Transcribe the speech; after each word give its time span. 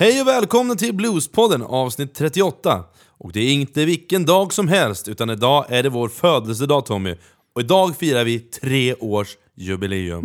Hej 0.00 0.20
och 0.20 0.28
välkomna 0.28 0.74
till 0.74 0.94
Bluespodden 0.94 1.62
avsnitt 1.62 2.14
38. 2.14 2.84
Och 3.18 3.32
det 3.32 3.40
är 3.40 3.52
inte 3.52 3.84
vilken 3.84 4.24
dag 4.24 4.52
som 4.52 4.68
helst, 4.68 5.08
utan 5.08 5.30
idag 5.30 5.64
är 5.68 5.82
det 5.82 5.88
vår 5.88 6.08
födelsedag 6.08 6.86
Tommy. 6.86 7.16
Och 7.54 7.60
idag 7.60 7.96
firar 7.96 8.24
vi 8.24 8.38
tre 8.38 8.94
års 8.94 9.36
jubileum. 9.54 10.24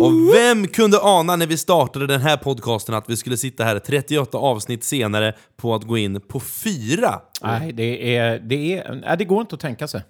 Och 0.00 0.34
vem 0.34 0.66
kunde 0.66 0.98
ana 1.00 1.36
när 1.36 1.46
vi 1.46 1.56
startade 1.56 2.06
den 2.06 2.20
här 2.20 2.36
podcasten 2.36 2.94
att 2.94 3.10
vi 3.10 3.16
skulle 3.16 3.36
sitta 3.36 3.64
här 3.64 3.78
38 3.78 4.38
avsnitt 4.38 4.84
senare 4.84 5.34
på 5.56 5.74
att 5.74 5.84
gå 5.84 5.98
in 5.98 6.20
på 6.20 6.40
fyra? 6.40 7.20
Nej, 7.42 7.72
det, 7.72 8.16
är, 8.16 8.38
det, 8.38 8.78
är, 8.78 9.16
det 9.16 9.24
går 9.24 9.40
inte 9.40 9.54
att 9.54 9.60
tänka 9.60 9.88
sig. 9.88 10.02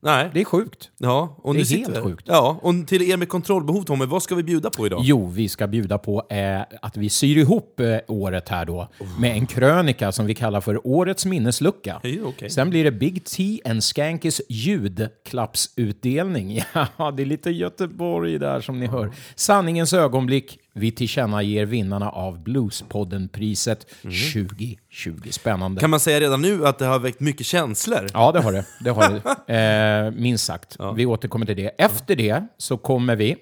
Nej. 0.00 0.30
Det 0.34 0.40
är 0.40 0.44
sjukt. 0.44 0.90
Ja, 0.98 1.36
och 1.42 1.54
Det 1.54 1.60
är 1.60 1.64
sitter 1.64 1.92
helt 1.92 2.06
vi. 2.06 2.10
sjukt. 2.10 2.24
Ja, 2.28 2.58
och 2.62 2.74
till 2.86 3.02
er 3.02 3.16
med 3.16 3.28
kontrollbehov 3.28 3.82
Tommy, 3.82 4.06
vad 4.06 4.22
ska 4.22 4.34
vi 4.34 4.42
bjuda 4.42 4.70
på 4.70 4.86
idag? 4.86 5.00
Jo, 5.04 5.26
vi 5.26 5.48
ska 5.48 5.66
bjuda 5.66 5.98
på 5.98 6.26
eh, 6.30 6.60
att 6.82 6.96
vi 6.96 7.10
syr 7.10 7.36
ihop 7.38 7.80
eh, 7.80 7.96
året 8.08 8.48
här 8.48 8.64
då 8.64 8.88
med 9.20 9.32
en 9.32 9.46
krönika 9.46 10.12
som 10.12 10.26
vi 10.26 10.34
kallar 10.34 10.60
för 10.60 10.86
Årets 10.86 11.26
minneslucka. 11.26 12.00
Hej, 12.02 12.22
okej. 12.22 12.50
Sen 12.50 12.70
blir 12.70 12.84
det 12.84 12.92
Big 12.92 13.24
T 13.24 13.60
and 13.64 13.84
Skankis 13.84 14.40
ljudklappsutdelning. 14.48 16.62
Ja, 16.96 17.10
det 17.10 17.22
är 17.22 17.26
lite 17.26 17.50
Göteborg 17.50 18.38
där 18.38 18.60
som 18.60 18.80
ni 18.80 18.86
hör. 18.86 19.10
Sanningens 19.34 19.92
ögonblick. 19.92 20.58
Vi 20.78 20.90
tillkännager 20.90 21.64
vinnarna 21.64 22.10
av 22.10 22.42
Bluespodden-priset 22.42 23.86
2020. 24.02 25.30
Spännande. 25.30 25.80
Kan 25.80 25.90
man 25.90 26.00
säga 26.00 26.20
redan 26.20 26.42
nu 26.42 26.66
att 26.66 26.78
det 26.78 26.84
har 26.86 26.98
väckt 26.98 27.20
mycket 27.20 27.46
känslor? 27.46 28.06
Ja, 28.12 28.32
det 28.32 28.40
har 28.40 28.52
det. 28.52 28.64
det, 28.80 28.90
har 28.90 29.10
det. 29.10 29.22
Eh, 29.58 30.10
minst 30.10 30.44
sagt. 30.44 30.76
Vi 30.96 31.06
återkommer 31.06 31.46
till 31.46 31.56
det. 31.56 31.68
Efter 31.68 32.16
det 32.16 32.46
så 32.58 32.76
kommer 32.76 33.16
vi 33.16 33.36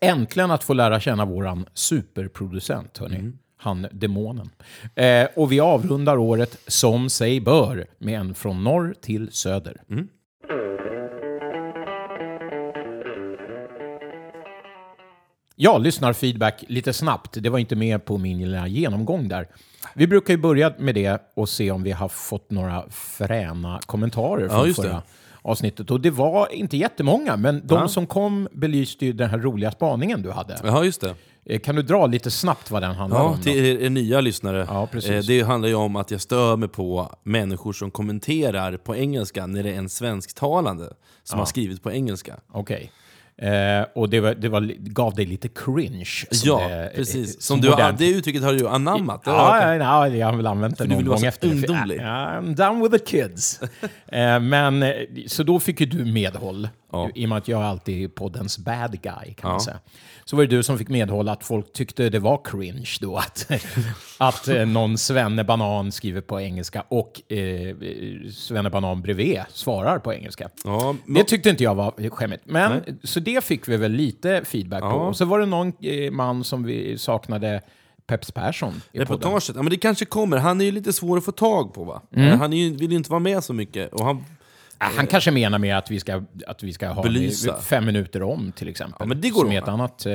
äntligen 0.00 0.50
att 0.50 0.64
få 0.64 0.72
lära 0.72 1.00
känna 1.00 1.24
våran 1.24 1.66
superproducent, 1.74 2.98
hörni. 2.98 3.32
Han 3.56 3.86
demonen. 3.92 4.50
Eh, 4.94 5.28
och 5.36 5.52
vi 5.52 5.60
avrundar 5.60 6.16
året 6.16 6.58
som 6.66 7.10
sig 7.10 7.40
bör 7.40 7.86
med 7.98 8.20
en 8.20 8.34
från 8.34 8.64
norr 8.64 8.94
till 9.00 9.32
söder. 9.32 9.76
Ja, 15.62 15.78
lyssnarfeedback 15.78 16.64
lite 16.68 16.92
snabbt. 16.92 17.36
Det 17.42 17.48
var 17.50 17.58
inte 17.58 17.76
med 17.76 18.04
på 18.04 18.18
min 18.18 18.38
lilla 18.38 18.66
genomgång 18.68 19.28
där. 19.28 19.48
Vi 19.94 20.06
brukar 20.06 20.34
ju 20.34 20.38
börja 20.40 20.72
med 20.78 20.94
det 20.94 21.22
och 21.34 21.48
se 21.48 21.70
om 21.70 21.82
vi 21.82 21.90
har 21.92 22.08
fått 22.08 22.50
några 22.50 22.84
fräna 22.90 23.80
kommentarer 23.86 24.42
Ja, 24.42 24.48
från 24.50 24.66
det. 24.66 24.74
förra 24.74 25.02
avsnittet. 25.42 25.90
Och 25.90 26.00
det 26.00 26.10
var 26.10 26.52
inte 26.52 26.76
jättemånga, 26.76 27.36
men 27.36 27.66
de 27.66 27.88
som 27.88 28.06
kom 28.06 28.48
belyste 28.52 29.06
ju 29.06 29.12
den 29.12 29.30
här 29.30 29.38
roliga 29.38 29.70
spaningen 29.70 30.22
du 30.22 30.30
hade. 30.30 30.58
Ja, 30.64 30.84
just 30.84 31.00
det. 31.00 31.14
Eh, 31.44 31.58
Kan 31.60 31.74
du 31.76 31.82
dra 31.82 32.06
lite 32.06 32.30
snabbt 32.30 32.70
vad 32.70 32.82
den 32.82 32.94
handlar 32.94 33.18
Ja, 33.20 33.24
om? 33.24 33.36
Då? 33.36 33.42
till 33.42 33.64
er, 33.66 33.80
er 33.80 33.90
nya 33.90 34.20
lyssnare. 34.20 34.66
Ja, 34.68 34.86
precis. 34.86 35.10
Eh, 35.10 35.22
Det 35.26 35.42
handlar 35.42 35.68
ju 35.68 35.74
om 35.74 35.96
att 35.96 36.10
jag 36.10 36.20
stör 36.20 36.56
mig 36.56 36.68
på 36.68 37.12
människor 37.22 37.72
som 37.72 37.90
kommenterar 37.90 38.76
på 38.76 38.96
engelska 38.96 39.46
när 39.46 39.62
det 39.62 39.70
är 39.70 39.78
en 39.78 39.88
svensktalande 39.88 40.92
som 41.22 41.38
har 41.38 41.46
skrivit 41.46 41.82
på 41.82 41.92
engelska. 41.92 42.36
Okej. 42.52 42.90
Eh, 43.42 43.86
och 43.94 44.08
det, 44.08 44.20
var, 44.20 44.34
det 44.34 44.48
var, 44.48 44.60
gav 44.78 45.14
dig 45.14 45.26
lite 45.26 45.48
cringe. 45.48 46.04
som 46.30 46.48
Ja, 46.48 46.68
det- 46.68 46.84
eh, 46.84 46.96
precis. 46.96 47.32
som 47.32 47.40
Som 47.56 47.60
du, 47.60 47.70
modernt- 47.70 47.98
det 47.98 48.08
uttrycket 48.08 48.42
har 48.42 48.52
du 48.52 48.68
anammat. 48.68 49.24
Det 49.24 49.30
Ja, 49.30 49.74
ja, 49.74 49.74
ja, 49.76 50.08
jag 50.08 50.26
har 50.26 50.36
väl 50.36 50.46
använt 50.46 50.78
det 50.78 50.86
någon 50.86 51.04
gång 51.04 51.24
efter. 51.24 51.48
ungdomlig. 51.50 51.96
Ja, 52.00 52.02
I'm 52.40 52.54
done 52.54 52.82
with 52.88 53.04
the 53.04 53.10
kids. 53.18 53.60
eh, 54.12 54.40
men, 54.40 54.82
eh, 54.82 54.92
så 55.26 55.42
då 55.42 55.60
fick 55.60 55.80
ju 55.80 55.86
du 55.86 56.04
medhåll. 56.04 56.68
Ja. 56.92 57.08
I 57.14 57.24
och 57.24 57.28
med 57.28 57.38
att 57.38 57.48
jag 57.48 57.62
alltid 57.62 58.04
är 58.04 58.08
poddens 58.08 58.58
bad 58.58 58.90
guy, 59.02 59.34
kan 59.34 59.50
man 59.50 59.52
Ja. 59.52 59.60
säga. 59.64 59.78
Så 60.30 60.36
var 60.36 60.44
det 60.44 60.56
du 60.56 60.62
som 60.62 60.78
fick 60.78 60.88
medhåll 60.88 61.28
att 61.28 61.44
folk 61.44 61.72
tyckte 61.72 62.08
det 62.08 62.18
var 62.18 62.40
cringe 62.44 62.96
då 63.00 63.16
att, 63.16 63.50
att 64.18 64.48
eh, 64.48 64.66
någon 64.66 64.98
svennebanan 64.98 65.92
skriver 65.92 66.20
på 66.20 66.40
engelska 66.40 66.84
och 66.88 67.32
eh, 67.32 67.76
svennebanan 68.32 69.02
bredvid 69.02 69.40
svarar 69.48 69.98
på 69.98 70.14
engelska. 70.14 70.48
Ja, 70.64 70.96
Det 71.06 71.24
tyckte 71.24 71.50
inte 71.50 71.64
jag 71.64 71.74
var 71.74 72.10
skämmigt. 72.10 72.42
Men, 72.46 72.98
så 73.04 73.20
det 73.20 73.44
fick 73.44 73.68
vi 73.68 73.76
väl 73.76 73.92
lite 73.92 74.44
feedback 74.44 74.80
på. 74.80 74.86
Ja. 74.86 74.92
Och 74.92 75.16
så 75.16 75.24
var 75.24 75.38
det 75.38 75.46
någon 75.46 75.72
eh, 75.80 76.10
man 76.10 76.44
som 76.44 76.62
vi 76.62 76.98
saknade, 76.98 77.62
Peps 78.06 78.32
Persson, 78.32 78.70
i 78.70 78.74
podden. 78.74 79.00
Reportaget, 79.00 79.56
ja 79.56 79.62
men 79.62 79.70
det 79.70 79.76
kanske 79.76 80.04
kommer. 80.04 80.36
Han 80.36 80.60
är 80.60 80.64
ju 80.64 80.72
lite 80.72 80.92
svår 80.92 81.16
att 81.16 81.24
få 81.24 81.32
tag 81.32 81.74
på 81.74 81.84
va? 81.84 82.02
Mm. 82.16 82.40
Han 82.40 82.52
ju, 82.52 82.76
vill 82.76 82.90
ju 82.90 82.96
inte 82.96 83.10
vara 83.10 83.20
med 83.20 83.44
så 83.44 83.52
mycket. 83.52 83.92
Och 83.92 84.04
han, 84.04 84.24
Han 84.82 85.06
kanske 85.06 85.30
menar 85.30 85.58
med 85.58 85.78
att 85.78 85.90
vi 85.90 86.00
ska, 86.00 86.22
att 86.46 86.62
vi 86.62 86.72
ska 86.72 86.88
ha 86.88 87.02
Belysa. 87.02 87.56
fem 87.60 87.86
minuter 87.86 88.22
om, 88.22 88.52
till 88.52 88.68
exempel. 88.68 88.96
Ja, 88.98 89.06
men 89.06 89.20
det 89.20 89.30
går 89.30 89.40
som 89.40 89.52
är 89.52 89.62
ett 89.62 89.68
annat 89.68 90.06
eh, 90.06 90.12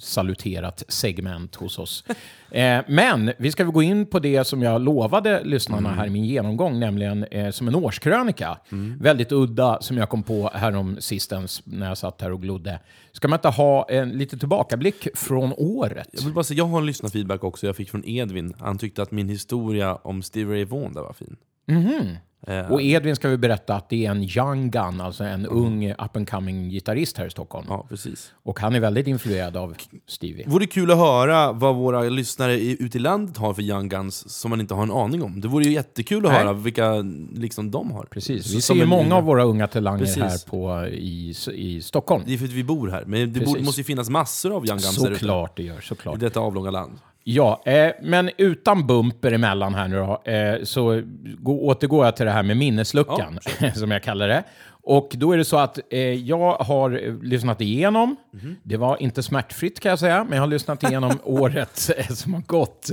saluterat 0.00 0.82
segment 0.88 1.54
hos 1.54 1.78
oss. 1.78 2.04
eh, 2.50 2.80
men 2.88 3.32
vi 3.38 3.52
ska 3.52 3.64
väl 3.64 3.72
gå 3.72 3.82
in 3.82 4.06
på 4.06 4.18
det 4.18 4.44
som 4.44 4.62
jag 4.62 4.80
lovade 4.80 5.44
lyssnarna 5.44 5.88
Mm. 5.88 5.98
här 5.98 6.06
i 6.06 6.10
min 6.10 6.24
genomgång, 6.24 6.80
nämligen 6.80 7.24
eh, 7.24 7.50
som 7.50 7.68
en 7.68 7.74
årskrönika. 7.74 8.58
Väldigt 9.00 9.32
udda, 9.32 9.78
som 9.80 9.96
jag 9.98 10.08
kom 10.08 10.22
på 10.22 10.50
härom 10.54 10.96
sistens 11.00 11.62
när 11.64 11.88
jag 11.88 11.98
satt 11.98 12.20
här 12.22 12.32
och 12.32 12.42
glodde. 12.42 12.78
Ska 13.12 13.28
man 13.28 13.36
inte 13.38 13.48
ha 13.48 13.86
en 13.90 14.08
lite 14.10 14.38
tillbakablick 14.38 15.08
från 15.14 15.52
året? 15.56 16.08
jag 16.12 16.22
vill 16.24 16.32
bara 16.34 16.44
säga, 16.44 16.58
jag 16.58 16.64
har 16.66 16.78
en 16.78 16.86
lyssnarfeedback 16.86 17.44
också 17.44 17.66
jag 17.66 17.76
fick 17.76 17.90
från 17.90 18.08
Edvin. 18.08 18.54
Han 18.58 18.78
tyckte 18.78 19.02
att 19.02 19.10
min 19.10 19.28
historia 19.28 19.94
om 19.94 20.22
Stevie 20.22 20.54
Ray 20.54 20.64
Vaughan 20.64 20.94
var 20.94 21.12
fin. 21.12 21.36
Eh, 21.68 21.76
Och 22.70 22.82
Edvin 22.82 23.16
ska 23.16 23.28
vi 23.28 23.36
berätta 23.36 23.74
att 23.74 23.88
det 23.88 24.06
är 24.06 24.10
en 24.10 24.22
young 24.22 24.70
gun, 24.70 25.00
alltså 25.00 25.24
en 25.24 25.46
ung 25.46 25.90
up 25.90 26.16
and 26.16 26.30
coming 26.30 26.70
gitarrist 26.70 27.18
här 27.18 27.26
i 27.26 27.30
Stockholm. 27.30 27.66
Ja, 27.68 27.86
precis. 27.88 28.32
Och 28.42 28.60
han 28.60 28.74
är 28.74 28.80
väldigt 28.80 29.06
influerad 29.06 29.56
av 29.56 29.74
Stevie. 30.06 30.44
Vore 30.48 30.66
kul 30.66 30.90
att 30.90 30.96
höra 30.98 31.52
vad 31.52 31.74
våra 31.76 32.02
lyssnare 32.02 32.54
i- 32.54 32.76
ute 32.80 32.98
i 32.98 33.00
landet 33.00 33.36
har 33.36 33.54
för 33.54 33.62
young 33.62 33.88
guns 33.88 34.30
som 34.30 34.50
man 34.50 34.60
inte 34.60 34.74
har 34.74 34.82
en 34.82 34.90
aning 34.92 35.22
om. 35.22 35.40
Det 35.40 35.48
vore 35.48 35.64
ju 35.64 35.72
jättekul 35.72 36.26
att 36.26 36.32
Nej. 36.32 36.40
höra 36.42 36.52
vilka 36.52 36.92
liksom 37.34 37.70
de 37.70 37.90
har. 37.90 38.04
Precis, 38.10 38.46
vi 38.46 38.50
som 38.50 38.60
ser 38.60 38.74
ju 38.74 38.82
en 38.82 38.88
många 38.88 39.14
av 39.16 39.24
våra 39.24 39.42
unga 39.44 39.66
talanger 39.66 39.98
Precis. 39.98 40.22
här 40.22 40.38
på, 40.50 40.86
i, 40.86 41.34
i 41.54 41.82
Stockholm. 41.82 42.22
Det 42.26 42.34
är 42.34 42.38
för 42.38 42.44
att 42.44 42.50
vi 42.52 42.64
bor 42.64 42.88
här, 42.88 43.04
men 43.06 43.20
det 43.32 43.38
Precis. 43.40 43.54
borde, 43.54 43.64
måste 43.64 43.80
ju 43.80 43.84
finnas 43.84 44.08
massor 44.10 44.56
av 44.56 44.66
young 44.66 44.78
guns 44.78 44.96
där 44.96 45.06
ute. 45.10 45.18
Såklart 45.18 45.56
det 45.56 45.62
gör, 45.62 45.78
I 45.78 45.82
såklart. 45.82 46.20
detta 46.20 46.40
avlånga 46.40 46.70
land. 46.70 46.92
Ja, 47.24 47.62
eh, 47.66 47.92
men 48.02 48.30
utan 48.36 48.86
bumper 48.86 49.32
emellan 49.32 49.74
här 49.74 49.88
nu 49.88 49.96
då, 49.96 50.22
eh, 50.32 50.62
så 50.64 51.02
gå, 51.38 51.66
återgår 51.66 52.04
jag 52.04 52.16
till 52.16 52.26
det 52.26 52.32
här 52.32 52.42
med 52.42 52.56
minnesluckan, 52.56 53.38
som 53.74 53.90
jag 53.90 54.02
kallar 54.02 54.28
det. 54.28 54.42
Och 54.86 55.08
då 55.12 55.32
är 55.32 55.36
det 55.38 55.44
så 55.44 55.58
att 55.58 55.78
eh, 55.90 55.98
jag 56.00 56.52
har 56.54 57.06
eh, 57.06 57.14
lyssnat 57.22 57.60
igenom, 57.60 58.16
Mhm. 58.32 58.56
det 58.62 58.76
var 58.76 59.02
inte 59.02 59.22
smärtfritt 59.22 59.80
kan 59.80 59.90
jag 59.90 59.98
säga, 59.98 60.24
men 60.24 60.36
jag 60.36 60.42
har 60.42 60.46
lyssnat 60.48 60.82
igenom 60.82 61.18
året 61.24 61.90
eh, 61.98 62.06
som 62.06 62.34
har 62.34 62.40
gått 62.42 62.90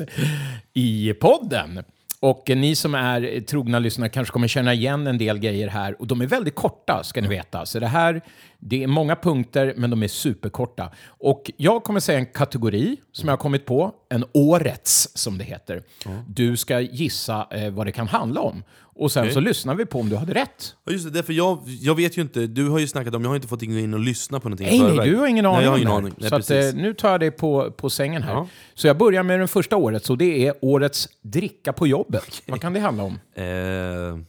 i 0.73 1.13
podden. 1.13 1.83
Och 2.19 2.43
ni 2.47 2.75
som 2.75 2.95
är 2.95 3.41
trogna 3.41 3.79
lyssnare 3.79 4.09
kanske 4.09 4.31
kommer 4.33 4.47
känna 4.47 4.73
igen 4.73 5.07
en 5.07 5.17
del 5.17 5.39
grejer 5.39 5.67
här. 5.67 6.01
Och 6.01 6.07
de 6.07 6.21
är 6.21 6.27
väldigt 6.27 6.55
korta, 6.55 7.03
ska 7.03 7.21
ni 7.21 7.27
veta. 7.27 7.65
Så 7.65 7.79
det 7.79 7.87
här, 7.87 8.21
det 8.63 8.83
är 8.83 8.87
många 8.87 9.15
punkter, 9.15 9.73
men 9.77 9.89
de 9.89 10.03
är 10.03 10.07
superkorta. 10.07 10.91
Och 11.07 11.51
jag 11.57 11.83
kommer 11.83 11.99
säga 11.99 12.19
en 12.19 12.25
kategori 12.25 12.97
som 13.11 13.27
jag 13.29 13.33
har 13.33 13.37
kommit 13.37 13.65
på. 13.65 13.91
En 14.09 14.25
årets, 14.33 15.09
som 15.17 15.37
det 15.37 15.43
heter. 15.43 15.83
Du 16.27 16.57
ska 16.57 16.79
gissa 16.79 17.47
eh, 17.51 17.71
vad 17.71 17.87
det 17.87 17.91
kan 17.91 18.07
handla 18.07 18.41
om. 18.41 18.63
Och 18.95 19.11
sen 19.11 19.23
Okej. 19.23 19.33
så 19.33 19.39
lyssnar 19.39 19.75
vi 19.75 19.85
på 19.85 19.99
om 19.99 20.09
du 20.09 20.15
hade 20.15 20.33
rätt. 20.33 20.75
Ja, 20.85 20.91
just 20.91 21.05
det, 21.05 21.11
därför 21.11 21.33
jag, 21.33 21.59
jag 21.65 21.95
vet 21.95 22.17
ju 22.17 22.21
inte, 22.21 22.47
du 22.47 22.69
har 22.69 22.79
ju 22.79 22.87
snackat 22.87 23.15
om, 23.15 23.21
jag 23.21 23.29
har 23.29 23.35
inte 23.35 23.47
fått 23.47 23.61
gå 23.61 23.77
in 23.77 23.93
och 23.93 23.99
lyssna 23.99 24.39
på 24.39 24.49
någonting 24.49 24.67
Nej, 24.67 24.95
nej, 24.95 25.09
du 25.09 25.15
har 25.15 25.27
ingen 25.27 25.43
Nej, 25.43 25.53
aning 25.53 25.63
jag 25.63 25.71
har 25.71 25.77
ingen 25.77 25.91
aning. 25.91 26.13
Nej, 26.17 26.29
Så 26.29 26.35
att, 26.35 26.51
eh, 26.51 26.57
nu 26.73 26.93
tar 26.93 27.11
jag 27.11 27.19
dig 27.19 27.31
på, 27.31 27.71
på 27.71 27.89
sängen 27.89 28.23
här. 28.23 28.33
Ja. 28.33 28.47
Så 28.73 28.87
jag 28.87 28.97
börjar 28.97 29.23
med 29.23 29.39
den 29.39 29.47
första 29.47 29.77
året, 29.77 30.05
så 30.05 30.15
det 30.15 30.47
är 30.47 30.53
årets 30.61 31.09
dricka 31.21 31.73
på 31.73 31.87
jobbet. 31.87 32.41
Vad 32.47 32.61
kan 32.61 32.73
det 32.73 32.79
handla 32.79 33.03
om? 33.03 33.19
Eh, 33.33 34.19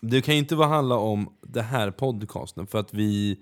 det 0.00 0.20
kan 0.20 0.34
ju 0.34 0.38
inte 0.38 0.56
handla 0.56 0.94
om 0.94 1.28
det 1.42 1.62
här 1.62 1.90
podcasten, 1.90 2.66
för 2.66 2.78
att 2.78 2.94
vi... 2.94 3.38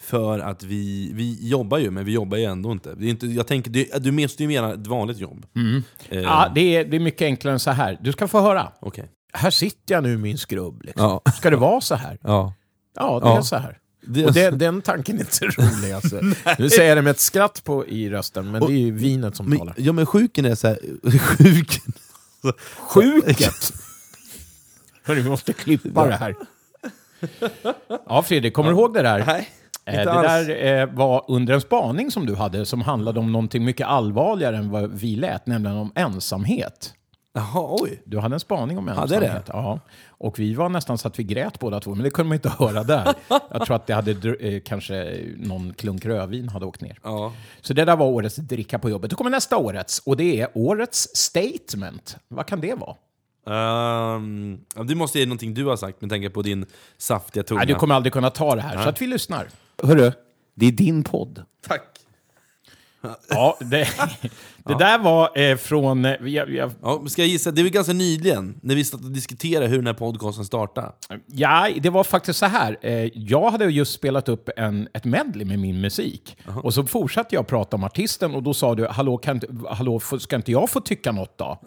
För 0.00 0.38
att 0.38 0.62
vi, 0.62 1.10
vi 1.14 1.48
jobbar 1.48 1.78
ju, 1.78 1.90
men 1.90 2.04
vi 2.04 2.12
jobbar 2.12 2.38
ju 2.38 2.44
ändå 2.44 2.72
inte. 2.72 2.94
Det 2.94 3.06
är 3.06 3.10
inte 3.10 3.26
jag 3.26 3.46
tänker, 3.46 3.70
det, 3.70 3.98
du 3.98 4.12
måste 4.12 4.42
ju 4.42 4.48
mena 4.48 4.72
ett 4.74 4.86
vanligt 4.86 5.18
jobb. 5.18 5.46
Eh, 6.08 6.20
Ja, 6.20 6.52
det 6.54 6.76
är, 6.76 6.84
det 6.84 6.96
är 6.96 7.00
mycket 7.00 7.22
enklare 7.22 7.52
än 7.52 7.60
så 7.60 7.70
här. 7.70 7.98
Du 8.02 8.12
ska 8.12 8.28
få 8.28 8.40
höra. 8.40 8.72
Okej. 8.80 9.10
Här 9.32 9.50
sitter 9.50 9.94
jag 9.94 10.02
nu 10.02 10.12
i 10.12 10.16
min 10.16 10.38
skrubb. 10.38 10.82
Liksom. 10.82 11.20
Ja. 11.24 11.32
Ska 11.36 11.50
det 11.50 11.56
vara 11.56 11.80
så 11.80 11.94
här? 11.94 12.18
Ja. 12.22 12.54
Ja, 12.96 13.20
det 13.20 13.26
är 13.28 13.34
Ja. 13.34 13.42
så 13.42 13.56
här. 13.56 13.78
Det, 14.06 14.26
Och 14.26 14.32
det, 14.32 14.50
den 14.50 14.82
tanken 14.82 15.16
är 15.16 15.20
inte 15.20 15.46
rolig. 15.46 15.92
Alltså. 15.92 16.20
Nu 16.58 16.70
säger 16.70 16.88
jag 16.88 16.98
det 16.98 17.02
med 17.02 17.10
ett 17.10 17.20
skratt 17.20 17.64
på, 17.64 17.86
i 17.86 18.10
rösten, 18.10 18.50
men 18.50 18.60
det 18.60 18.72
är 18.72 18.76
ju 18.78 18.90
vinet 18.90 19.36
som 19.36 19.46
men, 19.48 19.58
talar. 19.58 19.74
ja 19.78 19.92
men 19.92 20.06
sjuken 20.06 20.44
är 20.44 20.54
så 20.54 20.66
här, 20.68 20.78
sjuken... 21.18 21.92
Sjuket! 22.78 23.72
Hörru, 25.04 25.20
vi 25.22 25.28
måste 25.28 25.52
klippa 25.52 26.06
det 26.06 26.14
här. 26.16 26.34
Ja, 28.08 28.22
Fredrik, 28.22 28.54
kommer 28.54 28.70
du 28.70 28.76
ihåg 28.76 28.94
det 28.94 29.02
där? 29.02 29.24
Nej, 29.26 29.48
inte 29.90 30.04
det 30.04 30.10
alls. 30.12 30.46
där 30.46 30.80
eh, 30.82 30.86
var 30.94 31.24
under 31.28 31.54
en 31.54 31.60
spaning 31.60 32.10
som 32.10 32.26
du 32.26 32.34
hade 32.34 32.66
som 32.66 32.80
handlade 32.80 33.20
om 33.20 33.32
någonting 33.32 33.64
mycket 33.64 33.86
allvarligare 33.86 34.56
än 34.56 34.70
vad 34.70 34.90
vi 34.92 35.16
lät, 35.16 35.46
nämligen 35.46 35.76
om 35.76 35.92
ensamhet. 35.94 36.94
Jaha, 37.34 37.76
oj. 37.80 38.02
Du 38.04 38.18
hade 38.18 38.36
en 38.36 38.40
spaning 38.40 38.78
om 38.78 38.88
Hade 38.88 39.14
jag 39.14 39.22
det? 39.22 39.26
ensamhet. 39.26 39.48
Ja. 39.52 39.80
Och 40.08 40.38
vi 40.38 40.54
var 40.54 40.68
nästan 40.68 40.98
så 40.98 41.08
att 41.08 41.18
vi 41.18 41.24
grät 41.24 41.58
båda 41.58 41.80
två, 41.80 41.94
men 41.94 42.04
det 42.04 42.10
kunde 42.10 42.28
man 42.28 42.34
inte 42.34 42.48
höra 42.58 42.84
där. 42.84 43.14
Jag 43.50 43.66
tror 43.66 43.76
att 43.76 43.86
det 43.86 43.94
hade 43.94 44.34
eh, 44.34 44.60
kanske 44.64 45.18
någon 45.36 45.74
klunk 45.74 46.04
rödvin 46.06 46.48
hade 46.48 46.66
åkt 46.66 46.80
ner. 46.80 46.98
Ja. 47.02 47.32
Så 47.60 47.74
det 47.74 47.84
där 47.84 47.96
var 47.96 48.06
årets 48.06 48.36
dricka 48.36 48.78
på 48.78 48.90
jobbet. 48.90 49.10
Då 49.10 49.16
kommer 49.16 49.30
nästa 49.30 49.56
årets 49.56 49.98
och 50.06 50.16
det 50.16 50.40
är 50.40 50.48
årets 50.54 51.08
statement. 51.14 52.16
Vad 52.28 52.46
kan 52.46 52.60
det 52.60 52.74
vara? 52.74 52.94
Ja, 53.46 54.20
det 54.84 54.94
måste 54.94 55.18
ju 55.18 55.24
vara 55.24 55.28
någonting 55.28 55.54
du 55.54 55.64
har 55.64 55.76
sagt 55.76 56.00
med 56.00 56.10
tanke 56.10 56.30
på 56.30 56.42
din 56.42 56.66
saftiga 56.98 57.42
tunga. 57.42 57.58
Nej, 57.58 57.66
du 57.66 57.74
kommer 57.74 57.94
aldrig 57.94 58.12
kunna 58.12 58.30
ta 58.30 58.54
det 58.54 58.60
här, 58.62 58.82
så 58.82 58.88
att 58.88 59.02
vi 59.02 59.06
lyssnar. 59.06 59.48
Hörru, 59.82 60.12
det 60.54 60.66
är 60.66 60.72
din 60.72 61.04
podd. 61.04 61.44
Tack. 61.60 61.97
Ja, 63.28 63.56
det, 63.60 63.88
det 64.64 64.74
där 64.78 64.98
var 64.98 65.38
eh, 65.38 65.56
från... 65.56 66.04
eh, 66.04 66.12
Jag, 66.24 66.50
jag, 66.50 66.70
Ja, 66.82 67.02
ska 67.08 67.22
jag 67.22 67.28
gissa, 67.28 67.50
det 67.50 67.62
väl 67.62 67.72
ganska 67.72 67.92
nyligen, 67.92 68.60
när 68.62 68.74
vi 68.74 68.84
satt 68.84 69.00
och 69.04 69.10
diskuterade 69.10 69.66
hur 69.66 69.76
den 69.76 69.86
här 69.86 69.94
podcasten 69.94 70.44
startade. 70.44 70.92
ja, 71.26 71.68
det 71.80 71.90
var 71.90 72.04
faktiskt 72.04 72.38
så 72.38 72.46
här. 72.46 72.78
Eh, 72.82 73.10
jag 73.14 73.50
hade 73.50 73.64
just 73.64 73.92
spelat 73.92 74.28
upp 74.28 74.48
en, 74.56 74.88
ett 74.94 75.04
medley 75.04 75.44
med 75.46 75.58
min 75.58 75.80
musik. 75.80 76.36
Och 76.62 76.74
så 76.74 76.84
fortsatte 76.84 77.34
jag 77.34 77.46
prata 77.46 77.76
om 77.76 77.84
artisten 77.84 78.34
och 78.34 78.42
då 78.42 78.54
sa 78.54 78.74
du, 78.74 78.86
hallå, 78.86 79.16
kan, 79.18 79.36
inte- 79.36 79.48
hallå 79.70 80.00
får- 80.00 80.18
ska 80.18 80.36
inte 80.36 80.52
jag 80.52 80.70
få 80.70 80.80
tycka 80.80 81.12
något 81.12 81.38
då? 81.38 81.60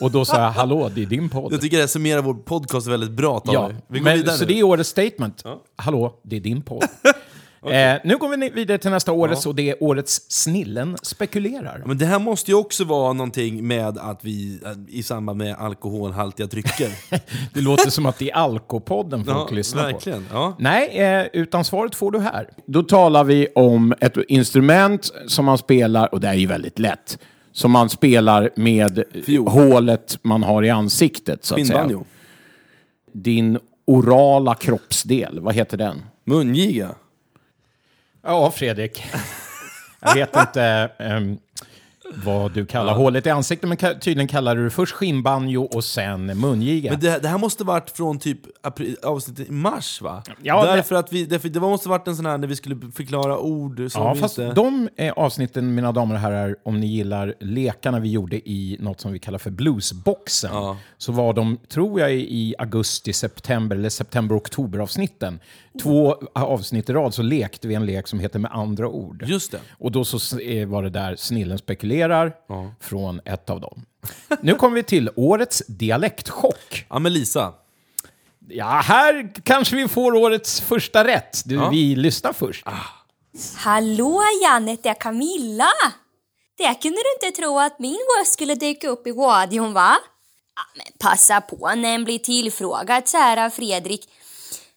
Och 0.00 0.10
då 0.10 0.24
sa 0.24 0.40
jag, 0.42 0.50
hallå, 0.50 0.90
det 0.94 1.02
är 1.02 1.06
din 1.06 1.28
podd. 1.28 1.52
Jag 1.52 1.60
tycker 1.60 1.78
det 1.78 1.88
summerar 1.88 2.22
vår 2.22 2.34
podcast 2.34 2.86
väldigt 2.86 3.10
bra. 3.10 3.42
Ja, 3.44 3.66
vi. 3.68 3.74
vi 3.88 3.98
går 3.98 4.04
men, 4.04 4.16
vidare 4.16 4.36
så 4.36 4.44
nu. 4.44 4.52
det 4.52 4.58
är 4.60 4.62
årets 4.64 4.90
statement. 4.90 5.42
Hallå, 5.76 6.20
det 6.22 6.36
är 6.36 6.40
din 6.40 6.62
podd. 6.62 6.84
eh, 7.70 8.00
nu 8.04 8.16
går 8.16 8.36
vi 8.36 8.50
vidare 8.50 8.78
till 8.78 8.90
nästa 8.90 9.12
årets 9.12 9.46
och 9.46 9.54
det 9.54 9.70
är 9.70 9.82
årets 9.82 10.20
Snillen 10.28 10.96
spekulerar. 11.02 11.82
Men 11.86 11.98
det 11.98 12.06
här 12.06 12.18
måste 12.18 12.50
ju 12.50 12.56
också 12.56 12.84
vara 12.84 13.12
någonting 13.12 13.66
med 13.66 13.98
att 13.98 14.24
vi, 14.24 14.60
äh, 14.64 14.98
i 14.98 15.02
samband 15.02 15.38
med 15.38 15.56
alkoholhaltiga 15.58 16.46
drycker. 16.46 16.88
Det 17.54 17.60
låter 17.60 17.90
som 17.90 18.06
att 18.06 18.18
det 18.18 18.30
är 18.30 18.34
Alkopodden 18.34 19.24
folk 19.24 19.50
ja, 19.50 19.54
lyssnar 19.54 19.82
på. 19.82 19.88
verkligen. 19.88 20.26
Ja. 20.32 20.56
Nej, 20.58 20.88
eh, 20.88 21.26
utan 21.32 21.64
svaret 21.64 21.94
får 21.94 22.10
du 22.10 22.18
här. 22.18 22.48
Då 22.66 22.82
talar 22.82 23.24
vi 23.24 23.48
om 23.54 23.94
ett 24.00 24.16
instrument 24.28 25.10
som 25.26 25.44
man 25.44 25.58
spelar, 25.58 26.14
och 26.14 26.20
det 26.20 26.28
är 26.28 26.34
ju 26.34 26.46
väldigt 26.46 26.78
lätt, 26.78 27.18
som 27.52 27.70
man 27.70 27.88
spelar 27.88 28.50
med 28.56 29.04
Fiol. 29.26 29.48
hålet 29.48 30.18
man 30.22 30.42
har 30.42 30.62
i 30.62 30.70
ansiktet, 30.70 31.44
så 31.44 31.54
att 31.54 31.66
säga. 31.66 32.00
Din 33.12 33.58
orala 33.86 34.54
kroppsdel, 34.54 35.40
vad 35.40 35.54
heter 35.54 35.76
den? 35.76 36.02
Mungiga. 36.24 36.88
Ja, 38.22 38.50
Fredrik. 38.50 39.04
Jag 40.00 40.14
vet 40.14 40.36
inte 40.36 40.90
Um, 40.98 41.38
vad 42.24 42.52
du 42.52 42.66
kallar 42.66 42.94
hålet 42.94 43.26
i 43.26 43.30
ansiktet, 43.30 43.68
men 43.68 43.76
tydligen 44.00 44.28
kallar 44.28 44.56
du 44.56 44.64
det 44.64 44.70
först 44.70 44.92
skinnbanjo 44.92 45.62
och 45.64 45.84
sen 45.84 46.26
mungiga. 46.40 46.90
Men 46.90 47.00
det, 47.00 47.18
det 47.22 47.28
här 47.28 47.38
måste 47.38 47.64
varit 47.64 47.90
från 47.90 48.18
typ 48.18 48.38
april, 48.62 48.96
avsnittet 49.02 49.48
i 49.48 49.52
mars 49.52 50.00
va? 50.02 50.22
Ja, 50.42 50.64
det- 50.66 50.72
därför 50.76 50.94
att 50.94 51.12
vi, 51.12 51.24
därför, 51.24 51.48
det 51.48 51.60
måste 51.60 51.88
varit 51.88 52.08
en 52.08 52.16
sån 52.16 52.26
här 52.26 52.38
när 52.38 52.48
vi 52.48 52.56
skulle 52.56 52.76
förklara 52.94 53.38
ord 53.38 53.76
som 53.90 54.02
Ja, 54.02 54.14
vi 54.14 54.20
fast 54.20 54.38
inte... 54.38 54.54
de 54.54 54.88
eh, 54.96 55.12
avsnitten, 55.12 55.74
mina 55.74 55.92
damer 55.92 56.14
och 56.14 56.20
herrar, 56.20 56.56
om 56.64 56.80
ni 56.80 56.86
gillar 56.86 57.34
lekarna 57.40 58.00
vi 58.00 58.10
gjorde 58.10 58.48
i 58.50 58.76
något 58.80 59.00
som 59.00 59.12
vi 59.12 59.18
kallar 59.18 59.38
för 59.38 59.50
bluesboxen, 59.50 60.50
Ja. 60.54 60.76
så 60.98 61.12
var 61.12 61.32
de, 61.32 61.58
tror 61.68 62.00
jag, 62.00 62.12
i 62.14 62.54
augusti, 62.58 63.12
september 63.12 63.76
eller 63.76 63.88
september-oktober-avsnitten. 63.88 65.40
Två 65.82 66.16
avsnitt 66.32 66.90
i 66.90 66.92
rad 66.92 67.14
så 67.14 67.22
lekte 67.22 67.68
vi 67.68 67.74
en 67.74 67.86
lek 67.86 68.08
som 68.08 68.20
heter 68.20 68.38
Med 68.38 68.50
andra 68.52 68.88
ord. 68.88 69.24
Just 69.26 69.52
det. 69.52 69.58
Och 69.78 69.92
då 69.92 70.04
så 70.04 70.38
eh, 70.38 70.66
var 70.68 70.82
det 70.82 70.90
där 70.90 71.16
Snillen 71.16 71.58
spekulerar 72.02 72.32
från 72.80 73.20
ett 73.24 73.50
av 73.50 73.60
dem. 73.60 73.84
Nu 74.40 74.54
kommer 74.54 74.74
vi 74.74 74.82
till 74.82 75.10
årets 75.16 75.62
dialektchock. 75.68 76.86
Ja 76.88 76.98
men 76.98 77.12
Lisa. 77.12 77.52
Ja, 78.48 78.82
här 78.84 79.32
kanske 79.44 79.76
vi 79.76 79.88
får 79.88 80.14
årets 80.14 80.60
första 80.60 81.04
rätt. 81.04 81.42
Du, 81.44 81.68
Vi 81.70 81.96
lyssnar 81.96 82.32
först. 82.32 82.66
Hallå 83.56 84.22
Janet, 84.42 84.82
det 84.82 84.88
är 84.88 84.94
Camilla! 84.94 85.72
Det 86.58 86.74
kunde 86.82 86.98
du 86.98 87.26
inte 87.26 87.40
tro 87.40 87.58
att 87.58 87.78
min 87.78 87.98
röst 88.18 88.32
skulle 88.32 88.54
dyka 88.54 88.88
upp 88.88 89.06
i 89.06 89.12
radion 89.12 89.72
va? 89.72 89.96
Ja, 90.56 90.62
men 90.76 90.86
passa 91.00 91.40
på 91.40 91.72
när 91.76 91.94
en 91.94 92.04
blir 92.04 92.18
tillfrågad 92.18 93.08
så 93.08 93.16
här 93.16 93.46
av 93.46 93.50
Fredrik. 93.50 94.08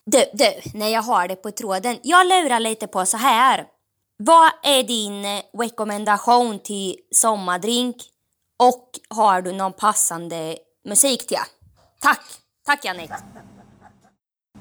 Du, 0.06 0.24
du, 0.33 0.80
när 0.80 0.89
jag 0.89 1.01
har 1.01 1.28
det 1.28 1.36
på 1.36 1.51
tråden. 1.51 1.98
Jag 2.04 2.28
lurar 2.28 2.60
lite 2.60 2.88
på 2.88 3.06
så 3.06 3.18
här. 3.18 3.66
Vad 4.18 4.52
är 4.64 4.84
din 4.84 5.26
eh, 5.26 5.42
rekommendation 5.60 6.60
till 6.60 6.96
sommardrink? 7.12 7.96
Och 8.58 8.90
har 9.10 9.42
du 9.42 9.52
någon 9.52 9.74
passande 9.74 10.58
musik 10.86 11.28
till? 11.28 11.38
Tack! 12.02 12.22
Tack 12.66 12.86
Janet! 12.86 13.12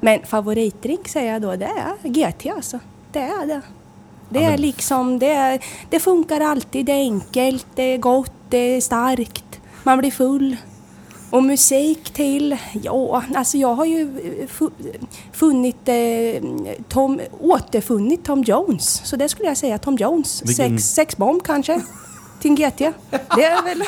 Men 0.00 0.26
favoritdrink 0.26 1.08
säger 1.08 1.32
jag 1.32 1.42
då, 1.42 1.56
det 1.56 1.66
är 1.66 2.08
GT 2.08 2.46
alltså. 2.46 2.80
Det 3.12 3.20
är 3.20 3.46
det. 3.46 3.62
Det 4.28 4.44
är 4.44 4.58
liksom, 4.58 5.18
det, 5.18 5.30
är, 5.30 5.64
det 5.90 6.00
funkar 6.00 6.40
alltid, 6.40 6.86
det 6.86 6.92
är 6.92 7.00
enkelt, 7.00 7.66
det 7.74 7.82
är 7.82 7.98
gott, 7.98 8.32
det 8.48 8.58
är 8.58 8.80
starkt, 8.80 9.60
man 9.82 9.98
blir 9.98 10.10
full. 10.10 10.56
Och 11.34 11.42
musik 11.42 12.10
till, 12.10 12.56
ja, 12.82 13.22
alltså 13.34 13.56
jag 13.58 13.74
har 13.74 13.84
ju 13.84 14.00
eh, 14.02 14.46
fu- 14.48 14.70
funnit, 15.32 15.88
eh, 15.88 16.74
Tom, 16.88 17.20
återfunnit 17.40 18.24
Tom 18.24 18.42
Jones. 18.42 19.00
Så 19.04 19.16
det 19.16 19.28
skulle 19.28 19.48
jag 19.48 19.56
säga, 19.56 19.78
Tom 19.78 19.96
Jones. 19.96 20.42
Vilken- 20.46 20.78
Sex, 20.78 20.94
sex 20.94 21.16
bomb 21.16 21.42
kanske, 21.42 21.80
till 22.40 22.50
en 22.50 22.54
GT. 22.56 22.78
Det 23.36 23.44
är 23.44 23.62
väl... 23.64 23.82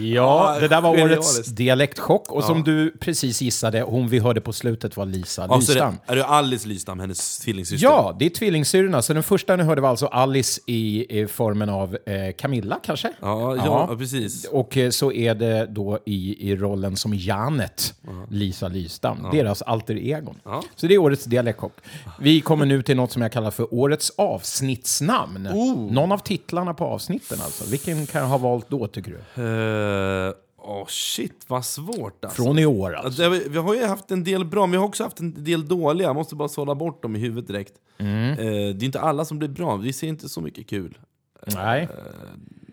Ja, 0.00 0.56
det 0.60 0.68
där 0.68 0.80
var 0.80 0.90
årets 0.90 1.46
dialektchock. 1.46 2.32
Och 2.32 2.44
som 2.44 2.64
du 2.64 2.90
precis 3.00 3.42
gissade, 3.42 3.82
hon 3.82 4.08
vi 4.08 4.18
hörde 4.18 4.40
på 4.40 4.52
slutet 4.52 4.96
var 4.96 5.06
Lisa 5.06 5.42
Ja, 5.42 5.60
så 5.60 5.72
Lystam. 5.72 5.98
det, 6.06 6.12
är 6.12 6.16
det 6.16 6.24
Alice 6.24 6.68
Lystam, 6.68 7.00
hennes 7.00 7.38
tvillingsyster? 7.38 7.86
Ja, 7.88 8.16
det 8.18 8.26
är 8.26 8.30
tvillingsyrrorna. 8.30 9.02
Så 9.02 9.12
den 9.14 9.22
första 9.22 9.56
ni 9.56 9.62
hörde 9.62 9.80
var 9.80 9.88
alltså 9.88 10.06
Alice 10.06 10.60
i, 10.66 11.20
i 11.20 11.26
formen 11.26 11.68
av 11.68 11.96
eh, 12.06 12.32
Camilla, 12.38 12.80
kanske? 12.82 13.12
Ja, 13.20 13.56
ja, 13.56 13.86
ja, 13.90 13.96
precis. 13.96 14.44
Och 14.44 14.76
eh, 14.76 14.90
så 14.90 15.12
är 15.12 15.34
det 15.34 15.66
då 15.66 15.98
i, 16.06 16.50
i 16.50 16.56
rollen 16.56 16.96
som 16.96 17.14
Janet, 17.14 17.94
Lisa 18.30 18.68
Lystam, 18.68 19.18
deras 19.32 19.62
alter 19.62 19.96
egon. 19.96 20.36
Så 20.76 20.86
det 20.86 20.94
är 20.94 20.98
årets 20.98 21.24
dialektchock. 21.24 21.72
Vi 22.18 22.40
kommer 22.40 22.66
nu 22.66 22.82
till 22.82 22.96
något 22.96 23.12
som 23.12 23.22
jag 23.22 23.32
kallar 23.32 23.50
för 23.50 23.74
årets 23.74 24.12
avsnittsnamn. 24.16 25.48
Oh. 25.48 25.92
Någon 25.92 26.12
av 26.12 26.18
titlarna 26.18 26.74
på 26.74 26.84
avsnitten 26.84 27.38
alltså. 27.44 27.64
Vilken 27.70 28.06
kan 28.06 28.20
jag 28.20 28.28
ha 28.28 28.38
valt 28.38 28.66
då, 28.68 28.86
tycker 28.86 29.10
du? 29.10 29.35
Eh, 29.38 30.34
Åh 30.68 30.86
shit, 30.88 31.44
vad 31.46 31.64
svårt 31.64 32.24
alltså. 32.24 32.42
Från 32.42 32.58
i 32.58 32.66
år 32.66 32.92
alltså. 32.94 33.30
det- 33.30 33.48
Vi 33.48 33.58
har 33.58 33.74
ju 33.74 33.84
haft 33.84 34.10
en 34.10 34.24
del 34.24 34.44
bra, 34.44 34.66
men 34.66 34.70
vi 34.70 34.76
har 34.76 34.84
också 34.84 35.04
haft 35.04 35.20
en 35.20 35.44
del 35.44 35.68
dåliga. 35.68 36.08
Jag 36.08 36.14
måste 36.16 36.34
bara 36.34 36.48
sålla 36.48 36.74
bort 36.74 37.02
dem 37.02 37.16
i 37.16 37.18
huvudet 37.18 37.46
direkt. 37.46 37.72
Mm. 37.98 38.30
Eh, 38.30 38.36
det 38.74 38.82
är 38.82 38.84
inte 38.84 39.00
alla 39.00 39.24
som 39.24 39.38
blir 39.38 39.48
bra, 39.48 39.76
vi 39.76 39.92
ser 39.92 40.06
inte 40.08 40.28
så 40.28 40.40
mycket 40.40 40.66
kul. 40.66 40.98
Nej. 41.46 41.88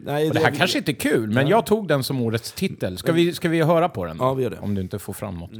Nej, 0.06 0.28
Och 0.28 0.34
det 0.34 0.40
här 0.40 0.52
kanske 0.52 0.78
inte 0.78 0.92
är 0.92 0.96
kul, 0.96 1.30
men 1.30 1.48
jag 1.48 1.66
tog 1.66 1.88
den 1.88 2.04
som 2.04 2.22
årets 2.22 2.52
titel. 2.52 2.98
Ska 2.98 3.12
vi, 3.12 3.34
ska 3.34 3.50
vi 3.50 3.62
höra 3.62 3.90
på 3.90 4.06
den? 4.06 4.18
då? 4.18 4.24
Ja, 4.26 4.34
vi 4.34 4.44
gör 4.44 4.50
det. 4.50 4.60
Om 4.60 4.76
du 4.76 4.82
inte 4.82 5.00
får 5.00 5.14
fram 5.14 5.36
något. 5.38 5.52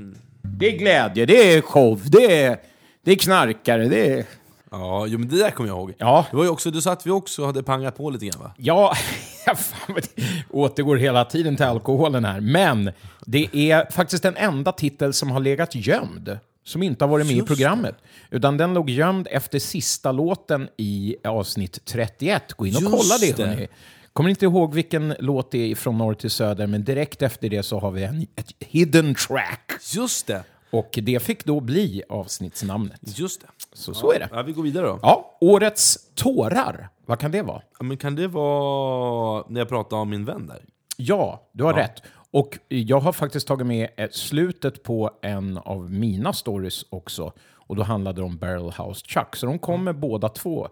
Det 0.42 0.74
är 0.74 0.78
glädje, 0.78 1.26
det 1.26 1.54
är 1.54 1.62
show, 1.62 2.02
det 2.06 2.42
är, 2.44 2.58
det 3.04 3.12
är 3.12 3.16
knarkare, 3.16 3.88
det 3.88 4.12
är... 4.20 4.26
Ja, 4.74 5.06
jo, 5.08 5.20
men 5.20 5.28
det 5.28 5.38
där 5.38 5.50
kommer 5.52 5.70
jag 5.70 5.78
ihåg. 5.78 5.94
Ja. 5.98 6.26
Det 6.32 6.38
var 6.38 6.44
ju 6.44 6.50
också, 6.50 6.72
du 6.72 6.82
sa 6.82 6.92
att 6.92 7.06
vi 7.06 7.12
också 7.12 7.46
hade 7.46 7.64
pangat 7.64 7.98
på 7.98 8.10
lite 8.10 8.26
grann 8.26 8.42
va? 8.42 8.52
Ja, 8.58 8.94
fan, 9.46 9.96
det 10.16 10.24
återgår 10.50 10.96
hela 10.96 11.26
tiden 11.26 11.56
till 11.56 11.66
alkoholen 11.66 12.26
här. 12.26 12.40
Men 12.42 12.92
det 13.26 13.50
är 13.56 13.92
faktiskt 13.92 14.24
den 14.24 14.36
enda 14.38 14.72
titel 14.72 15.14
som 15.14 15.32
har 15.32 15.40
legat 15.40 15.76
gömd. 15.76 16.38
Som 16.66 16.84
inte 16.84 17.06
har 17.06 17.10
varit 17.10 17.28
med 17.28 17.36
i 17.36 17.42
programmet. 17.42 17.96
Utan 18.32 18.58
den 18.58 18.74
låg 18.74 18.90
gömd 18.90 19.28
efter 19.32 19.60
sista 19.60 20.12
låten 20.12 20.70
i 20.78 21.16
avsnitt 21.24 21.80
31. 21.86 22.54
Gå 22.54 22.66
in 22.68 22.76
och 22.76 22.82
Just 22.82 22.92
kolla 22.94 23.18
det, 23.22 23.38
det. 23.38 23.46
hörni. 23.46 23.68
Kommer 24.14 24.30
inte 24.30 24.46
ihåg 24.46 24.74
vilken 24.74 25.16
låt 25.20 25.52
det 25.52 25.72
är 25.72 25.76
från 25.76 25.98
norr 25.98 26.14
till 26.14 26.30
söder, 26.30 26.68
men 26.68 26.84
direkt 26.84 27.22
efter 27.22 27.50
det 27.50 27.64
så 27.64 27.80
har 27.80 27.92
vi 27.92 28.04
en, 28.04 28.28
ett 28.36 28.54
hidden 28.60 29.16
track. 29.16 29.72
Just 29.94 30.28
det! 30.28 30.44
Och 30.74 31.00
det 31.04 31.24
fick 31.24 31.46
då 31.46 31.60
bli 31.60 32.04
avsnittsnamnet. 32.10 33.20
Just 33.20 33.42
det. 33.42 33.48
Så, 33.74 33.94
så 33.94 34.12
är 34.12 34.20
det. 34.20 34.30
Ja, 34.32 34.42
vi 34.42 34.52
går 34.52 34.64
vidare 34.64 34.88
då. 34.88 35.00
Ja, 35.02 35.38
årets 35.42 35.98
tårar. 36.16 36.90
Vad 37.06 37.20
kan 37.20 37.32
det 37.32 37.42
vara? 37.42 37.62
Ja, 37.80 37.84
men 37.86 37.98
kan 37.98 38.16
det 38.16 38.28
vara 38.28 39.44
när 39.50 39.62
jag 39.62 39.70
pratade 39.70 40.02
om 40.02 40.10
min 40.10 40.26
vän 40.26 40.48
där? 40.48 40.66
Ja, 40.98 41.50
du 41.52 41.64
har 41.64 41.74
rätt. 41.74 42.02
Och 42.32 42.60
jag 42.68 43.00
har 43.00 43.12
faktiskt 43.12 43.48
tagit 43.48 43.68
med 43.68 43.90
ett 43.98 44.16
slutet 44.16 44.84
på 44.84 45.12
en 45.22 45.58
av 45.58 45.92
mina 45.92 46.34
stories 46.34 46.86
också. 46.90 47.34
Och 47.54 47.76
då 47.76 47.84
handlade 47.84 48.22
det 48.22 48.26
om 48.26 48.38
Barrel 48.38 48.72
House 48.72 49.06
Chuck. 49.06 49.36
Så 49.36 49.46
de 49.46 49.60
kommer 49.60 49.94
båda 49.94 50.30
två 50.30 50.68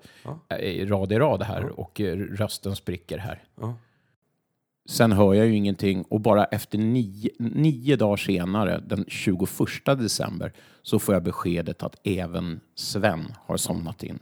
eh, 0.50 0.58
i 0.58 0.86
rad 0.86 1.12
i 1.12 1.20
rad 1.20 1.44
här 1.44 1.80
och 1.80 2.02
eh, 2.02 2.18
rösten 2.18 2.76
spricker 2.76 3.18
här. 3.18 3.44
Sen 4.90 5.12
hör 5.12 5.34
jag 5.34 5.48
ju 5.48 5.56
ingenting 5.56 6.04
och 6.04 6.22
bara 6.22 6.46
efter 6.46 6.78
nio, 6.78 7.30
nio 7.40 7.96
dagar 7.96 8.18
senare, 8.18 8.84
den 8.88 9.06
21 9.08 9.50
december, 9.86 10.54
så 10.82 11.00
får 11.00 11.14
jag 11.14 11.24
beskedet 11.24 11.84
att 11.84 11.96
även 12.04 12.60
Sven 12.76 13.34
har 13.46 13.58
somnat 13.58 14.04
in. 14.04 14.20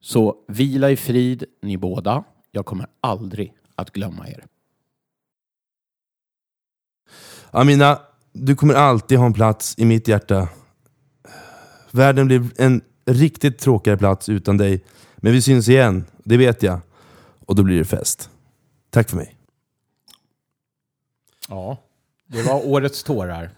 Så 0.00 0.36
vila 0.48 0.90
i 0.90 0.96
frid, 0.96 1.44
ni 1.62 1.76
båda. 1.76 2.24
Jag 2.50 2.66
kommer 2.66 2.86
aldrig 3.00 3.52
att 3.74 3.90
glömma 3.90 4.28
er. 4.28 4.44
Amina, 7.50 7.98
du 8.32 8.56
kommer 8.56 8.74
alltid 8.74 9.18
ha 9.18 9.26
en 9.26 9.32
plats 9.32 9.74
i 9.78 9.84
mitt 9.84 10.08
hjärta. 10.08 10.48
Världen 11.90 12.26
blir 12.26 12.50
en 12.56 12.82
riktigt 13.06 13.58
tråkigare 13.58 13.98
plats 13.98 14.28
utan 14.28 14.56
dig. 14.56 14.84
Men 15.16 15.32
vi 15.32 15.42
syns 15.42 15.68
igen, 15.68 16.04
det 16.24 16.36
vet 16.36 16.62
jag. 16.62 16.80
Och 17.46 17.54
då 17.54 17.62
blir 17.62 17.78
det 17.78 17.84
fest. 17.84 18.30
Tack 18.90 19.10
för 19.10 19.16
mig. 19.16 19.36
Ja, 21.48 21.76
det 22.26 22.42
var 22.42 22.66
årets 22.68 23.02
tårar. 23.04 23.50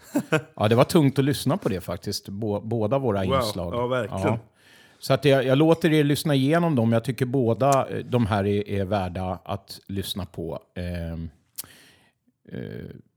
Ja, 0.57 0.69
det 0.69 0.75
var 0.75 0.85
tungt 0.85 1.19
att 1.19 1.25
lyssna 1.25 1.57
på 1.57 1.69
det 1.69 1.81
faktiskt, 1.81 2.29
Bå- 2.29 2.61
båda 2.65 2.99
våra 2.99 3.25
Wow, 3.25 3.35
inslag. 3.35 3.75
ja, 3.75 3.87
verkligen. 3.87 4.39
Så 4.99 5.15
att 5.15 5.25
jag, 5.25 5.45
jag 5.45 5.59
låter 5.59 5.93
er 5.93 6.05
lyssna 6.05 6.35
igenom 6.35 6.75
dem. 6.75 6.93
Jag 6.93 7.05
tycker 7.05 7.27
båda 7.27 7.89
eh, 7.89 7.99
de 8.05 8.27
här 8.27 8.47
är, 8.47 8.69
är 8.69 8.85
värda 8.85 9.39
att 9.45 9.81
lyssna 9.87 10.27
på. 10.27 10.61
Ehm, 10.75 11.31
eh, 12.53 12.59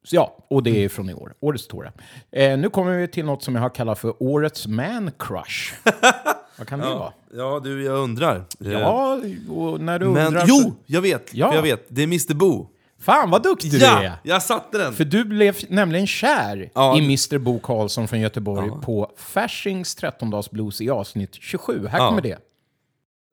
så 0.03 0.15
ja, 0.15 0.37
och 0.47 0.63
det 0.63 0.83
är 0.83 0.89
från 0.89 1.09
i 1.09 1.13
år. 1.13 1.33
Årets 1.39 1.67
tårar. 1.67 1.91
Eh, 2.31 2.57
nu 2.57 2.69
kommer 2.69 2.97
vi 2.97 3.07
till 3.07 3.25
något 3.25 3.43
som 3.43 3.55
jag 3.55 3.61
har 3.61 3.69
kallat 3.69 3.99
för 3.99 4.23
Årets 4.23 4.67
Man 4.67 5.11
Crush. 5.19 5.73
Vad 6.57 6.67
kan 6.67 6.79
det 6.79 6.85
vara? 6.85 7.13
Ja, 7.33 7.61
du, 7.63 7.83
jag 7.83 7.97
undrar. 7.99 8.43
Ja, 8.59 9.19
och 9.49 9.81
när 9.81 9.99
du 9.99 10.05
Men 10.05 10.27
undrar... 10.27 10.43
jo, 10.47 10.73
jag 10.85 11.01
vet. 11.01 11.33
Ja. 11.33 11.55
Jag 11.55 11.61
vet. 11.61 11.85
Det 11.87 12.01
är 12.01 12.07
Mr 12.07 12.33
Boo. 12.33 12.67
Fan 13.01 13.29
vad 13.29 13.43
duktig 13.43 13.71
du 13.71 13.77
Ja, 13.77 14.03
är! 14.03 14.13
jag 14.23 14.43
satte 14.43 14.77
den. 14.77 14.93
För 14.93 15.05
du 15.05 15.23
blev 15.23 15.55
nämligen 15.69 16.07
kär 16.07 16.69
Ja, 16.75 16.97
i 16.97 17.03
Mr 17.03 17.37
Bo 17.37 17.59
Karlsson 17.59 18.07
från 18.07 18.19
Göteborg 18.19 18.71
på 18.81 19.11
Faschings 19.17 19.97
13-dagsblues 19.97 20.81
i 20.81 20.89
avsnitt 20.89 21.35
27. 21.35 21.87
Här 21.87 21.99
kommer 22.09 22.21
det. 22.21 22.37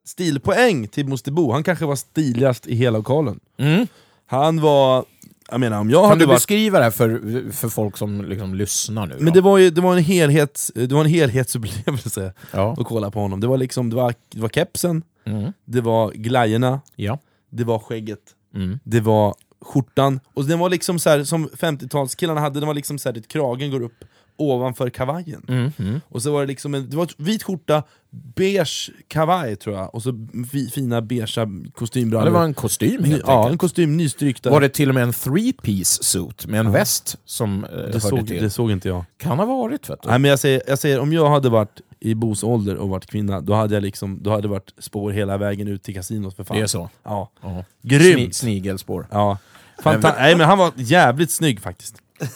Stilpoäng 0.07 0.89
till 0.89 1.05
Mr 1.07 1.31
Boo. 1.31 1.53
Han 1.53 1.63
kanske 1.65 1.85
var 1.87 1.97
stiligast 1.97 2.67
i 2.67 2.75
hela 2.75 2.99
lokalen. 2.99 3.41
Mm. 3.59 3.87
Han 4.27 4.61
var... 4.61 5.05
Jag 5.51 5.61
menar, 5.61 5.81
om 5.81 5.91
jag 5.91 6.03
Kan 6.03 6.09
hade 6.09 6.21
du 6.21 6.27
varit... 6.27 6.37
beskriva 6.37 6.79
det 6.79 6.85
här 6.85 6.91
för, 6.91 7.53
för 7.53 7.69
folk 7.69 7.97
som 7.97 8.25
liksom 8.25 8.55
lyssnar 8.55 9.07
nu? 9.07 9.17
Men 9.21 9.33
det 9.33 9.41
var, 9.41 9.59
ju, 9.59 9.71
det, 9.71 9.81
var 9.81 9.97
en 9.97 10.03
helhets, 10.05 10.73
det 10.75 10.93
var 10.93 11.01
en 11.01 11.11
helhetsupplevelse 11.11 12.33
Ja. 12.53 12.73
att 12.79 12.87
kolla 12.87 13.11
på 13.11 13.21
honom. 13.21 13.41
Det 13.41 13.47
var, 13.47 13.57
liksom, 13.59 13.91
det 13.91 13.97
var, 13.97 14.15
det 14.29 14.41
var 14.41 14.49
kepsen, 14.49 15.03
Mm. 15.27 15.53
det 15.65 15.81
var 15.81 16.13
glajjorna, 16.13 16.81
Ja. 16.97 17.19
det 17.51 17.65
var 17.65 17.79
skägget, 17.79 18.19
Mm. 18.55 18.79
det 18.85 19.01
var 19.01 19.35
skjortan. 19.67 20.21
Och 20.35 20.45
den 20.45 20.59
var 20.59 20.71
liksom 20.71 20.99
så 20.99 21.11
här, 21.11 21.25
som 21.25 21.49
50-talskillarna 21.49 22.41
hade, 22.41 22.61
den 22.61 22.67
var 22.67 22.75
liksom 22.75 22.99
så 22.99 23.09
här, 23.13 23.21
kragen 23.29 23.71
går 23.71 23.83
upp 23.83 24.05
ovanför 24.39 24.91
kavajen. 24.91 25.43
Mm. 25.49 25.73
Mm. 25.79 26.01
Och 26.09 26.23
så 26.23 26.33
var 26.33 26.41
det 26.41 26.47
liksom 26.47 26.75
en 26.75 26.91
det 26.91 26.97
var 26.97 27.09
vit 27.17 27.43
skjorta, 27.43 27.83
beige 28.11 28.91
kavaj 29.09 29.57
tror 29.57 29.77
jag, 29.77 29.95
och 29.95 30.03
så 30.03 30.27
fi, 30.53 30.71
fina 30.71 31.03
beigea 31.03 31.27
Ja, 31.37 31.47
kostymbrallor. 31.75 32.25
det 32.27 32.31
var 32.31 32.45
en 32.45 32.55
kostym 32.55 33.05
helt 33.05 33.23
ja, 33.27 33.37
enkelt. 33.39 33.53
en 33.53 33.59
kostym, 33.59 33.97
nystrykt. 33.97 34.47
Var 34.47 34.61
det 34.61 34.69
till 34.69 34.89
och 34.89 34.95
med 34.95 35.03
en 35.05 35.11
three-piece 35.13 36.03
suit 36.03 36.47
med 36.47 36.61
en 36.61 36.73
väst 36.73 37.17
som 37.25 37.65
eh, 37.65 37.71
det, 37.71 37.77
hörde 37.77 38.01
såg, 38.01 38.27
till? 38.27 38.43
det 38.43 38.51
såg 38.51 38.71
inte 38.71 38.89
jag. 38.89 39.05
Kan 39.17 39.39
ha 39.39 39.47
varit 39.47 39.91
vet 39.91 40.03
du. 40.03 40.09
Nej, 40.09 40.19
men 40.19 40.31
jag, 40.31 40.39
säger, 40.39 40.63
jag 40.67 40.79
säger, 40.79 41.01
om 41.01 41.13
jag 41.13 41.31
hade 41.31 41.49
varit 41.49 41.81
i 42.01 42.15
Bos 42.15 42.43
ålder 42.45 42.77
och 42.77 42.89
varit 42.89 43.07
kvinna, 43.07 43.41
då 43.41 43.55
hade 43.55 43.75
jag 43.75 43.83
liksom, 43.83 44.19
då 44.23 44.31
hade 44.31 44.43
det 44.43 44.49
varit 44.49 44.75
spår 44.79 45.11
hela 45.11 45.37
vägen 45.39 45.69
ut 45.69 45.83
till 45.83 45.95
kasinot 45.95 46.37
för 46.37 46.45
fan. 46.45 46.57
Det 46.57 46.63
är 46.63 46.67
så? 46.67 46.91
Ja. 47.03 47.31
Ja. 47.43 47.65
Grymt! 47.83 48.19
Sni- 48.19 48.33
snigelspår. 48.33 49.07
Ja. 49.11 49.39
Fanta- 49.83 50.15
Nej 50.19 50.37
men 50.37 50.47
han 50.47 50.59
var 50.59 50.73
jävligt 50.77 51.31
snygg 51.31 51.61
faktiskt. 51.61 52.03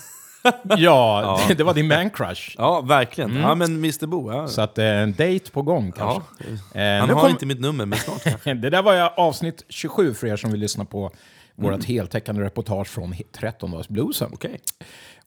Ja, 0.77 1.41
Det, 1.49 1.55
det 1.55 1.65
var 1.65 1.75
din 1.75 1.89
man 1.89 2.11
crush. 2.11 2.55
Ja, 2.59 2.81
verkligen. 2.81 3.37
Ja 3.37 3.55
men 3.55 3.75
Mr 3.77 4.07
Bo, 4.07 4.33
ja. 4.33 4.49
Så 4.49 4.61
att 4.61 4.79
eh, 4.79 4.85
en 4.87 5.13
date 5.13 5.51
på 5.53 5.63
gång 5.63 5.93
ja. 5.99 6.23
kanske. 6.39 6.81
Eh, 6.81 6.99
Han 6.99 7.09
nu 7.09 7.15
har 7.15 7.21
kom- 7.21 7.31
inte 7.31 7.47
mitt 7.47 7.61
nummer, 7.61 7.87
men 7.87 7.99
snart 7.99 8.23
kanske. 8.23 8.55
Det 8.55 8.71
där 8.71 8.83
var 8.83 8.95
jag 8.95 9.13
avsnitt 9.17 9.65
27 9.69 10.15
för 10.15 10.27
er 10.27 10.37
som 10.37 10.51
vill 10.51 10.61
lyssna 10.61 10.85
på 10.85 11.11
Mm. 11.59 11.73
vårt 11.73 11.85
heltäckande 11.85 12.43
reportage 12.43 12.89
från 12.89 13.15
13-dagsbluesen. 13.15 14.31
Okej. 14.33 14.61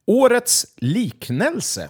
Årets 0.08 0.66
liknelse. 0.78 1.88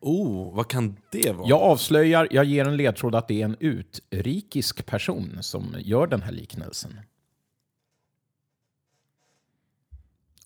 Oh, 0.00 0.54
vad 0.56 0.68
kan 0.70 0.96
det 1.12 1.32
vara? 1.32 1.48
Jag 1.48 1.60
avslöjar, 1.62 2.28
jag 2.30 2.44
ger 2.44 2.64
en 2.68 2.76
ledtråd 2.76 3.14
att 3.14 3.28
det 3.28 3.40
är 3.40 3.44
en 3.44 3.56
utrikisk 3.60 4.86
person 4.86 5.38
som 5.40 5.74
gör 5.78 6.06
den 6.06 6.22
här 6.22 6.32
liknelsen. 6.32 7.00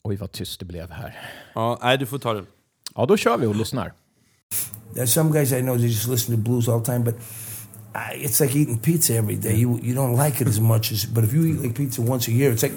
Oj, 0.03 0.17
vad 0.17 0.33
tyst 0.33 0.61
det 0.61 0.65
blev 0.67 0.91
här. 0.91 1.19
Ja, 1.55 1.79
nej, 1.83 1.99
du 1.99 2.07
får 2.07 2.19
ta 2.19 2.35
det. 2.35 2.45
Ja, 2.95 3.07
då 3.07 3.17
kör 3.17 3.39
vi 3.39 3.47
och 3.47 3.57
lyssnar. 3.57 3.93
There's 4.95 5.07
some 5.07 5.31
guys 5.31 5.53
I 5.53 5.61
know 5.61 5.77
they 5.79 5.87
just 5.87 6.09
listen 6.09 6.37
to 6.37 6.43
blues 6.43 6.69
all 6.69 6.81
the 6.81 6.93
time, 6.93 7.05
but 7.05 7.15
uh, 7.95 8.25
it's 8.25 8.41
like 8.41 8.59
eating 8.59 8.79
pizza 8.79 9.15
every 9.15 9.37
day. 9.37 9.55
You 9.61 9.79
you 9.83 9.95
don't 9.95 10.25
like 10.27 10.43
it 10.43 10.49
as 10.49 10.61
much 10.61 10.93
as, 10.93 11.07
but 11.07 11.25
if 11.25 11.33
you 11.33 11.47
eat 11.47 11.63
like 11.63 11.75
pizza 11.75 12.03
once 12.03 12.31
a 12.31 12.35
year, 12.35 12.53
it's 12.53 12.63
like, 12.63 12.75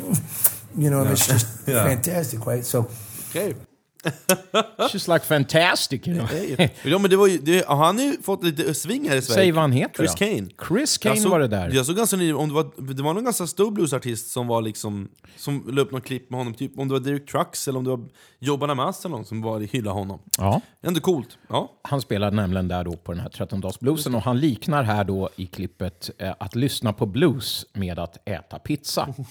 you 0.77 0.89
know, 0.89 1.11
it's 1.11 1.27
just 1.27 1.47
fantastic, 1.65 2.45
right? 2.45 2.65
So 2.65 2.85
Okej. 3.29 3.55
She's 4.77 5.13
like 5.13 5.25
fantastic, 5.25 6.07
you 6.07 6.17
know. 6.17 6.27
Ja, 6.83 6.97
men 6.99 7.09
det 7.09 7.15
var 7.15 7.27
ju, 7.27 7.37
det, 7.37 7.65
han 7.67 7.97
har 7.97 8.05
ju 8.05 8.21
fått 8.21 8.43
lite 8.43 8.73
sving 8.73 9.09
här 9.09 9.15
i 9.17 9.21
Sverige. 9.21 9.35
Säg 9.41 9.51
vad 9.51 9.61
han 9.61 9.71
heter 9.71 9.95
Chris 9.97 10.11
då. 10.11 10.17
Kane. 10.17 10.49
Chris 10.67 10.97
Kane 10.97 11.17
såg- 11.17 11.31
var 11.31 11.39
det 11.39 11.47
där. 11.47 11.69
Jag 11.73 11.85
såg 11.85 11.95
ganska 11.95 12.17
ny, 12.17 12.33
om 12.33 12.47
det 12.49 12.55
var, 12.55 12.93
det 12.93 13.03
var 13.03 13.13
någon 13.13 13.23
ganska 13.23 13.47
stor 13.47 13.71
bluesartist 13.71 14.31
som 14.31 14.47
var 14.47 14.61
liksom 14.61 15.09
Som 15.37 15.63
la 15.71 15.81
upp 15.81 15.91
något 15.91 16.03
klipp 16.03 16.29
med 16.29 16.39
honom, 16.39 16.53
typ 16.53 16.79
om 16.79 16.87
det 16.87 16.93
var 16.93 16.99
Derek 16.99 17.25
Trucks 17.31 17.67
eller 17.67 17.77
om 17.79 17.83
det 17.83 17.89
var 17.89 17.99
Jobba 18.39 18.65
Namas 18.67 19.05
eller 19.05 19.15
någon 19.15 19.25
som 19.25 19.41
var 19.41 19.59
hyllade 19.59 19.95
honom. 19.99 20.19
Ja. 20.37 20.61
Ändå 20.81 20.99
coolt. 20.99 21.37
Ja. 21.49 21.71
Han 21.81 22.01
spelar 22.01 22.31
nämligen 22.31 22.67
där 22.67 22.83
då 22.83 22.91
på 22.91 23.11
den 23.11 23.21
här 23.21 23.29
13-dagsbluesen 23.29 24.15
och 24.15 24.21
han 24.21 24.39
liknar 24.39 24.83
här 24.83 25.03
då 25.03 25.29
i 25.35 25.45
klippet 25.45 26.09
eh, 26.17 26.33
att 26.39 26.55
lyssna 26.55 26.93
på 26.93 27.05
blues 27.05 27.65
med 27.73 27.99
att 27.99 28.29
äta 28.29 28.59
pizza. 28.59 29.07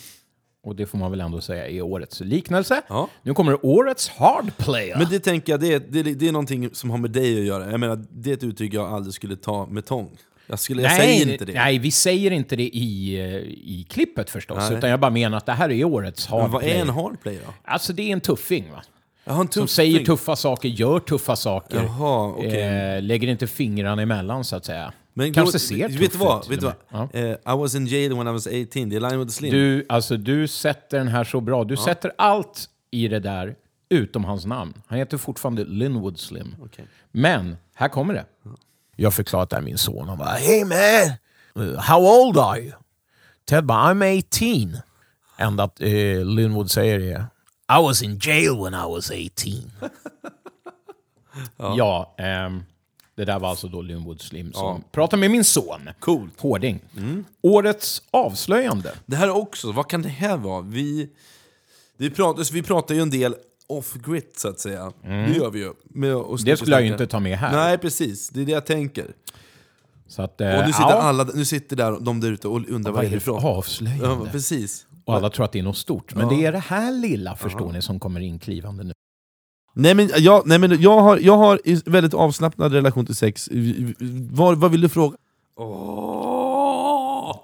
Och 0.64 0.76
det 0.76 0.86
får 0.86 0.98
man 0.98 1.10
väl 1.10 1.20
ändå 1.20 1.40
säga 1.40 1.68
är 1.68 1.82
årets 1.82 2.20
liknelse. 2.20 2.82
Ja. 2.88 3.08
Nu 3.22 3.34
kommer 3.34 3.66
årets 3.66 4.08
hard 4.08 4.56
player. 4.56 4.98
Men 4.98 5.06
det 5.10 5.20
tänker 5.20 5.52
jag, 5.52 5.60
det 5.60 5.72
är, 5.74 5.80
det, 5.88 6.02
det 6.02 6.28
är 6.28 6.32
någonting 6.32 6.70
som 6.72 6.90
har 6.90 6.98
med 6.98 7.10
dig 7.10 7.38
att 7.40 7.44
göra. 7.46 7.70
Jag 7.70 7.80
menar, 7.80 8.04
det 8.10 8.30
är 8.30 8.34
ett 8.34 8.44
uttryck 8.44 8.74
jag 8.74 8.92
aldrig 8.92 9.14
skulle 9.14 9.36
ta 9.36 9.66
med 9.66 9.84
tång. 9.86 10.10
Jag, 10.46 10.58
skulle, 10.58 10.82
jag 10.82 10.92
säger 10.92 11.32
inte 11.32 11.44
det. 11.44 11.52
Nej, 11.52 11.78
vi 11.78 11.90
säger 11.90 12.30
inte 12.30 12.56
det 12.56 12.62
i, 12.68 13.14
eh, 13.20 13.24
i 13.50 13.86
klippet 13.90 14.30
förstås. 14.30 14.58
Nej. 14.68 14.78
Utan 14.78 14.90
jag 14.90 15.00
bara 15.00 15.10
menar 15.10 15.36
att 15.38 15.46
det 15.46 15.52
här 15.52 15.70
är 15.70 15.84
årets 15.84 16.26
hard 16.26 16.42
Men 16.42 16.50
vad 16.50 16.62
är 16.62 16.66
player. 16.66 16.82
en 16.82 16.88
hard 16.88 17.20
play 17.22 17.38
då? 17.46 17.52
Alltså 17.64 17.92
det 17.92 18.02
är 18.02 18.12
en 18.12 18.20
tuffing 18.20 18.64
va? 18.72 18.82
En 19.24 19.48
Som 19.50 19.68
säger 19.68 19.96
thing. 19.96 20.06
tuffa 20.06 20.36
saker, 20.36 20.68
gör 20.68 20.98
tuffa 21.00 21.36
saker. 21.36 21.82
Jaha, 21.82 22.28
okej. 22.28 22.60
eh, 22.62 23.02
lägger 23.02 23.28
inte 23.28 23.46
fingrarna 23.46 24.02
emellan 24.02 24.44
så 24.44 24.56
att 24.56 24.64
säga. 24.64 24.92
Men 25.14 25.32
Kanske 25.32 25.54
då- 25.54 25.58
ser 25.58 25.88
vet 25.88 25.98
tuff 26.00 26.12
du 26.12 26.18
vad? 26.18 26.48
Vet 26.48 26.60
du 26.60 26.66
vad? 26.66 27.08
med. 27.12 27.30
Eh, 27.30 27.54
I 27.54 27.56
was 27.58 27.74
in 27.74 27.86
jail 27.86 28.14
when 28.16 28.28
I 28.28 28.30
was 28.30 28.46
18, 28.46 28.88
det 28.88 28.96
är 28.96 29.24
the 29.24 29.32
Slim. 29.32 29.50
Du, 29.52 29.86
alltså, 29.88 30.16
du 30.16 30.48
sätter 30.48 30.98
den 30.98 31.08
här 31.08 31.24
så 31.24 31.40
bra. 31.40 31.64
Du 31.64 31.76
sätter 31.76 32.12
allt 32.18 32.68
i 32.90 33.08
det 33.08 33.20
där 33.20 33.56
utom 33.88 34.24
hans 34.24 34.46
namn. 34.46 34.74
Han 34.86 34.98
heter 34.98 35.18
fortfarande 35.18 35.64
Linwood 35.64 36.18
Slim. 36.18 36.56
Okej. 36.62 36.86
Men 37.12 37.56
här 37.74 37.88
kommer 37.88 38.14
det. 38.14 38.24
Jag 38.96 39.14
förklarar 39.14 39.46
det 39.50 39.56
här 39.56 39.62
min 39.62 39.78
son. 39.78 40.08
Han 40.08 40.18
bara 40.18 40.28
Hey 40.28 40.64
man! 40.64 41.12
Uh, 41.66 41.78
how 41.78 41.98
old 41.98 42.38
are 42.38 42.60
you? 42.60 42.72
Ted 43.44 43.64
bara 43.64 43.94
I'm 43.94 44.18
18. 44.18 44.76
Enda 45.36 45.64
att 45.64 45.80
eh, 45.80 46.24
Linwood 46.24 46.70
säger 46.70 47.00
är 47.00 47.26
I 47.78 47.82
was 47.82 48.02
in 48.02 48.18
jail 48.22 48.62
when 48.64 48.74
I 48.74 48.86
was 48.94 49.10
18. 49.10 49.70
ja, 51.76 52.14
ehm, 52.18 52.62
det 53.14 53.24
där 53.24 53.38
var 53.38 53.48
alltså 53.48 53.68
då 53.68 53.82
Linwood 53.82 54.20
Slim 54.20 54.52
som 54.52 54.82
pratar 54.92 55.16
med 55.16 55.30
min 55.30 55.44
son. 55.44 55.80
Coolt. 56.00 56.40
Hårding. 56.40 56.80
Årets 57.42 58.02
avslöjande. 58.10 58.92
Det 59.06 59.16
här 59.16 59.30
också, 59.30 59.72
vad 59.72 59.88
kan 59.88 60.02
det 60.02 60.08
här 60.08 60.36
vara? 60.36 60.60
Vi, 60.60 61.10
vi, 61.96 62.10
pratar, 62.10 62.52
vi 62.52 62.62
pratar 62.62 62.94
ju 62.94 63.00
en 63.00 63.10
del 63.10 63.34
off-grid 63.66 64.24
så 64.36 64.48
att 64.48 64.60
säga. 64.60 64.92
Det 65.02 65.32
gör 65.36 65.50
vi 65.50 65.58
ju. 65.58 65.68
Och 65.68 65.76
Mm. 65.94 66.44
Det 66.44 66.56
skulle 66.56 66.76
jag 66.76 66.82
ju 66.86 66.92
inte 66.92 67.06
ta 67.06 67.20
med 67.20 67.38
här. 67.38 67.52
Nej 67.52 67.78
precis, 67.78 68.28
det 68.28 68.40
är 68.40 68.44
det 68.46 68.52
jag 68.52 68.66
tänker. 68.66 69.06
Så 70.08 70.22
att, 70.22 70.40
eh, 70.40 70.54
Och 70.58 70.66
nu 70.66 70.72
sitter, 70.72 70.88
ja, 70.90 71.02
alla, 71.02 71.24
nu 71.34 71.44
sitter 71.44 71.76
där, 71.76 72.00
de 72.00 72.20
där 72.20 72.32
ute 72.32 72.48
och 72.48 72.56
undrar 72.56 72.92
vad, 72.92 73.04
vad 73.04 73.12
är 73.12 73.16
det 73.16 73.26
Ja, 73.26 73.48
avslöjande? 73.48 74.30
precis. 74.30 74.86
Och 75.04 75.14
alla 75.14 75.30
tror 75.30 75.44
att 75.44 75.52
det 75.52 75.58
är 75.58 75.62
något 75.62 75.76
stort. 75.76 76.14
Men 76.14 76.28
det 76.28 76.44
är 76.46 76.52
det 76.52 76.58
här 76.58 76.92
lilla, 76.92 77.36
förstår 77.36 77.72
ni, 77.72 77.82
som 77.82 78.00
kommer 78.00 78.20
inklivande 78.20 78.84
nu. 78.84 78.92
Nej 79.74 79.94
men, 79.94 80.10
jag, 80.16 80.46
nej, 80.46 80.58
men 80.58 80.80
jag, 80.82 81.00
har, 81.00 81.18
jag 81.18 81.36
har 81.36 81.60
väldigt 81.90 82.14
avslappnad 82.14 82.72
relation 82.72 83.06
till 83.06 83.16
sex. 83.16 83.48
Vad, 84.30 84.58
vad 84.58 84.70
vill 84.70 84.80
du 84.80 84.88
fråga? 84.88 85.16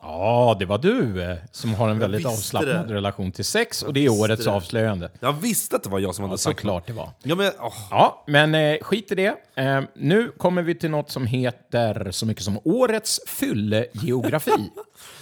Ja, 0.02 0.56
det 0.58 0.66
var 0.66 0.78
du 0.78 1.22
eh, 1.22 1.36
som 1.52 1.74
har 1.74 1.88
en 1.88 1.98
väldigt 1.98 2.26
avslappnad 2.26 2.88
det. 2.88 2.94
relation 2.94 3.32
till 3.32 3.44
sex 3.44 3.82
och 3.82 3.92
det 3.94 4.04
är 4.04 4.08
årets 4.20 4.44
det. 4.44 4.50
avslöjande. 4.50 5.10
Jag 5.20 5.32
visste 5.32 5.76
att 5.76 5.82
det 5.82 5.90
var 5.90 5.98
jag 5.98 6.14
som 6.14 6.22
hade 6.24 6.32
Ja, 6.32 6.36
sagt 6.38 6.58
såklart 6.60 6.86
det 6.86 6.92
var. 6.92 7.10
Ja, 7.22 7.34
men, 7.34 7.52
åh. 7.60 7.72
Ja, 7.90 8.24
men 8.26 8.54
eh, 8.54 8.76
skit 8.82 9.12
i 9.12 9.14
det. 9.14 9.34
Eh, 9.54 9.80
nu 9.94 10.32
kommer 10.36 10.62
vi 10.62 10.74
till 10.74 10.90
något 10.90 11.10
som 11.10 11.26
heter 11.26 12.10
så 12.10 12.26
mycket 12.26 12.44
som 12.44 12.58
Årets 12.64 13.20
fyllegeografi. 13.26 14.50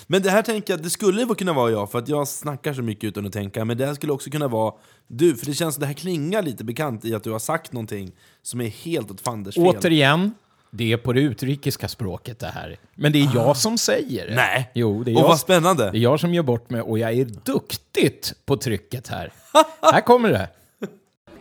Men 0.06 0.22
det 0.22 0.30
här 0.30 0.42
tänker 0.42 0.72
jag, 0.72 0.82
det 0.82 0.90
skulle 0.90 1.34
kunna 1.34 1.52
vara 1.52 1.70
jag, 1.70 1.90
för 1.90 1.98
att 1.98 2.08
jag 2.08 2.28
snackar 2.28 2.75
så 2.75 2.82
mycket 2.82 3.04
utan 3.04 3.26
att 3.26 3.32
tänka. 3.32 3.64
Men 3.64 3.78
det 3.78 3.86
här 3.86 3.94
skulle 3.94 4.12
också 4.12 4.30
kunna 4.30 4.48
vara 4.48 4.75
du, 5.06 5.36
för 5.36 5.46
det 5.46 5.54
känns 5.54 5.76
det 5.76 5.86
här 5.86 5.94
klingar 5.94 6.42
lite 6.42 6.64
bekant 6.64 7.04
i 7.04 7.14
att 7.14 7.25
du 7.25 7.30
har 7.30 7.38
sagt 7.38 7.72
någonting 7.72 8.12
som 8.42 8.60
är 8.60 8.68
helt 8.68 9.10
åt 9.10 9.20
fanders 9.20 9.54
fel. 9.54 9.66
Återigen, 9.66 10.34
det 10.70 10.92
är 10.92 10.96
på 10.96 11.12
det 11.12 11.20
utrikiska 11.20 11.88
språket 11.88 12.38
det 12.38 12.46
här. 12.46 12.76
Men 12.94 13.12
det 13.12 13.18
är 13.18 13.30
jag 13.34 13.56
som 13.56 13.78
säger 13.78 14.26
det. 14.26 14.32
Ah. 14.32 14.36
Nej. 14.36 14.70
Jo, 14.75 15.04
det 15.04 15.10
är 15.10 15.14
Och 15.14 15.20
jag. 15.20 15.28
vad 15.28 15.40
spännande! 15.40 15.90
Det 15.90 15.98
är 15.98 16.02
jag 16.02 16.20
som 16.20 16.34
gör 16.34 16.42
bort 16.42 16.70
mig 16.70 16.80
och 16.80 16.98
jag 16.98 17.12
är 17.12 17.25
duktigt 17.44 18.34
på 18.46 18.56
trycket 18.56 19.08
här. 19.08 19.32
här 19.92 20.00
kommer 20.00 20.30
det. 20.30 20.48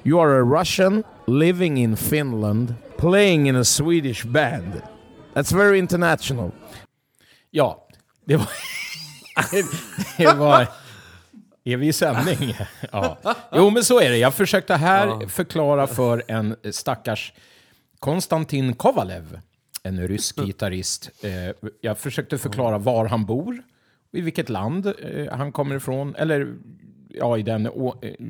You 0.03 0.21
are 0.21 0.41
a 0.41 0.59
Russian 0.61 1.03
living 1.27 1.77
in 1.77 1.97
Finland 1.97 2.73
playing 2.97 3.49
in 3.49 3.55
a 3.55 3.63
Swedish 3.63 4.25
band. 4.25 4.81
That's 5.33 5.57
very 5.57 5.77
international. 5.77 6.51
Ja, 7.51 7.84
det 8.25 8.35
var... 8.37 8.47
det 10.17 10.33
var... 10.33 10.67
Är 11.63 11.77
vi 11.77 11.87
i 11.87 11.93
sändning? 11.93 12.55
Ja. 12.91 13.17
Jo, 13.51 13.69
men 13.69 13.83
så 13.83 13.99
är 13.99 14.09
det. 14.09 14.17
Jag 14.17 14.33
försökte 14.33 14.73
här 14.75 15.27
förklara 15.27 15.87
för 15.87 16.23
en 16.27 16.55
stackars 16.71 17.33
Konstantin 17.99 18.73
Kovalev, 18.75 19.39
en 19.83 20.07
rysk 20.07 20.35
gitarrist. 20.45 21.09
Eh, 21.21 21.69
Jag 21.81 21.97
försökte 21.97 22.37
förklara 22.37 22.77
var 22.77 23.05
han 23.05 23.25
bor, 23.25 23.63
i 24.11 24.21
vilket 24.21 24.49
land 24.49 24.85
eh, 24.87 25.33
han 25.37 25.51
kommer 25.51 25.75
ifrån, 25.75 26.15
eller 26.15 26.55
ja, 27.09 27.37
i, 27.37 27.41
den, 27.43 27.69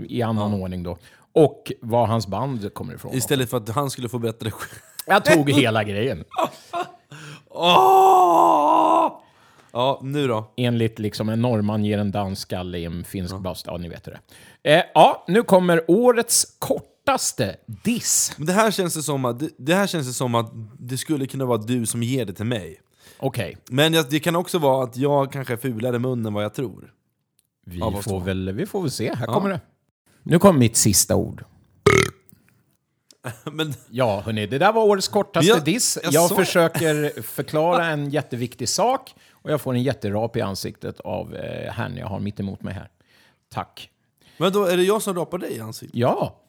i 0.10 0.22
annan 0.22 0.54
ordning 0.54 0.84
då. 0.84 0.98
Och 1.34 1.72
var 1.82 2.08
hans 2.08 2.28
band 2.28 2.74
kommer 2.74 2.94
ifrån. 2.94 3.14
Istället 3.14 3.50
för 3.50 3.58
att 3.58 3.70
han 3.70 3.90
skulle 3.90 4.10
få 4.10 4.20
berätta 4.20 4.46
det 4.46 4.52
själv. 4.52 4.80
Jag 5.08 5.26
tog 5.26 5.50
hela 5.52 5.84
grejen. 5.84 6.24
Åh! 7.50 9.22
Ja, 9.76 10.00
nu 10.04 10.28
då? 10.28 10.54
Enligt 10.58 11.00
liksom 11.00 11.30
en 11.30 11.42
norrman 11.42 11.86
ger 11.86 11.98
en 11.98 12.12
dansskalle 12.12 12.78
i 12.78 12.86
en 12.86 13.04
finsk 13.04 13.36
bast. 13.40 13.66
Ja, 13.68 13.78
ni 13.78 13.90
vet 13.90 14.08
hur 14.08 14.12
det. 14.64 14.74
Eh, 14.76 14.84
ja, 14.94 15.26
nu 15.28 15.44
kommer 15.44 15.84
årets 15.88 16.56
kortaste 16.60 17.56
diss. 17.84 18.34
Men 18.38 18.48
det 18.48 18.54
här 18.54 18.72
känns 18.72 18.94
det 18.94 19.04
som 19.04 19.26
att 19.26 19.40
det, 19.40 19.50
det 19.58 19.76
här 19.76 19.88
känns 19.88 20.08
det 20.08 20.14
som 20.14 20.36
att 20.36 20.52
det 20.80 20.98
skulle 20.98 21.28
kunna 21.28 21.46
vara 21.46 21.58
du 21.58 21.86
som 21.86 22.04
ger 22.04 22.26
det 22.26 22.34
till 22.34 22.46
mig. 22.46 22.82
Okej, 23.18 23.58
Men 23.70 23.94
jag- 23.94 24.10
det 24.10 24.20
kan 24.20 24.36
också 24.36 24.60
vara 24.60 24.84
att 24.84 24.98
jag 24.98 25.32
kanske 25.32 25.54
är 25.54 25.58
fulare 25.58 25.96
i 25.96 26.00
munnen 26.00 26.26
än 26.26 26.34
vad 26.34 26.44
jag 26.44 26.54
tror. 26.54 26.92
vi, 27.66 27.80
Ja, 27.80 28.02
får 28.02 28.20
väl, 28.22 28.52
vi 28.52 28.66
får 28.66 28.82
väl 28.82 28.92
se. 28.92 29.14
Här 29.16 29.26
kommer 29.26 29.50
det. 29.50 29.60
Nu 30.24 30.40
kommer 30.40 30.60
mitt 30.60 30.78
sista 30.78 31.16
ord. 31.16 31.44
Men 33.52 33.74
Ja, 33.90 34.22
hörni, 34.26 34.48
det 34.48 34.58
där 34.58 34.74
var 34.74 34.84
årets 34.84 35.08
kortaste 35.08 35.50
Jag- 35.50 35.64
diss. 35.64 35.98
jag 36.04 36.14
Jag 36.14 36.36
försöker 36.36 37.22
förklara 37.22 37.86
en 37.86 38.10
jätteviktig 38.10 38.70
sak 38.70 39.14
och 39.46 39.52
jag 39.52 39.62
får 39.62 39.74
en 39.74 39.84
jätterap 39.84 40.38
i 40.38 40.42
ansiktet 40.42 41.00
av 41.00 41.36
eh, 41.36 41.72
herrn 41.72 41.98
jag 41.98 42.08
har 42.08 42.20
mitt 42.20 42.40
emot 42.40 42.64
mig 42.64 42.74
här. 42.74 42.90
Tack. 43.54 43.90
Men 44.38 44.52
då 44.52 44.66
är 44.66 44.78
det 44.78 44.84
jag 44.84 45.02
som 45.02 45.16
rapar 45.16 45.38
dig 45.38 45.58
i 45.58 45.60
ansiktet? 45.60 45.98
Ja. 46.00 46.42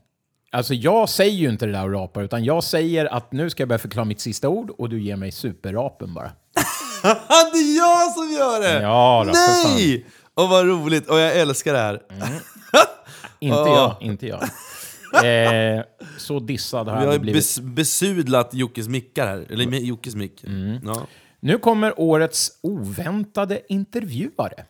Alltså 0.50 0.74
jag 0.74 1.08
säger 1.08 1.32
ju 1.36 1.48
inte 1.48 1.66
det 1.66 1.72
där 1.72 1.84
och 1.84 1.92
rapar, 1.92 2.22
utan 2.22 2.44
jag 2.44 2.64
säger 2.64 3.06
att 3.14 3.32
nu 3.32 3.50
ska 3.50 3.60
jag 3.60 3.68
börja 3.68 3.78
förklara 3.78 4.04
mitt 4.04 4.20
sista 4.20 4.48
ord 4.48 4.70
och 4.70 4.88
du 4.88 5.00
ger 5.00 5.16
mig 5.16 5.32
superrapen 5.32 6.14
bara. 6.14 6.30
det 7.52 7.58
är 7.58 7.76
jag 7.78 8.12
som 8.12 8.30
gör 8.30 8.60
det! 8.60 8.82
Ja 8.82 9.24
då, 9.26 9.32
Nej! 9.32 10.06
Och 10.34 10.48
vad 10.48 10.66
roligt, 10.66 11.08
och 11.08 11.18
jag 11.18 11.36
älskar 11.36 11.72
det 11.72 11.78
här. 11.78 12.02
Inte 13.38 13.56
jag, 13.56 13.96
inte 14.00 14.26
jag. 14.26 14.42
Eh, 15.24 15.82
så 16.18 16.40
dissad 16.40 16.88
har 16.88 16.98
Vi 16.98 17.04
jag 17.04 17.12
har 17.12 17.18
blivit. 17.18 17.38
bes, 17.38 17.60
besudlat 17.60 18.54
Jockes 18.54 18.88
mickar 18.88 19.26
här, 19.26 19.46
eller 19.50 19.66
med 19.66 19.82
Jockes 19.82 20.14
mick. 20.14 20.44
Mm. 20.44 20.78
Ja. 20.84 21.06
Nu 21.46 21.58
kommer 21.58 22.00
årets 22.00 22.50
oväntade 22.62 23.60
intervjuare. 23.68 24.64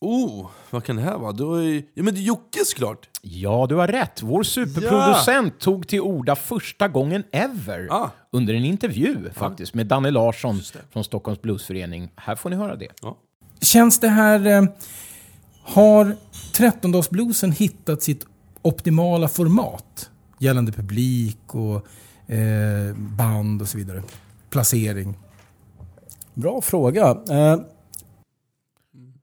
Oh, 0.00 0.48
vad 0.70 0.84
kan 0.84 0.96
det 0.96 1.02
här 1.02 1.18
vara? 1.18 1.32
Du 1.32 1.58
är, 1.58 1.62
ju- 1.62 1.82
ja 1.94 2.02
men 2.02 2.14
det 2.14 2.20
är 2.20 2.22
Jocke 2.22 2.58
såklart! 2.64 3.08
Ja, 3.22 3.66
du 3.68 3.74
har 3.74 3.88
rätt. 3.88 4.22
Vår 4.22 4.42
superproducent 4.42 5.58
tog 5.60 5.88
till 5.88 6.00
orda 6.00 6.36
första 6.36 6.88
gången 6.88 7.24
ever 7.32 7.88
Ah. 7.90 8.10
under 8.30 8.54
en 8.54 8.64
intervju 8.64 9.30
faktiskt 9.34 9.74
med 9.74 9.86
Danne 9.86 10.10
Larsson 10.10 10.60
från 10.92 11.04
Stockholms 11.04 11.42
Bluesförening. 11.42 12.12
Här 12.16 12.36
får 12.36 12.50
ni 12.50 12.56
höra 12.56 12.76
det. 12.76 12.88
Känns 13.60 13.98
det 14.00 14.08
här... 14.08 14.46
Eh, 14.46 14.62
har 15.62 16.16
13-dagsbluesen 16.52 17.52
hittat 17.52 18.02
sitt 18.02 18.26
optimala 18.62 19.28
format? 19.28 20.10
Gällande 20.38 20.72
publik 20.72 21.54
och 21.54 21.74
eh, 22.34 22.94
band 22.96 23.62
och 23.62 23.68
så 23.68 23.78
vidare. 23.78 24.02
Placering. 24.50 25.18
Bra 26.34 26.60
fråga. 26.60 27.10
Eh, 27.30 27.60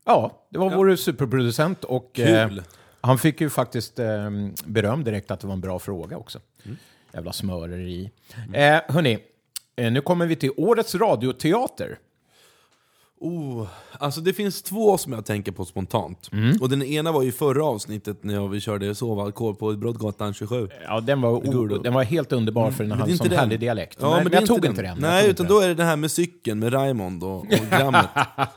Ja, 0.05 0.47
det 0.49 0.59
var 0.59 0.75
vår 0.75 0.95
superproducent 0.95 1.83
och 1.83 2.19
eh, 2.19 2.47
Kul. 2.47 2.63
han 3.01 3.17
fick 3.17 3.41
ju 3.41 3.49
faktiskt 3.49 3.99
eh, 3.99 4.29
beröm 4.65 5.03
direkt 5.03 5.31
att 5.31 5.39
det 5.39 5.47
var 5.47 5.53
en 5.53 5.61
bra 5.61 5.79
fråga 5.79 6.17
också. 6.17 6.39
Jävla 7.13 7.33
smöreri. 7.33 8.11
Eh, 8.53 8.79
hörni, 8.87 9.19
eh, 9.75 9.91
nu 9.91 10.01
kommer 10.01 10.25
vi 10.25 10.35
till 10.35 10.51
årets 10.57 10.95
radioteater. 10.95 11.99
Oh, 13.19 13.67
alltså 13.99 14.21
det 14.21 14.33
finns 14.33 14.61
två 14.61 14.97
som 14.97 15.13
jag 15.13 15.25
tänker 15.25 15.51
på 15.51 15.65
spontant. 15.65 16.29
Mm. 16.31 16.57
Och 16.61 16.69
den 16.69 16.83
ena 16.83 17.11
var 17.11 17.23
ju 17.23 17.31
förra 17.31 17.65
avsnittet 17.65 18.23
när 18.23 18.47
vi 18.47 18.59
körde 18.61 18.95
sovalkor 18.95 19.53
på 19.53 19.73
Broddgatan 19.73 20.33
27. 20.33 20.69
Ja, 20.83 20.99
den 20.99 21.21
var, 21.21 21.29
o- 21.31 21.77
den 21.83 21.93
var 21.93 22.03
helt 22.03 22.31
underbar 22.31 22.71
för 22.71 22.83
den 22.83 22.91
är 22.91 22.95
hade 22.95 23.11
inte 23.11 23.23
sån 23.23 23.29
den. 23.29 23.39
härlig 23.39 23.59
dialekt. 23.59 23.97
Ja, 24.01 24.09
men, 24.15 24.23
men, 24.23 24.33
jag 24.33 24.45
tog 24.45 24.65
inte 24.65 24.81
den. 24.81 24.85
Jag 24.91 24.99
Nej, 25.01 25.29
utan 25.29 25.43
inte 25.45 25.53
då 25.53 25.59
är 25.59 25.67
det 25.67 25.73
det 25.73 25.83
här 25.83 25.95
med 25.95 26.11
cykeln 26.11 26.59
med 26.59 26.73
Raymond 26.73 27.23
och, 27.23 27.37
och 27.39 27.45
grammet. 27.71 28.05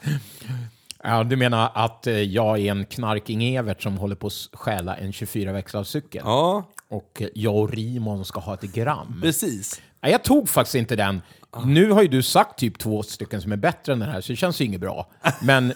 Ja, 1.03 1.25
du 1.25 1.37
menar 1.37 1.71
att 1.75 2.07
eh, 2.07 2.15
jag 2.15 2.59
är 2.59 2.71
en 2.71 2.87
knarking-Evert 2.87 3.83
som 3.83 3.99
håller 3.99 4.17
på 4.17 4.27
att 4.27 4.49
stjäla 4.53 4.97
en 4.97 5.11
24-växlarcykel? 5.13 6.21
ja, 6.25 6.69
Och 6.89 7.23
jag 7.35 7.57
och 7.57 7.71
Rimon 7.73 8.25
ska 8.25 8.41
ha 8.41 8.55
ett 8.55 8.63
gram? 8.63 9.21
precis. 9.23 9.81
Nej, 10.03 10.13
jag 10.13 10.23
tog 10.25 10.49
faktiskt 10.49 10.75
inte 10.75 10.97
den. 10.97 11.23
Nu 11.65 11.91
har 11.91 12.03
ju 12.03 12.09
du 12.09 12.23
sagt 12.23 12.59
typ 12.59 12.79
två 12.79 13.03
stycken 13.03 13.43
som 13.43 13.53
är 13.53 13.57
bättre 13.57 13.93
än 13.93 13.99
den 13.99 14.09
här, 14.09 14.21
så 14.21 14.33
det 14.33 14.37
känns 14.37 14.61
ju 14.61 14.65
inget 14.65 14.81
bra. 14.81 15.07
Men, 15.43 15.73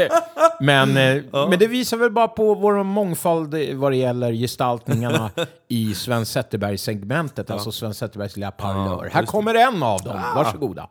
men, 0.60 0.96
eh, 0.96 1.22
men 1.32 1.58
det 1.58 1.66
visar 1.66 1.96
väl 1.96 2.10
bara 2.10 2.28
på 2.28 2.54
vår 2.54 2.82
mångfald 2.82 3.54
vad 3.74 3.92
det 3.92 3.96
gäller 3.96 4.32
gestaltningarna 4.32 5.30
i 5.68 5.94
Sven 5.94 6.26
Zetterberg-segmentet, 6.26 7.50
alltså 7.50 7.72
Sven 7.72 7.94
Zetterbergs 7.94 8.36
lilla 8.36 8.50
parlör. 8.50 9.10
Här 9.12 9.26
kommer 9.26 9.54
en 9.54 9.82
av 9.82 10.00
dem, 10.02 10.20
varsågoda. 10.34 10.88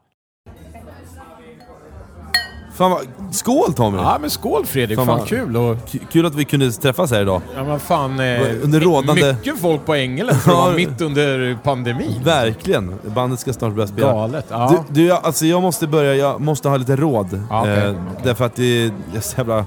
Fan 2.76 2.92
vad, 2.92 3.02
skål 3.32 3.74
Tommy! 3.74 3.98
Ja, 3.98 4.18
men 4.22 4.30
skål 4.30 4.66
Fredrik, 4.66 4.98
Fan 4.98 5.06
fan, 5.08 5.20
vad- 5.20 5.28
kul! 5.28 5.58
Och, 5.58 5.78
Kul 6.12 6.26
att 6.26 6.36
vi 6.36 6.46
kunde 6.46 6.72
träffas 6.72 7.12
här 7.12 7.22
idag. 7.22 7.42
ja, 7.56 7.64
men 7.64 7.80
fan, 7.80 8.20
eh, 8.20 8.42
Under 8.64 8.80
rådande- 8.80 9.34
mycket 9.34 9.60
folk 9.60 9.86
på 9.86 9.94
Ängelen 9.96 10.36
för 10.36 10.52
att 10.52 10.58
Ja. 10.58 10.64
vara 10.66 10.76
mitt 10.76 11.02
under 11.02 11.58
pandemin. 11.64 12.22
Verkligen. 12.24 12.96
Bandet 13.16 13.40
ska 13.40 13.54
snart 13.54 13.74
börja 13.74 13.88
spela. 13.88 14.12
Galet. 14.14 14.46
Ja. 14.50 14.84
Du, 14.90 15.02
du, 15.02 15.08
jag- 15.08 15.20
alltså 15.26 15.46
jag 15.46 15.62
måste 15.62 15.88
börja, 15.88 16.16
jag 16.16 16.42
måste 16.42 16.70
ha 16.70 16.78
lite 16.78 16.96
råd. 16.96 17.44
Ja, 17.50 17.62
okej, 17.62 17.74
eh, 17.74 17.90
okej. 17.90 17.96
Därför 18.24 18.46
att 18.46 18.56
det 18.56 18.84
är 18.86 18.92
så 19.22 19.38
jävla... 19.38 19.56
Alltså 19.56 19.66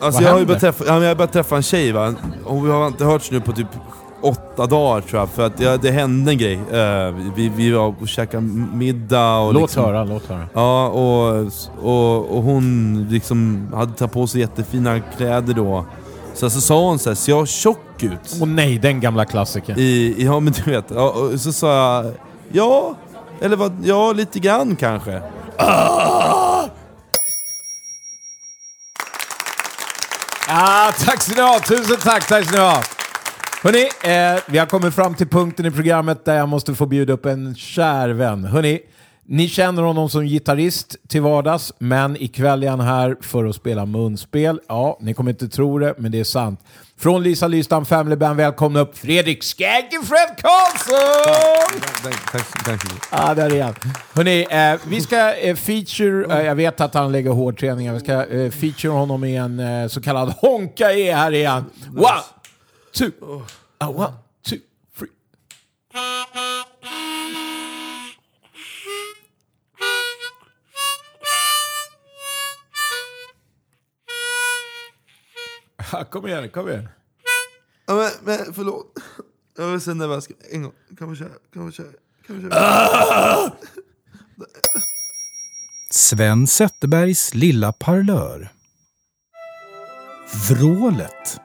Vad 0.00 0.12
jag 0.12 0.18
har 0.18 0.22
ju 0.22 0.28
händer? 0.28 0.46
börjat 0.46 0.60
träffa, 0.60 0.84
ja, 0.86 0.92
men 0.92 1.02
jag 1.02 1.10
har 1.10 1.14
börjat 1.14 1.32
träffa 1.32 1.56
en 1.56 1.62
tjej 1.62 1.92
va, 1.92 2.14
och 2.44 2.66
vi 2.66 2.70
har 2.70 2.86
inte 2.86 3.04
hörts 3.04 3.30
nu 3.30 3.40
på 3.40 3.52
typ 3.52 3.66
åtta 4.22 4.66
dagar 4.66 5.00
tror 5.00 5.20
jag, 5.20 5.28
för 5.30 5.46
att 5.46 5.60
ja, 5.60 5.76
det 5.76 5.90
hände 5.90 6.30
en 6.30 6.38
grej. 6.38 6.54
Eh, 6.72 7.14
vi, 7.36 7.48
vi 7.56 7.70
var 7.70 7.94
och 8.00 8.08
käkade 8.08 8.42
middag 8.72 9.38
och 9.38 9.54
Låt 9.54 9.62
liksom, 9.62 9.84
höra, 9.84 10.04
låt 10.04 10.26
höra. 10.26 10.48
Ja, 10.54 10.88
och, 10.88 11.46
och, 11.82 12.36
och 12.36 12.42
hon 12.42 13.06
liksom 13.10 13.68
hade 13.74 13.92
tagit 13.92 14.12
på 14.12 14.26
sig 14.26 14.40
jättefina 14.40 15.00
kläder 15.00 15.54
då. 15.54 15.84
Så, 16.34 16.50
så 16.50 16.60
sa 16.60 16.86
hon 16.86 16.98
så 16.98 17.10
här, 17.10 17.14
ser 17.14 17.32
jag 17.32 17.48
tjock 17.48 18.02
ut? 18.02 18.36
Åh 18.40 18.48
nej, 18.48 18.78
den 18.78 19.00
gamla 19.00 19.24
klassikern. 19.24 19.78
I, 19.78 20.16
ja 20.18 20.40
men 20.40 20.52
du 20.52 20.70
vet, 20.70 20.84
ja, 20.94 21.10
och 21.10 21.40
så 21.40 21.52
sa 21.52 21.74
jag 21.74 22.12
ja, 22.52 22.94
eller 23.40 23.56
vad, 23.56 23.72
ja 23.84 24.12
lite 24.12 24.38
grann 24.38 24.76
kanske. 24.76 25.22
Ah, 30.48 30.92
tack 31.04 31.22
ska 31.22 31.34
ni 31.34 31.40
ha! 31.40 31.60
Tusen 31.60 31.96
tack, 31.96 32.28
tack 32.28 32.44
ska 32.44 32.56
ni 32.56 32.62
ha! 32.62 32.82
Hörrni, 33.64 33.88
eh, 34.04 34.40
vi 34.46 34.58
har 34.58 34.66
kommit 34.66 34.94
fram 34.94 35.14
till 35.14 35.28
punkten 35.28 35.66
i 35.66 35.70
programmet 35.70 36.24
där 36.24 36.34
jag 36.36 36.48
måste 36.48 36.74
få 36.74 36.86
bjuda 36.86 37.12
upp 37.12 37.26
en 37.26 37.54
kär 37.54 38.08
vän. 38.08 38.44
Hörrni, 38.44 38.80
ni 39.26 39.48
känner 39.48 39.82
honom 39.82 40.08
som 40.08 40.24
gitarrist 40.24 40.96
till 41.08 41.22
vardags, 41.22 41.72
men 41.78 42.22
ikväll 42.22 42.62
är 42.64 42.68
han 42.70 42.80
här 42.80 43.16
för 43.20 43.44
att 43.44 43.56
spela 43.56 43.86
munspel. 43.86 44.60
Ja, 44.68 44.98
ni 45.00 45.14
kommer 45.14 45.30
inte 45.30 45.48
tro 45.48 45.78
det, 45.78 45.94
men 45.98 46.12
det 46.12 46.20
är 46.20 46.24
sant. 46.24 46.60
Från 46.98 47.22
Lisa 47.22 47.48
Lystam 47.48 47.84
Family 47.84 48.16
Band, 48.16 48.36
välkomna 48.36 48.80
upp 48.80 48.98
Fredrik 48.98 49.42
Skaggy 49.42 49.98
Fred 50.04 50.36
Karlsson! 50.38 51.80
Tack. 52.64 52.80
Ja, 53.12 53.34
där 53.34 53.54
är 53.54 53.62
han. 53.62 53.74
Hörrni, 54.12 54.46
eh, 54.50 54.80
vi 54.88 55.00
ska 55.00 55.34
eh, 55.34 55.56
feature, 55.56 56.38
eh, 56.40 56.46
jag 56.46 56.54
vet 56.54 56.80
att 56.80 56.94
han 56.94 57.12
lägger 57.12 57.30
hårdträningar, 57.30 57.94
vi 57.94 58.00
ska 58.00 58.12
eh, 58.12 58.50
feature 58.50 58.92
honom 58.92 59.24
i 59.24 59.36
en 59.36 59.60
eh, 59.60 59.88
så 59.88 60.00
kallad 60.00 60.34
Honka 60.40 60.92
E. 60.92 61.12
Här 61.12 61.32
är 61.34 61.48
han. 61.48 61.64
One, 61.96 62.22
two, 62.92 63.12
ah, 63.80 63.88
one, 63.88 64.14
two, 64.42 64.58
three. 64.96 65.08
Ah, 75.92 76.04
Kom 76.04 76.26
igen, 76.26 76.48
kom 76.50 76.68
igen. 76.68 76.88
Ja, 77.86 77.94
men, 77.94 78.10
men 78.38 78.54
förlåt. 78.54 78.86
Jag 79.56 79.74
är 79.74 79.78
så 79.78 79.94
nervös. 79.94 80.28
En 80.50 80.62
gång. 80.62 80.72
Kan 80.98 81.10
vi 81.10 81.16
köra? 81.16 81.28
Kan 81.54 81.66
vi 81.66 81.72
köra? 81.72 81.86
Kan 82.26 82.36
vi 82.36 82.42
köra? 82.50 83.52
Sven 85.90 86.46
Zetterbergs 86.46 87.34
lilla 87.34 87.72
parlör. 87.72 88.52
Vrålet. 90.50 91.40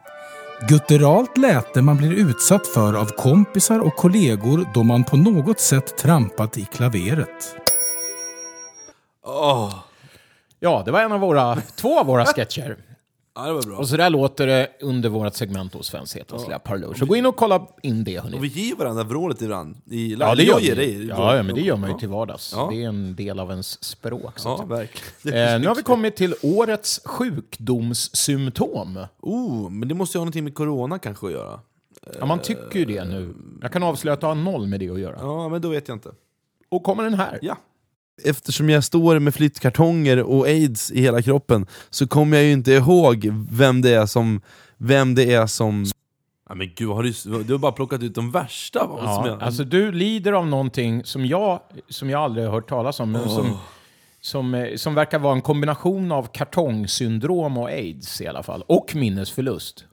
Gutturalt 0.62 1.38
läte 1.38 1.82
man 1.82 1.98
blir 1.98 2.12
utsatt 2.12 2.68
för 2.68 2.94
av 2.94 3.06
kompisar 3.06 3.80
och 3.80 3.96
kollegor 3.96 4.66
då 4.74 4.84
man 4.84 5.04
på 5.04 5.18
något 5.18 5.60
sätt 5.60 5.98
trampat 5.98 6.58
i 6.58 6.66
klaveret. 6.66 7.56
Oh. 9.26 9.74
Ja, 10.60 10.82
det 10.86 10.92
var 10.92 11.02
en 11.02 11.12
av 11.12 11.20
våra, 11.20 11.58
två 11.76 12.00
av 12.00 12.06
våra 12.06 12.26
sketcher 12.26 12.78
ja, 13.38 13.46
det 13.48 13.54
var 13.54 13.62
bra. 13.62 13.78
Och 13.78 13.88
så 13.90 13.98
där 13.98 14.10
låter 14.10 14.48
det 14.48 14.70
under 14.82 15.10
vårt 15.10 15.34
segment 15.36 15.74
hos 15.74 15.88
Svens 15.88 16.16
hetaste 16.16 16.48
lilla 16.48 16.60
parlor. 16.60 16.94
Så 16.94 17.06
gå 17.06 17.16
in 17.16 17.26
och 17.26 17.36
kolla 17.36 17.68
in 17.82 18.04
det 18.04 18.20
hörni. 18.20 18.38
Och 18.38 18.44
vi 18.44 18.48
ger 18.48 18.76
varandra 18.76 19.04
vrålet 19.04 19.42
ibland. 19.42 19.78
I 19.86 20.16
Ja, 20.20 20.36
det 20.36 20.44
gör 20.44 20.60
jag 20.62 20.78
dig 20.78 21.06
Ja, 21.08 21.36
ja, 21.36 21.44
men 21.44 21.56
det 21.56 21.62
gör 21.62 21.76
man 21.78 21.90
ju 21.90 21.96
Ja. 21.96 22.00
till 22.00 22.10
vardags. 22.10 22.54
Ja. 22.56 22.68
Det 22.72 22.84
är 22.84 22.88
en 22.88 23.16
del 23.16 23.40
av 23.40 23.50
ens 23.50 23.84
språk. 23.84 24.40
Så 24.40 24.50
Ja, 24.50 24.66
verkligen. 24.66 25.54
Eh, 25.54 25.60
nu 25.60 25.68
har 25.68 25.76
vi 25.76 25.84
kommit 25.84 26.16
till 26.16 26.36
årets 26.42 27.02
sjukdomssymptom. 27.06 29.00
Oh, 29.22 29.70
men 29.70 29.88
det 29.88 29.96
måste 29.96 30.18
ju 30.18 30.20
ha 30.20 30.24
någonting 30.26 30.44
med 30.44 30.56
corona 30.56 31.00
kanske 31.00 31.26
att 31.28 31.32
göra. 31.34 31.60
Ja, 32.20 32.26
man 32.26 32.40
tycker 32.40 32.80
ju 32.80 32.86
det 32.86 33.04
nu. 33.06 33.34
Jag 33.62 33.72
kan 33.72 33.84
avslöja 33.84 34.14
att 34.14 34.22
det 34.22 34.28
har 34.28 34.36
noll 34.36 34.68
med 34.68 34.80
det 34.80 34.90
att 34.90 35.00
göra. 35.00 35.16
Ja, 35.20 35.50
men 35.50 35.62
då 35.62 35.70
vet 35.70 35.88
jag 35.88 35.96
inte. 35.96 36.10
Och 36.70 36.84
kommer 36.84 37.04
den 37.04 37.14
här. 37.14 37.40
Ja. 37.42 37.58
Eftersom 38.24 38.70
jag 38.70 38.84
står 38.84 39.20
med 39.20 39.34
flyttkartonger 39.34 40.24
och 40.24 40.46
aids 40.46 40.92
i 40.92 41.02
hela 41.02 41.22
kroppen 41.22 41.66
så 41.90 42.08
kommer 42.08 42.38
jag 42.38 42.46
ju 42.46 42.52
inte 42.52 42.72
ihåg 42.72 43.30
vem 43.52 43.82
det 43.82 43.94
är 43.94 44.06
som... 44.06 44.42
Vem 44.78 45.16
det 45.16 45.34
är 45.34 45.48
som... 45.48 45.86
Ja, 46.50 46.56
men 46.56 46.72
gud, 46.76 46.90
har 46.90 47.04
du, 47.04 47.44
du 47.44 47.54
har 47.54 47.60
bara 47.60 47.72
plockat 47.72 48.04
ut 48.04 48.16
de 48.16 48.32
värsta. 48.32 48.80
Ja, 48.80 49.28
jag, 49.28 49.44
alltså 49.44 49.64
du 49.64 49.92
lider 49.92 50.34
av 50.34 50.48
någonting 50.48 51.04
som 51.04 51.26
jag, 51.26 51.60
som 51.90 52.10
jag 52.10 52.22
aldrig 52.22 52.46
har 52.46 52.54
hört 52.54 52.70
talas 52.70 53.00
om, 53.00 53.12
men 53.12 53.30
som, 53.30 53.58
som, 54.22 54.54
eh, 54.54 54.76
som 54.76 54.96
verkar 54.96 55.20
vara 55.20 55.34
en 55.34 55.42
kombination 55.42 56.12
av 56.12 56.28
kartongsyndrom 56.34 57.58
och 57.58 57.68
aids 57.70 58.22
i 58.22 58.28
alla 58.28 58.44
fall. 58.44 58.64
Och 58.68 58.96
minnesförlust. 58.96 59.86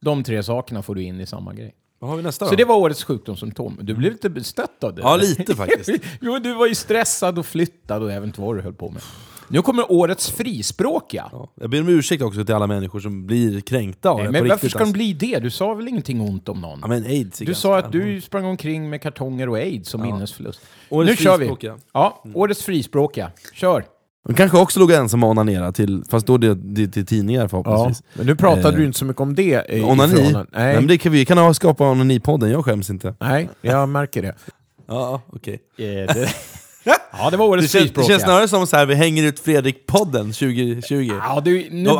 De 0.00 0.24
tre 0.24 0.42
sakerna 0.42 0.82
får 0.82 0.94
du 0.94 1.02
in 1.02 1.20
i 1.20 1.26
samma 1.26 1.54
grej. 1.54 1.74
Vad 1.98 2.10
har 2.10 2.16
vi 2.16 2.22
nästa 2.22 2.44
Så 2.44 2.50
då? 2.50 2.56
det 2.56 2.64
var 2.64 2.76
årets 2.76 3.04
sjukdomssymptom. 3.04 3.78
Du 3.80 3.94
blev 3.94 4.12
lite 4.12 4.30
bestött 4.30 4.84
av 4.84 4.94
det. 4.94 5.02
Ja, 5.02 5.16
lite 5.16 5.56
faktiskt. 5.56 6.04
jo, 6.20 6.38
du 6.38 6.54
var 6.54 6.66
ju 6.66 6.74
stressad 6.74 7.38
och 7.38 7.46
flyttad 7.46 8.02
och 8.02 8.12
inte 8.12 8.40
vad 8.40 8.56
du 8.56 8.62
höll 8.62 8.74
på 8.74 8.90
med. 8.90 9.02
Nu 9.50 9.62
kommer 9.62 9.92
årets 9.92 10.30
frispråkiga. 10.30 11.28
Ja, 11.32 11.52
jag 11.54 11.70
ber 11.70 11.80
om 11.80 11.88
ursäkt 11.88 12.22
också 12.22 12.44
till 12.44 12.54
alla 12.54 12.66
människor 12.66 13.00
som 13.00 13.26
blir 13.26 13.60
kränkta 13.60 14.10
av 14.10 14.18
Nej, 14.18 14.32
men 14.32 14.48
varför 14.48 14.68
ska 14.68 14.78
de 14.78 14.82
alltså. 14.82 14.92
bli 14.92 15.12
det? 15.12 15.38
Du 15.38 15.50
sa 15.50 15.74
väl 15.74 15.88
ingenting 15.88 16.20
ont 16.20 16.48
om 16.48 16.60
någon? 16.60 16.78
Ja, 16.82 16.86
men 16.88 17.04
aids 17.04 17.38
Du 17.38 17.54
sa 17.54 17.78
att 17.78 17.92
du 17.92 18.20
sprang 18.20 18.44
omkring 18.44 18.90
med 18.90 19.02
kartonger 19.02 19.48
och 19.48 19.56
aids 19.56 19.88
som 19.90 20.02
minnesförlust. 20.02 20.60
Årets 20.88 21.10
nu 21.10 21.24
kör 21.24 21.38
vi! 21.38 21.72
Ja, 21.92 22.24
årets 22.34 22.64
frispråkiga. 22.64 23.30
Kör! 23.54 23.84
De 24.28 24.34
kanske 24.34 24.58
också 24.58 24.80
låg 24.80 24.90
ensam 24.92 25.24
och 25.24 25.30
onanerade 25.30 25.72
till, 25.72 26.02
fast 26.10 26.26
då 26.26 26.36
det, 26.38 26.54
det 26.54 26.88
till 26.88 27.06
tidningar 27.06 27.48
förhoppningsvis. 27.48 28.02
men 28.14 28.26
nu 28.26 28.36
pratade 28.36 28.68
Eh, 28.68 28.74
du 28.74 28.84
inte 28.84 28.98
så 28.98 29.04
mycket 29.04 29.20
om 29.20 29.34
det. 29.34 29.66
i- 29.68 29.82
Onani? 29.82 30.12
ifrån- 30.14 30.32
Nej. 30.32 30.44
Nej, 30.52 30.74
men 30.74 30.86
det 30.86 30.98
kan 30.98 31.12
vi 31.12 31.24
kan 31.24 31.38
ha 31.38 31.54
skapa 31.54 31.90
onanipodden, 31.90 32.50
jag 32.50 32.64
skäms 32.64 32.90
inte. 32.90 33.14
nej, 33.20 33.48
jag 33.60 33.88
märker 33.88 34.22
det. 34.22 34.34
Ja, 34.88 35.20
okej. 35.32 35.58
Ja, 37.20 37.30
det 37.30 37.36
var 37.36 37.46
Det, 37.46 37.50
årets 37.52 37.62
känns, 37.72 37.72
det 37.72 37.78
frispråkiga. 37.80 38.12
känns 38.14 38.22
snarare 38.22 38.48
som 38.48 38.66
så 38.66 38.76
här 38.76 38.86
vi 38.86 38.94
hänger 38.94 39.22
ut 39.24 39.40
Fredrik-podden 39.40 40.32
2020. 40.32 41.10
Ja, 41.22 41.40
du, 41.44 41.50
nu, 41.52 41.66
blev, 41.70 41.90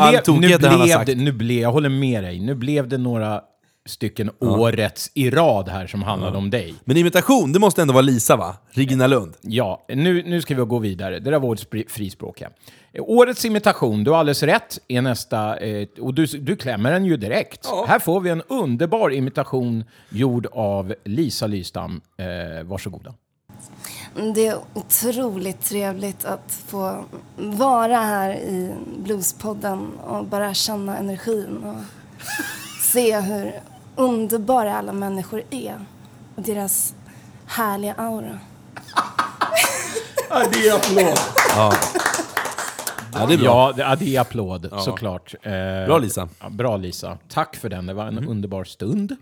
nu, 0.40 0.58
blev 0.58 1.16
nu 1.16 1.32
blev, 1.32 1.60
jag 1.62 1.72
håller 1.72 1.88
med 1.88 2.24
dig, 2.24 2.40
nu 2.40 2.54
blev 2.54 2.88
det 2.88 2.98
några 2.98 3.40
stycken 3.88 4.30
årets 4.38 5.10
i 5.14 5.30
rad 5.30 5.68
här 5.68 5.86
som 5.86 6.02
handlade 6.02 6.38
om 6.38 6.50
dig. 6.50 6.74
Men 6.84 6.96
imitation, 6.96 7.52
det 7.52 7.58
måste 7.58 7.82
ändå 7.82 7.94
vara 7.94 8.02
Lisa 8.02 8.36
va? 8.36 8.56
Regina 8.70 9.06
Lund. 9.06 9.34
Ja, 9.40 9.84
nu, 9.88 10.22
nu 10.22 10.42
ska 10.42 10.54
vi 10.54 10.62
gå 10.62 10.78
vidare. 10.78 11.18
Det 11.18 11.30
där 11.30 11.38
var 11.38 11.48
årets 11.48 11.66
frispråkiga. 11.88 12.50
Eh, 12.92 13.02
Årets 13.06 13.44
imitation, 13.44 14.04
du 14.04 14.10
har 14.10 14.18
alldeles 14.18 14.42
rätt, 14.42 14.78
är 14.88 15.02
nästa. 15.02 15.56
Eh, 15.56 15.88
och 16.00 16.14
du, 16.14 16.26
du 16.26 16.56
klämmer 16.56 16.92
den 16.92 17.04
ju 17.04 17.16
direkt. 17.16 17.66
Här 17.86 17.98
får 17.98 18.20
vi 18.20 18.30
en 18.30 18.42
underbar 18.48 19.10
imitation 19.10 19.84
gjord 20.10 20.46
av 20.52 20.94
Lisa 21.04 21.46
Lystam. 21.46 22.00
Eh, 22.16 22.64
varsågoda. 22.64 23.14
Det 24.34 24.46
är 24.46 24.58
otroligt 24.74 25.64
trevligt 25.64 26.24
att 26.24 26.52
få 26.66 27.04
vara 27.36 27.96
här 27.96 28.34
i 28.34 28.74
Bluespodden 28.98 29.92
och 30.06 30.24
bara 30.24 30.54
känna 30.54 30.98
energin 30.98 31.64
och 31.64 31.76
se 32.82 33.20
hur 33.20 33.52
underbara 33.98 34.78
alla 34.78 34.92
människor 34.92 35.42
är 35.50 35.80
och 36.36 36.42
deras 36.42 36.94
härliga 37.46 37.94
aura. 37.94 38.38
Ja, 40.30 40.46
det 40.52 40.68
är 40.68 40.94
bra. 40.94 41.14
Ja, 43.12 43.26
det, 43.26 43.82
ja, 43.82 43.96
det 43.98 44.16
är 44.16 44.20
applåd, 44.20 44.70
såklart. 44.84 45.34
Eh, 45.42 45.52
Bra, 45.86 45.98
Lisa. 45.98 46.28
Ja, 46.40 46.48
bra 46.48 46.76
Lisa. 46.76 47.18
Tack 47.28 47.56
för 47.56 47.68
den, 47.68 47.86
det 47.86 47.94
var 47.94 48.06
en 48.06 48.28
underbar 48.28 48.64
stund. 48.64 49.16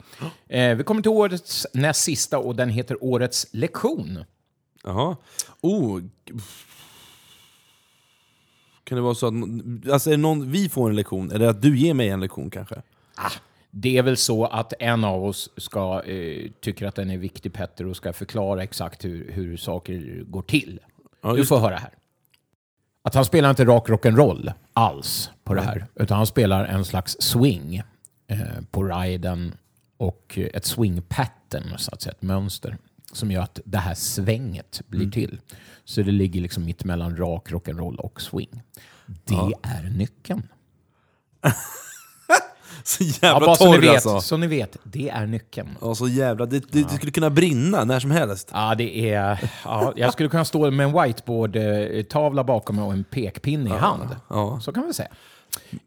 Eh, 0.48 0.74
vi 0.74 0.84
kommer 0.84 1.02
till 1.02 1.10
årets 1.10 1.66
näst 1.72 2.02
sista 2.02 2.38
och 2.38 2.56
den 2.56 2.70
heter 2.70 3.04
Årets 3.04 3.46
lektion. 3.50 4.24
Jaha. 4.84 5.16
Oh. 5.60 6.00
Kan 8.84 8.96
det 8.96 9.02
vara 9.02 9.14
så 9.14 9.26
att 9.26 9.32
alltså 9.92 10.10
är 10.10 10.12
det 10.12 10.16
någon, 10.16 10.50
vi 10.50 10.68
får 10.68 10.90
en 10.90 10.96
lektion, 10.96 11.30
eller 11.30 11.48
att 11.48 11.62
du 11.62 11.78
ger 11.78 11.94
mig 11.94 12.08
en 12.08 12.20
lektion 12.20 12.50
kanske? 12.50 12.82
Det 13.78 13.98
är 13.98 14.02
väl 14.02 14.16
så 14.16 14.44
att 14.44 14.72
en 14.78 15.04
av 15.04 15.24
oss 15.24 15.50
ska, 15.56 16.02
eh, 16.02 16.50
tycker 16.60 16.86
att 16.86 16.94
den 16.94 17.10
är 17.10 17.18
viktig, 17.18 17.52
Petter, 17.52 17.86
och 17.86 17.96
ska 17.96 18.12
förklara 18.12 18.62
exakt 18.62 19.04
hur, 19.04 19.32
hur 19.32 19.56
saker 19.56 20.24
går 20.26 20.42
till. 20.42 20.80
Ja, 21.22 21.32
du 21.32 21.46
får 21.46 21.58
höra 21.58 21.76
här. 21.76 21.90
Att 23.02 23.14
han 23.14 23.24
spelar 23.24 23.50
inte 23.50 23.64
rak 23.64 23.88
rock'n'roll 23.88 24.52
alls 24.72 25.30
på 25.44 25.54
det 25.54 25.60
här, 25.60 25.86
utan 25.94 26.16
han 26.16 26.26
spelar 26.26 26.64
en 26.64 26.84
slags 26.84 27.16
swing 27.20 27.82
eh, 28.26 28.38
på 28.70 28.84
riden 28.84 29.54
och 29.96 30.38
ett 30.38 30.64
swing 30.64 31.02
pattern, 31.02 31.78
så 31.78 31.90
att 31.92 32.02
säga, 32.02 32.12
ett 32.12 32.22
mönster 32.22 32.76
som 33.12 33.30
gör 33.30 33.42
att 33.42 33.60
det 33.64 33.78
här 33.78 33.94
svänget 33.94 34.82
blir 34.86 35.10
till. 35.10 35.40
Så 35.84 36.02
det 36.02 36.12
ligger 36.12 36.40
liksom 36.40 36.64
mitt 36.64 36.84
mellan 36.84 37.16
rak 37.16 37.50
rock'n'roll 37.50 37.96
och 37.96 38.20
swing. 38.20 38.62
Det 39.24 39.52
är 39.62 39.90
nyckeln. 39.96 40.48
Så 42.84 43.04
Ja, 43.04 43.10
jävla 43.22 43.46
bara 43.46 43.56
så 43.56 43.64
ni, 43.66 43.72
torr 43.72 43.80
vet, 43.80 43.90
alltså. 43.92 44.20
så 44.20 44.36
ni 44.36 44.46
vet, 44.46 44.76
det 44.82 45.08
är 45.08 45.26
nyckeln. 45.26 45.68
Ja, 45.80 45.94
så 45.94 46.08
jävla, 46.08 46.46
det, 46.46 46.72
det, 46.72 46.82
det 46.82 46.94
skulle 46.94 47.12
kunna 47.12 47.30
brinna 47.30 47.84
när 47.84 48.00
som 48.00 48.10
helst. 48.10 48.50
Ja, 48.52 48.74
det 48.74 49.10
är... 49.14 49.38
Ja, 49.64 49.92
jag 49.96 50.12
skulle 50.12 50.28
kunna 50.28 50.44
stå 50.44 50.70
med 50.70 50.86
en 50.86 50.92
whiteboard-tavla 51.02 52.44
bakom 52.44 52.76
mig 52.76 52.84
och 52.84 52.92
en 52.92 53.04
pekpinne 53.04 53.70
i 53.70 53.78
hand. 53.78 54.16
ja. 54.30 54.60
Så 54.62 54.72
kan 54.72 54.86
vi 54.86 54.92
säga. 54.94 55.08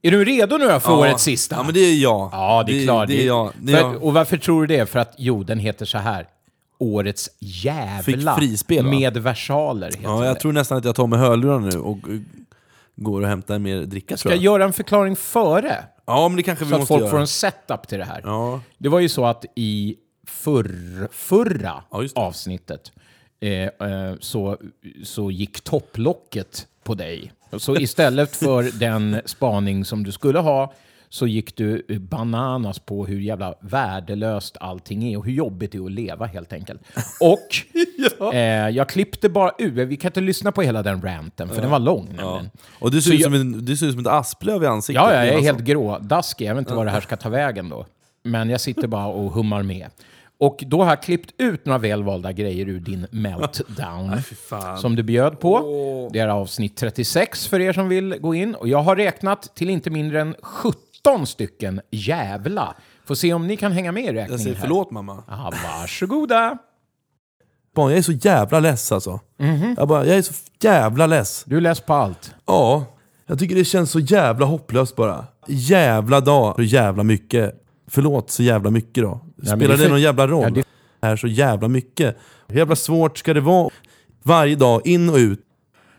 Är 0.01 0.11
du 0.11 0.25
redo 0.25 0.57
nu 0.57 0.65
för 0.79 0.91
Ja. 0.91 0.97
årets 0.99 1.23
sista? 1.23 1.55
Ja 1.55 1.63
men 1.63 1.73
det 1.73 1.79
är 1.79 1.95
jag. 2.01 2.29
Ja, 2.31 2.63
det 2.67 2.79
är 2.81 2.83
klart. 2.85 3.07
Det 3.07 3.21
är 3.23 3.27
jag. 3.27 3.51
Det 3.61 3.73
är 3.73 3.77
För, 3.77 4.03
och 4.03 4.13
varför 4.13 4.37
tror 4.37 4.61
du 4.65 4.77
det? 4.77 4.85
För 4.85 4.99
att, 4.99 5.13
jo, 5.17 5.43
den 5.43 5.59
heter 5.59 5.85
så 5.85 5.97
här. 5.97 6.27
Årets 6.77 7.29
jävla 7.39 8.03
Fick 8.03 8.29
frispel, 8.47 8.85
va? 8.85 8.91
med 8.91 9.17
versaler. 9.17 9.85
Heter 9.87 10.03
Ja, 10.03 10.25
jag 10.25 10.35
det. 10.35 10.39
tror 10.39 10.53
nästan 10.53 10.77
att 10.77 10.85
jag 10.85 10.95
tar 10.95 11.07
med 11.07 11.19
hörlurarna 11.19 11.67
nu 11.73 11.79
och 11.79 11.97
uh, 12.09 12.21
går 12.95 13.21
och 13.21 13.27
hämtar 13.27 13.59
mer 13.59 13.81
dricka 13.81 14.17
Ska 14.17 14.29
jag. 14.29 14.37
göra 14.37 14.63
en 14.63 14.73
förklaring 14.73 15.15
före? 15.15 15.83
Ja 16.09 16.27
men 16.29 16.35
det 16.37 16.43
kanske 16.43 16.65
vi 16.65 16.69
Så 16.69 16.75
att 16.75 16.79
måste 16.81 16.93
folk 16.93 17.01
göra. 17.01 17.11
får 17.11 17.19
en 17.19 17.27
setup 17.27 17.87
till 17.87 17.97
det 17.99 18.05
här. 18.05 18.21
Ja. 18.23 18.61
Det 18.77 18.89
var 18.89 18.99
ju 18.99 19.09
så 19.09 19.25
att 19.25 19.45
i 19.55 19.95
förr, 20.27 21.07
förra 21.11 21.83
Ja, 21.91 22.01
just 22.01 22.15
det. 22.15 22.21
avsnittet 22.21 22.91
eh, 23.41 23.51
eh, 23.51 24.15
så, 24.19 24.57
så 25.03 25.31
gick 25.31 25.61
topplocket 25.61 26.67
på 26.83 26.95
dig. 26.95 27.31
Så 27.57 27.75
istället 27.75 28.35
för 28.35 28.79
den 28.79 29.21
spaning 29.25 29.85
som 29.85 30.03
du 30.03 30.11
skulle 30.11 30.39
ha 30.39 30.73
så 31.09 31.27
gick 31.27 31.55
du 31.55 31.85
bananas 31.99 32.79
på 32.79 33.05
hur 33.05 33.19
jävla 33.19 33.53
värdelöst 33.61 34.57
allting 34.59 35.13
är 35.13 35.17
och 35.17 35.25
hur 35.25 35.31
jobbigt 35.33 35.71
det 35.71 35.77
är 35.77 35.85
att 35.85 35.91
leva 35.91 36.25
helt 36.25 36.53
enkelt. 36.53 36.81
Och 37.21 38.33
eh, 38.33 38.69
jag 38.69 38.89
klippte 38.89 39.29
bara 39.29 39.51
ur, 39.57 39.85
vi 39.85 39.97
kan 39.97 40.09
inte 40.09 40.21
lyssna 40.21 40.51
på 40.51 40.61
hela 40.61 40.83
den 40.83 41.01
ranten 41.01 41.49
för 41.49 41.61
den 41.61 41.71
var 41.71 41.79
lång 41.79 42.05
nämligen. 42.05 42.49
Och 42.79 42.91
du 42.91 43.01
ser, 43.01 43.13
ut 43.13 43.19
jag- 43.19 43.31
som 43.31 43.41
en, 43.41 43.65
du 43.65 43.77
ser 43.77 43.85
ut 43.85 43.91
som 43.91 44.01
ett 44.01 44.07
asplöv 44.07 44.63
i 44.63 44.67
ansiktet. 44.67 45.03
Ja, 45.03 45.09
ja, 45.13 45.15
jag 45.17 45.27
är 45.27 45.31
Alltså. 45.31 45.45
helt 45.45 45.59
grådaskig. 45.59 46.45
Jag 46.47 46.55
vet 46.55 46.59
inte 46.61 46.73
var 46.73 46.85
det 46.85 46.91
här 46.91 47.01
ska 47.01 47.17
ta 47.17 47.29
vägen 47.29 47.69
då. 47.69 47.85
Men 48.23 48.49
jag 48.49 48.61
sitter 48.61 48.87
bara 48.87 49.05
och 49.07 49.31
hummar 49.31 49.63
med. 49.63 49.87
Och 50.39 50.63
då 50.67 50.83
har 50.83 50.89
jag 50.89 51.03
klippt 51.03 51.33
ut 51.37 51.65
några 51.65 51.77
välvalda 51.79 52.31
grejer 52.31 52.69
ur 52.69 52.79
din 52.79 53.07
meltdown. 53.11 54.11
som 54.81 54.95
du 54.95 55.03
bjöd 55.03 55.39
på. 55.39 56.09
Det 56.13 56.19
är 56.19 56.27
avsnitt 56.27 56.77
36 56.77 57.47
för 57.47 57.59
er 57.59 57.73
som 57.73 57.89
vill 57.89 58.15
gå 58.19 58.35
in. 58.35 58.55
Och 58.55 58.67
jag 58.67 58.81
har 58.81 58.95
räknat 58.95 59.55
till 59.55 59.69
inte 59.69 59.89
mindre 59.89 60.21
än 60.21 60.35
17 61.05 61.27
stycken 61.27 61.81
jävla. 61.91 62.75
Får 63.05 63.15
se 63.15 63.33
om 63.33 63.47
ni 63.47 63.57
kan 63.57 63.71
hänga 63.71 63.91
med 63.91 64.03
i 64.03 64.05
Jag 64.05 64.15
räkningen 64.15 64.39
säger 64.39 64.55
här. 64.55 64.61
förlåt 64.61 64.91
mamma. 64.91 65.23
Ja, 65.27 65.53
varsågoda. 65.79 66.57
Barn, 67.75 67.89
jag 67.89 67.97
är 67.97 68.01
så 68.01 68.11
jävla 68.11 68.59
less 68.59 68.91
alltså. 68.91 69.19
Mhm. 69.39 69.75
jag, 69.77 69.87
bara, 69.87 70.05
jag 70.05 70.17
är 70.17 70.21
så 70.21 70.33
jävla 70.61 71.05
less. 71.07 71.43
Du 71.47 71.61
läser 71.61 71.83
på 71.83 71.93
allt. 71.93 72.33
Ja, 72.45 72.85
jag 73.25 73.39
tycker 73.39 73.55
det 73.55 73.65
känns 73.65 73.91
så 73.91 73.99
jävla 73.99 74.45
hopplöst 74.45 74.95
bara. 74.95 75.25
Jävla 75.47 76.19
dag, 76.21 76.55
så 76.55 76.61
jävla 76.63 77.03
mycket. 77.03 77.63
Förlåt 77.87 78.31
så 78.31 78.43
jävla 78.43 78.69
mycket 78.69 79.03
då. 79.03 79.19
Spelar 79.41 79.57
det 79.57 79.65
är 79.65 79.69
det, 79.69 79.77
för- 79.77 79.89
någon 79.89 80.01
jävla 80.01 80.27
roll? 80.27 80.43
Ja, 80.43 80.49
det- 80.49 80.63
det 80.99 81.07
här 81.07 81.15
så 81.15 81.27
jävla 81.27 81.67
mycket. 81.67 82.17
Hur 82.47 82.57
jävla 82.57 82.75
svårt 82.75 83.17
ska 83.17 83.33
det 83.33 83.41
vara? 83.41 83.69
Varje 84.23 84.55
dag, 84.55 84.87
in 84.87 85.09
och 85.09 85.15
ut. 85.15 85.39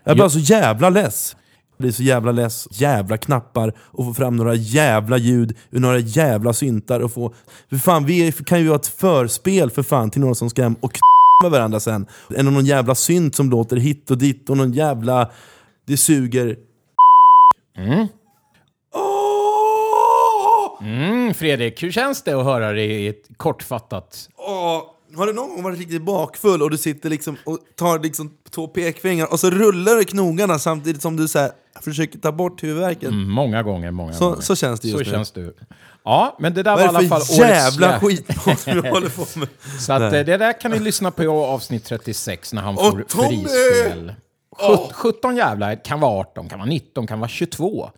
Jag 0.03 0.15
blir 0.15 0.25
Jo. 0.25 0.29
så 0.29 0.39
jävla 0.39 0.89
less. 0.89 1.35
Blir 1.81 1.91
så 1.91 2.03
jävla 2.03 2.31
less, 2.31 2.67
jävla 2.71 3.17
knappar 3.17 3.73
och 3.79 4.05
få 4.05 4.13
fram 4.13 4.35
några 4.35 4.55
jävla 4.55 5.17
ljud 5.17 5.57
ur 5.71 5.79
några 5.79 5.99
jävla 5.99 6.53
syntar 6.53 6.99
och 6.99 7.11
få... 7.13 7.33
För 7.69 7.77
fan, 7.77 8.05
vi 8.05 8.31
kan 8.31 8.59
ju 8.59 8.67
vara 8.67 8.75
ett 8.75 8.87
förspel 8.87 9.69
för 9.71 9.83
fan 9.83 10.09
till 10.09 10.21
några 10.21 10.35
som 10.35 10.49
ska 10.49 10.63
hem 10.63 10.75
och 10.79 10.99
med 11.43 11.51
varandra 11.51 11.79
sen. 11.79 12.05
Än 12.35 12.45
någon 12.45 12.65
jävla 12.65 12.95
synt 12.95 13.35
som 13.35 13.49
låter 13.49 13.77
hit 13.77 14.11
och 14.11 14.17
dit 14.17 14.49
och 14.49 14.57
någon 14.57 14.73
jävla... 14.73 15.31
Det 15.87 15.97
suger. 15.97 16.57
Åh! 18.93 20.87
Mm, 20.87 21.33
Fredrik, 21.33 21.83
hur 21.83 21.91
känns 21.91 22.23
det 22.23 22.33
att 22.39 22.45
höra 22.45 22.71
det 22.71 22.85
i 22.85 23.07
ett 23.07 23.29
kortfattat... 23.37 24.29
Åh, 24.37 24.81
har 25.15 25.27
du 25.27 25.33
någon 25.33 25.49
gång 25.49 25.63
varit 25.63 25.79
riktigt 25.79 26.01
bakfull 26.01 26.61
och 26.61 26.69
du 26.69 26.77
sitter 26.77 27.09
liksom 27.09 27.37
och 27.45 27.59
tar 27.75 27.99
liksom 27.99 28.31
två 28.49 28.67
pekfingrar 28.67 29.31
och 29.31 29.39
så 29.39 29.49
rullar 29.49 29.95
du 29.95 30.03
knogarna 30.03 30.59
samtidigt 30.59 31.01
som 31.01 31.17
du 31.17 31.27
så 31.27 31.49
försöker 31.81 32.19
ta 32.19 32.31
bort 32.31 32.63
huvudvärken? 32.63 33.13
Mm, 33.13 33.29
många 33.31 33.63
gånger, 33.63 33.91
många 33.91 34.13
Så, 34.13 34.29
gånger. 34.29 34.41
så 34.41 34.55
känns 34.55 34.79
det 34.79 34.87
just 34.87 34.97
Så 34.99 35.03
nu. 35.11 35.11
känns 35.17 35.31
du. 35.31 35.55
Ja, 36.03 36.35
men 36.39 36.53
det 36.53 36.63
där 36.63 36.75
var 36.75 36.81
i 36.81 36.85
alla 36.87 36.99
fall 37.01 37.11
årets 37.21 37.37
jävla 37.37 37.97
jä- 37.97 37.99
skitpodd 37.99 38.59
som 38.59 38.73
vi 38.83 38.89
håller 38.89 39.09
på 39.09 39.39
med? 39.39 39.47
Så 39.79 39.93
att, 39.93 40.01
eh, 40.01 40.09
det 40.11 40.37
där 40.37 40.61
kan 40.61 40.71
ni 40.71 40.79
lyssna 40.79 41.11
på 41.11 41.23
i 41.23 41.27
avsnitt 41.27 41.85
36 41.85 42.53
när 42.53 42.61
han 42.61 42.75
Åh, 42.77 42.91
får 42.91 43.01
Tommy! 43.01 43.27
frispel. 43.43 44.13
Sjut- 44.59 44.93
17 44.93 45.35
jävlar, 45.35 45.83
kan 45.85 45.99
vara 45.99 46.19
18, 46.19 46.49
kan 46.49 46.59
vara 46.59 46.69
19, 46.69 47.07
kan 47.07 47.19
vara 47.19 47.29
22. 47.29 47.89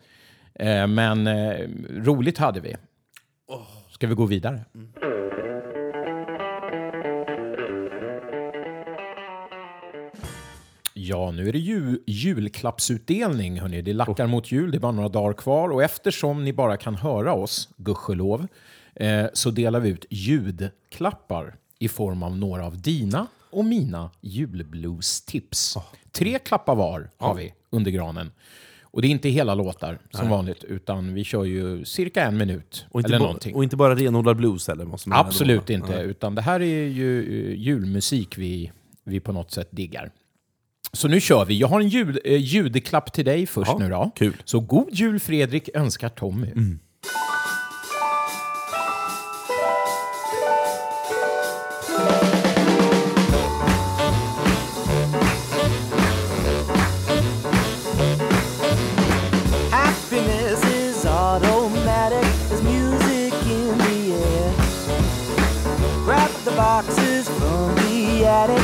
Eh, 0.59 0.87
men 0.87 1.27
eh, 1.27 1.53
roligt 1.91 2.37
hade 2.37 2.59
vi. 2.59 2.75
Ska 3.93 4.07
vi 4.07 4.15
gå 4.15 4.25
vidare? 4.25 4.61
Ja, 11.05 11.31
nu 11.31 11.47
är 11.47 11.51
det 11.51 11.59
ju 11.59 11.99
julklappsutdelning. 12.05 13.59
Hörni. 13.59 13.81
Det 13.81 13.93
lackar 13.93 14.27
mot 14.27 14.51
jul, 14.51 14.71
det 14.71 14.77
är 14.77 14.79
bara 14.79 14.91
några 14.91 15.09
dagar 15.09 15.33
kvar. 15.33 15.69
Och 15.69 15.83
eftersom 15.83 16.43
ni 16.43 16.53
bara 16.53 16.77
kan 16.77 16.95
höra 16.95 17.33
oss, 17.33 17.69
gudskelov, 17.77 18.47
eh, 18.95 19.25
så 19.33 19.51
delar 19.51 19.79
vi 19.79 19.89
ut 19.89 20.05
ljudklappar 20.09 21.55
i 21.79 21.87
form 21.87 22.23
av 22.23 22.37
några 22.37 22.65
av 22.65 22.81
dina 22.81 23.27
och 23.51 23.65
mina 23.65 24.09
julblues-tips. 24.21 25.77
Tre 26.11 26.39
klappar 26.39 26.75
var 26.75 27.09
har 27.17 27.35
vi 27.35 27.53
under 27.69 27.91
granen. 27.91 28.31
Och 28.81 29.01
det 29.01 29.07
är 29.07 29.09
inte 29.09 29.29
hela 29.29 29.55
låtar 29.55 29.99
som 30.11 30.29
vanligt, 30.29 30.63
utan 30.63 31.13
vi 31.13 31.23
kör 31.23 31.43
ju 31.43 31.85
cirka 31.85 32.23
en 32.23 32.37
minut 32.37 32.85
Och 32.91 32.99
inte, 32.99 33.09
eller 33.09 33.19
någonting. 33.19 33.55
och 33.55 33.63
inte 33.63 33.75
bara 33.75 33.95
renodlad 33.95 34.37
blues 34.37 34.67
heller? 34.67 34.85
Måste 34.85 35.09
man 35.09 35.19
Absolut 35.19 35.69
inte, 35.69 35.93
utan 35.93 36.35
det 36.35 36.41
här 36.41 36.59
är 36.59 36.87
ju 36.87 37.19
eh, 37.21 37.59
julmusik 37.59 38.37
vi, 38.37 38.71
vi 39.03 39.19
på 39.19 39.31
något 39.31 39.51
sätt 39.51 39.67
diggar. 39.71 40.11
Så 40.97 41.07
nu 41.07 41.19
kör 41.21 41.45
vi. 41.45 41.57
Jag 41.59 41.67
har 41.67 41.79
en 41.81 41.87
ljud, 41.89 42.19
eh, 42.25 42.35
ljudklapp 42.35 43.13
till 43.13 43.25
dig 43.25 43.45
först 43.45 43.71
Ja, 43.71 43.77
nu 43.79 43.89
då. 43.89 44.11
kul. 44.15 44.33
Så 44.45 44.59
god 44.59 44.87
jul 44.91 45.19
Fredrik 45.19 45.69
önskar 45.73 46.09
Tommy. 46.09 46.47
Happiness 59.71 60.63
is 60.65 61.05
automatic. 61.05 62.27
There's 62.49 62.61
music 62.63 63.33
in 63.47 63.77
the 63.77 64.13
air. 64.15 64.53
Grab 66.05 66.29
the 66.45 66.51
boxes 66.51 67.27
from 67.29 67.75
the 67.75 68.25
attic 68.25 68.62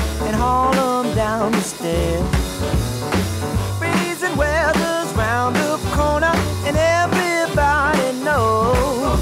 down 1.82 2.32
the 2.32 2.38
stairs. 2.60 3.78
Freezing 3.78 4.38
weather's 4.38 5.14
round 5.14 5.56
the 5.56 5.78
corner 5.92 6.34
and 6.66 6.78
everybody 6.78 8.24
knows. 8.24 9.20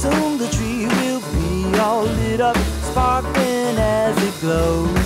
Soon 0.00 0.38
the 0.38 0.48
tree 0.48 0.86
will 0.86 1.22
be 1.32 1.78
all 1.78 2.04
lit 2.04 2.40
up, 2.40 2.56
sparkling 2.82 3.76
as 3.78 4.16
it 4.22 4.40
glows. 4.40 4.97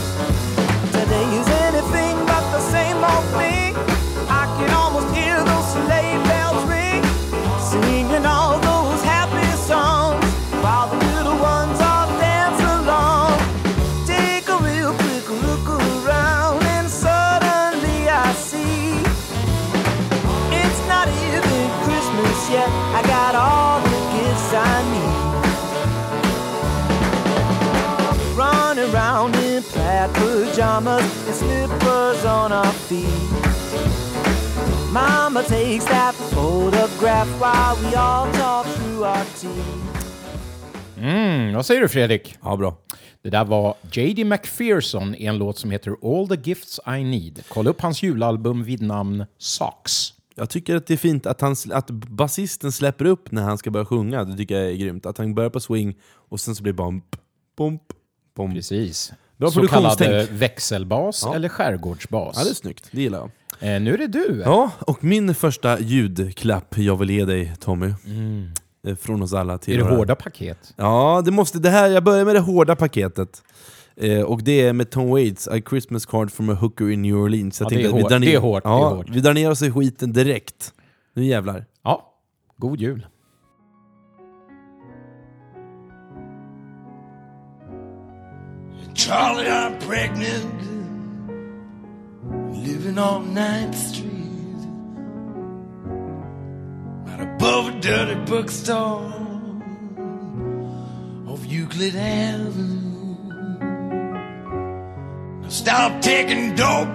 The 24.33 24.39
gifts 24.39 24.55
I 24.55 24.83
need. 24.93 25.43
Running 28.37 28.95
around 28.95 29.35
in 29.37 29.63
plaid 29.63 30.11
pajamas 30.15 31.27
and 31.27 31.35
slippers 31.35 32.25
on 32.25 32.53
our 32.53 32.73
feet. 32.73 33.07
Mama 34.93 35.43
takes 35.43 35.85
that 35.85 36.15
photograph 36.15 37.29
while 37.41 37.77
we 37.83 37.95
all 37.95 38.33
talk 38.33 38.67
through 38.67 39.05
our 39.05 39.25
teeth. 39.41 39.79
Mm, 40.99 41.55
vad 41.55 41.67
säger 41.67 41.81
du 41.81 41.89
Fredrik? 41.89 42.37
Ja, 42.43 42.57
bra. 42.57 42.77
Det 43.23 43.31
där 43.31 43.45
var 43.45 43.75
J.D. 43.93 44.25
McPherson 44.25 45.15
i 45.15 45.27
en 45.27 45.39
låt 45.39 45.59
som 45.59 45.71
heter 45.71 45.97
All 46.03 46.29
the 46.29 46.51
Gifts 46.51 46.81
I 46.87 47.05
Need. 47.05 47.45
Kolla 47.49 47.71
upp 47.71 47.81
hans 47.81 48.03
julalbum 48.03 48.65
vid 48.65 48.83
namn 48.83 49.25
Socks. 49.39 50.13
Jag 50.35 50.51
tycker 50.51 50.77
att 50.77 50.87
det 50.87 50.95
är 50.95 50.99
fint 50.99 51.27
att, 51.27 51.41
han, 51.41 51.57
att 51.73 51.91
basisten 51.91 52.73
släpper 52.73 53.05
upp 53.05 53.33
när 53.33 53.43
han 53.43 53.59
ska 53.59 53.71
börja 53.71 53.87
sjunga. 53.87 54.25
Det 54.25 54.37
tycker 54.37 54.61
jag 54.61 54.71
är 54.71 54.77
grymt. 54.77 55.07
Att 55.07 55.19
han 55.19 55.35
börjar 55.35 55.51
på 55.51 55.61
swing 55.61 55.95
och 56.29 56.41
sen 56.41 56.55
så 56.55 56.63
blir 56.63 56.73
det 56.73 56.77
bump, 56.77 57.05
bump, 57.57 57.83
bump. 58.37 58.55
Precis. 58.55 59.13
Bra 59.37 59.51
Så 59.51 59.69
kallad 59.69 60.03
eh, 60.03 60.25
växelbas 60.31 61.23
Ja. 61.27 61.35
eller 61.35 61.49
skärgårdsbas. 61.49 62.37
Ja, 62.39 62.45
det 62.45 62.51
är 62.51 62.55
snyggt. 62.55 62.89
Det 62.93 63.03
gillar 63.03 63.19
jag. 63.19 63.31
Eh, 63.75 63.81
nu 63.81 63.95
är 63.95 63.99
det 63.99 64.07
du. 64.07 64.43
Ja, 64.45 64.71
och 64.81 65.05
min 65.05 65.35
första 65.35 65.81
ljudklapp 65.81 66.79
jag 66.79 66.97
vill 66.97 67.11
ge 67.11 67.25
dig 67.25 67.55
Tommy. 67.61 67.95
Eh, 68.87 68.97
Från 68.97 69.23
oss 69.23 69.33
alla 69.33 69.59
till 69.59 69.75
Mm. 69.75 69.87
Är 69.87 69.91
det 69.91 69.97
hårda 69.97 70.15
paket? 70.15 70.75
Ja, 70.77 71.23
det 71.25 71.31
måste, 71.31 71.59
det 71.59 71.71
här, 71.71 71.89
jag 71.89 72.05
börjar 72.05 72.25
med 72.25 72.35
det 72.35 72.41
hårda 72.41 72.77
paketet. 72.77 73.43
Eh, 73.97 74.23
och 74.23 74.43
det 74.43 74.61
är 74.61 74.73
med 74.73 74.91
Tom 74.91 75.11
Waits, 75.11 75.49
A 75.49 75.61
Christmas 75.69 76.07
Card 76.07 76.31
from 76.31 76.49
a 76.51 76.55
Hooker 76.55 76.91
in 76.91 77.03
New 77.03 77.17
Orleans. 77.17 77.61
Jag 77.61 77.73
Ja, 77.73 77.77
det 77.77 77.85
är 77.85 77.93
vi 77.93 78.01
hårt, 78.01 78.11
drar 78.11 78.19
ner, 78.19 78.27
det 78.27 78.35
är 78.35 78.39
hårt, 78.41 78.63
det 78.63 78.69
är 78.69 78.73
Ja, 78.73 78.89
hårt. 78.89 79.09
Vi 79.11 79.21
drar 79.21 79.35
ner 79.35 79.51
oss 79.51 79.63
i 79.63 79.71
skiten 79.71 80.13
direkt. 80.13 80.75
Nu 81.15 81.25
jävlar. 81.25 81.65
Ja, 81.85 82.15
god 82.57 82.81
jul. 82.81 83.07
Charlie, 88.95 89.49
I'm 89.49 89.79
pregnant, 89.81 90.61
living 92.67 92.99
on 92.99 93.35
9th 93.35 93.75
Street, 93.75 94.67
right 97.07 97.21
above 97.21 97.69
a 97.69 97.81
dirty 97.81 98.15
bookstore 98.31 99.13
off 101.27 101.45
Euclid 101.47 101.97
Avenue. 101.97 102.82
Stop 105.53 106.01
taking 106.01 106.55
dope, 106.55 106.89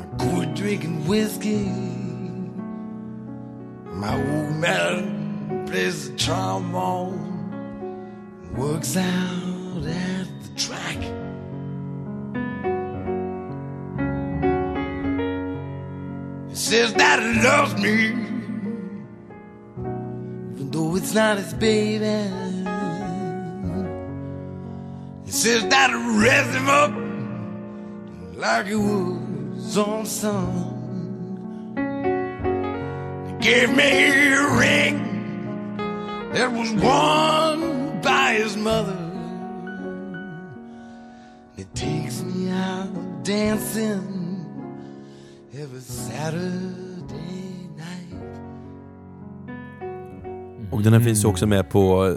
I 0.00 0.04
quit 0.18 0.54
drinking 0.54 1.08
whiskey. 1.08 1.64
My 3.86 4.14
old 4.14 4.56
man 4.56 5.64
plays 5.66 6.10
the 6.10 6.16
trombone 6.18 7.24
works 8.54 8.98
out 8.98 9.82
at 9.86 10.26
the 10.42 10.50
track. 10.56 10.98
He 16.50 16.54
says 16.54 16.92
that 16.92 17.22
he 17.22 17.40
loves 17.42 17.76
me, 17.76 18.08
even 20.52 20.70
though 20.70 20.96
it's 20.96 21.14
not 21.14 21.38
his 21.38 21.54
baby. 21.54 22.47
He 25.28 25.32
says 25.32 25.62
that 25.68 25.90
he 25.90 25.96
raised 26.24 26.54
him 26.56 26.68
up 26.70 26.90
like 28.34 28.66
he 28.66 28.76
was 28.76 29.76
on 29.76 30.06
son. 30.06 31.74
He 33.26 33.32
gave 33.46 33.68
me 33.76 34.06
a 34.32 34.56
ring 34.56 34.96
that 36.32 36.50
was 36.50 36.72
won 36.72 38.00
by 38.00 38.38
his 38.42 38.56
mother. 38.56 38.96
It 41.58 41.74
takes 41.74 42.22
me 42.22 42.50
out 42.50 43.22
dancing 43.22 44.46
every 45.52 45.80
Saturday 45.80 47.68
night. 47.76 48.14
Och 50.70 50.82
den 50.82 50.92
här 50.92 51.00
finns 51.00 51.24
också 51.24 51.46
med 51.46 51.70
på 51.70 52.06
eh, 52.06 52.16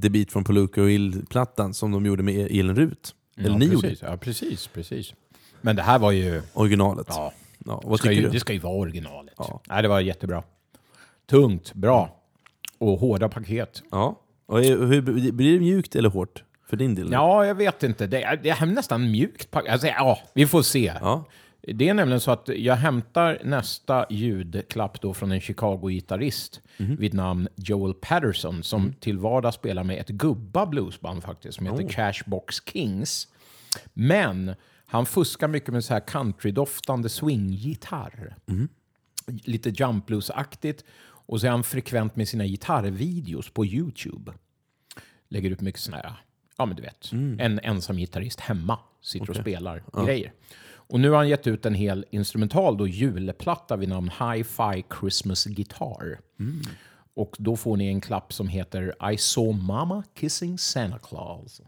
Beat 0.00 0.32
från 0.32 0.44
Poluca 0.44 0.82
och 0.82 0.90
Hill-plattan 0.90 1.74
som 1.74 1.92
de 1.92 2.06
gjorde 2.06 2.22
med 2.22 2.36
Elin 2.46 2.76
Rut. 2.76 3.14
Eller 3.36 3.48
ja, 3.50 3.56
ni 3.56 3.68
precis. 3.70 3.82
gjorde. 4.02 4.12
Ja, 4.12 4.16
precis, 4.16 4.66
precis. 4.66 5.14
Men 5.60 5.76
det 5.76 5.82
här 5.82 5.98
var 5.98 6.10
ju... 6.12 6.42
Originalet. 6.54 7.06
Ja, 7.10 7.32
Ja, 7.66 7.78
Det 7.82 7.88
vad 7.88 7.98
ska, 7.98 8.08
tycker 8.08 8.20
ju, 8.20 8.26
du? 8.26 8.32
det 8.32 8.40
ska 8.40 8.52
ju 8.52 8.58
vara 8.58 8.74
originalet. 8.74 9.34
Ja. 9.38 9.60
Nej, 9.68 9.82
det 9.82 9.88
var 9.88 10.00
jättebra. 10.00 10.42
Tungt, 11.30 11.74
bra 11.74 12.16
och 12.78 12.98
hårda 12.98 13.28
paket. 13.28 13.82
Ja. 13.90 14.20
Och 14.46 14.60
hur, 14.60 15.00
blir 15.32 15.52
det 15.52 15.60
mjukt 15.60 15.96
eller 15.96 16.08
hårt 16.08 16.44
för 16.68 16.76
din 16.76 16.94
del? 16.94 17.12
Ja, 17.12 17.46
jag 17.46 17.54
vet 17.54 17.82
inte. 17.82 18.06
Det 18.06 18.22
är, 18.22 18.36
det 18.36 18.50
är 18.50 18.66
nästan 18.66 19.10
mjukt 19.10 19.50
paket. 19.50 19.72
Alltså, 19.72 19.86
ja, 19.86 20.18
vi 20.34 20.46
får 20.46 20.62
se. 20.62 20.92
Ja. 21.00 21.24
Det 21.74 21.88
är 21.88 21.94
nämligen 21.94 22.20
så 22.20 22.30
att 22.30 22.48
jag 22.48 22.76
hämtar 22.76 23.40
nästa 23.44 24.06
ljudklapp 24.10 25.00
då 25.00 25.14
från 25.14 25.32
en 25.32 25.40
Chicago-gitarrist 25.40 26.60
Mhm. 26.78 26.96
vid 26.96 27.14
namn 27.14 27.48
Joel 27.56 27.94
Patterson 27.94 28.62
som 28.62 28.82
Mm. 28.82 28.94
till 28.94 29.18
vardags 29.18 29.56
spelar 29.56 29.84
med 29.84 29.98
ett 30.00 30.08
gubba 30.08 30.66
bluesband 30.66 31.22
faktiskt 31.22 31.56
som 31.56 31.66
heter 31.66 31.84
Oh. 31.84 31.88
Cashbox 31.88 32.56
Kings. 32.72 33.28
Men 33.94 34.54
han 34.86 35.06
fuskar 35.06 35.48
mycket 35.48 35.72
med 35.72 35.84
så 35.84 35.92
här 35.94 36.00
countrydoftande 36.00 37.08
swinggitarr. 37.08 38.36
Mhm. 38.46 38.68
Lite 39.44 39.70
jump 39.70 40.06
blues-aktigt. 40.06 40.84
Och 41.28 41.40
så 41.40 41.46
är 41.46 41.50
han 41.50 41.64
frekvent 41.64 42.16
med 42.16 42.28
sina 42.28 42.46
gitarrvideos 42.46 43.50
på 43.50 43.66
YouTube. 43.66 44.32
Lägger 45.28 45.50
ut 45.50 45.60
mycket 45.60 45.80
såna 45.80 45.96
här, 45.96 46.12
ja 46.58 46.66
men 46.66 46.76
du 46.76 46.82
vet, 46.82 47.12
en 47.12 47.60
ensam 47.62 47.96
gitarrist 47.96 48.40
hemma 48.40 48.78
sitter 49.00 49.30
och 49.30 49.36
spelar 49.36 49.82
grejer. 50.06 50.32
Och 50.88 51.00
nu 51.00 51.10
har 51.10 51.16
han 51.16 51.28
gett 51.28 51.46
ut 51.46 51.66
en 51.66 51.74
hel 51.74 52.04
instrumental 52.10 52.76
då 52.76 52.88
julplatta 52.88 53.76
vid 53.76 53.88
namn 53.88 54.10
Hi-Fi 54.10 54.84
Christmas 55.00 55.44
Guitar. 55.44 56.20
Och 57.14 57.36
då 57.38 57.56
får 57.56 57.76
ni 57.76 57.86
en 57.86 58.00
klapp 58.00 58.32
som 58.32 58.48
heter 58.48 59.12
I 59.12 59.18
saw 59.18 59.62
mama 59.62 60.04
kissing 60.14 60.58
Santa 60.58 60.98
Claus. 60.98 61.60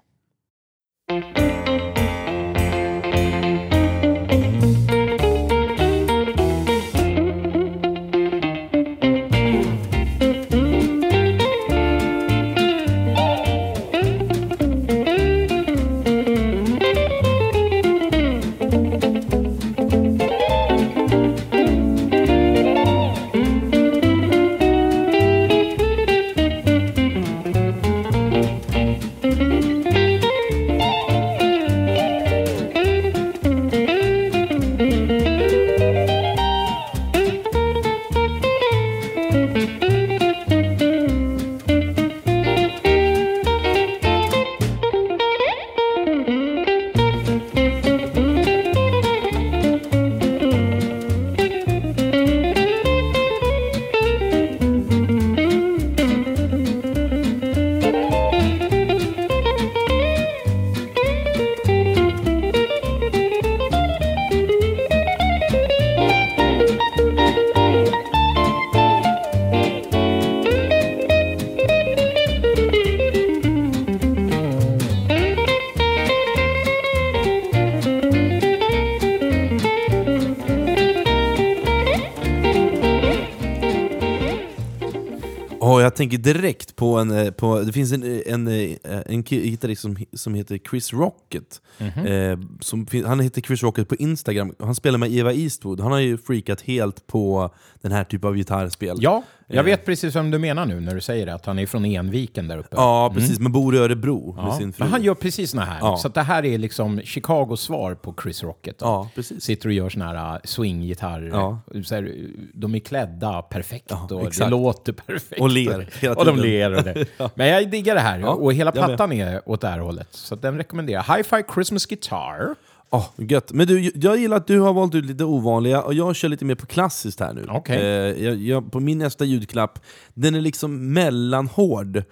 Tänker 85.98 86.18
direkt 86.18 86.76
på 86.76 86.96
en... 86.98 87.10
eh, 87.10 87.30
På, 87.30 87.60
det 87.60 87.72
finns 87.72 87.92
en, 87.92 88.02
eh, 88.02 88.20
en, 88.26 88.46
eh, 88.48 88.76
en 89.06 89.22
gitarrist 89.22 89.82
som, 89.82 89.96
som 90.12 90.34
heter 90.34 90.58
Chris 90.70 90.92
Rocket. 90.92 91.60
Mhm. 91.78 92.06
Eh, 92.06 92.38
som, 92.60 92.86
han 93.06 93.20
heter 93.20 93.40
Chris 93.42 93.62
Rocket 93.62 93.88
på 93.88 93.96
Instagram. 93.96 94.54
Han 94.58 94.74
spelar 94.74 94.98
med 94.98 95.12
Eva 95.12 95.32
Eastwood. 95.32 95.80
Han 95.80 95.92
har 95.92 95.98
ju 95.98 96.18
freakat 96.18 96.60
helt 96.60 97.06
på 97.06 97.50
den 97.82 97.92
här 97.92 98.04
typen 98.04 98.28
av 98.28 98.36
gitarrspel. 98.36 98.96
Ja, 99.00 99.22
jag 99.50 99.58
Eh. 99.58 99.64
vet 99.64 99.84
precis 99.86 100.16
vem 100.16 100.30
du 100.30 100.38
menar 100.38 100.66
nu 100.66 100.80
när 100.80 100.94
du 100.94 101.00
säger 101.00 101.26
det, 101.26 101.34
att 101.34 101.46
han 101.46 101.58
är 101.58 101.66
från 101.66 101.84
Enviken 101.84 102.48
där 102.48 102.58
uppe. 102.58 102.68
Ja, 102.70 103.10
precis. 103.14 103.38
Men 103.40 103.52
bor 103.52 103.74
i 103.74 103.78
Örebro 103.78 104.42
med 104.42 104.54
sin 104.54 104.72
fru. 104.72 104.84
men 104.84 104.92
han 104.92 105.02
gör 105.02 105.14
precis 105.14 105.50
såna 105.50 105.64
här. 105.64 105.78
Ja. 105.80 105.96
Så 105.96 106.08
att 106.08 106.14
det 106.14 106.22
här 106.22 106.44
är 106.44 106.58
liksom 106.58 107.00
Chicagos 107.00 107.60
svar 107.60 107.94
på 107.94 108.14
Chris 108.22 108.42
Rocket. 108.42 108.78
då. 108.78 108.86
Ja, 108.86 109.08
precis. 109.14 109.44
Sitter 109.44 109.68
och 109.68 109.72
gör 109.72 109.88
såna 109.88 110.04
här 110.06 110.34
uh, 110.34 110.40
swinggitarrer. 110.44 111.28
Ja. 111.28 111.60
Så 111.84 111.94
här, 111.94 112.14
de 112.54 112.74
är 112.74 112.78
klädda 112.78 113.42
perfekt 113.42 113.86
Ja, 113.88 114.08
och 114.10 114.20
det 114.22 114.26
exakt. 114.26 114.50
låter 114.50 114.92
perfekt. 114.92 115.40
Och 115.40 115.50
ler 115.50 115.88
hela 116.00 116.14
Och 116.14 116.24
de 116.24 116.36
tiden. 116.36 116.50
ler. 116.50 116.72
Och 116.76 116.82
det. 116.84 117.06
Men 117.34 117.46
jag 117.48 117.70
diggar 117.70 117.94
det 117.94 118.00
här. 118.00 118.18
Ja, 118.18 118.28
och 118.30 118.52
hela 118.54 118.72
jag 118.74 118.86
plattan 118.86 119.12
är 119.12 119.48
åt 119.48 119.60
det 119.60 119.68
här 119.68 119.78
hållet. 119.78 120.08
Så 120.10 120.34
att 120.34 120.42
den 120.42 120.56
rekommenderar 120.56 121.04
jag. 121.08 121.16
Hi-Fi 121.16 121.42
Christmas 121.54 121.86
Guitar. 121.86 122.54
Åh, 122.90 123.06
gött. 123.16 123.52
Men 123.52 123.66
du, 123.66 123.90
jag 123.94 124.18
gillar 124.18 124.36
att 124.36 124.46
du 124.46 124.60
har 124.60 124.72
valt 124.72 124.94
ut 124.94 125.04
lite 125.04 125.24
ovanliga, 125.24 125.82
och 125.82 125.94
jag 125.94 126.16
kör 126.16 126.28
lite 126.28 126.44
mer 126.44 126.54
på 126.54 126.66
klassiskt 126.66 127.20
här 127.20 127.32
nu. 127.32 127.46
Okej. 127.48 127.76
Eh, 127.76 128.24
jag, 128.24 128.36
jag, 128.36 128.72
på 128.72 128.80
min 128.80 128.98
nästa 128.98 129.24
ljudklapp, 129.24 129.78
den 130.14 130.34
är 130.34 130.40
liksom 130.40 130.92
mellanhård. 130.92 132.02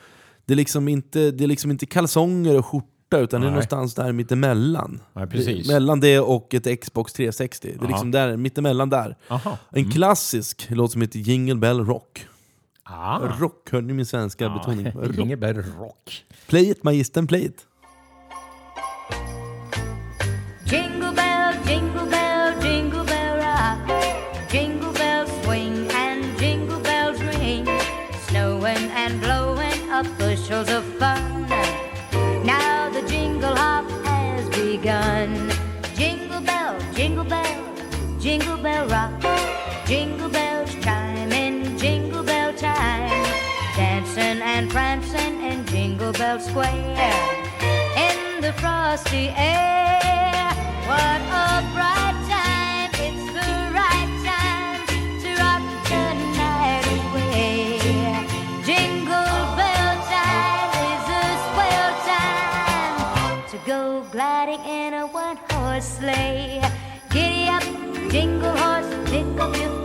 Det 0.44 0.54
är 0.54 0.56
liksom 0.56 0.88
inte, 0.88 1.30
det 1.30 1.44
är 1.44 1.48
liksom 1.48 1.70
inte 1.70 1.86
kalsonger 1.86 2.58
och 2.58 2.66
skjorta, 2.66 3.18
utan 3.18 3.40
det 3.40 3.44
är 3.46 3.48
Nej. 3.48 3.50
någonstans 3.50 3.94
där 3.94 4.12
mittemellan. 4.12 5.00
Precis. 5.30 5.66
Det, 5.66 5.72
mellan 5.72 6.00
det 6.00 6.20
och 6.20 6.54
ett 6.54 6.80
Xbox 6.80 7.12
360. 7.12 7.68
Det 7.68 7.74
är 7.74 7.82
Ja. 7.84 7.88
liksom 7.88 8.10
där, 8.10 8.36
mittemellan 8.36 8.90
där. 8.90 9.16
Aha. 9.28 9.58
En 9.70 9.90
klassisk 9.90 10.66
låt 10.70 10.92
som 10.92 11.00
heter 11.02 11.18
Jingle 11.18 11.54
Bell 11.54 11.80
Rock. 11.84 12.26
Ah. 12.88 13.18
Rock, 13.38 13.70
hörde 13.70 13.86
ni 13.86 13.92
min 13.92 14.06
svenska 14.06 14.48
betoning? 14.50 14.86
Rock. 14.94 15.18
Ingeberg 15.18 15.56
Rock. 15.78 16.24
Play 16.48 16.70
it 16.70 16.82
magistern, 16.84 17.26
play 17.26 17.44
it. 17.44 17.66
Bushels 30.46 30.70
of 30.70 30.84
fun. 31.00 31.48
Now 32.44 32.88
the 32.90 33.02
jingle 33.08 33.56
hop 33.56 33.90
has 34.06 34.48
begun. 34.50 35.50
Jingle 35.96 36.40
bell, 36.40 36.78
jingle 36.94 37.24
bell, 37.24 37.64
jingle 38.20 38.56
bell 38.56 38.86
rock. 38.86 39.10
Jingle 39.86 40.28
bells 40.28 40.72
chime 40.84 41.32
in 41.32 41.76
jingle 41.76 42.22
bell 42.22 42.52
time. 42.54 43.26
Dancing 43.74 44.40
and 44.40 44.70
prancing 44.70 45.42
in 45.42 45.66
Jingle 45.66 46.12
Bell 46.12 46.38
Square. 46.38 46.96
In 48.06 48.40
the 48.40 48.52
frosty 48.54 49.28
air. 49.30 50.52
What 50.86 51.20
a 51.44 51.75
sleigh. 65.98 66.60
Giddy 67.10 67.48
up, 67.48 67.62
jingle 68.10 68.56
horse. 68.56 69.10
Jingle 69.10 69.75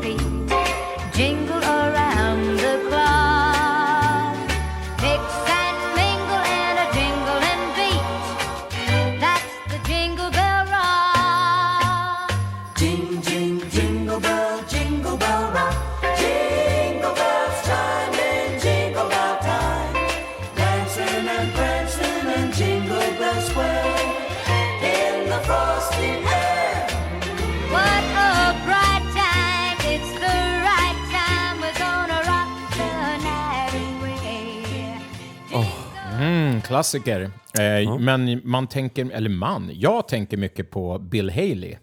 klassiker. 36.72 37.22
Eh, 37.60 37.98
Men 38.00 38.42
man 38.44 38.68
tänker, 38.68 39.10
eller 39.12 39.30
man, 39.30 39.70
jag 39.74 40.08
tänker 40.08 40.38
mycket 40.38 40.72
på 40.72 41.00
Bill 41.00 41.30
Haley. 41.30 41.76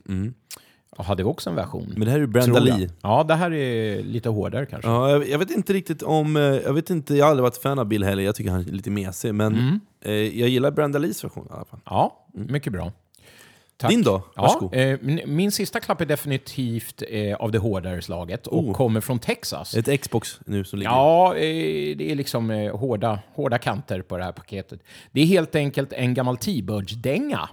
hade 0.98 1.24
också 1.24 1.50
en 1.50 1.56
version. 1.56 1.92
Men 1.96 2.00
det 2.00 2.10
här 2.10 2.16
är 2.16 2.20
ju 2.20 2.26
Brenda 2.26 2.66
jag. 2.68 2.78
Lee. 2.78 2.90
Ja, 3.02 3.24
det 3.24 3.34
här 3.34 3.52
är 3.52 4.02
lite 4.02 4.28
hårdare 4.28 4.66
kanske. 4.66 4.90
Ja, 4.90 5.10
jag, 5.10 5.28
jag 5.28 5.38
vet 5.38 5.50
inte 5.50 5.72
riktigt 5.72 6.02
om... 6.02 6.36
eh, 6.36 6.42
Jag 6.42 6.72
vet 6.72 6.90
inte, 6.90 7.14
jag 7.14 7.24
har 7.24 7.30
aldrig 7.30 7.42
varit 7.42 7.56
fan 7.56 7.78
av 7.78 7.86
Bill 7.86 8.04
heller, 8.04 8.22
jag 8.22 8.34
tycker 8.34 8.50
han 8.50 8.60
är 8.60 8.64
lite 8.64 8.90
mesig. 8.90 9.34
Men 9.34 9.52
Mm. 9.54 9.80
eh, 10.04 10.12
jag 10.12 10.48
gillar 10.48 10.70
Brenda 10.70 10.98
Lees 10.98 11.24
version 11.24 11.46
i 11.50 11.52
alla 11.54 11.64
fall. 11.64 11.80
Ja, 11.84 12.26
mycket 12.34 12.72
bra. 12.72 12.92
Tack. 13.80 13.90
Din 13.90 14.02
då? 14.02 14.22
Ja, 14.36 14.42
Varsågod. 14.42 14.74
eh, 14.74 14.98
min, 15.26 15.52
sista 15.52 15.80
klapp 15.80 16.00
är 16.00 16.06
definitivt 16.06 17.02
eh, 17.08 17.34
av 17.36 17.52
det 17.52 17.58
hårdare 17.58 18.02
slaget 18.02 18.46
och 18.46 18.58
Oh. 18.68 18.74
kommer 18.74 19.00
från 19.00 19.18
Texas. 19.18 19.74
Ett 19.76 20.00
Xbox 20.00 20.40
nu 20.46 20.64
som 20.64 20.78
ligger... 20.78 20.90
Ja, 20.92 21.34
eh, 21.34 21.96
det 21.96 22.10
är 22.10 22.14
liksom 22.14 22.50
eh, 22.50 22.76
hårda, 22.76 23.18
hårda 23.34 23.58
kanter 23.58 24.02
på 24.02 24.16
det 24.18 24.24
här 24.24 24.32
paketet. 24.32 24.80
Det 25.12 25.20
är 25.20 25.26
helt 25.26 25.54
enkelt 25.54 25.92
en 25.92 26.14
gammal 26.14 26.36
T-Birds-dänga. 26.36 27.48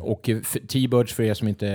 Och 0.00 0.28
eh, 0.28 0.40
T-Birds, 0.68 1.12
för 1.12 1.22
er 1.22 1.34
som 1.34 1.48
inte 1.48 1.68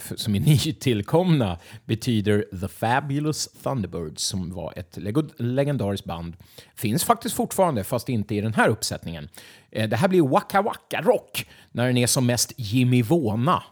f- 0.00 0.12
som 0.16 0.34
är 0.34 0.40
nytillkomna, 0.76 1.58
betyder 1.84 2.44
The 2.60 2.68
Fabulous 2.68 3.48
Thunderbirds, 3.62 4.22
som 4.22 4.54
var 4.54 4.72
ett 4.76 4.98
legendariskt 5.38 6.06
band. 6.06 6.36
Finns 6.74 7.04
faktiskt 7.04 7.34
fortfarande, 7.36 7.84
fast 7.84 8.08
inte 8.08 8.34
i 8.34 8.40
den 8.40 8.54
här 8.54 8.68
uppsättningen. 8.68 9.28
Eh, 9.72 9.88
Det 9.88 9.96
här 9.96 10.08
blir 10.08 10.22
Waka 10.22 10.62
Waka 10.62 11.00
Rock, 11.00 11.46
när 11.72 11.86
den 11.86 11.96
är 11.96 12.06
som 12.06 12.26
mest 12.26 12.52
Jimmy 12.56 13.02
Våna. 13.02 13.62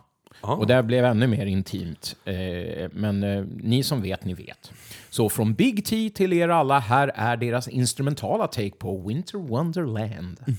Och 0.43 0.67
det 0.67 0.83
blev 0.83 1.05
ännu 1.05 1.27
mer 1.27 1.47
intimt. 1.47 2.17
Eh, 2.25 2.89
men 2.93 3.23
eh, 3.25 3.45
ni 3.63 3.83
som 3.83 4.03
vet, 4.03 4.25
ni 4.25 4.35
vet. 4.35 4.73
Så 5.11 5.29
från 5.29 5.55
Big 5.55 5.85
T 5.85 6.11
till 6.15 6.33
er 6.33 6.49
alla, 6.49 6.79
här 6.79 7.13
är 7.15 7.37
deras 7.37 7.69
instrumentala 7.69 8.47
take 8.47 8.71
på 8.71 9.01
Winter 9.09 9.39
Wonderland. 9.39 10.37
Ja. 10.47 10.53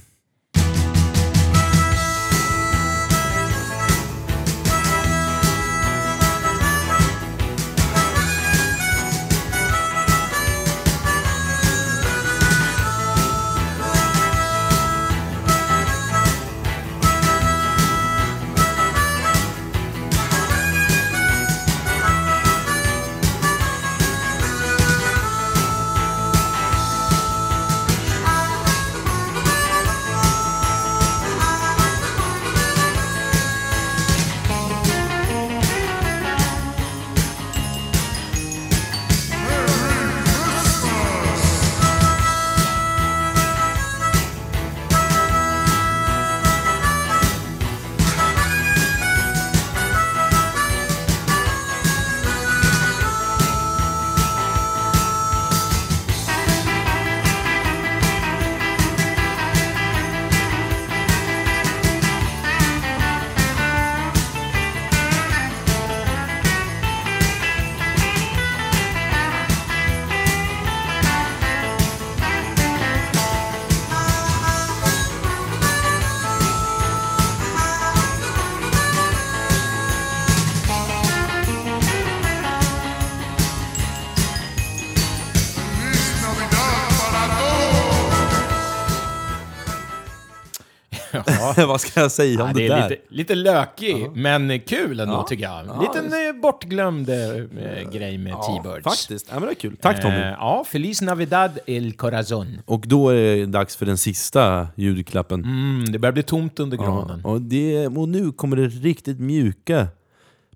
Vad 91.68 91.82
ska 91.82 92.00
jag 92.02 92.12
säga 92.12 92.44
om 92.44 92.48
Ja, 92.48 92.54
det, 92.54 92.62
det 92.62 92.68
där? 92.68 92.78
är 92.86 92.90
lite, 92.90 93.02
lite 93.10 93.36
lökig, 93.36 94.12
men 94.16 94.60
kul 94.60 95.00
ändå 95.00 95.14
Ja. 95.14 95.26
tycker 95.30 95.44
jag. 95.44 95.66
Ja, 95.68 95.82
Liten 95.82 96.06
eh, 96.36 96.42
bortglömd 96.42 97.10
eh, 97.10 97.90
grej 97.94 98.18
med 98.18 98.32
Ja, 98.32 98.62
T-Birds. 98.64 98.84
faktiskt. 98.84 99.28
Ja, 99.30 99.40
men 99.40 99.44
det 99.48 99.52
är 99.52 99.56
kul. 99.56 99.78
Tack 99.82 100.02
Tommy. 100.02 100.16
Eh, 100.16 100.22
ja, 100.28 100.64
Feliz 100.68 101.02
Navidad 101.02 101.60
el 101.66 101.94
Corazon. 101.94 102.62
Och 102.66 102.84
då 102.88 103.10
är 103.10 103.16
det 103.16 103.46
dags 103.46 103.76
för 103.76 103.86
den 103.86 103.98
sista 103.98 104.68
ljudklappen. 104.76 105.44
Mm, 105.44 105.86
det 105.92 106.00
börjar 106.00 106.14
bli 106.14 106.24
tomt 106.24 106.60
under 106.60 106.78
granen. 106.78 107.22
Ja, 107.24 107.30
och, 107.30 107.42
det, 107.42 107.88
och 107.88 108.10
nu 108.10 108.32
kommer 108.32 108.58
det 108.58 108.68
riktigt 108.68 109.20
mjuka 109.20 109.88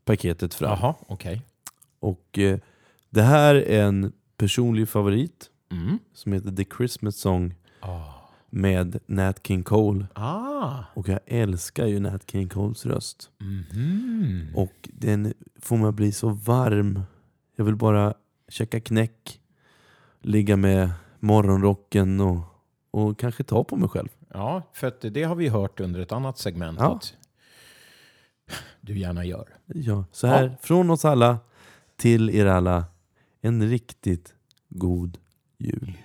paketet 0.06 0.54
fram. 0.54 0.70
Jaha, 0.82 0.96
okej. 1.08 1.42
Och 2.00 2.40
eh, 2.40 2.58
det 3.10 3.22
här 3.22 3.56
är 3.56 3.84
en 3.84 4.12
personlig 4.38 4.90
favorit 4.90 5.50
Mm. 5.72 6.00
som 6.14 6.34
heter 6.34 6.52
The 6.52 6.66
Christmas 6.78 7.18
Song 7.18 7.54
med 8.56 9.00
Nat 9.06 9.48
King 9.48 9.64
Cole. 9.64 10.08
Ah. 10.14 10.84
Och 10.94 11.10
jag 11.10 11.20
älskar 11.26 11.86
ju 11.86 12.00
Nat 12.00 12.32
King 12.32 12.50
Coles 12.50 12.86
röst. 12.86 13.30
Mhm. 13.40 14.48
Och 14.56 14.90
den 14.94 15.34
får 15.60 15.78
mig 15.78 15.92
bli 15.92 16.12
så 16.12 16.30
varm. 16.30 17.02
Jag 17.56 17.66
vill 17.66 17.76
bara 17.76 18.14
käka 18.50 18.80
knäck, 18.80 19.42
ligga 20.22 20.58
med 20.58 20.90
morgonrocken 21.20 22.22
och, 22.22 22.40
och 22.92 23.20
kanske 23.20 23.44
ta 23.44 23.64
på 23.64 23.76
mig 23.76 23.90
själv. 23.90 24.10
Ja, 24.34 24.62
för 24.74 24.88
att 24.88 25.02
det 25.02 25.24
har 25.24 25.36
vi 25.36 25.48
hört 25.50 25.80
under 25.80 26.00
ett 26.00 26.12
annat 26.12 26.38
segment 26.38 26.80
Ja. 26.80 26.96
att 26.96 27.14
du 28.82 28.98
gärna 29.00 29.26
gör. 29.26 29.50
Ja, 29.66 30.06
så 30.12 30.28
här, 30.28 30.58
från 30.62 30.90
oss 30.90 31.06
alla 31.06 31.40
till 31.96 32.30
er 32.30 32.46
alla, 32.46 32.86
en 33.42 33.70
riktigt 33.70 34.34
god 34.70 35.18
jul. 35.58 35.98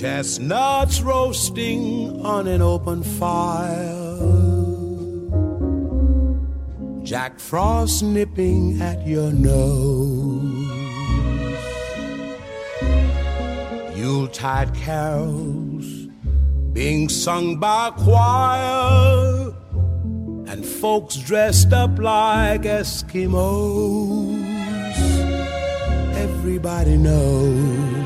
Chestnuts 0.00 1.00
roasting 1.00 2.20
on 2.22 2.46
an 2.48 2.60
open 2.60 3.02
fire. 3.02 4.18
Jack 7.02 7.40
Frost 7.40 8.02
nipping 8.02 8.82
at 8.82 9.06
your 9.06 9.32
nose. 9.32 10.68
Yuletide 13.96 14.74
carols 14.74 15.86
being 16.74 17.08
sung 17.08 17.58
by 17.58 17.90
choir. 17.96 19.50
And 20.46 20.62
folks 20.62 21.16
dressed 21.16 21.72
up 21.72 21.98
like 21.98 22.64
Eskimos. 22.64 24.44
Everybody 26.16 26.98
knows 26.98 28.05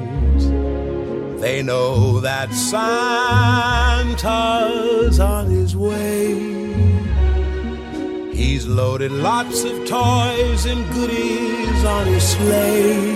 They 1.41 1.63
know 1.63 2.19
that 2.19 2.53
Santa's 2.53 2.79
on 5.19 5.47
his 5.47 5.75
way. 5.75 6.35
He's 8.31 8.67
loaded 8.67 9.11
lots 9.11 9.63
of 9.63 9.87
toys 9.87 10.67
and 10.67 10.87
goodies 10.93 11.83
on 11.83 12.05
his 12.05 12.23
sleigh. 12.23 13.15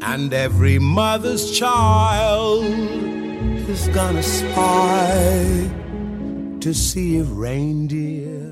And 0.00 0.32
every 0.32 0.78
mother's 0.78 1.50
child 1.58 2.64
is 3.68 3.88
gonna 3.88 4.22
spy 4.22 5.70
to 6.60 6.72
see 6.72 7.16
if 7.18 7.26
reindeer 7.30 8.43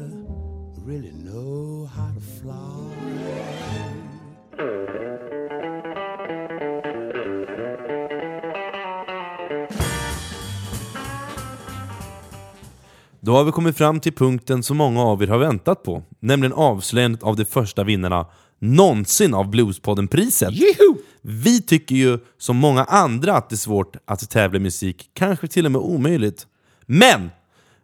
Då 13.24 13.32
har 13.32 13.44
vi 13.44 13.52
kommit 13.52 13.76
fram 13.76 14.00
till 14.00 14.12
punkten 14.12 14.62
som 14.62 14.76
många 14.76 15.02
av 15.02 15.22
er 15.22 15.26
har 15.26 15.38
väntat 15.38 15.82
på, 15.82 16.02
nämligen 16.20 16.52
avslöjandet 16.52 17.22
av 17.22 17.36
de 17.36 17.44
första 17.44 17.84
vinnarna 17.84 18.26
någonsin 18.58 19.34
av 19.34 19.50
Bluespodden-priset. 19.50 20.54
Vi 21.22 21.62
tycker 21.62 21.94
ju 21.94 22.18
som 22.38 22.56
många 22.56 22.84
andra 22.84 23.34
att 23.34 23.50
det 23.50 23.54
är 23.54 23.56
svårt 23.56 23.96
att 24.04 24.30
tävla 24.30 24.56
i 24.56 24.60
musik, 24.60 25.10
kanske 25.14 25.48
till 25.48 25.66
och 25.66 25.72
med 25.72 25.80
omöjligt. 25.80 26.46
Men 26.86 27.30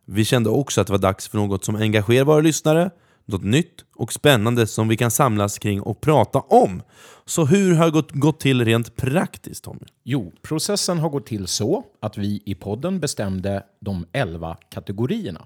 vi 0.07 0.24
kände 0.24 0.51
också 0.51 0.80
att 0.80 0.86
det 0.86 0.93
var 0.93 0.99
dags 0.99 1.28
för 1.28 1.39
något 1.39 1.64
som 1.64 1.76
engagerar 1.76 2.24
våra 2.24 2.41
lyssnare, 2.41 2.91
något 3.26 3.45
nytt 3.45 3.84
och 3.97 4.12
spännande 4.12 4.66
som 4.66 4.89
vi 4.89 4.97
kan 4.97 5.11
samlas 5.11 5.59
kring 5.59 5.80
och 5.80 6.01
prata 6.01 6.39
om. 6.39 6.82
Så 7.29 7.45
hur 7.45 7.74
har 7.74 7.85
det 7.85 7.91
gått, 7.91 8.12
gått 8.12 8.41
till 8.41 8.64
rent 8.64 8.97
praktiskt 8.97 9.64
Tommy? 9.64 9.85
Jo, 10.05 10.33
processen 10.43 10.99
har 10.99 11.09
gått 11.09 11.26
till 11.26 11.47
så 11.47 11.85
att 12.01 12.18
vi 12.18 12.43
i 12.45 12.55
podden 12.55 13.01
bestämde 13.01 13.62
de 13.81 14.07
11 14.12 14.57
kategorierna. 14.70 15.45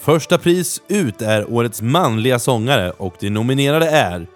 Första 0.00 0.38
pris 0.38 0.82
ut 0.88 1.22
är 1.22 1.52
årets 1.52 1.82
manliga 1.82 2.38
sångare 2.38 2.90
och 2.90 3.14
de 3.20 3.30
nominerade 3.30 3.90
är 3.90 4.26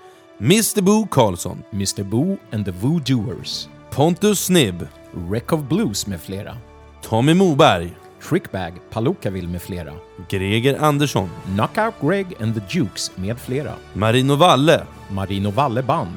Mr 0.41 0.83
Boo 0.83 1.07
Karlsson, 1.11 1.62
Mr 1.72 2.03
Boo 2.03 2.37
and 2.53 2.64
the 2.64 2.70
Voodooers, 2.70 3.68
Pontus 3.91 4.45
Snibb, 4.45 4.87
Wreck 5.13 5.53
of 5.53 5.61
Blues 5.61 6.07
med 6.07 6.21
flera, 6.21 6.57
Tommy 7.03 7.35
Moberg, 7.35 7.91
Trickbag, 8.29 8.75
Palookaville 8.91 9.49
med 9.49 9.63
flera, 9.63 9.93
Greger 10.29 10.83
Andersson, 10.83 11.31
Knockout 11.45 11.95
Greg 12.01 12.27
and 12.41 12.55
the 12.55 12.79
Jukes 12.79 13.13
med 13.17 13.39
flera, 13.39 13.75
Marino 13.93 14.35
Valle, 14.37 14.87
Marino 15.11 15.51
Valle 15.51 15.83
Band, 15.83 16.17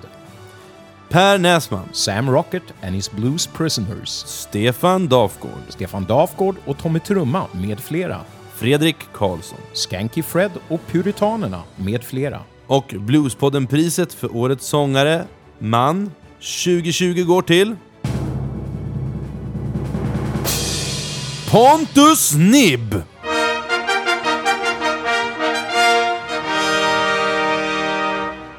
Per 1.10 1.38
Näsman, 1.38 1.90
Sam 1.92 2.30
Rocket 2.30 2.64
and 2.82 2.96
his 2.96 3.12
Blues 3.12 3.48
Prisoners, 3.48 4.10
Stefan 4.28 5.08
Dafgård, 5.08 5.64
Stefan 5.70 6.06
Dafgård 6.06 6.56
och 6.66 6.78
Tommy 6.78 7.00
Trumma 7.00 7.48
med 7.52 7.80
flera, 7.80 8.20
Fredrik 8.56 8.96
Karlsson. 9.14 9.60
Skanky 9.74 10.24
Fred 10.24 10.52
och 10.68 10.82
Puritanerna 10.92 11.64
med 11.76 12.04
flera. 12.04 12.40
och 12.68 12.94
Bluespodden-priset 13.00 14.14
för 14.14 14.36
årets 14.36 14.68
sångare, 14.68 15.26
man, 15.60 16.12
2020 16.66 17.24
går 17.24 17.42
till... 17.42 17.76
Pontus 21.54 22.34
Nibb! 22.36 22.96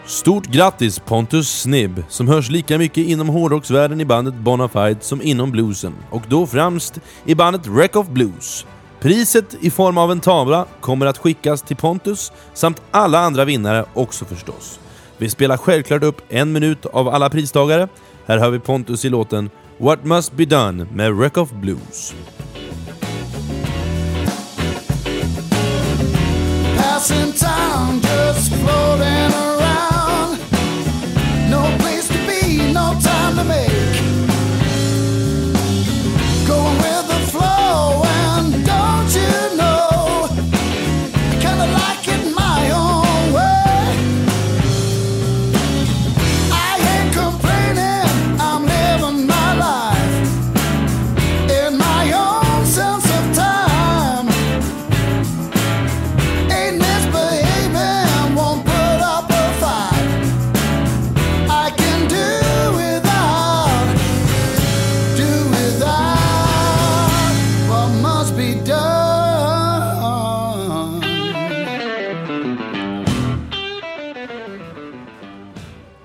Stort 0.07 0.47
grattis 0.47 0.99
Pontus 0.99 1.61
Snibb, 1.61 2.05
som 2.09 2.29
hörs 2.29 2.51
lika 2.51 2.79
mycket 2.79 3.07
inom 3.07 3.29
hårdrocksvärlden 3.29 4.01
i 4.01 4.05
bandet 4.05 4.35
Bonafide 4.35 5.01
som 5.01 5.23
inom 5.23 5.51
bluesen, 5.51 5.95
och 6.11 6.23
då 6.29 6.47
främst 6.47 7.01
i 7.25 7.35
bandet 7.35 7.67
Wreck 7.67 7.97
of 7.97 8.09
Blues. 8.09 8.67
Priset 9.01 9.57
i 9.61 9.71
form 9.71 9.99
av 9.99 10.13
en 10.13 10.21
tavla 10.21 10.67
kommer 10.81 11.07
att 11.07 11.19
skickas 11.19 11.63
till 11.63 11.77
Pontus, 11.77 12.33
samt 12.53 12.83
alla 12.91 13.19
andra 13.19 13.45
vinnare 13.45 13.85
också 13.95 14.25
förstås. 14.25 14.81
Vi 15.19 15.31
spelar 15.31 15.57
självklart 15.57 16.03
upp 16.03 16.21
en 16.29 16.53
minut 16.53 16.87
av 16.87 17.09
alla 17.09 17.31
pristagare. 17.31 17.89
Här 18.27 18.39
hör 18.39 18.51
vi 18.51 18.59
Pontus 18.59 19.05
i 19.05 19.09
låten 19.09 19.51
What 19.79 20.05
Must 20.05 20.33
Be 20.33 20.45
Done 20.45 20.87
med 20.93 21.15
Wreck 21.15 21.37
of 21.37 21.51
Blues. 21.51 22.15
Passing 27.07 27.33
town, 27.35 28.01
just 28.01 28.51
floating 28.55 29.24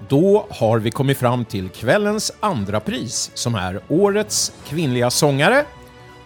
Då 0.10 0.46
har 0.50 0.80
vi 0.80 0.92
kommit 0.92 1.18
fram 1.18 1.46
till 1.46 1.70
kvällens 1.70 2.32
andra 2.40 2.80
pris 2.80 3.32
som 3.34 3.56
är 3.56 3.80
Årets 3.88 4.54
kvinnliga 4.68 5.10
sångare 5.10 5.66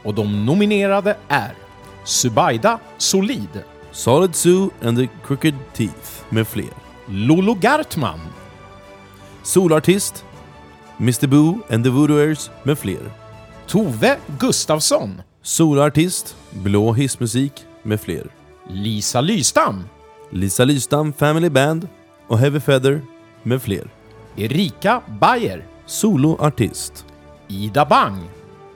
och 0.03 0.13
de 0.13 0.45
nominerade 0.45 1.17
är 1.27 1.53
Subaida 2.03 2.79
Solid, 2.97 3.63
Solid 3.91 4.35
Sue 4.35 4.69
and 4.83 4.97
the 4.97 5.07
Crooked 5.25 5.55
Teeth 5.73 6.09
med 6.29 6.47
fler. 6.47 6.69
Lolo 7.07 7.53
Gartman, 7.53 8.19
Solartist, 9.43 10.25
Mr 10.99 11.27
Boo 11.27 11.59
and 11.69 11.83
the 11.83 11.89
Voodooers 11.89 12.49
med 12.63 12.77
fler. 12.77 13.11
Tove 13.67 14.17
Gustafsson, 14.39 15.21
Solartist, 15.41 16.35
Blå 16.49 16.93
hissmusik 16.93 17.53
med 17.83 18.01
fler. 18.01 18.27
Lisa 18.69 19.21
Lystam, 19.21 19.83
Lisa 20.29 20.65
Lystam 20.65 21.13
Family 21.13 21.49
Band 21.49 21.87
och 22.27 22.39
Heavy 22.39 22.59
Feather 22.59 23.01
med 23.43 23.61
fler. 23.61 23.87
Erika 24.37 25.01
Bayer, 25.21 25.65
Soloartist, 25.85 27.05
Ida 27.47 27.85
Bang, 27.85 28.17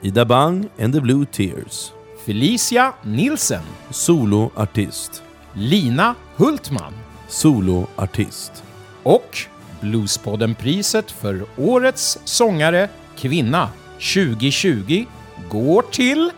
Ida 0.02 0.24
Bang 0.24 0.68
and 0.78 0.94
the 0.94 1.00
Blue 1.00 1.26
Tears. 1.26 1.92
Felicia 2.26 2.92
Nilsen, 3.02 3.62
Soloartist, 3.90 5.22
Lina 5.52 6.14
Hultman 6.36 6.92
Soloartist. 7.28 8.62
och 9.02 9.36
Bluespodden-priset 9.80 11.10
för 11.10 11.44
Årets 11.56 12.18
sångare 12.24 12.88
kvinna 13.16 13.68
2020 14.14 15.06
går 15.50 15.82
till... 15.82 16.30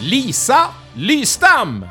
Lisa 0.00 0.66
Lystam! 0.94 1.84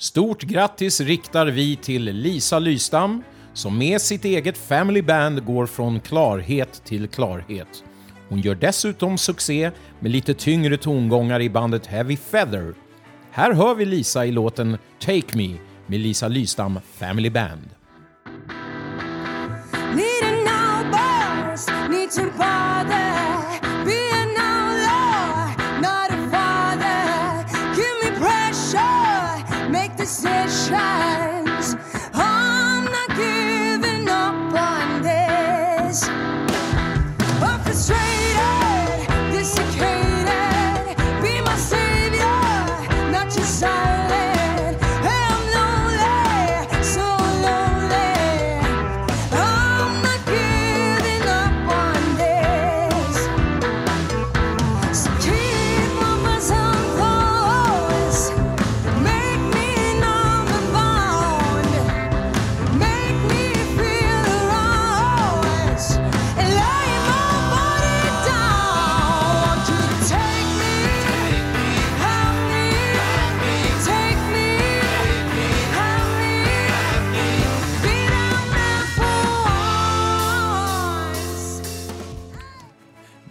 Stort 0.00 0.42
grattis 0.42 1.00
riktar 1.00 1.46
vi 1.46 1.76
till 1.76 2.04
Lisa 2.04 2.58
Lystam 2.58 3.22
som 3.52 3.78
med 3.78 4.00
sitt 4.00 4.24
eget 4.24 4.58
Family 4.58 5.02
Band 5.02 5.44
går 5.44 5.66
från 5.66 6.00
klarhet 6.00 6.82
till 6.84 7.08
klarhet. 7.08 7.84
Hon 8.28 8.40
gör 8.40 8.54
dessutom 8.54 9.18
succé 9.18 9.70
med 9.98 10.10
lite 10.10 10.34
tyngre 10.34 10.76
tongångar 10.76 11.40
i 11.40 11.50
bandet 11.50 11.86
Heavy 11.86 12.16
Feather. 12.16 12.74
Här 13.30 13.52
hör 13.52 13.74
vi 13.74 13.84
Lisa 13.84 14.26
i 14.26 14.32
låten 14.32 14.78
Take 14.98 15.36
Me 15.36 15.56
med 15.86 16.00
Lisa 16.00 16.28
Lystam 16.28 16.80
Family 16.98 17.30
Band. 17.30 17.68
Need 19.94 20.20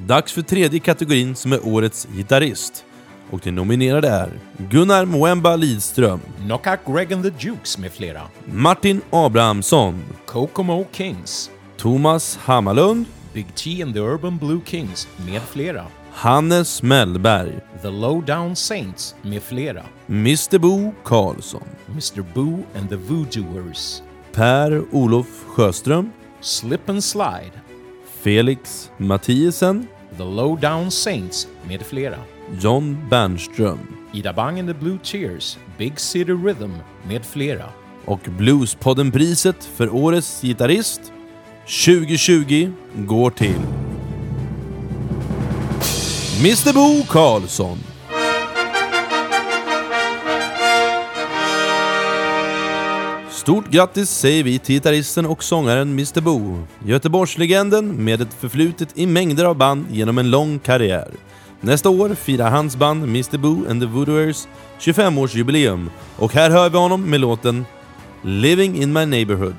Dags 0.10 0.34
för 0.34 0.42
tredje 0.42 0.80
kategorin 0.80 1.36
som 1.36 1.54
är 1.54 1.68
Årets 1.68 2.08
gitarrist. 2.16 2.86
Och 3.30 3.40
de 3.44 3.52
nominerade 3.52 4.08
är 4.08 4.30
Gunnar 4.70 5.06
Moemba 5.06 5.56
Lidström, 5.56 6.20
Knockout 6.46 6.80
Greg 6.86 7.14
and 7.14 7.24
the 7.24 7.48
Jukes 7.48 7.78
med 7.78 7.92
flera. 7.92 8.22
Martin 8.46 9.02
Abrahamsson, 9.10 10.04
Kokomo 10.26 10.86
Kings, 10.92 11.52
Thomas 11.78 12.38
Hammarlund, 12.38 13.06
Big 13.34 13.56
T 13.56 13.82
and 13.82 13.94
the 13.94 14.00
Urban 14.00 14.38
Blue 14.38 14.62
Kings 14.66 15.08
med 15.26 15.42
flera. 15.42 15.86
Hannes 16.12 16.84
Mellberg, 16.84 17.62
The 17.82 17.90
Lowdown 17.90 18.56
Saints 18.56 19.16
med 19.22 19.44
flera. 19.44 19.84
Mr 20.08 20.58
Bo 20.58 20.94
Karlsson, 21.04 21.68
Mr 21.88 22.26
Boo 22.34 22.64
and 22.76 22.90
the 22.90 22.96
Voodooers. 22.96 24.04
Per-Olof 24.32 25.28
Sjöström, 25.48 26.12
Slip 26.42 26.90
and 26.90 27.04
Slide. 27.04 27.52
Felix 28.22 28.92
Mathiesen, 28.98 29.88
The 30.20 30.26
Lowdown 30.26 30.92
Saints 30.92 31.48
med 31.68 31.82
flera. 31.82 32.18
John 32.62 32.98
Bernström 33.10 33.80
Ida 34.14 34.34
Bang 34.34 34.60
and 34.60 34.68
the 34.68 34.74
Blue 34.74 34.98
Tears, 35.04 35.58
Big 35.78 36.00
City 36.00 36.32
Rhythm 36.32 36.72
med 37.08 37.26
flera. 37.26 37.66
och 38.06 38.20
Bluespodden-priset 38.20 39.66
för 39.76 39.96
Årets 39.96 40.42
gitarrist 40.42 41.02
2020 41.86 42.72
går 42.96 43.30
till 43.30 43.62
Mr 46.40 46.74
Bo 46.74 47.06
Karlsson. 47.08 47.78
Stort 53.40 53.72
grattis 53.72 54.10
säger 54.10 54.44
vi 54.44 54.60
till 54.60 54.76
gitarristen 54.76 55.26
och 55.26 55.44
sångaren 55.44 55.90
Mr 55.92 56.22
Bo, 56.22 56.58
Göteborgslegenden 56.86 58.06
med 58.06 58.22
ett 58.22 58.34
förflutet 58.34 58.98
i 58.98 59.06
mängder 59.06 59.46
av 59.46 59.58
band 59.58 59.86
genom 59.92 60.18
en 60.18 60.32
lång 60.32 60.60
karriär. 60.60 61.08
Nästa 61.62 61.90
år 61.90 62.16
firar 62.16 62.52
hans 62.52 62.76
band 62.76 63.04
Mr 63.04 63.38
Bo 63.38 63.70
and 63.70 63.82
the 63.82 63.88
Voodooers 63.88 64.48
25-årsjubileum 64.80 65.90
och 66.16 66.34
här 66.34 66.50
hör 66.50 66.70
vi 66.70 66.78
honom 66.78 67.10
med 67.10 67.20
låten 67.20 67.66
Living 68.24 68.82
in 68.82 68.94
my 68.94 69.06
neighborhood. 69.06 69.56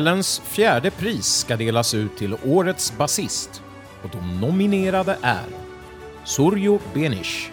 Kvällens 0.00 0.42
fjärde 0.44 0.90
pris 0.90 1.26
ska 1.26 1.56
delas 1.56 1.94
ut 1.94 2.16
till 2.16 2.36
Årets 2.44 2.98
basist. 2.98 3.62
Och 4.02 4.10
de 4.10 4.40
nominerade 4.40 5.18
är 5.22 5.46
Surjo 6.24 6.78
Benish, 6.94 7.50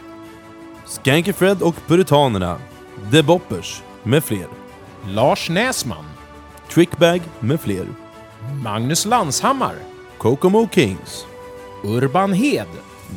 Skanky 0.85 1.33
Fred 1.33 1.61
och 1.61 1.75
Puritanerna, 1.87 2.57
The 3.11 3.23
Boppers 3.23 3.81
med 4.03 4.23
fler, 4.23 4.47
Lars 5.07 5.49
Näsman, 5.49 6.05
Trickbag 6.69 7.21
med 7.39 7.61
fler, 7.61 7.85
Magnus 8.63 9.05
Lanshammar, 9.05 9.75
Kokomo 10.17 10.67
Kings, 10.71 11.25
Urban 11.83 12.33
Hed, 12.33 12.67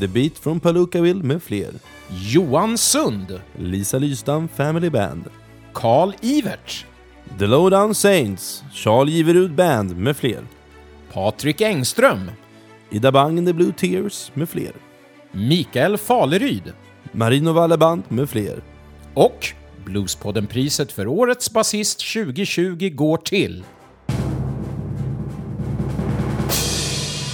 The 0.01 0.09
Beat 0.09 0.39
from 0.39 0.61
Palookaville 0.61 1.22
med 1.22 1.43
fler, 1.43 1.70
Johan 2.09 2.78
Sund, 2.78 3.41
Lisa 3.59 3.99
Lystam 3.99 4.49
Family 4.49 4.91
Band, 4.91 5.24
Karl 5.72 6.12
Ivert, 6.20 6.87
The 7.39 7.47
Lowdown 7.47 7.95
Saints, 7.95 8.64
Charles 8.72 9.14
Giverud 9.14 9.55
Band 9.55 9.97
med 9.97 10.16
fler, 10.16 10.43
Patrik 11.12 11.61
Engström, 11.61 12.31
Ida 12.91 13.12
Bang 13.12 13.47
the 13.47 13.53
Blue 13.53 13.72
Tears 13.72 14.31
med 14.35 14.49
fler, 14.49 14.72
Mikael 15.33 15.99
Faleryd. 15.99 16.72
Marino 17.12 17.53
Valle 17.53 17.78
Band 17.78 18.03
med 18.09 18.31
fler, 18.31 18.62
och 19.14 19.47
Bluespodden-priset 19.85 20.93
för 20.93 21.07
Årets 21.07 21.53
basist 21.53 22.12
2020 22.14 22.91
går 22.95 23.16
till 23.16 23.64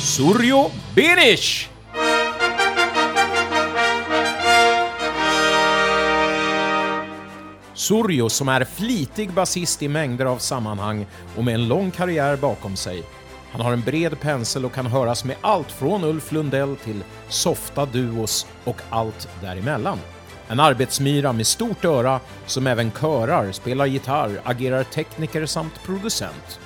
Surjo 0.00 0.70
Benish! 0.94 1.75
Surjo, 7.76 8.28
som 8.28 8.48
är 8.48 8.64
flitig 8.64 9.32
basist 9.32 9.82
i 9.82 9.88
mängder 9.88 10.24
av 10.24 10.38
sammanhang 10.38 11.06
och 11.36 11.44
med 11.44 11.54
en 11.54 11.68
lång 11.68 11.90
karriär 11.90 12.36
bakom 12.36 12.76
sig. 12.76 13.02
Han 13.50 13.60
har 13.60 13.72
en 13.72 13.80
bred 13.80 14.20
pensel 14.20 14.64
och 14.64 14.72
kan 14.72 14.86
höras 14.86 15.24
med 15.24 15.36
allt 15.40 15.72
från 15.72 16.04
Ulf 16.04 16.32
Lundell 16.32 16.76
till 16.76 17.04
softa 17.28 17.86
duos 17.86 18.46
och 18.64 18.76
allt 18.90 19.28
däremellan. 19.40 19.98
En 20.48 20.60
arbetsmyra 20.60 21.32
med 21.32 21.46
stort 21.46 21.84
öra 21.84 22.20
som 22.46 22.66
även 22.66 22.90
körar, 22.90 23.52
spelar 23.52 23.86
gitarr, 23.86 24.40
agerar 24.44 24.84
tekniker 24.84 25.46
samt 25.46 25.82
producent. 25.84 26.60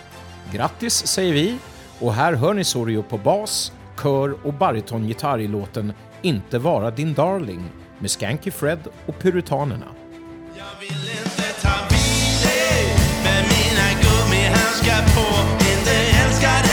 Grattis 0.53 1.07
säger 1.07 1.33
vi 1.33 1.59
och 1.99 2.15
här 2.15 2.33
hör 2.33 2.55
ni 2.55 2.65
Sorio 2.65 3.03
på 3.03 3.19
bas, 3.19 3.73
kör 4.03 4.47
och 4.47 4.55
baritongitarr 4.55 5.39
i 5.39 5.49
låten 5.49 5.93
Inte 6.23 6.59
vara 6.59 6.91
din 6.91 7.15
darling 7.15 7.71
med 7.99 8.11
Skanky 8.11 8.51
Fred 8.51 8.81
och 9.07 9.19
Puritanerna. 9.19 9.87
Inte 15.70 15.95
älska 16.24 16.70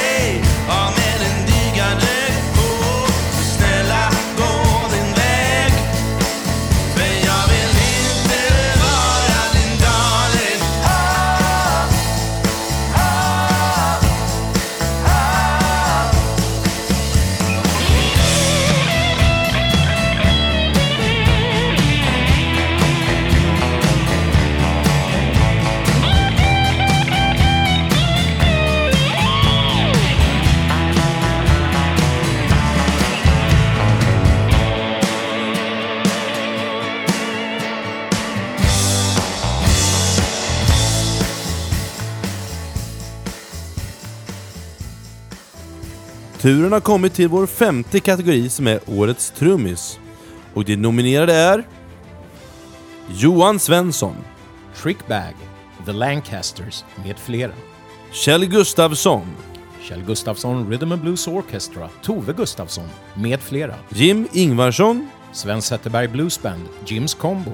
Turen 46.48 46.72
har 46.72 46.80
kommit 46.80 47.14
till 47.14 47.28
vår 47.28 47.48
femte 47.48 48.00
kategori 48.00 48.50
som 48.50 48.68
är 48.68 48.80
Årets 48.88 49.32
trummis. 49.32 50.00
Och 50.54 50.66
de 50.66 50.76
nominerade 50.76 51.34
är... 51.34 51.68
Johan 53.10 53.60
Svensson, 53.60 54.16
Trickbag, 54.76 55.34
The 55.86 55.92
Lancasters 55.92 56.84
med 57.06 57.20
flera. 57.20 57.52
Kjell 58.12 58.46
Gustafsson, 58.46 59.26
Kjell 59.82 60.04
Gustafsson 60.04 60.70
Rhythm 60.70 60.92
and 60.92 61.02
Blues 61.02 61.28
Orchestra, 61.28 61.90
Tove 62.04 62.34
Gustafsson 62.34 62.90
med 63.14 63.42
flera. 63.42 63.76
Jim 63.90 64.28
Ingvarsson, 64.32 65.10
Sven 65.32 65.62
Zetterberg 65.62 66.08
Blues 66.08 66.42
Band, 66.42 66.64
Jims 66.86 67.14
Combo. 67.14 67.52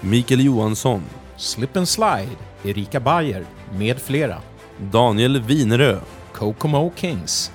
Mikael 0.00 0.44
Johansson, 0.44 1.02
Slip 1.36 1.76
and 1.76 1.88
Slide, 1.88 2.36
Erika 2.64 3.00
Bayer 3.00 3.46
med 3.78 3.98
flera. 3.98 4.40
Daniel 4.92 5.42
Winerö, 5.42 6.00
Kokomo 6.32 6.92
Kings, 6.96 7.50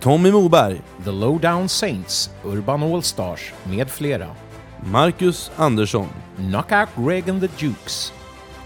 Tommy 0.00 0.30
Moberg, 0.30 0.80
The 1.04 1.10
Lowdown 1.10 1.68
Saints, 1.68 2.30
Urban 2.44 2.82
Allstars 2.82 3.52
med 3.64 3.90
flera. 3.90 4.26
Marcus 4.84 5.50
Andersson, 5.56 6.08
Knockout 6.36 6.88
Greg 6.96 7.28
and 7.28 7.40
the 7.40 7.48
Jukes, 7.58 8.12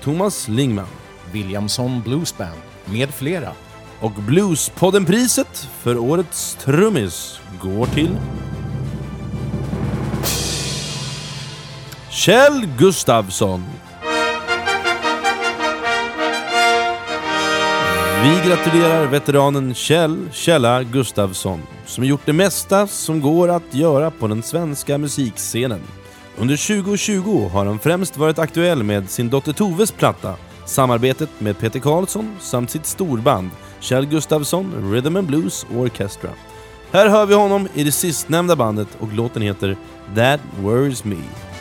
Thomas 0.02 0.48
Lingman 0.48 0.86
Williamson 1.32 2.02
Blues 2.02 2.36
Band 2.38 2.58
med 2.84 3.10
flera. 3.10 3.52
och 4.00 4.12
Bluespodden-priset 4.12 5.68
för 5.78 5.98
Årets 5.98 6.54
trummis 6.54 7.40
går 7.62 7.86
till... 7.86 8.16
Kjell 12.10 12.66
Gustafsson. 12.78 13.64
Vi 18.24 18.48
gratulerar 18.48 19.06
veteranen 19.06 19.74
Kjell 19.74 20.28
Källa 20.32 20.82
Gustafsson 20.82 21.62
som 21.86 22.04
gjort 22.04 22.20
det 22.24 22.32
mesta 22.32 22.86
som 22.86 23.20
går 23.20 23.48
att 23.48 23.74
göra 23.74 24.10
på 24.10 24.26
den 24.26 24.42
svenska 24.42 24.98
musikscenen. 24.98 25.80
Under 26.38 26.84
2020 26.84 27.48
har 27.52 27.66
han 27.66 27.78
främst 27.78 28.16
varit 28.16 28.38
aktuell 28.38 28.82
med 28.82 29.10
sin 29.10 29.30
dotter 29.30 29.52
Toves 29.52 29.92
platta, 29.92 30.34
samarbetet 30.66 31.28
med 31.38 31.58
Peter 31.58 31.80
Karlsson 31.80 32.36
samt 32.40 32.70
sitt 32.70 32.86
storband 32.86 33.50
Kjell 33.80 34.06
Gustafsson 34.06 34.92
Rhythm 34.92 35.16
and 35.16 35.26
Blues 35.26 35.66
Orchestra. 35.76 36.30
Här 36.92 37.08
hör 37.08 37.26
vi 37.26 37.34
honom 37.34 37.68
i 37.74 37.84
det 37.84 37.92
sistnämnda 37.92 38.56
bandet 38.56 38.88
och 38.98 39.12
låten 39.12 39.42
heter 39.42 39.76
That 40.16 40.40
Worries 40.60 41.04
Me. 41.04 41.53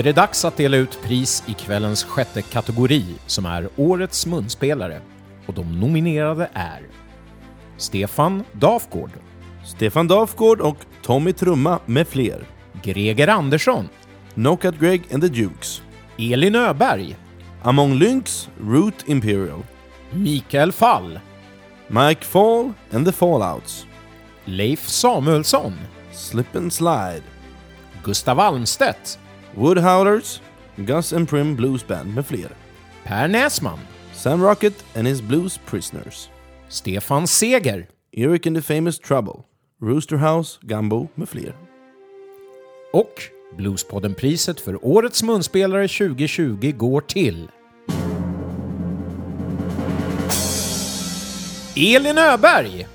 Är 0.00 0.04
det 0.04 0.12
dags 0.12 0.44
att 0.44 0.56
dela 0.56 0.76
ut 0.76 1.02
pris 1.02 1.44
i 1.46 1.54
kvällens 1.54 2.04
sjätte 2.04 2.42
kategori 2.42 3.04
som 3.26 3.46
är 3.46 3.68
Årets 3.76 4.26
munspelare. 4.26 5.00
Och 5.46 5.54
de 5.54 5.80
nominerade 5.80 6.48
är 6.52 6.80
Stefan 7.76 8.44
Dafgård, 8.52 9.10
Stefan 9.64 10.08
Dafgård 10.08 10.60
och 10.60 10.76
Tommy 11.02 11.32
Trumma 11.32 11.78
med 11.86 12.08
fler. 12.08 12.44
Greger 12.82 13.28
Andersson, 13.28 13.88
Knockout 14.34 14.78
Greg 14.78 15.02
and 15.12 15.22
the 15.22 15.28
Dukes. 15.28 15.82
Elin 16.18 16.54
Öberg, 16.54 17.16
Among 17.62 17.94
Lynx, 17.94 18.48
Root 18.60 19.08
Imperial. 19.08 19.62
Mikael 20.10 20.72
Fall, 20.72 21.18
Mike 21.88 22.24
Fall 22.24 22.72
and 22.90 23.06
the 23.06 23.12
Fallouts. 23.12 23.86
Leif 24.44 24.88
Samuelsson, 24.88 25.72
Slip 26.12 26.56
and 26.56 26.72
Slide. 26.72 27.22
Gustav 28.02 28.40
Almstedt, 28.40 29.18
Woodhowlers, 29.56 30.40
Gus 30.76 31.12
and 31.12 31.28
Prim 31.28 31.56
Blues 31.56 31.86
Band 31.86 32.14
med 32.14 32.26
fler. 32.26 32.48
Per 33.04 33.26
Näsman, 33.26 33.78
Sam 34.12 34.42
Rocket 34.42 34.84
and 34.94 35.06
his 35.06 35.22
Blues 35.22 35.58
Prisoners. 35.58 36.30
Stefan 36.68 37.26
Seger, 37.26 37.86
Eric 38.12 38.46
and 38.46 38.56
the 38.56 38.62
Famous 38.62 38.98
Trouble. 38.98 39.44
Rooster 39.82 40.16
House, 40.16 40.58
Gumbo 40.62 41.08
med 41.14 41.28
fler. 41.28 41.54
och 42.92 43.22
Bluespodden-priset 43.56 44.60
för 44.60 44.86
Årets 44.86 45.22
munspelare 45.22 45.88
2020 45.88 46.72
går 46.76 47.00
till 47.00 47.48
Elin 51.76 52.18
Öberg! 52.18 52.86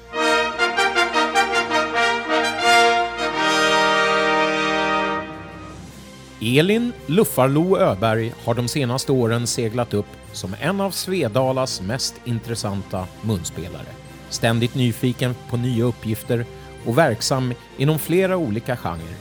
Elin 6.41 6.93
Luffarlo 7.05 7.77
Öberg 7.77 8.33
har 8.43 8.53
de 8.53 8.67
senaste 8.67 9.11
åren 9.11 9.47
seglat 9.47 9.93
upp 9.93 10.05
som 10.31 10.55
en 10.59 10.81
av 10.81 10.91
Svedalas 10.91 11.81
mest 11.81 12.15
intressanta 12.25 13.07
munspelare. 13.21 13.87
Ständigt 14.29 14.75
nyfiken 14.75 15.35
på 15.49 15.57
nya 15.57 15.83
uppgifter 15.83 16.45
och 16.85 16.97
verksam 16.97 17.53
inom 17.77 17.99
flera 17.99 18.37
olika 18.37 18.77
genrer. 18.77 19.15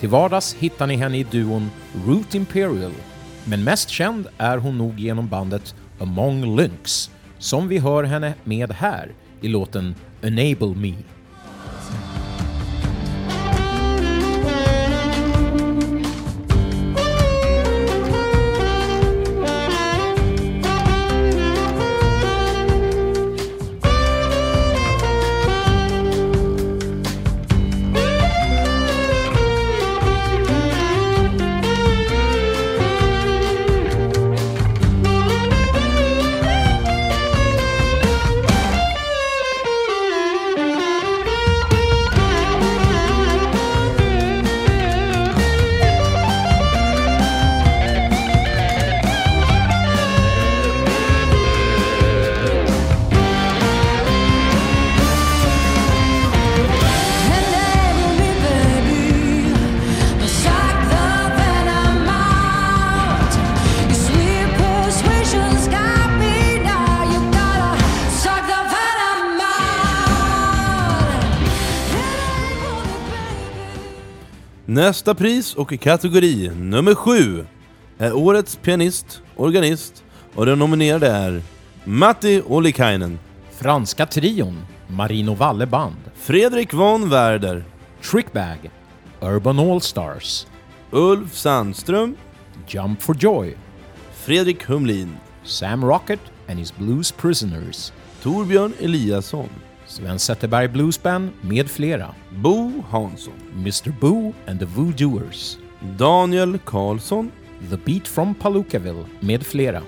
Till 0.00 0.08
vardags 0.08 0.54
hittar 0.54 0.86
ni 0.86 0.96
henne 0.96 1.18
i 1.18 1.26
duon 1.30 1.70
Root 2.06 2.34
Imperial, 2.34 2.92
men 3.44 3.64
mest 3.64 3.88
känd 3.88 4.26
är 4.38 4.58
hon 4.58 4.78
nog 4.78 5.00
genom 5.00 5.28
bandet 5.28 5.74
Among 6.00 6.56
Lynx, 6.56 7.10
som 7.38 7.68
vi 7.68 7.78
hör 7.78 8.04
henne 8.04 8.34
med 8.44 8.72
här 8.72 9.12
i 9.40 9.48
låten 9.48 9.94
Enable 10.22 10.74
Me. 10.76 10.94
Nästa 74.84 75.14
pris 75.14 75.54
och 75.54 75.80
kategori 75.80 76.50
nummer 76.54 76.94
sju 76.94 77.46
är 77.98 78.16
Årets 78.16 78.56
pianist, 78.56 79.22
organist 79.36 80.04
och 80.34 80.46
den 80.46 80.58
nominerade 80.58 81.08
är 81.08 81.42
Matti 81.84 82.42
Ollikainen, 82.46 83.18
Franska 83.50 84.06
trion 84.06 84.66
Marino 84.88 85.34
Valle 85.34 85.66
Band, 85.66 85.96
Fredrik 86.14 86.74
von 86.74 87.10
Werder, 87.10 87.64
Trickbag, 88.10 88.70
Urban 89.20 89.58
Allstars, 89.58 90.46
Ulf 90.90 91.34
Sandström, 91.34 92.16
Jump 92.68 93.02
for 93.02 93.14
Joy, 93.14 93.54
Fredrik 94.12 94.68
Humlin, 94.68 95.16
Sam 95.44 95.84
Rocket 95.84 96.20
and 96.48 96.58
his 96.58 96.76
Blues 96.76 97.12
Prisoners, 97.12 97.92
Torbjörn 98.22 98.72
Eliasson, 98.80 99.48
Sven 99.94 100.18
Zetterberg 100.18 100.72
Blues 100.72 101.02
Band 101.02 101.30
med 101.40 101.70
flera, 101.70 102.14
Bo 102.30 102.82
Hansson, 102.90 103.34
Mr 103.56 103.92
Boo 104.00 104.32
and 104.46 104.58
the 104.58 104.66
Voodooers, 104.66 105.58
Daniel 105.98 106.58
Karlsson, 106.58 107.30
The 107.70 107.76
Beat 107.76 108.08
from 108.08 108.34
Palookaville 108.34 109.06
med 109.20 109.46
flera, 109.46 109.82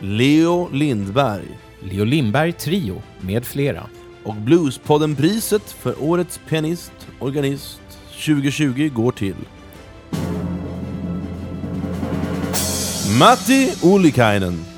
Leo 0.00 0.68
Lindberg. 0.72 1.44
Leo 1.80 2.04
Lindberg 2.04 2.52
Trio 2.52 3.02
med 3.20 3.44
flera, 3.44 3.86
och 4.24 4.34
Bluespodden-priset 4.34 5.72
för 5.72 6.02
Årets 6.02 6.40
pianist, 6.48 6.92
organist 7.20 7.80
2020 8.26 8.90
går 8.94 9.12
till. 9.12 9.36
Matti 13.18 13.74
Ollikainen. 13.82 14.73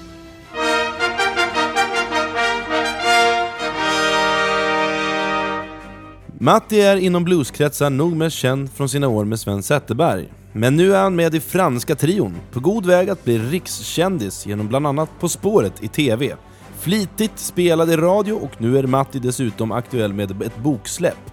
Matti 6.38 6.80
är 6.80 6.96
inom 6.96 7.24
blueskretsar 7.24 7.90
nog 7.90 8.16
mest 8.16 8.36
känd 8.36 8.72
från 8.72 8.88
sina 8.88 9.08
år 9.08 9.24
med 9.24 9.40
Sven 9.40 9.62
Zetterberg. 9.62 10.28
Men 10.52 10.76
nu 10.76 10.94
är 10.94 11.02
han 11.02 11.16
med 11.16 11.34
i 11.34 11.40
Franska 11.40 11.94
trion, 11.94 12.36
på 12.52 12.60
god 12.60 12.86
väg 12.86 13.10
att 13.10 13.24
bli 13.24 13.38
rikskändis 13.38 14.46
genom 14.46 14.68
bland 14.68 14.86
annat 14.86 15.10
På 15.20 15.28
spåret 15.28 15.82
i 15.82 15.88
TV. 15.88 16.36
Flitigt 16.78 17.38
spelad 17.38 17.90
i 17.90 17.96
radio 17.96 18.32
och 18.32 18.50
nu 18.58 18.78
är 18.78 18.86
Matti 18.86 19.18
dessutom 19.18 19.72
aktuell 19.72 20.12
med 20.12 20.42
ett 20.42 20.58
boksläpp. 20.58 21.32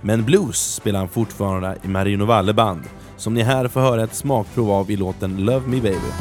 Men 0.00 0.24
blues 0.24 0.74
spelar 0.74 0.98
han 0.98 1.08
fortfarande 1.08 1.76
i 1.82 1.88
Marino 1.88 2.24
Valle 2.24 2.54
Band, 2.54 2.82
som 3.16 3.34
ni 3.34 3.42
här 3.42 3.68
får 3.68 3.80
höra 3.80 4.04
ett 4.04 4.14
smakprov 4.14 4.70
av 4.70 4.90
i 4.90 4.96
låten 4.96 5.36
Love 5.36 5.66
Me 5.66 5.80
Baby. 5.80 6.12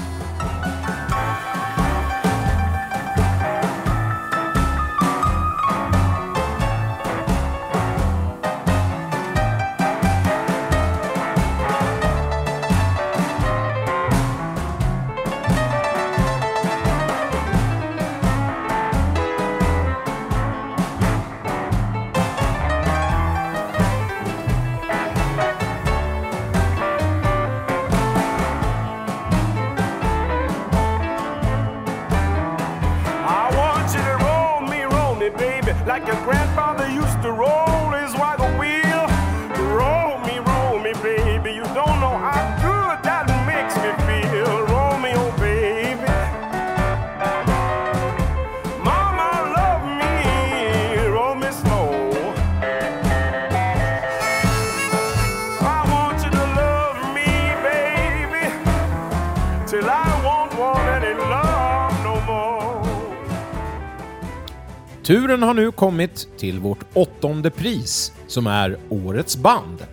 Turen 65.12 65.43
har 65.43 65.53
nu 65.53 65.72
kommit 65.72 66.28
till 66.38 66.59
vårt 66.59 66.86
åttonde 66.93 67.49
pris 67.49 68.14
som 68.28 68.47
är 68.47 68.78
Årets 68.89 69.38
band. 69.38 69.86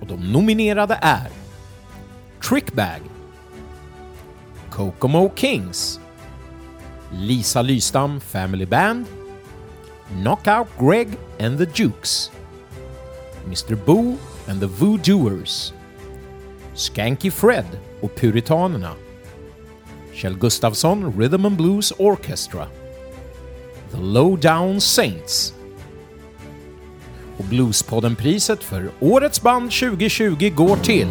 Och 0.00 0.06
de 0.06 0.32
nominerade 0.32 0.98
är 1.02 1.28
Trickbag, 2.48 3.00
Kokomo 4.70 5.32
Kings, 5.36 6.00
Lisa 7.12 7.62
Lystam 7.62 8.20
Family 8.20 8.66
Band, 8.66 9.06
Knockout 10.08 10.68
Greg 10.78 11.08
and 11.40 11.58
the 11.58 11.82
Jukes, 11.82 12.30
Mr 13.46 13.74
Boo 13.86 14.16
and 14.48 14.60
the 14.60 14.66
Voodooers, 14.66 15.72
Skanky 16.74 17.30
Fred 17.30 17.66
och 18.00 18.14
Puritanerna, 18.14 18.92
Kjell 20.14 20.38
Gustafsson 20.38 21.14
Rhythm 21.18 21.44
and 21.44 21.56
Blues 21.56 21.92
Orchestra, 21.98 22.66
The 23.90 23.96
Lowdown 23.96 24.80
Saints. 24.80 25.54
Och 27.36 27.44
Bluespodden-priset 27.44 28.64
för 28.64 28.90
Årets 29.00 29.42
band 29.42 29.70
2020 29.70 30.50
går 30.54 30.76
till 30.76 31.08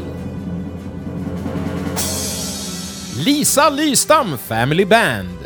Lisa 3.25 3.69
Lystam 3.69 4.37
Family 4.37 4.85
Band. 4.85 5.37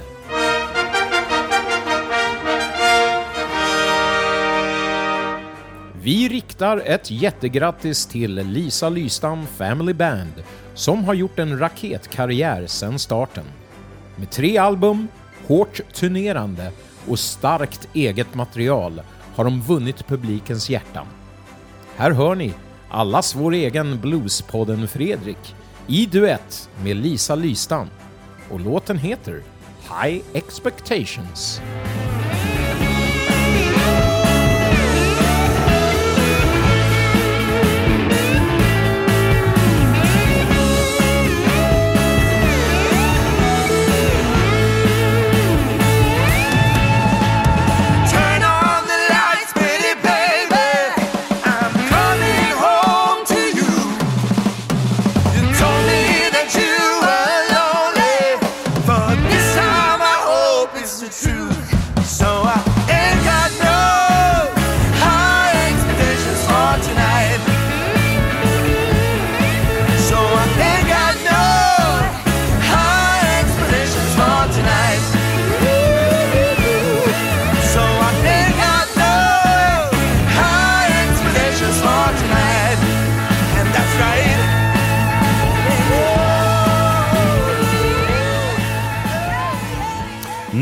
Vi 6.04 6.30
riktar 6.30 6.82
ett 6.86 7.12
jättegrattis 7.12 8.06
till 8.06 8.36
Lisa 8.36 8.90
Lystam 8.90 9.48
Family 9.58 9.94
Band 9.94 10.44
som 10.74 11.04
har 11.04 11.14
gjort 11.14 11.40
en 11.40 11.60
raketkarriär 11.60 12.68
sedan 12.68 13.00
starten. 13.00 13.46
Med 14.16 14.32
tre 14.32 14.58
album, 14.58 15.08
hårt 15.48 15.82
turnerande 15.94 16.72
och 17.08 17.20
starkt 17.20 17.88
eget 17.94 18.36
material 18.36 19.02
har 19.36 19.44
de 19.44 19.62
vunnit 19.62 20.08
publikens 20.08 20.70
hjärtan. 20.70 21.06
Här 21.96 22.12
hör 22.12 22.36
ni 22.36 22.54
allas 22.90 23.36
vår 23.36 23.54
egen 23.54 24.00
Bluespodden 24.02 24.88
Fredrik 24.88 25.56
i 25.88 26.06
duett 26.06 26.70
med 26.84 26.96
Lisa 26.96 27.36
Lystam 27.36 27.88
och 28.50 28.60
låten 28.60 28.98
heter 28.98 29.44
High 29.82 30.24
Expectations. 30.34 31.62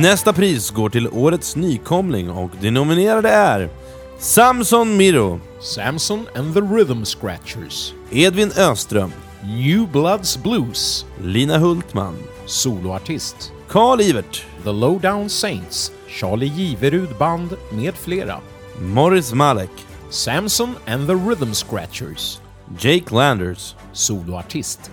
Nästa 0.01 0.33
pris 0.33 0.71
går 0.71 0.89
till 0.89 1.07
årets 1.07 1.55
nykomling 1.55 2.29
och 2.29 2.51
de 2.61 2.71
nominerade 2.71 3.29
är 3.29 3.69
Samson 4.19 4.97
Miro, 4.97 5.39
Samson 5.61 6.27
and 6.35 6.53
the 6.53 6.61
Rhythm 6.61 7.03
Scratchers, 7.03 7.93
Edvin 8.11 8.51
Öström, 8.57 9.11
New 9.43 9.91
Bloods 9.91 10.43
Blues, 10.43 11.05
Lina 11.23 11.57
Hultman, 11.57 12.15
soloartist, 12.45 13.51
Carl 13.67 14.01
Ivert, 14.01 14.45
The 14.63 14.71
Lowdown 14.71 15.29
Saints, 15.29 15.91
Charlie 16.07 16.51
Giverud 16.55 17.17
Band 17.17 17.53
med 17.71 17.95
flera, 17.95 18.39
Morris 18.81 19.33
Malek, 19.33 19.85
Samson 20.09 20.75
and 20.85 21.07
the 21.07 21.15
Rhythm 21.15 21.53
Scratchers, 21.53 22.41
Jake 22.77 23.15
Landers, 23.15 23.75
soloartist, 23.93 24.91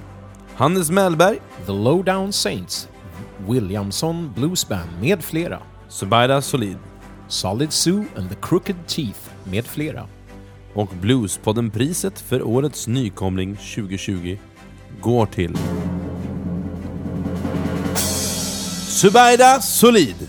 Hannes 0.57 0.91
Mellberg, 0.91 1.41
The 1.67 1.73
Lowdown 1.73 2.33
Saints, 2.33 2.89
Williamson 3.47 4.33
Blues 4.35 4.69
Band 4.69 4.91
med 5.01 5.25
flera, 5.25 5.63
Subaida 5.89 6.43
Solid 6.43 6.77
Solid 7.29 7.73
Sue 7.73 8.05
and 8.17 8.29
the 8.29 8.37
Crooked 8.43 8.77
Teeth 8.87 9.21
med 9.45 9.67
flera. 9.67 10.09
och 10.75 10.89
Bluespodden-priset 11.01 12.21
för 12.21 12.43
årets 12.43 12.87
nykomling 12.87 13.57
2020 13.57 14.39
går 15.01 15.27
till 15.27 15.57
Subaida 18.89 19.61
Solid. 19.61 20.29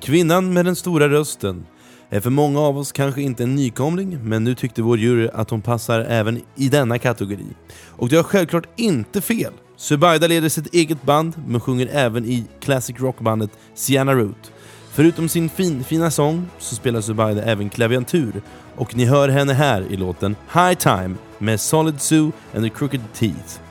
Kvinnan 0.00 0.52
med 0.52 0.64
den 0.64 0.76
stora 0.76 1.08
rösten 1.08 1.66
Eh, 2.10 2.20
för 2.20 2.30
många 2.30 2.60
av 2.60 2.78
oss 2.78 2.92
kanske 2.92 3.22
inte 3.22 3.42
en 3.42 3.54
nykomling, 3.54 4.18
men 4.22 4.44
nu 4.44 4.54
tyckte 4.54 4.82
vår 4.82 4.98
jury 4.98 5.28
att 5.34 5.50
hon 5.50 5.62
passar 5.62 6.00
även 6.00 6.40
i 6.56 6.68
denna 6.68 6.98
kategori. 6.98 7.46
Och 7.86 8.08
det 8.08 8.16
har 8.16 8.22
självklart 8.22 8.66
inte 8.76 9.20
fel. 9.20 9.52
Subaida 9.76 10.26
leder 10.26 10.48
sitt 10.48 10.74
eget 10.74 11.02
band, 11.02 11.34
men 11.46 11.60
sjunger 11.60 11.88
även 11.92 12.24
i 12.24 12.44
classic 12.60 12.96
rockbandet 13.00 13.50
Sienna 13.74 14.14
Root. 14.14 14.52
Förutom 14.90 15.28
sin 15.28 15.48
fin, 15.48 15.84
fina 15.84 16.10
sång 16.10 16.46
så 16.58 16.74
spelar 16.74 17.00
Subaida 17.00 17.42
även 17.42 17.70
klaviatur, 17.70 18.42
och 18.76 18.96
ni 18.96 19.04
hör 19.04 19.28
henne 19.28 19.52
här 19.52 19.82
i 19.90 19.96
låten 19.96 20.36
High 20.54 20.74
Time 20.74 21.14
med 21.38 21.60
Solid 21.60 22.00
Sue 22.00 22.30
and 22.54 22.64
the 22.64 22.70
Crooked 22.70 23.00
Teeth. 23.14 23.67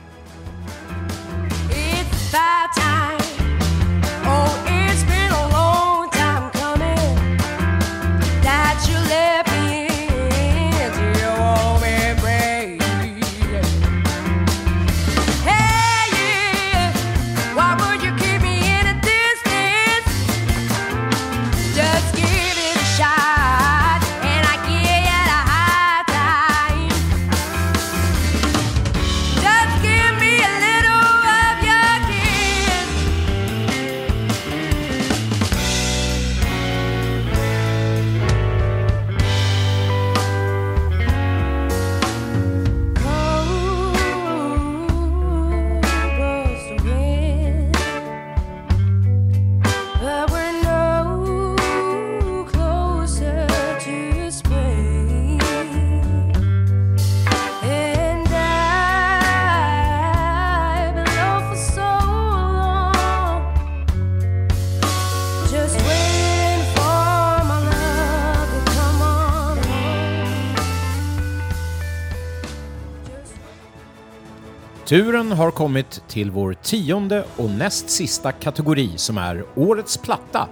Turen 74.88 75.32
har 75.32 75.50
kommit 75.50 76.02
till 76.08 76.30
vår 76.30 76.52
tionde 76.52 77.24
och 77.36 77.50
näst 77.50 77.90
sista 77.90 78.32
kategori 78.32 78.98
som 78.98 79.18
är 79.18 79.44
Årets 79.54 79.96
platta. 79.96 80.48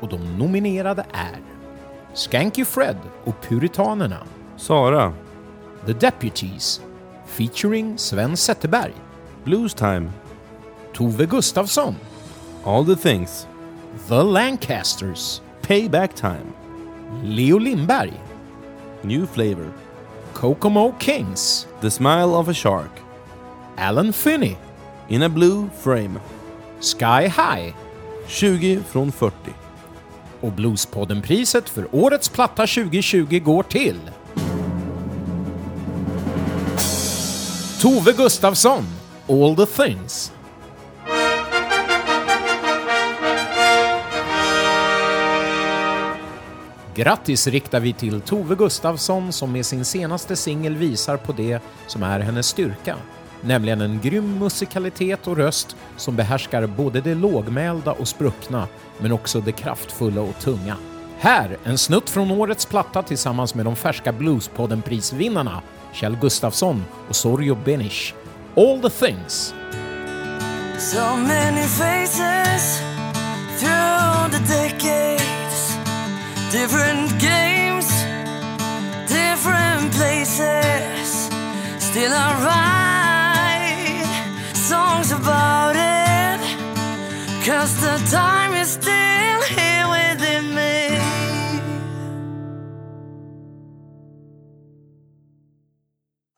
Och 0.00 0.08
de 0.08 0.38
nominerade 0.38 1.06
är 1.12 1.40
Skanky 2.14 2.64
Fred 2.64 2.96
och 3.24 3.34
Puritanerna, 3.42 4.26
Sara, 4.56 5.12
The 5.86 5.92
Deputies 5.92 6.80
featuring 7.26 7.98
Sven 7.98 8.36
Zetterberg, 8.36 8.92
Blues 9.44 9.74
Time, 9.74 10.10
Tove 10.94 11.26
Gustafsson, 11.26 11.94
All 12.64 12.86
the 12.86 12.96
Things, 12.96 13.46
The 14.08 14.22
Lancasters, 14.22 15.42
Payback 15.62 16.14
Time, 16.14 16.52
Leo 17.22 17.58
Lindberg, 17.58 18.12
New 19.02 19.26
Flavor, 19.26 19.72
Kokomo 20.32 20.94
Kings, 21.00 21.66
The 21.80 21.90
Smile 21.90 22.34
of 22.34 22.48
a 22.48 22.54
Shark, 22.54 23.07
Alan 23.80 24.12
Finney, 24.12 24.56
In 25.08 25.22
a 25.22 25.28
Blue 25.28 25.68
Frame, 25.82 26.20
Sky 26.80 27.28
High. 27.28 27.74
20 28.26 28.80
från 28.88 29.12
40. 29.12 29.34
och 30.40 30.52
Bluespodden-priset 30.52 31.68
för 31.68 31.88
Årets 31.92 32.28
platta 32.28 32.66
2020 32.66 33.40
går 33.44 33.62
till. 33.62 34.00
Tove 37.80 38.12
Gustafsson, 38.12 38.84
All 39.28 39.56
the 39.56 39.66
Things. 39.66 40.32
Grattis 46.94 47.46
riktar 47.46 47.80
vi 47.80 47.92
till 47.92 48.20
Tove 48.20 48.54
Gustafsson 48.54 49.32
som 49.32 49.52
med 49.52 49.66
sin 49.66 49.84
senaste 49.84 50.36
singel 50.36 50.76
visar 50.76 51.16
på 51.16 51.32
det 51.32 51.62
som 51.86 52.02
är 52.02 52.20
hennes 52.20 52.46
styrka, 52.46 52.96
nämligen 53.42 53.80
en 53.80 54.00
grym 54.00 54.38
musikalitet 54.38 55.26
och 55.26 55.36
röst 55.36 55.76
som 55.96 56.16
behärskar 56.16 56.66
både 56.66 57.00
det 57.00 57.14
lågmälda 57.14 57.92
och 57.92 58.08
spruckna, 58.08 58.68
men 58.98 59.12
också 59.12 59.40
det 59.40 59.52
kraftfulla 59.52 60.20
och 60.20 60.38
tunga. 60.40 60.76
Här 61.18 61.56
en 61.64 61.78
snutt 61.78 62.10
från 62.10 62.30
årets 62.30 62.66
platta 62.66 63.02
tillsammans 63.02 63.54
med 63.54 63.64
de 63.64 63.76
färska 63.76 64.12
Bluespodden-prisvinnarna 64.12 65.62
Kjell 65.92 66.16
Gustafsson 66.16 66.84
och 67.08 67.16
Sorjo 67.16 67.54
Benish. 67.64 68.14
All 68.56 68.80
the 68.80 68.90
things. 68.90 69.54
So 70.78 71.16
many 71.16 71.66
faces 71.66 72.80
through 73.58 74.28
the 74.30 74.38
decades, 74.46 75.76
different 76.52 77.20
games, 77.20 78.04
different 79.08 79.92
places. 79.92 81.30
Still 81.78 82.12
I 82.12 82.87
about 85.28 85.76
it, 85.76 86.40
cause 87.44 87.72
the 87.86 87.96
time 88.10 88.52
is 88.54 88.68
still 88.80 89.40
here 89.56 89.86
within 89.96 90.44
me. 90.58 90.76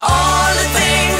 All 0.03 0.51
the 0.61 0.69
things 0.79 1.20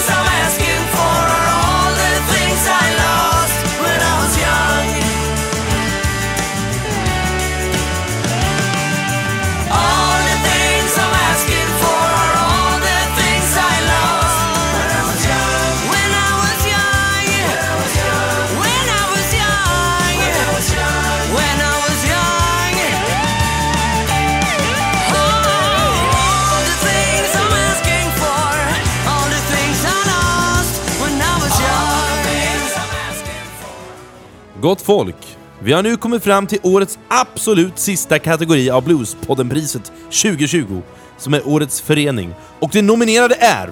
Gott 34.61 34.81
folk, 34.81 35.37
vi 35.59 35.73
har 35.73 35.83
nu 35.83 35.97
kommit 35.97 36.25
fram 36.25 36.47
till 36.47 36.59
årets 36.63 36.99
absolut 37.09 37.79
sista 37.79 38.19
kategori 38.19 38.71
av 38.71 38.85
Bluespodden-priset 38.85 39.93
2020, 40.23 40.83
som 41.19 41.35
är 41.35 41.49
Årets 41.49 41.81
förening. 41.81 42.35
Och 42.59 42.71
de 42.73 42.83
nominerade 42.83 43.35
är 43.35 43.71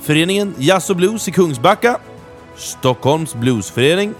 Föreningen 0.00 0.54
Jazz 0.58 0.90
och 0.90 0.96
Blues 0.96 1.28
i 1.28 1.32
Kungsbacka, 1.32 1.98
Stockholms 2.56 3.34
Bluesförening, 3.34 4.14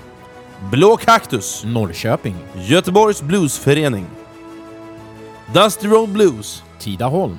Blå 0.71 0.97
Kaktus, 0.97 1.65
Norrköping, 1.65 2.37
Göteborgs 2.55 3.23
Bluesförening, 3.23 4.07
Dusty 5.55 5.89
Road 5.89 6.09
Blues, 6.09 6.63
Tidaholm, 6.79 7.39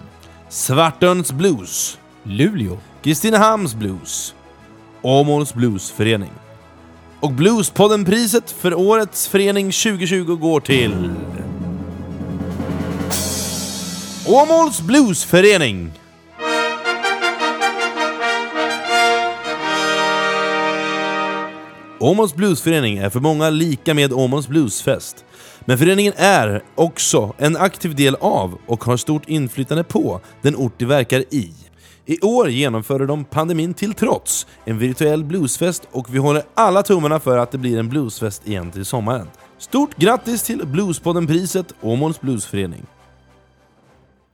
Svartöns 0.50 1.32
Blues, 1.32 1.98
Luleå, 2.24 2.78
Kristinehamns 3.04 3.76
Blues, 3.76 4.36
Åmåls 5.02 5.54
Bluesförening. 5.54 6.32
Och 7.22 7.32
Bluespodden-priset 7.32 8.52
för 8.52 8.74
årets 8.74 9.28
förening 9.28 9.66
2020 9.66 10.36
går 10.36 10.60
till... 10.60 11.12
Åmåls 14.28 14.82
Bluesförening! 14.82 15.92
Åmåls 22.00 22.36
Bluesförening 22.36 22.98
är 22.98 23.10
för 23.10 23.20
många 23.20 23.50
lika 23.50 23.94
med 23.94 24.14
Åmåls 24.14 24.48
Bluesfest. 24.48 25.26
Men 25.66 25.78
föreningen 25.78 26.14
är 26.18 26.64
också 26.76 27.34
en 27.38 27.58
aktiv 27.58 27.96
del 27.96 28.16
av 28.16 28.58
och 28.68 28.84
har 28.84 28.98
stort 28.98 29.30
inflytande 29.30 29.84
på 29.84 30.22
den 30.42 30.56
ort 30.56 30.74
de 30.78 30.86
verkar 30.86 31.24
i. 31.30 31.52
I 32.06 32.20
år 32.22 32.50
genomförde 32.50 33.06
de 33.06 33.26
pandemin 33.26 33.74
till 33.74 33.94
trots 33.94 34.48
en 34.66 34.78
virtuell 34.78 35.24
bluesfest 35.24 35.88
och 35.92 36.16
vi 36.16 36.18
håller 36.18 36.44
alla 36.54 36.84
tummarna 36.84 37.20
för 37.20 37.38
att 37.38 37.52
det 37.52 37.58
blir 37.58 37.80
en 37.80 37.90
bluesfest 37.90 38.48
igen 38.48 38.72
till 38.72 38.86
sommaren. 38.86 39.28
Stort 39.58 39.98
grattis 39.98 40.44
till 40.44 40.68
Bluespodden-priset 40.68 41.74
Åmåls 41.82 42.22
Bluesförening! 42.22 42.86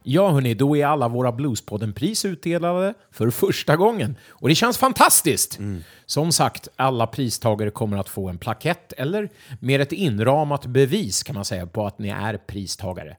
Ja 0.10 0.32
hörni, 0.32 0.54
då 0.54 0.78
är 0.78 0.86
alla 0.86 1.08
våra 1.08 1.32
Bluespodden-pris 1.32 2.26
utdelade 2.26 2.94
för 3.12 3.30
första 3.30 3.76
gången. 3.76 4.18
Och 4.30 4.50
det 4.50 4.56
känns 4.56 4.78
fantastiskt! 4.78 5.60
Som 6.06 6.32
sagt, 6.32 6.68
alla 6.76 7.08
pristagare 7.08 7.70
kommer 7.70 7.98
att 7.98 8.10
få 8.10 8.30
en 8.30 8.38
plakett, 8.38 8.94
eller 8.98 9.30
mer 9.60 9.80
ett 9.80 9.92
inramat 9.92 10.66
bevis 10.66 11.24
kan 11.24 11.36
man 11.36 11.46
säga 11.46 11.66
på 11.66 11.86
att 11.86 12.00
ni 12.00 12.10
är 12.10 12.38
pristagare. 12.38 13.18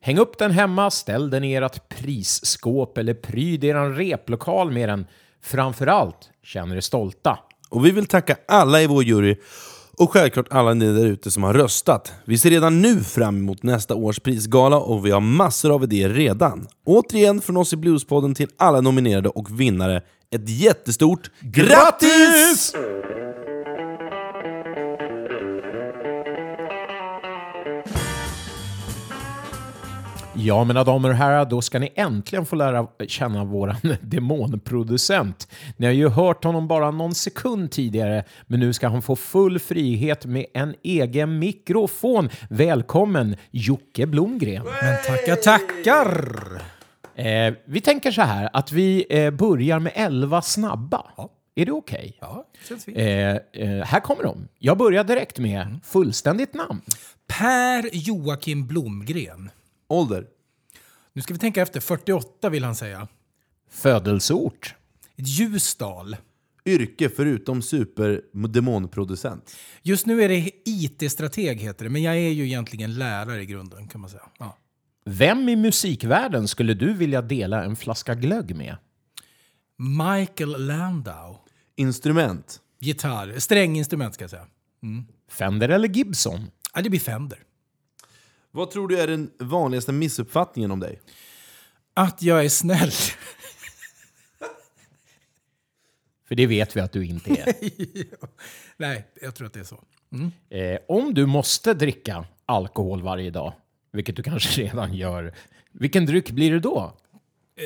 Häng 0.00 0.18
upp 0.18 0.38
den 0.38 0.50
hemma, 0.50 0.90
ställ 0.90 1.30
den 1.30 1.44
i 1.44 1.54
ert 1.54 1.88
prisskåp 1.88 2.98
eller 2.98 3.14
pryd 3.14 3.64
er 3.64 3.90
replokal 3.90 4.70
med 4.70 4.88
den. 4.88 5.06
Framförallt, 5.42 6.30
känn 6.42 6.72
er 6.72 6.80
stolta. 6.80 7.38
Och 7.68 7.86
vi 7.86 7.90
vill 7.90 8.06
tacka 8.06 8.36
alla 8.48 8.82
i 8.82 8.86
vår 8.86 9.04
jury 9.04 9.36
och 10.00 10.12
självklart 10.12 10.46
alla 10.50 10.74
ni 10.74 10.92
där 10.92 11.06
ute 11.06 11.30
som 11.30 11.42
har 11.42 11.54
röstat. 11.54 12.12
Vi 12.24 12.38
ser 12.38 12.50
redan 12.50 12.82
nu 12.82 13.04
fram 13.04 13.36
emot 13.36 13.62
nästa 13.62 13.94
års 13.94 14.20
prisgala 14.20 14.76
och 14.76 15.06
vi 15.06 15.10
har 15.10 15.20
massor 15.20 15.74
av 15.74 15.84
idéer 15.84 16.08
redan. 16.08 16.66
Återigen 16.86 17.40
från 17.40 17.56
oss 17.56 17.72
i 17.72 17.76
Bluespodden 17.76 18.34
till 18.34 18.48
alla 18.56 18.80
nominerade 18.80 19.28
och 19.28 19.60
vinnare, 19.60 20.02
ett 20.34 20.48
jättestort 20.48 21.30
GRATTIS! 21.40 22.74
Ja, 30.42 30.64
mina 30.64 30.84
damer 30.84 31.08
och 31.08 31.14
herrar, 31.14 31.44
då 31.44 31.62
ska 31.62 31.78
ni 31.78 31.92
äntligen 31.94 32.46
få 32.46 32.56
lära 32.56 32.86
känna 33.08 33.44
våran 33.44 33.76
demonproducent. 34.00 35.48
Ni 35.76 35.86
har 35.86 35.92
ju 35.92 36.08
hört 36.08 36.44
honom 36.44 36.68
bara 36.68 36.90
någon 36.90 37.14
sekund 37.14 37.70
tidigare, 37.70 38.24
men 38.46 38.60
nu 38.60 38.72
ska 38.72 38.88
han 38.88 39.02
få 39.02 39.16
full 39.16 39.58
frihet 39.58 40.26
med 40.26 40.46
en 40.54 40.74
egen 40.82 41.38
mikrofon. 41.38 42.28
Välkommen 42.48 43.36
Jocke 43.50 44.06
Blomgren. 44.06 44.64
Men 44.82 44.96
tackar, 45.06 45.36
tackar! 45.36 46.38
Eh, 47.14 47.54
vi 47.64 47.80
tänker 47.80 48.10
så 48.10 48.22
här 48.22 48.50
att 48.52 48.72
vi 48.72 49.06
eh, 49.10 49.30
börjar 49.30 49.78
med 49.78 49.92
11 49.94 50.42
snabba. 50.42 51.04
Är 51.54 51.66
det 51.66 51.72
okej? 51.72 52.16
Ja, 52.20 52.46
känns 52.68 52.84
fint. 52.84 52.98
Eh, 52.98 53.04
eh, 53.06 53.84
här 53.84 54.00
kommer 54.00 54.22
de. 54.22 54.48
Jag 54.58 54.78
börjar 54.78 55.04
direkt 55.04 55.38
med 55.38 55.78
fullständigt 55.84 56.54
namn. 56.54 56.80
Per 57.26 57.90
Joakim 57.92 58.66
Blomgren. 58.66 59.50
Ålder? 59.90 60.26
Nu 61.12 61.22
ska 61.22 61.34
vi 61.34 61.40
tänka 61.40 61.62
efter. 61.62 61.80
48 61.80 62.48
vill 62.48 62.64
han 62.64 62.74
säga. 62.74 63.08
Födelseort? 63.70 64.74
Ljusdal. 65.16 66.16
Yrke 66.64 67.08
förutom 67.08 67.62
superdemonproducent? 67.62 69.56
Just 69.82 70.06
nu 70.06 70.22
är 70.22 70.28
det 70.28 70.50
IT-strateg 70.64 71.60
heter 71.60 71.84
det, 71.84 71.90
men 71.90 72.02
jag 72.02 72.16
är 72.16 72.30
ju 72.30 72.44
egentligen 72.44 72.94
lärare 72.94 73.42
i 73.42 73.46
grunden 73.46 73.88
kan 73.88 74.00
man 74.00 74.10
säga. 74.10 74.22
Ja. 74.38 74.58
Vem 75.04 75.48
i 75.48 75.56
musikvärlden 75.56 76.48
skulle 76.48 76.74
du 76.74 76.92
vilja 76.92 77.22
dela 77.22 77.64
en 77.64 77.76
flaska 77.76 78.14
glögg 78.14 78.56
med? 78.56 78.76
Michael 79.76 80.66
Landau. 80.66 81.36
Instrument? 81.76 82.60
Gitarr. 82.78 83.38
Stränginstrument 83.38 84.14
ska 84.14 84.24
jag 84.24 84.30
säga. 84.30 84.46
Mm. 84.82 85.04
Fender 85.28 85.68
eller 85.68 85.88
Gibson? 85.88 86.50
Ja, 86.74 86.82
det 86.82 86.90
blir 86.90 87.00
Fender. 87.00 87.38
Vad 88.50 88.70
tror 88.70 88.88
du 88.88 88.98
är 89.00 89.06
den 89.06 89.30
vanligaste 89.38 89.92
missuppfattningen 89.92 90.70
om 90.70 90.80
dig? 90.80 91.00
Att 91.94 92.22
jag 92.22 92.44
är 92.44 92.48
snäll. 92.48 92.90
För 96.28 96.34
det 96.34 96.46
vet 96.46 96.76
vi 96.76 96.80
att 96.80 96.92
du 96.92 97.06
inte 97.06 97.30
är. 97.30 97.54
Nej, 98.76 99.08
jag 99.22 99.34
tror 99.34 99.46
att 99.46 99.52
det 99.52 99.60
är 99.60 99.64
så. 99.64 99.84
Mm. 100.12 100.30
Eh, 100.50 100.78
om 100.88 101.14
du 101.14 101.26
måste 101.26 101.74
dricka 101.74 102.24
alkohol 102.46 103.02
varje 103.02 103.30
dag, 103.30 103.52
vilket 103.92 104.16
du 104.16 104.22
kanske 104.22 104.62
redan 104.62 104.94
gör, 104.94 105.34
vilken 105.72 106.06
dryck 106.06 106.30
blir 106.30 106.50
det 106.52 106.60
då? 106.60 106.96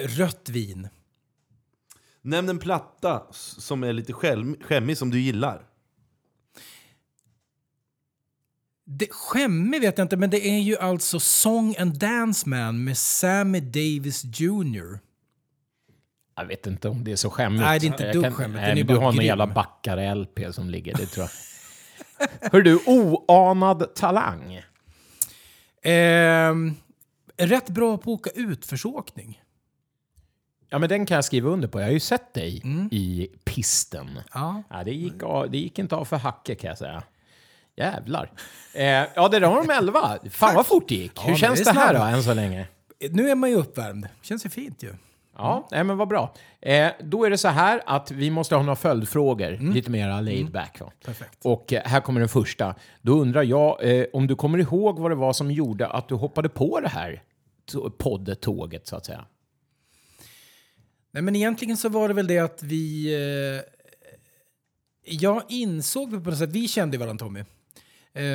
Rött 0.09 0.49
vin. 0.49 0.89
Nämn 2.23 2.49
en 2.49 2.59
platta 2.59 3.27
som 3.33 3.85
är 3.85 3.93
lite 3.93 4.13
skäm- 4.13 4.63
skämmig 4.65 4.99
som 4.99 5.11
du 5.11 5.21
gillar. 5.21 5.63
Det, 8.87 9.09
skämmig 9.11 9.81
vet 9.81 9.99
jag 9.99 10.05
inte, 10.05 10.17
men 10.17 10.31
det 10.31 10.49
är 10.49 10.59
ju 10.59 10.77
alltså 10.79 11.21
Song 11.21 11.75
and 11.79 11.99
Dance 11.99 12.49
Man 12.49 12.85
med 12.85 12.99
Sammy 12.99 13.61
Davis 13.61 14.25
Jr. 14.25 14.99
Jag 16.37 16.47
vet 16.47 16.67
inte 16.67 16.89
om 16.89 17.05
det 17.05 17.13
är 17.13 17.17
så 17.17 17.31
skämmigt. 17.31 17.63
Nej, 17.63 17.81
det 17.81 17.87
är 17.87 17.89
inte 17.89 18.13
dugg 18.13 18.33
skämmigt. 18.35 18.63
Nej, 18.63 18.83
du 18.83 18.95
har 18.95 19.13
någon 19.13 19.25
jävla 19.25 19.47
Backare-LP 19.47 20.53
som 20.53 20.71
ligger, 20.71 20.95
det 20.95 21.07
tror 21.07 21.27
jag. 21.27 21.31
Hör 22.53 22.63
du, 22.63 22.81
oanad 22.87 23.95
talang. 23.95 24.61
Ehm, 25.83 26.75
rätt 27.37 27.69
bra 27.69 27.99
på 27.99 28.13
att 28.13 28.21
åka 28.21 28.31
utförsåkning. 28.35 29.43
Ja, 30.69 30.79
men 30.79 30.89
den 30.89 31.07
kan 31.07 31.15
jag 31.15 31.25
skriva 31.25 31.51
under 31.51 31.69
på. 31.69 31.81
Jag 31.81 31.87
har 31.87 31.93
ju 31.93 32.01
sett 32.01 32.35
dig 32.35 32.63
i 32.91 33.29
pisten. 33.45 34.09
Mm. 34.09 34.23
Ja. 34.35 34.63
Ja, 34.71 34.85
det, 34.85 34.93
gick 34.93 35.23
av, 35.23 35.51
det 35.51 35.59
gick 35.59 35.79
inte 35.79 35.97
av 35.97 36.05
för 36.05 36.17
hacke 36.17 36.55
kan 36.55 36.69
jag 36.69 36.79
säga. 36.79 37.03
Jävlar. 37.77 38.31
Eh, 38.73 38.85
ja, 38.85 39.29
det 39.29 39.39
där 39.39 39.49
var 39.49 39.67
de 39.67 39.71
elva. 39.71 40.19
Fan 40.31 40.55
vad 40.55 40.67
fort 40.67 40.89
det 40.89 40.95
gick. 40.95 41.29
Hur 41.29 41.37
känns 41.37 41.59
det 41.59 41.65
det, 41.65 41.71
är 41.71 41.75
här 41.75 41.95
då, 41.95 41.99
snabbt. 41.99 42.17
än 42.17 42.23
så 42.23 42.35
länge? 42.35 42.67
Nu 43.11 43.31
är 43.31 43.35
man 43.35 43.51
ju 43.51 43.57
uppvärmd. 43.57 44.09
Känns 44.23 44.47
ju 44.47 44.51
fint 44.51 44.83
ju. 44.83 44.95
Ja, 45.37 45.69
nej, 45.71 45.85
men 45.85 45.97
vad 45.97 46.09
bra. 46.09 46.35
Eh, 46.61 46.93
då 47.01 47.25
är 47.25 47.31
det 47.31 47.39
så 47.39 47.49
här 47.49 47.83
att 47.87 48.11
vi 48.11 48.31
måste 48.31 48.55
ha 48.55 48.63
några 48.63 48.77
följdfrågor, 48.77 49.73
lite 49.73 49.91
mer 49.91 50.23
laid 50.23 50.51
back. 50.51 50.81
Va? 50.81 50.93
Perfekt. 51.05 51.39
Och 51.43 51.73
eh, 51.73 51.83
här 51.85 52.01
kommer 52.01 52.21
den 52.21 52.29
första. 52.29 52.75
Då 53.03 53.13
undrar 53.13 53.43
jag 53.43 53.99
eh, 53.99 54.07
om 54.13 54.27
du 54.27 54.37
kommer 54.37 54.59
ihåg 54.59 54.99
vad 54.99 55.11
det 55.11 55.15
var 55.15 55.33
som 55.33 55.51
gjorde 55.51 55.87
att 55.87 56.09
du 56.09 56.15
hoppade 56.15 56.49
på 56.49 56.81
det 56.81 56.89
här 56.89 57.23
poddtåget, 57.99 58.87
så 58.87 58.97
att 58.97 59.07
säga? 59.07 59.25
Nej, 61.11 61.23
men 61.23 61.37
egentligen 61.37 61.77
så 61.77 61.89
var 61.89 62.09
det 62.09 62.15
väl 62.15 62.27
det 62.27 62.39
att 62.39 62.63
vi... 62.63 63.15
Eh, 63.15 63.71
jag 65.07 65.43
insåg 65.49 66.25
på 66.25 66.31
något 66.31 66.39
sätt, 66.39 66.51
vi 66.51 66.69
kände 66.69 66.99
varandra 66.99 67.25
Tommy 67.25 67.45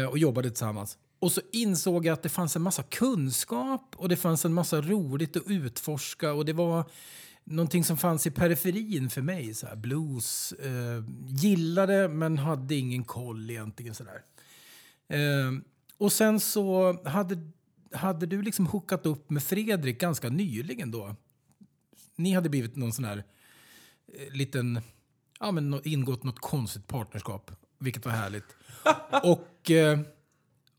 och 0.10 0.18
jobbade 0.18 0.50
tillsammans. 0.50 0.98
Och 1.20 1.32
så 1.32 1.42
insåg 1.52 2.06
jag 2.06 2.14
att 2.14 2.24
det 2.24 2.30
fanns 2.30 2.56
en 2.56 2.62
massa 2.62 2.84
kunskap 2.84 3.96
och 3.98 4.10
det 4.10 4.16
fanns 4.16 4.46
en 4.46 4.54
massa 4.54 4.82
roligt 4.82 5.38
att 5.38 5.44
utforska 5.48 6.34
och 6.34 6.46
det 6.46 6.54
var 6.54 6.92
någonting 7.50 7.84
som 7.84 7.98
fanns 7.98 8.28
i 8.28 8.32
periferin 8.32 9.10
för 9.10 9.22
mig. 9.22 9.54
Så 9.54 9.68
här, 9.68 9.76
blues. 9.76 10.52
Eh, 10.52 11.04
gillade 11.28 12.10
men 12.10 12.38
hade 12.38 12.76
ingen 12.76 13.04
koll 13.04 13.50
egentligen. 13.50 13.96
Så 13.96 14.04
där. 14.04 14.22
Eh, 15.18 15.52
och 15.98 16.12
sen 16.12 16.40
så 16.40 16.98
hade, 17.10 17.38
hade 17.94 18.26
du 18.26 18.42
liksom 18.42 18.68
hookat 18.68 19.06
upp 19.06 19.30
med 19.30 19.44
Fredrik 19.44 20.00
ganska 20.00 20.30
nyligen 20.30 20.92
då. 20.92 21.16
Ni 22.16 22.34
hade 22.34 22.50
blivit 22.50 22.76
någon 22.76 22.94
sån 22.94 23.06
här 23.06 23.24
eh, 24.14 24.34
liten, 24.34 24.82
ja 25.40 25.52
men 25.52 25.82
ingått 25.84 26.24
något 26.24 26.40
konstigt 26.40 26.88
partnerskap, 26.88 27.52
vilket 27.80 28.06
var 28.06 28.12
härligt. 28.12 28.56
och, 29.24 29.48
eh, 29.72 30.00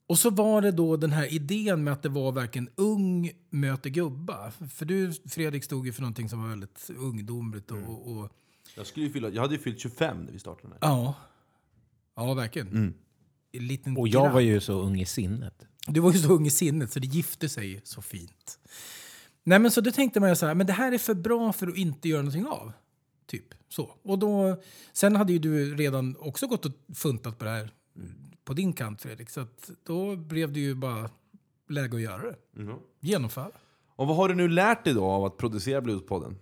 och 0.06 0.18
så 0.18 0.30
var 0.30 0.62
det 0.62 0.70
då 0.70 0.96
den 0.96 1.12
här 1.12 1.32
idén 1.32 1.84
med 1.84 1.92
att 1.92 2.02
det 2.02 2.08
var 2.08 2.32
verkligen 2.32 2.68
ung 2.74 3.30
möter 3.50 3.90
gubba. 3.90 4.50
För 4.50 4.84
du 4.84 5.12
Fredrik 5.12 5.64
stod 5.64 5.86
ju 5.86 5.92
för 5.92 6.00
någonting 6.02 6.28
som 6.28 6.42
var 6.42 6.48
väldigt 6.48 6.90
ungdomligt 6.98 7.70
och, 7.70 7.78
och, 7.78 8.16
och 8.16 8.30
Jag, 8.76 8.86
skulle 8.86 9.06
ju 9.06 9.12
fylla, 9.12 9.28
jag 9.28 9.42
hade 9.42 9.54
ju 9.54 9.60
fyllt 9.60 9.80
25 9.80 10.24
när 10.24 10.32
vi 10.32 10.38
startade 10.38 10.68
den 10.68 10.72
här. 10.72 10.96
ja. 10.96 11.14
Ja, 12.16 12.34
verkligen. 12.34 12.68
Mm. 12.68 12.94
En 13.52 13.66
liten 13.66 13.96
Och 13.96 14.08
jag 14.08 14.22
grabb. 14.22 14.32
var 14.32 14.40
ju 14.40 14.60
så 14.60 14.72
ung 14.72 15.00
i 15.00 15.06
sinnet. 15.06 15.66
Du 15.86 16.00
var 16.00 16.12
ju 16.12 16.18
så 16.18 16.32
ung 16.32 16.46
i 16.46 16.50
sinnet 16.50 16.92
så 16.92 16.98
det 17.00 17.06
gifte 17.06 17.48
sig 17.48 17.80
så 17.84 18.02
fint. 18.02 18.58
Nej 19.44 19.58
men 19.58 19.70
så 19.70 19.80
då 19.80 19.90
tänkte 19.90 20.20
man 20.20 20.28
ju 20.28 20.36
så 20.36 20.46
här, 20.46 20.54
men 20.54 20.66
det 20.66 20.72
här 20.72 20.92
är 20.92 20.98
för 20.98 21.14
bra 21.14 21.52
för 21.52 21.66
att 21.68 21.76
inte 21.76 22.08
göra 22.08 22.22
någonting 22.22 22.46
av. 22.46 22.72
Typ 23.26 23.44
så. 23.68 23.94
Och 24.02 24.18
då, 24.18 24.62
sen 24.92 25.16
hade 25.16 25.32
ju 25.32 25.38
du 25.38 25.74
redan 25.76 26.16
också 26.18 26.46
gått 26.46 26.64
och 26.66 26.72
funtat 26.94 27.38
på 27.38 27.44
det 27.44 27.50
här 27.50 27.70
på 28.50 28.54
din 28.54 28.72
kant 28.72 29.02
Fredrik. 29.02 29.30
Så 29.30 29.46
då 29.82 30.16
blev 30.16 30.52
det 30.52 30.60
ju 30.60 30.74
bara 30.74 31.10
läge 31.68 31.96
att 31.96 32.02
göra 32.02 32.22
det. 32.22 32.62
Mhm. 32.62 32.78
Genomföra. 33.00 33.50
Och 33.96 34.06
vad 34.06 34.16
har 34.16 34.28
du 34.28 34.34
nu 34.34 34.48
lärt 34.48 34.84
dig 34.84 34.94
då 34.94 35.04
av 35.04 35.24
att 35.24 35.36
producera 35.36 35.80
Bluespodden? 35.80 36.38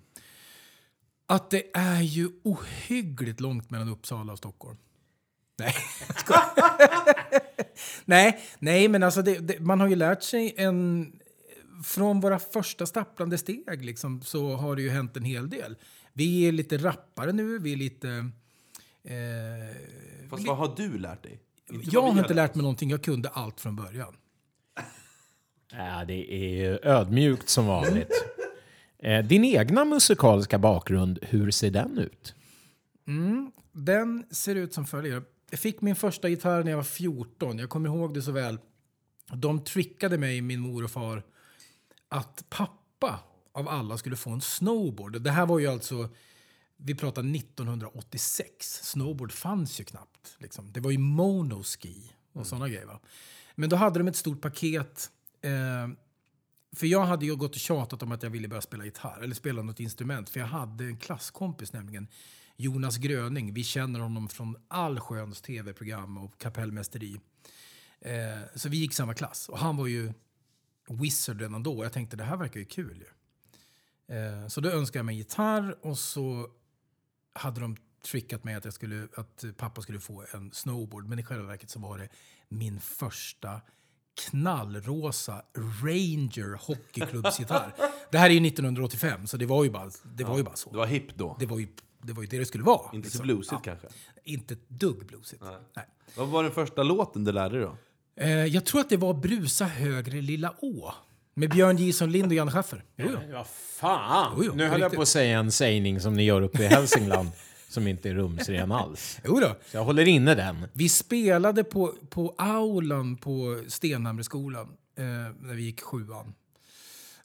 Att 1.26 1.50
det 1.50 1.76
är 1.76 2.00
ju 2.00 2.28
ohyggligt 2.42 3.40
långt 3.40 3.70
mellan 3.70 3.88
Uppsala 3.88 4.32
och 4.32 4.38
Stockholm. 4.38 4.76
Nej, 5.58 5.74
nej, 8.04 8.40
nej, 8.58 8.88
men 8.88 9.02
alltså 9.02 9.22
det, 9.22 9.38
det, 9.38 9.60
man 9.60 9.80
har 9.80 9.88
ju 9.88 9.96
lärt 9.96 10.22
sig 10.22 10.54
en... 10.56 11.12
Från 11.84 12.20
våra 12.20 12.38
första 12.38 12.86
stapplande 12.86 13.38
steg 13.38 13.84
liksom, 13.84 14.22
så 14.22 14.56
har 14.56 14.76
det 14.76 14.82
ju 14.82 14.90
hänt 14.90 15.16
en 15.16 15.24
hel 15.24 15.50
del. 15.50 15.76
Vi 16.12 16.48
är 16.48 16.52
lite 16.52 16.78
rappare 16.78 17.32
nu, 17.32 17.58
vi 17.58 17.72
är 17.72 17.76
lite... 17.76 18.08
Eh, 19.04 20.28
Fast 20.30 20.46
vad 20.46 20.56
har 20.56 20.76
du 20.76 20.98
lärt 20.98 21.22
dig? 21.22 21.40
Inte 21.70 21.88
jag 21.92 22.02
har 22.02 22.18
inte 22.20 22.34
lärt 22.34 22.54
mig 22.54 22.62
någonting, 22.62 22.90
jag 22.90 23.02
kunde 23.04 23.28
allt 23.28 23.60
från 23.60 23.76
början. 23.76 24.16
Ja, 25.72 26.04
det 26.04 26.34
är 26.34 26.48
ju 26.48 26.78
ödmjukt 26.82 27.48
som 27.48 27.66
vanligt. 27.66 28.12
Eh, 28.98 29.24
Din 29.24 29.44
egna 29.44 29.84
musikaliska 29.84 30.58
bakgrund, 30.58 31.18
hur 31.22 31.50
ser 31.50 31.70
den 31.70 31.98
ut? 31.98 32.34
Mm, 33.06 33.52
den 33.72 34.24
ser 34.30 34.54
ut 34.54 34.74
som 34.74 34.86
följer. 34.86 35.22
Jag 35.50 35.60
fick 35.60 35.80
min 35.80 35.96
första 35.96 36.28
gitarr 36.28 36.62
när 36.64 36.70
jag 36.70 36.76
var 36.78 36.84
14. 36.84 37.58
Jag 37.58 37.68
kommer 37.70 37.88
ihåg 37.88 38.14
det 38.14 38.22
så 38.22 38.32
väl. 38.32 38.58
De 39.34 39.64
trickade 39.64 40.18
mig, 40.18 40.40
min 40.40 40.60
mor 40.60 40.84
och 40.84 40.90
far, 40.90 41.22
att 42.08 42.44
pappa 42.48 43.20
av 43.52 43.68
alla 43.68 43.98
skulle 43.98 44.16
få 44.16 44.30
en 44.30 44.40
snowboard. 44.40 45.22
Det 45.22 45.30
här 45.30 45.46
var 45.46 45.58
ju 45.58 45.66
alltså, 45.66 46.08
vi 46.76 46.94
pratar 46.94 47.36
1986. 47.36 48.80
Snowboard 48.82 49.32
fanns 49.32 49.80
ju 49.80 49.84
knappt. 49.84 50.17
Liksom. 50.38 50.72
Det 50.72 50.80
var 50.80 50.90
ju 50.90 50.98
monoski 50.98 52.12
och 52.32 52.46
sådana 52.46 52.68
grejer. 52.68 52.86
Va? 52.86 53.00
Men 53.54 53.68
då 53.68 53.76
hade 53.76 53.98
de 53.98 54.08
ett 54.08 54.16
stort 54.16 54.40
paket. 54.40 55.10
Eh, 55.40 55.88
för 56.76 56.86
jag 56.86 57.04
hade 57.04 57.26
ju 57.26 57.36
gått 57.36 57.54
och 57.54 57.60
tjatat 57.60 58.02
om 58.02 58.12
att 58.12 58.22
jag 58.22 58.30
ville 58.30 58.48
börja 58.48 58.62
spela 58.62 58.84
gitarr 58.84 59.20
eller 59.22 59.34
spela 59.34 59.62
något 59.62 59.80
instrument. 59.80 60.30
För 60.30 60.40
jag 60.40 60.46
hade 60.46 60.84
en 60.84 60.96
klasskompis 60.96 61.72
nämligen, 61.72 62.08
Jonas 62.56 62.96
Gröning. 62.96 63.54
Vi 63.54 63.64
känner 63.64 64.00
honom 64.00 64.28
från 64.28 64.56
allsköns 64.68 65.40
tv-program 65.40 66.18
och 66.18 66.38
kapellmästeri. 66.38 67.20
Eh, 68.00 68.40
så 68.54 68.68
vi 68.68 68.76
gick 68.76 68.94
samma 68.94 69.14
klass 69.14 69.48
och 69.48 69.58
han 69.58 69.76
var 69.76 69.86
ju 69.86 70.12
wizard 70.88 71.40
redan 71.40 71.62
då. 71.62 71.84
Jag 71.84 71.92
tänkte 71.92 72.16
det 72.16 72.24
här 72.24 72.36
verkar 72.36 72.60
ju 72.60 72.66
kul 72.66 73.04
ju. 73.04 73.08
Eh, 74.16 74.48
så 74.48 74.60
då 74.60 74.70
önskade 74.70 74.98
jag 74.98 75.06
mig 75.06 75.12
en 75.12 75.18
gitarr 75.18 75.86
och 75.86 75.98
så 75.98 76.50
hade 77.32 77.60
de 77.60 77.76
trickat 78.02 78.44
mig 78.44 78.54
att, 78.54 78.64
jag 78.64 78.74
skulle, 78.74 79.08
att 79.16 79.44
pappa 79.56 79.82
skulle 79.82 80.00
få 80.00 80.24
en 80.34 80.50
snowboard. 80.52 81.08
Men 81.08 81.18
i 81.18 81.22
själva 81.22 81.46
verket 81.46 81.70
så 81.70 81.80
var 81.80 81.98
det 81.98 82.08
min 82.48 82.80
första 82.80 83.60
knallrosa 84.30 85.42
Ranger 85.82 86.58
hockeyklubbsgitarr. 86.66 87.72
det 88.10 88.18
här 88.18 88.30
är 88.30 88.34
ju 88.34 88.46
1985 88.46 89.26
så 89.26 89.36
det 89.36 89.46
var 89.46 89.64
ju 89.64 89.70
bara, 89.70 89.90
det 90.02 90.24
var 90.24 90.36
ju 90.36 90.42
bara 90.42 90.56
så. 90.56 90.70
Det 90.70 90.76
var 90.76 90.86
hipp 90.86 91.14
då? 91.14 91.36
Det 91.40 91.46
var 91.46 91.58
ju 91.58 91.68
det 92.02 92.12
var 92.12 92.22
ju 92.22 92.28
det, 92.28 92.38
det 92.38 92.46
skulle 92.46 92.64
vara. 92.64 92.90
Inte 92.92 93.10
så 93.10 93.14
liksom. 93.14 93.22
bluesigt 93.22 93.52
Ja. 93.52 93.58
kanske? 93.60 93.86
Inte 94.24 94.54
ett 94.54 94.68
dugg 94.68 95.06
bluesigt. 95.06 95.42
Nej. 95.76 95.84
Vad 96.16 96.28
var 96.28 96.42
den 96.42 96.52
första 96.52 96.82
låten 96.82 97.24
du 97.24 97.32
lärde 97.32 97.58
dig 97.58 97.66
då? 97.66 97.76
Eh, 98.22 98.30
jag 98.30 98.64
tror 98.64 98.80
att 98.80 98.88
det 98.88 98.96
var 98.96 99.14
Brusa 99.14 99.64
högre 99.64 100.20
lilla 100.20 100.54
å. 100.60 100.92
Med 101.34 101.50
Björn 101.50 101.76
Jison 101.76 102.12
Lind 102.12 102.26
och 102.26 102.34
Jan 102.34 102.50
Schaffer. 102.50 102.84
Jo, 102.96 103.06
jo. 103.10 103.32
Vad 103.32 103.46
fan! 103.46 104.34
Jo, 104.36 104.44
jo, 104.46 104.52
nu 104.54 104.68
höll 104.68 104.80
jag 104.80 104.92
på 104.92 105.02
att 105.02 105.08
säga 105.08 105.38
en 105.38 105.52
sägning 105.52 106.00
som 106.00 106.14
ni 106.14 106.22
gör 106.24 106.42
uppe 106.42 106.62
i 106.62 106.66
Hälsingland 106.66 107.28
som 107.68 107.86
inte 107.86 108.10
är 108.10 108.14
rumsren 108.14 108.72
alls. 108.72 109.20
Jo 109.24 109.40
då. 109.40 109.56
Så 109.66 109.76
jag 109.76 109.84
håller 109.84 110.08
inne 110.08 110.34
den. 110.34 110.66
Vi 110.72 110.88
spelade 110.88 111.64
på, 111.64 111.94
på 112.10 112.34
aulan 112.38 113.16
på 113.16 113.62
Stenhamreskolan 113.68 114.68
eh, 114.96 115.04
när 115.40 115.54
vi 115.54 115.62
gick 115.62 115.80
sjuan. 115.80 116.34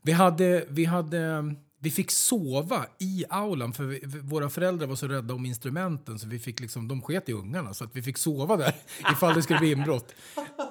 Vi, 0.02 0.12
hade, 0.12 0.66
vi, 0.70 0.86
hade, 0.86 1.56
vi 1.80 1.92
fick 1.92 2.12
sova 2.12 2.86
i 3.00 3.26
aulan 3.30 3.74
för 3.74 3.84
vi, 3.84 4.02
våra 4.06 4.50
föräldrar 4.50 4.88
var 4.88 4.96
så 4.96 5.08
rädda 5.08 5.34
om 5.34 5.46
instrumenten 5.46 6.20
så 6.20 6.28
vi 6.28 6.40
fick 6.40 6.60
liksom, 6.60 6.88
de 6.88 7.02
sket 7.02 7.30
i 7.30 7.34
ungarna 7.34 7.74
så 7.74 7.84
att 7.84 7.96
vi 7.96 8.02
fick 8.02 8.18
sova 8.18 8.58
där 8.58 8.76
ifall 9.12 9.36
det 9.36 9.44
skulle 9.44 9.60
bli 9.60 9.72
inbrott. 9.72 10.14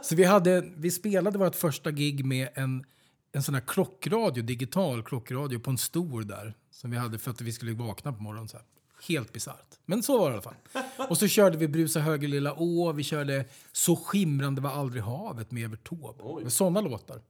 Så 0.02 0.16
vi, 0.16 0.24
hade, 0.24 0.70
vi 0.76 0.90
spelade 0.90 1.38
vårt 1.38 1.56
första 1.56 1.90
gig 1.90 2.24
med 2.24 2.48
en, 2.54 2.84
en 3.32 3.42
sån 3.42 3.54
här 3.54 3.62
klockradio, 3.66 4.42
digital 4.42 5.02
klockradio 5.02 5.58
på 5.58 5.70
en 5.70 5.78
stor 5.78 6.22
där 6.22 6.54
som 6.70 6.90
vi 6.90 6.96
hade 6.96 7.18
för 7.18 7.30
att 7.30 7.40
vi 7.40 7.52
skulle 7.52 7.72
vakna 7.72 8.12
på 8.12 8.22
morgonen. 8.22 8.48
Så 8.48 8.56
här. 8.56 8.66
Helt 9.08 9.32
bisarrt. 9.32 9.78
Men 9.86 10.02
så 10.02 10.18
var 10.18 10.30
det 10.30 10.30
i 10.30 10.32
alla 10.32 10.42
fall. 10.42 11.06
Och 11.08 11.18
så 11.18 11.28
körde 11.28 11.56
vi 11.58 11.68
Brusa 11.68 12.00
höger 12.00 12.28
lilla 12.28 12.54
å, 12.54 12.92
vi 12.92 13.02
körde 13.02 13.44
Så 13.72 13.96
skimrande 13.96 14.60
var 14.60 14.70
aldrig 14.70 15.02
havet 15.02 15.50
med 15.50 15.64
Evert 15.64 15.88
Taube. 15.88 16.50
Sådana 16.50 16.80
låtar. 16.80 17.20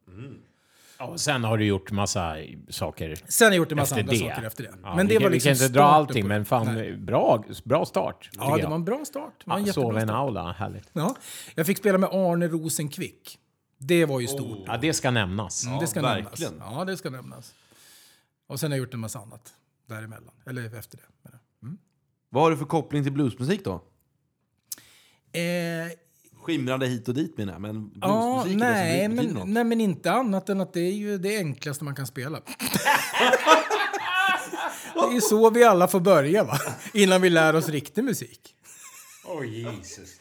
Ja, 0.98 1.04
och 1.06 1.20
sen 1.20 1.44
har 1.44 1.58
du 1.58 1.64
gjort 1.64 1.90
massa 1.92 2.36
saker 2.68 3.16
Sen 3.28 3.44
har 3.46 3.50
jag 3.52 3.56
gjort 3.56 3.72
en 3.72 3.78
massa 3.78 3.94
andra 3.94 4.12
det. 4.12 4.18
saker 4.18 4.42
efter 4.42 4.62
det. 4.64 4.74
Ja, 4.82 4.96
Men 4.96 5.06
vi 5.06 5.14
det 5.14 5.18
kan, 5.18 5.22
var 5.22 5.30
vi 5.30 5.34
liksom 5.36 5.54
kan 5.54 5.62
inte 5.64 5.78
dra 5.78 5.84
allting, 5.84 6.28
men 6.28 6.44
fan, 6.44 6.74
Nej. 6.74 6.96
bra, 6.96 7.44
bra 7.64 7.84
start. 7.84 8.30
Ja, 8.32 8.56
det 8.56 8.66
var 8.66 8.74
en 8.74 8.84
bra 8.84 9.04
start. 9.04 9.32
Det 9.44 9.50
var 9.50 9.58
en 9.58 9.66
Ja, 9.66 9.98
i 9.98 10.02
en 10.02 10.10
aula, 10.10 10.52
härligt. 10.52 10.88
Ja. 10.92 11.16
Jag 11.54 11.66
fick 11.66 11.78
spela 11.78 11.98
med 11.98 12.10
Arne 12.12 12.48
Rosenkvick. 12.48 13.38
Det 13.78 14.04
var 14.04 14.20
ju 14.20 14.26
stort. 14.26 14.58
Ja, 14.66 14.76
det 14.76 14.92
ska 14.92 15.10
nämnas. 15.10 15.66
Mm, 15.66 15.78
det 15.78 15.86
ska 15.86 16.02
verkligen. 16.02 16.52
nämnas. 16.52 16.74
Ja, 16.78 16.84
det 16.84 16.96
ska 16.96 17.10
nämnas. 17.10 17.54
Och 18.46 18.60
sen 18.60 18.70
har 18.70 18.78
jag 18.78 18.84
gjort 18.84 18.94
en 18.94 19.00
massa 19.00 19.18
annat 19.18 19.52
däremellan. 19.88 20.34
Eller 20.46 20.78
efter 20.78 20.96
det. 20.98 21.21
Vad 22.32 22.42
har 22.42 22.50
du 22.50 22.56
för 22.56 22.64
koppling 22.64 23.02
till 23.02 23.12
bluesmusik 23.12 23.64
då? 23.64 23.72
Eh, 25.32 25.40
Skimrande 26.42 26.86
hit 26.86 27.08
och 27.08 27.14
dit 27.14 27.38
menar 27.38 27.52
jag, 27.52 27.62
men 27.62 27.90
ja, 28.00 28.42
bluesmusik 28.44 28.62
är 28.62 28.76
det 28.76 29.08
nej, 29.08 29.08
men, 29.08 29.26
något. 29.26 29.48
nej, 29.48 29.64
men 29.64 29.80
inte 29.80 30.12
annat 30.12 30.48
än 30.48 30.60
att 30.60 30.72
det 30.72 30.80
är 30.80 30.92
ju 30.92 31.18
det 31.18 31.38
enklaste 31.38 31.84
man 31.84 31.94
kan 31.94 32.06
spela. 32.06 32.40
det 34.94 35.16
är 35.16 35.20
så 35.20 35.50
vi 35.50 35.64
alla 35.64 35.88
får 35.88 36.00
börja, 36.00 36.44
va? 36.44 36.58
Innan 36.94 37.22
vi 37.22 37.30
lär 37.30 37.54
oss 37.54 37.68
riktig 37.68 38.04
musik. 38.04 38.54
Oj, 39.24 39.60
Jesus. 39.60 40.20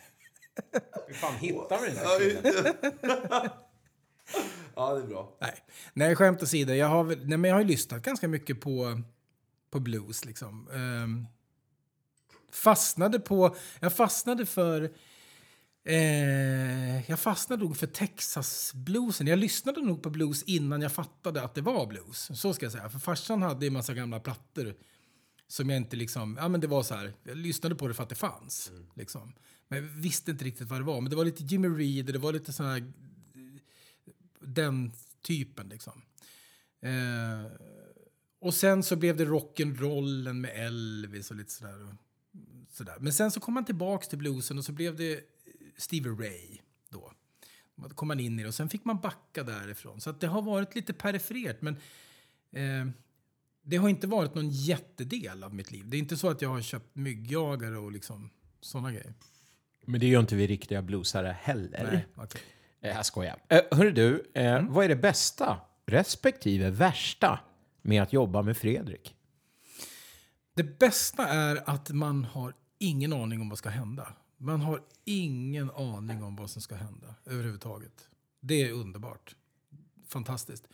Hur 1.07 1.13
fan 1.13 1.35
hittar 1.35 1.81
vi 1.81 1.88
den 1.88 1.95
där 1.95 3.51
Ja, 4.75 4.93
det 4.93 5.01
är 5.01 5.07
bra. 5.07 5.38
Nej, 5.41 5.55
nej 5.93 6.15
skämt 6.15 6.43
åsido. 6.43 6.73
Jag 6.73 6.88
har, 6.88 7.03
nej, 7.03 7.38
men 7.38 7.43
jag 7.43 7.55
har 7.55 7.61
ju 7.61 7.67
lyssnat 7.67 8.01
ganska 8.01 8.27
mycket 8.27 8.61
på, 8.61 9.01
på 9.71 9.79
blues. 9.79 10.25
Liksom. 10.25 10.69
Ehm, 10.73 11.27
fastnade 12.52 13.19
på... 13.19 13.56
Jag 13.80 13.94
fastnade 13.94 14.45
för... 14.45 14.91
Eh, 15.84 17.10
jag 17.10 17.19
fastnade 17.19 17.64
nog 17.64 17.78
för 17.78 17.88
Texas-bluesen. 17.88 19.28
Jag 19.28 19.40
lyssnade 19.40 19.82
nog 19.82 20.03
på 20.03 20.10
blues 20.10 20.44
innan 20.44 20.82
jag 20.82 20.91
fattade 20.91 21.44
att 21.44 21.56
det 21.56 21.61
var 21.61 21.88
blues. 21.88 22.40
Så 22.40 22.53
ska 22.53 22.65
jag 22.65 22.73
säga. 22.73 22.90
För 22.90 22.99
farsan 22.99 23.41
hade 23.41 23.68
en 23.68 23.73
massa 23.73 23.94
gamla 23.94 24.19
plattor 24.19 24.76
som 25.48 25.69
jag 25.69 25.78
inte 25.78 25.95
liksom... 25.95 26.38
Ja, 26.41 26.48
men 26.48 26.61
det 26.61 26.68
var 26.68 26.84
så 26.84 26.95
här. 26.95 27.14
Jag 27.23 27.38
lyssnade 27.38 27.76
på 27.76 27.88
det 27.88 27.94
för 27.94 28.03
att 28.03 28.10
det 28.10 28.15
fanns. 28.15 28.72
Liksom. 28.95 29.34
Men 29.68 29.84
jag 29.84 29.90
visste 29.90 30.32
inte 30.32 30.45
riktigt 30.45 30.68
vad 30.68 30.80
det 30.80 30.86
var. 30.86 31.02
Men 31.02 31.10
det 31.10 31.15
var 31.15 31.26
lite 31.26 31.44
Jimmy 31.44 31.68
Reed 31.68 32.07
och 32.07 32.14
det 32.14 32.19
var 32.19 32.34
lite 32.34 32.53
sån 32.53 32.65
här 32.65 32.91
den 34.40 34.91
typen 35.22 35.69
liksom. 35.69 36.02
Eh, 36.82 37.52
och 38.41 38.53
sen 38.53 38.84
så 38.84 38.95
blev 38.95 39.18
det 39.18 39.26
rock'n'rollen 39.26 40.34
med 40.34 40.52
Elvis 40.65 41.32
och 41.32 41.38
lite 41.38 41.52
sådär. 41.52 41.95
Sådär. 42.72 42.95
Men 42.99 43.14
sen 43.14 43.31
så 43.31 43.39
kom 43.39 43.53
man 43.53 43.65
tillbaks 43.65 44.07
till 44.07 44.18
bluesen 44.18 44.57
och 44.57 44.65
så 44.65 44.72
blev 44.72 44.95
det 44.95 45.19
Stevie 45.77 46.11
Ray 46.11 46.57
då. 46.89 47.11
Då 47.76 47.89
kom 47.95 48.07
man 48.07 48.19
in 48.19 48.39
i 48.39 48.43
det 48.43 48.48
och 48.48 48.53
sen 48.56 48.69
fick 48.69 48.85
man 48.85 48.99
backa 48.99 49.43
därifrån. 49.43 50.02
Så 50.02 50.10
att 50.10 50.19
det 50.22 50.27
har 50.27 50.41
varit 50.41 50.76
lite 50.76 50.93
perifert 50.93 51.61
men 51.61 51.73
eh, 52.52 52.91
det 53.64 53.77
har 53.77 53.89
inte 53.89 54.07
varit 54.07 54.35
någon 54.35 54.49
jättedel 54.49 55.43
av 55.43 55.53
mitt 55.56 55.72
liv. 55.72 55.84
Det 55.89 55.98
är 55.98 55.99
inte 55.99 56.18
så 56.18 56.30
att 56.30 56.41
jag 56.41 56.49
har 56.49 56.61
köpt 56.61 56.95
myggjagare 56.95 57.77
och 57.77 57.91
liksom 57.91 58.30
sådana 58.61 58.91
grejer. 58.91 59.14
Men 59.85 59.99
det 59.99 60.07
gör 60.07 60.19
inte 60.19 60.35
vi 60.35 60.48
riktiga 60.48 60.81
bluesare 60.81 61.35
heller. 61.41 61.89
Nej, 61.91 62.06
okej. 62.15 62.41
Eh, 62.81 62.95
Jag 62.95 63.06
skojar. 63.06 63.39
Eh, 63.49 63.61
hörru 63.72 63.91
du, 63.91 64.31
eh, 64.34 64.45
Mm. 64.56 64.73
vad 64.73 64.85
är 64.85 64.89
det 64.89 64.95
bästa 64.95 65.60
respektive 65.85 66.69
värsta 66.69 67.39
med 67.81 68.03
att 68.03 68.14
jobba 68.14 68.41
med 68.41 68.57
Fredrik? 68.57 69.15
Det 70.56 70.80
bästa 70.80 71.27
är 71.27 71.69
att 71.69 71.89
man 71.89 72.23
har 72.23 72.53
ingen 72.82 73.14
aning 73.14 73.41
om 73.41 73.49
vad 73.49 73.58
ska 73.58 73.70
hända. 73.70 74.14
Man 74.38 74.62
har 74.62 74.82
ingen 75.06 75.72
aning 75.72 76.24
om 76.24 76.36
vad 76.36 76.49
som 76.49 76.62
ska 76.62 76.76
hända 76.76 77.16
överhuvudtaget. 77.26 78.10
Det 78.41 78.62
är 78.62 78.72
underbart. 78.72 79.36
Fantastiskt. 80.08 80.68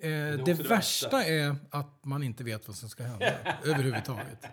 Eh, 0.00 0.08
det 0.10 0.42
det 0.46 0.54
värsta 0.54 1.24
är 1.24 1.56
att 1.70 2.04
man 2.04 2.22
inte 2.22 2.44
vet 2.44 2.68
vad 2.68 2.76
som 2.76 2.88
ska 2.88 3.02
hända 3.02 3.32
överhuvudtaget. 3.64 4.44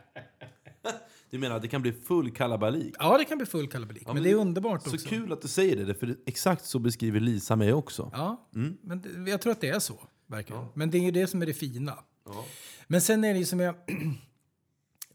Du 1.30 1.38
menar 1.40 1.56
att 1.56 1.62
det 1.62 1.68
kan 1.68 1.82
bli 1.82 1.91
full 1.94 2.32
kalabalik? 2.32 2.95
Ja, 2.99 3.18
det 3.18 3.26
kan 3.26 3.38
bli 3.38 3.48
full 3.48 3.68
kalabalik, 3.68 4.04
Ja, 4.06 4.14
men 4.14 4.24
det 4.24 4.32
är 4.32 4.36
underbart 4.36 4.84
Så 4.84 4.94
också. 4.94 5.08
kul 5.08 5.34
att 5.34 5.41
du 5.41 5.48
säger 5.48 5.86
det, 5.86 5.94
för 5.94 6.16
exakt 6.26 6.66
så 6.66 6.80
beskriver 6.80 7.20
Lisa 7.20 7.56
mig 7.56 7.74
också. 7.74 8.10
Ja, 8.14 8.49
Mm. 8.56 8.78
men 8.82 9.02
det, 9.02 9.32
jag 9.32 9.41
tror 9.41 9.52
att 9.52 9.62
det 9.62 9.70
är 9.70 9.80
så. 9.80 9.99
Verkligen. 10.28 10.66
Men 10.74 10.90
det 10.91 10.98
är 10.98 11.02
ju 11.02 11.12
det 11.12 11.28
som 11.28 11.41
är 11.41 11.45
det 11.45 11.54
fina. 11.54 11.99
Ja. 12.26 12.45
Men 12.88 13.02
sen 13.02 13.24
är 13.24 13.34
det 13.34 13.40
ju 13.40 13.45
som 13.45 13.60
jag... 13.60 13.76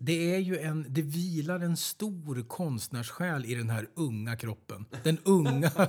det 0.05 0.35
är 0.35 0.39
ju 0.39 0.59
en, 0.59 0.87
det 0.89 1.03
vilar 1.03 1.61
en 1.61 1.77
stor 1.77 2.49
konstnärssjäl 2.49 3.45
i 3.45 3.55
den 3.55 3.71
här 3.71 3.89
unga 3.95 4.37
kroppen. 4.37 4.87
Den 5.03 5.19
unga, 5.25 5.71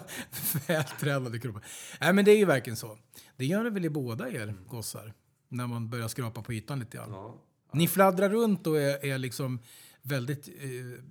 vältränade 0.67 1.39
kroppen. 1.39 1.61
Nej, 2.01 2.13
men 2.13 2.25
det 2.25 2.31
är 2.31 2.37
ju 2.37 2.45
verkligen 2.45 2.77
så. 2.77 2.97
Det 3.37 3.45
gör 3.45 3.63
det 3.63 3.69
väl 3.69 3.85
i 3.85 3.89
båda 3.89 4.29
er 4.29 4.55
gossar, 4.67 5.13
när 5.49 5.67
man 5.67 5.89
börjar 5.89 6.07
skrapa 6.07 6.41
på 6.41 6.53
ytan 6.53 6.79
lite 6.79 6.97
grann. 6.97 7.33
Ni 7.73 7.87
fladdrar 7.87 8.29
runt 8.29 8.67
och 8.67 8.81
är, 8.81 9.05
är 9.05 9.17
liksom 9.17 9.59
väldigt 10.01 10.47
eh, 10.47 11.03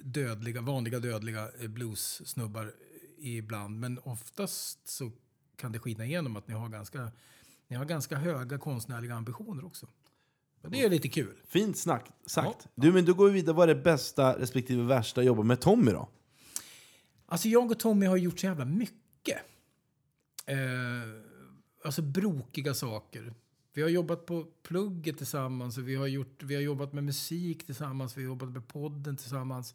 dödliga, 0.00 0.60
vanliga 0.60 0.98
dödliga 0.98 1.48
eh, 1.60 1.68
blues-snubbar 1.68 2.72
ibland. 3.18 3.80
Men 3.80 3.98
oftast 3.98 4.88
så 4.88 5.12
kan 5.56 5.72
det 5.72 5.78
skina 5.78 6.04
igenom 6.04 6.36
att 6.36 6.48
ni 6.48 6.54
har 6.54 6.68
ganska, 6.68 7.10
ni 7.68 7.76
har 7.76 7.84
ganska 7.84 8.16
höga 8.16 8.58
konstnärliga 8.58 9.14
ambitioner 9.14 9.64
också. 9.64 9.86
Och 10.62 10.70
det 10.70 10.82
är 10.82 10.90
lite 10.90 11.08
kul. 11.08 11.36
Fint 11.46 11.78
snack, 11.78 12.10
sagt. 12.26 12.68
Du, 12.74 12.92
men 12.92 13.04
då 13.04 13.14
går 13.14 13.26
vi 13.26 13.32
vidare. 13.32 13.56
Vad 13.56 13.70
är 13.70 13.74
det 13.74 13.82
bästa 13.82 14.38
respektive 14.38 14.82
värsta 14.82 15.20
att 15.20 15.26
jobba 15.26 15.42
med 15.42 15.60
Tommy 15.60 15.92
då? 15.92 16.08
Alltså 17.26 17.48
jag 17.48 17.70
och 17.70 17.78
Tommy 17.78 18.06
har 18.06 18.16
gjort 18.16 18.40
så 18.40 18.46
jävla 18.46 18.64
mycket. 18.64 19.38
Eh, 20.46 20.56
alltså 21.84 22.02
brokiga 22.02 22.74
saker. 22.74 23.34
Vi 23.74 23.82
har 23.82 23.88
jobbat 23.88 24.26
på 24.26 24.46
plugget 24.62 25.18
tillsammans, 25.18 25.78
vi 25.78 25.94
har, 25.94 26.06
gjort, 26.06 26.42
vi 26.42 26.54
har 26.54 26.62
jobbat 26.62 26.92
med 26.92 27.04
musik 27.04 27.66
tillsammans, 27.66 28.16
vi 28.16 28.22
har 28.22 28.26
jobbat 28.26 28.48
med 28.48 28.68
podden 28.68 29.16
tillsammans. 29.16 29.74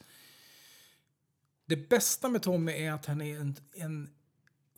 Det 1.65 1.89
bästa 1.89 2.29
med 2.29 2.41
Tommy 2.41 2.71
är 2.71 2.91
att 2.91 3.05
han 3.05 3.21
är 3.21 3.39
en, 3.39 3.55
en 3.73 4.09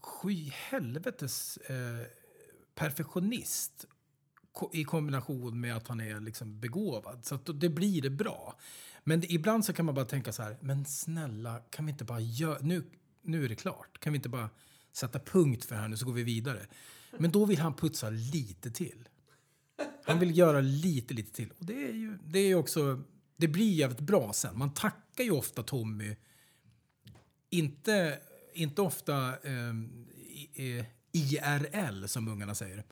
skyhelvetes 0.02 1.58
eh, 1.58 2.08
perfektionist 2.76 3.86
i 4.74 4.84
kombination 4.84 5.60
med 5.60 5.76
att 5.76 5.88
han 5.88 6.02
är 6.02 6.20
liksom 6.20 6.60
begåvad. 6.60 7.26
Så 7.26 7.36
att 7.36 7.46
då- 7.46 7.54
det 7.54 7.70
blir 7.70 8.02
det 8.02 8.10
bra. 8.10 8.60
Men 9.04 9.20
det, 9.20 9.34
ibland 9.34 9.66
så 9.66 9.74
kan 9.74 9.86
man 9.86 9.96
bara 9.96 10.06
tänka 10.06 10.32
så 10.32 10.44
här, 10.44 10.58
men 10.62 10.86
snälla, 10.86 11.60
kan 11.70 11.86
vi 11.86 11.92
inte 11.92 12.04
bara 12.06 12.20
göra... 12.20 12.58
Nu, 12.62 12.84
nu 13.22 13.46
är 13.46 13.50
det 13.50 13.56
klart. 13.56 14.00
Kan 14.00 14.14
vi 14.14 14.18
inte 14.18 14.30
bara 14.30 14.50
sätta 14.92 15.20
punkt 15.20 15.66
för 15.66 15.76
det 15.76 15.82
här 15.82 15.88
nu 15.88 15.98
så 15.98 16.06
går 16.06 16.14
vi 16.14 16.24
vidare. 16.24 16.68
Men 17.18 17.32
då 17.32 17.46
vill 17.46 17.60
han 17.60 17.74
putsa 17.74 18.10
lite 18.10 18.72
till. 18.72 19.10
Han 20.06 20.20
vill 20.20 20.38
göra 20.38 20.62
lite, 20.62 21.14
lite 21.14 21.34
till. 21.34 21.52
Och 21.60 21.66
det 21.66 21.84
är 21.88 21.94
ju 21.94 22.18
det 22.26 22.40
är 22.40 22.56
också... 22.56 23.04
Det 23.38 23.48
blir 23.48 23.74
jävligt 23.74 24.00
bra 24.00 24.34
sen. 24.34 24.58
Man 24.58 24.74
tackar 24.74 25.24
ju 25.24 25.32
ofta 25.32 25.64
Tommy 25.64 26.16
inte, 27.50 28.20
inte 28.54 28.82
ofta 28.82 29.38
ehm, 29.38 30.08
eh, 30.56 30.66
eh, 30.66 30.86
IRL, 31.12 32.06
som 32.08 32.28
ungarna 32.28 32.56
säger. 32.56 32.84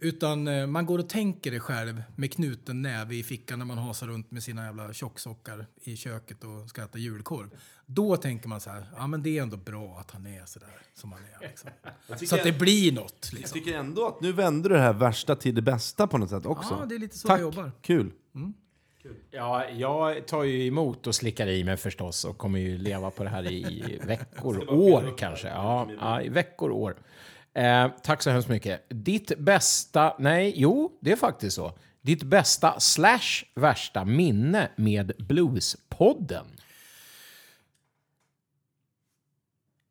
Utan 0.00 0.48
eh, 0.48 0.66
man 0.66 0.86
går 0.86 0.98
och 0.98 1.08
tänker 1.08 1.50
det 1.50 1.60
själv 1.60 2.02
med 2.16 2.32
knuten 2.32 2.82
näve 2.82 3.14
i 3.14 3.22
fickan 3.22 3.58
när 3.58 3.66
man 3.66 3.78
hasar 3.78 4.06
runt 4.06 4.30
med 4.30 4.42
sina 4.42 4.64
jävla 4.64 4.92
tjocksockar 4.92 5.66
i 5.82 5.96
köket 5.96 6.44
och 6.44 6.68
ska 6.68 6.82
äta 6.84 6.98
julkorv. 6.98 7.50
Då 7.86 8.16
tänker 8.16 8.48
man 8.48 8.60
så 8.60 8.70
här, 8.70 8.86
ja 8.96 9.06
men 9.06 9.22
det 9.22 9.38
är 9.38 9.42
ändå 9.42 9.56
bra 9.56 9.98
att 10.00 10.10
han 10.10 10.26
är 10.26 10.44
så 10.46 10.58
där 10.58 10.68
som 10.94 11.12
han 11.12 11.20
är. 11.40 11.48
Liksom. 11.48 11.70
Jag 12.08 12.28
Så 12.28 12.34
att 12.34 12.42
det 12.42 12.48
jag- 12.48 12.58
blir 12.58 12.92
något. 12.92 13.28
Jag 13.32 13.38
Liksom. 13.38 13.58
tycker 13.58 13.78
ändå 13.78 14.06
att 14.06 14.20
nu 14.20 14.32
vänder 14.32 14.70
du 14.70 14.76
det 14.76 14.82
här 14.82 14.92
värsta 14.92 15.36
till 15.36 15.54
det 15.54 15.62
bästa 15.62 16.06
på 16.06 16.18
något 16.18 16.30
sätt 16.30 16.46
också. 16.46 16.76
Ja, 16.80 16.86
det 16.86 16.94
är 16.94 16.98
lite 16.98 17.18
så 17.18 17.28
Tack. 17.28 17.38
jag 17.40 17.42
jobbar. 17.42 17.72
Kul. 17.82 18.12
Ja, 19.30 19.68
jag 19.68 20.26
tar 20.26 20.42
ju 20.42 20.66
emot 20.66 21.06
och 21.06 21.14
slickar 21.14 21.46
i 21.46 21.64
mig 21.64 21.76
förstås 21.76 22.24
och 22.24 22.38
kommer 22.38 22.58
ju 22.58 22.78
leva 22.78 23.10
på 23.10 23.24
det 23.24 23.30
här 23.30 23.52
i 23.52 24.00
veckor, 24.06 24.70
år 24.72 25.14
kanske. 25.18 25.48
Ja, 25.48 25.88
ja 26.00 26.22
i 26.22 26.28
veckor, 26.28 26.70
år. 26.70 26.96
Eh, 27.54 27.88
tack 28.02 28.22
så 28.22 28.30
hemskt 28.30 28.48
mycket. 28.48 28.86
Ditt 28.88 29.38
bästa, 29.38 30.16
nej, 30.18 30.52
jo, 30.56 30.98
det 31.00 31.12
är 31.12 31.16
faktiskt 31.16 31.56
så. 31.56 31.78
Ditt 32.00 32.22
bästa 32.22 32.80
slash 32.80 33.44
värsta 33.54 34.04
minne 34.04 34.70
med 34.76 35.12
Bluespodden? 35.18 36.46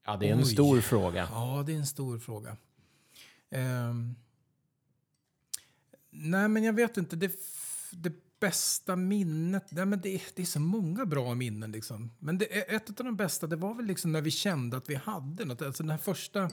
Ja, 0.06 0.18
det 0.18 0.30
är 0.30 0.34
en 0.34 0.40
Oj. 0.40 0.46
stor 0.46 0.82
fråga. 0.82 1.28
Ja, 1.32 1.64
det 1.66 1.74
är 1.74 1.78
en 1.78 1.88
stor 1.88 2.20
fråga. 2.20 2.58
Ehm, 3.50 4.16
nej, 6.10 6.48
men 6.48 6.64
jag 6.64 6.74
vet 6.74 6.98
inte. 6.98 7.16
Det, 7.16 7.32
det 7.92 8.14
bästa 8.40 8.96
minnet... 8.96 9.72
Nej, 9.72 9.86
men 9.86 10.02
det, 10.02 10.22
det 10.36 10.42
är 10.42 10.46
så 10.46 10.60
många 10.60 11.06
bra 11.06 11.36
minnen. 11.36 11.72
Liksom. 11.72 12.12
Men 12.20 12.38
det, 12.38 12.46
ett 12.46 13.00
av 13.00 13.06
de 13.06 13.16
bästa 13.16 13.48
det 13.48 13.56
var 13.56 13.74
väl 13.74 13.86
liksom 13.86 14.12
när 14.12 14.22
vi 14.22 14.32
kände 14.32 14.78
att 14.78 14.90
vi 14.90 14.96
hade 14.96 15.46
något. 15.46 15.62
Alltså 15.62 15.84
den 15.84 15.90
här 15.90 15.98
första... 15.98 16.52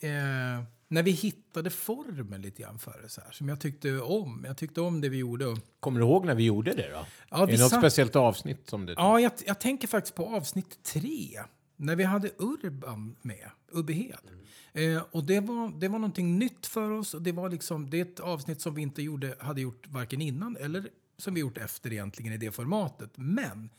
Eh, 0.00 0.64
när 0.88 1.02
vi 1.02 1.10
hittade 1.10 1.70
formen 1.70 2.42
lite 2.42 2.62
grann 2.62 2.78
för 2.78 3.00
det, 3.02 3.08
så 3.08 3.20
här, 3.20 3.30
som 3.32 3.48
jag 3.48 3.60
tyckte 3.60 4.00
om. 4.00 4.44
Jag 4.46 4.56
tyckte 4.56 4.80
om 4.80 5.00
det 5.00 5.08
vi 5.08 5.16
gjorde. 5.16 5.56
Kommer 5.80 6.00
du 6.00 6.06
ihåg 6.06 6.26
när 6.26 6.34
vi 6.34 6.44
gjorde 6.44 6.74
det 6.74 6.90
då? 6.90 7.06
Ja, 7.30 7.42
är 7.42 7.46
det 7.46 7.58
något 7.58 7.70
satt- 7.70 7.80
speciellt 7.80 8.16
avsnitt 8.16 8.70
som 8.70 8.86
det... 8.86 8.92
Ja, 8.92 9.20
jag, 9.20 9.32
jag 9.46 9.60
tänker 9.60 9.88
faktiskt 9.88 10.14
på 10.14 10.26
avsnitt 10.26 10.82
tre. 10.82 11.40
När 11.76 11.96
vi 11.96 12.04
hade 12.04 12.30
Urban 12.38 13.16
med, 13.22 13.50
Ubbehed. 13.72 14.30
Eh, 14.72 15.02
och 15.10 15.24
det 15.24 15.40
var, 15.40 15.80
det 15.80 15.88
var 15.88 15.98
någonting 15.98 16.38
nytt 16.38 16.66
för 16.66 16.90
oss. 16.90 17.14
Och 17.14 17.22
det, 17.22 17.32
var 17.32 17.50
liksom, 17.50 17.90
det 17.90 17.96
är 18.00 18.02
ett 18.02 18.20
avsnitt 18.20 18.60
som 18.60 18.74
vi 18.74 18.82
inte 18.82 19.02
gjorde, 19.02 19.36
hade 19.40 19.60
gjort 19.60 19.86
varken 19.86 20.20
innan 20.20 20.56
eller 20.56 20.88
som 21.18 21.34
vi 21.34 21.40
gjort 21.40 21.58
efter 21.58 21.92
egentligen 21.92 22.32
i 22.32 22.36
det 22.36 22.52
formatet. 22.52 23.10
Men 23.14 23.70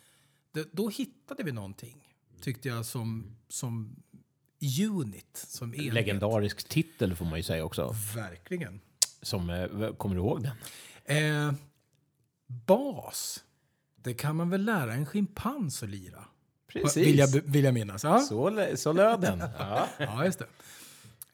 det, 0.52 0.70
då 0.72 0.90
hittade 0.90 1.44
vi 1.44 1.52
någonting, 1.52 2.16
tyckte 2.42 2.68
jag, 2.68 2.86
som, 2.86 3.36
som 3.50 3.96
unit. 4.90 5.46
Som 5.48 5.74
enhet. 5.76 5.94
Legendarisk 5.94 6.70
titel 6.70 7.16
får 7.16 7.26
man 7.26 7.40
ju 7.40 7.44
säga 7.44 7.64
också. 7.66 7.96
Verkligen. 8.16 8.80
Som, 9.22 9.50
eh, 9.50 9.94
kommer 9.94 10.16
du 10.16 10.22
ihåg 10.22 10.44
den? 10.44 11.48
Eh, 11.48 11.54
bas. 12.48 13.44
Det 13.96 14.14
kan 14.14 14.36
man 14.36 14.50
väl 14.50 14.66
lära 14.66 14.94
en 14.94 15.06
schimpans 15.06 15.84
att 15.84 15.90
lira? 15.90 16.26
Precis. 16.74 17.08
Vill 17.08 17.18
jag, 17.20 17.28
vill 17.46 17.64
jag 17.64 17.74
minnas. 17.74 18.04
Ja? 18.04 18.20
Så, 18.20 18.68
så 18.76 18.94
löd 18.94 19.22
den. 19.22 19.40
Ja. 19.60 19.88
ja, 19.98 20.26
just 20.26 20.40
det. 20.40 20.46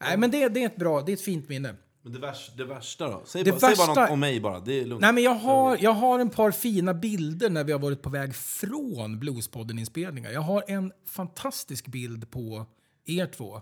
Nej, 0.00 0.16
men 0.18 0.30
det, 0.30 0.48
det 0.48 0.62
är 0.62 0.66
ett 0.66 0.76
bra, 0.76 1.02
det 1.02 1.12
är 1.12 1.14
ett 1.14 1.20
fint 1.22 1.48
minne. 1.48 1.74
Men 2.02 2.12
det, 2.12 2.18
värsta, 2.18 2.56
det 2.56 2.64
värsta 2.64 3.08
då? 3.10 3.22
Säg, 3.26 3.44
Det 3.44 3.50
bara, 3.50 3.60
säg 3.60 3.76
bara 3.76 3.86
värsta- 3.86 4.00
något 4.02 4.10
om 4.10 4.20
mig 4.20 4.40
bara. 4.40 4.60
Det 4.60 4.80
är 4.80 4.84
lugnt. 4.86 5.00
Nej, 5.00 5.12
men 5.12 5.22
jag 5.22 5.34
har, 5.34 5.76
jag 5.80 5.92
har 5.92 6.18
en 6.18 6.30
par 6.30 6.50
fina 6.50 6.94
bilder 6.94 7.50
när 7.50 7.64
vi 7.64 7.72
har 7.72 7.78
varit 7.78 8.02
på 8.02 8.10
väg 8.10 8.34
från 8.34 9.18
Bluespodden-inspelningar. 9.18 10.30
Jag 10.30 10.40
har 10.40 10.64
en 10.66 10.92
fantastisk 11.06 11.86
bild 11.86 12.30
på 12.30 12.66
er 13.06 13.26
två. 13.26 13.60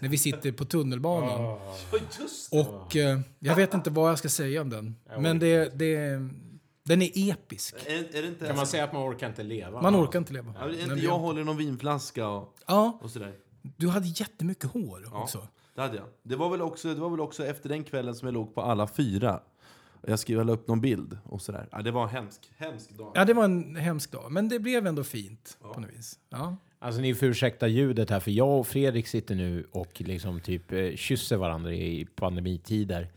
När 0.00 0.08
vi 0.08 0.18
sitter 0.18 0.52
på 0.52 0.64
tunnelbanan. 0.64 1.58
Och 2.50 2.96
eh, 2.96 3.20
jag 3.38 3.56
vet 3.56 3.74
inte 3.74 3.90
vad 3.90 4.10
jag 4.10 4.18
ska 4.18 4.28
säga 4.28 4.60
om 4.60 4.70
den. 4.70 4.96
Men 5.18 5.38
det, 5.38 5.78
det, 5.78 6.06
den 6.82 7.02
är 7.02 7.30
episk. 7.32 7.74
Är, 7.86 8.16
är 8.16 8.22
det 8.22 8.28
inte 8.28 8.46
Kan 8.46 8.56
man 8.56 8.66
säga 8.66 8.84
att 8.84 8.92
man 8.92 9.02
orkar 9.12 9.28
inte 9.28 9.42
leva? 9.42 9.82
Man 9.82 9.96
orkar 9.96 10.18
inte 10.18 10.32
leva. 10.32 10.54
Ja, 10.58 10.64
är 10.64 10.68
det 10.68 10.72
Men 10.72 10.82
inte 10.82 10.94
vi- 10.94 11.04
jag 11.04 11.18
håller 11.18 11.40
i 11.40 11.44
någon 11.44 11.56
vinflaska 11.56 12.28
och, 12.28 12.54
Ja. 12.66 12.98
och 13.02 13.10
sådär? 13.10 13.32
Du 13.76 13.88
hade 13.88 14.06
jättemycket 14.06 14.70
hår 14.70 15.08
Ja, 15.12 15.22
också. 15.22 15.48
det 15.74 15.80
hade 15.80 15.96
jag. 15.96 16.06
Det 16.22 16.36
var, 16.36 16.50
väl 16.50 16.62
också, 16.62 16.94
det 16.94 17.00
var 17.00 17.10
väl 17.10 17.20
också 17.20 17.46
efter 17.46 17.68
den 17.68 17.84
kvällen 17.84 18.14
som 18.14 18.26
jag 18.26 18.32
låg 18.34 18.54
på 18.54 18.62
alla 18.62 18.86
fyra. 18.86 19.40
Jag 20.06 20.18
skrev 20.18 20.38
väl 20.38 20.50
upp 20.50 20.68
någon 20.68 20.80
bild 20.80 21.18
och 21.24 21.42
sådär. 21.42 21.68
Ja, 21.72 21.82
det 21.82 21.90
var 21.90 22.02
en 22.02 22.08
hemsk, 22.08 22.50
hemsk 22.56 22.90
dag. 22.90 23.12
Ja, 23.14 23.24
det 23.24 23.34
var 23.34 23.44
en 23.44 23.76
hemsk 23.76 24.10
dag. 24.12 24.32
Men 24.32 24.48
det 24.48 24.58
blev 24.58 24.86
ändå 24.86 25.04
fint 25.04 25.58
på 25.60 25.80
något 25.80 25.90
vis. 25.90 26.18
Ja. 26.28 26.56
Alltså 26.84 27.00
ni 27.00 27.14
får 27.14 27.28
ursäkta 27.28 27.68
ljudet 27.68 28.10
här, 28.10 28.20
för 28.20 28.30
jag 28.30 28.58
och 28.60 28.66
Fredrik 28.66 29.06
sitter 29.06 29.34
nu 29.34 29.66
och 29.70 29.92
liksom 30.00 30.40
typ 30.40 30.72
eh, 30.72 30.94
kysser 30.96 31.36
varandra 31.36 31.72
i 31.74 32.06
pandemitider. 32.16 33.08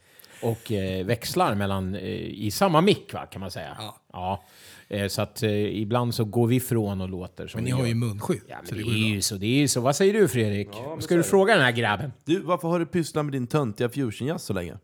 Och 0.41 0.71
eh, 0.71 1.05
växlar 1.05 1.55
mellan, 1.55 1.95
eh, 1.95 2.01
i 2.21 2.51
samma 2.51 2.81
mick 2.81 3.13
va, 3.13 3.25
kan 3.25 3.39
man 3.39 3.51
säga. 3.51 3.77
Ja. 4.13 4.43
Eh, 4.87 5.07
så 5.07 5.21
att 5.21 5.43
eh, 5.43 5.51
ibland 5.81 6.15
så 6.15 6.25
går 6.25 6.47
vi 6.47 6.55
ifrån 6.55 7.01
och 7.01 7.09
låter 7.09 7.47
som 7.47 7.57
Men 7.57 7.63
ni 7.65 7.69
vi 7.69 7.71
har 7.71 7.79
gör. 7.81 7.87
ju 7.87 7.95
munskydd. 7.95 8.41
Ja, 8.47 8.55
men 8.57 8.67
så 8.67 8.75
det, 8.75 8.81
det 8.81 8.83
går 8.83 8.93
ju 8.93 8.99
är 8.99 9.07
bra. 9.09 9.15
ju 9.15 9.21
så, 9.21 9.35
det 9.35 9.45
är 9.45 9.57
ju 9.59 9.67
så. 9.67 9.81
Vad 9.81 9.95
säger 9.95 10.13
du 10.13 10.27
Fredrik? 10.27 10.67
men 10.67 11.01
Ska 11.01 11.01
så 11.01 11.07
du 11.07 11.13
är 11.13 11.17
det. 11.17 11.23
fråga 11.23 11.53
den 11.53 11.63
här 11.63 11.71
grabben? 11.71 12.11
Du, 12.25 12.39
varför 12.39 12.67
har 12.67 12.79
du 12.79 12.85
pysslat 12.85 13.25
med 13.25 13.31
din 13.31 13.47
töntiga 13.47 13.89
fusionjazz 13.89 14.43
så 14.45 14.53
länge? 14.53 14.77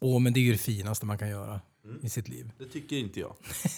Åh, 0.00 0.20
men 0.20 0.32
det 0.32 0.40
är 0.40 0.42
ju 0.42 0.52
det 0.52 0.58
finaste 0.58 1.06
man 1.06 1.18
kan 1.18 1.28
göra 1.28 1.60
i 2.02 2.08
sitt 2.08 2.28
liv. 2.28 2.50
Det 2.58 2.64
tycker 2.64 2.96
inte 2.96 3.20
jag. 3.20 3.34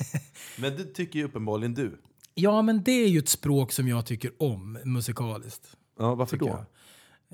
Men 0.59 0.77
det 0.77 0.85
tycker 0.85 1.19
ju 1.19 1.25
uppenbarligen 1.25 1.75
du. 1.75 1.99
Ja, 2.35 2.63
men 2.63 2.83
det 2.83 2.93
är 2.93 3.09
ju 3.09 3.19
ett 3.19 3.29
språk 3.29 3.73
som 3.73 3.89
jag 3.89 4.07
tycker 4.07 4.33
om 4.43 4.79
musikaliskt. 4.85 5.77
Ja, 5.99 6.15
varför 6.15 6.37
då? 6.37 6.47
jag. 6.49 6.59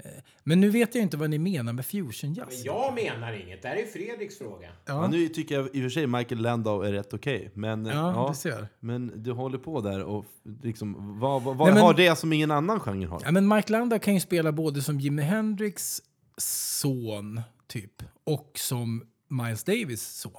Eh, 0.04 0.10
Men 0.44 0.60
nu 0.60 0.70
vet 0.70 0.94
jag 0.94 1.02
inte 1.02 1.16
vad 1.16 1.30
ni 1.30 1.38
menar 1.38 1.72
med 1.72 1.86
fusionjazz. 1.86 2.64
Jag 2.64 2.94
menar 2.94 3.32
inget, 3.32 3.62
det 3.62 3.68
här 3.68 3.76
är 3.76 3.86
Fredriks 3.86 4.38
fråga. 4.38 4.68
Ja. 4.86 5.08
nu 5.08 5.28
tycker 5.28 5.54
jag 5.54 5.66
i 5.66 5.68
och 5.68 5.82
för 5.82 5.88
sig 5.88 6.06
Michael 6.06 6.40
Landau 6.42 6.82
är 6.82 6.92
rätt 6.92 7.14
okej. 7.14 7.50
men, 7.54 7.86
Ja, 7.86 8.26
du 8.30 8.36
ser. 8.38 8.68
men 8.80 9.22
du 9.22 9.32
håller 9.32 9.58
på 9.58 9.80
där 9.80 10.02
och 10.04 10.24
liksom, 10.62 11.18
vad, 11.20 11.42
vad, 11.42 11.56
vad 11.56 11.66
Nej, 11.66 11.74
men- 11.74 11.82
har 11.84 11.94
det 11.94 12.16
som 12.18 12.32
ingen 12.32 12.50
annan 12.50 12.80
genre 12.80 13.06
har? 13.06 13.20
Ja, 13.24 13.30
men 13.32 13.48
Mike 13.48 13.72
Landa 13.72 13.98
kan 13.98 14.14
ju 14.14 14.20
spela 14.20 14.52
både 14.52 14.82
som 14.82 15.00
Jimi 15.00 15.22
Hendrix 15.22 16.02
son, 16.38 17.40
typ, 17.66 18.02
och 18.24 18.50
som 18.54 19.02
Miles 19.28 19.64
Davis 19.64 20.02
son 20.02 20.32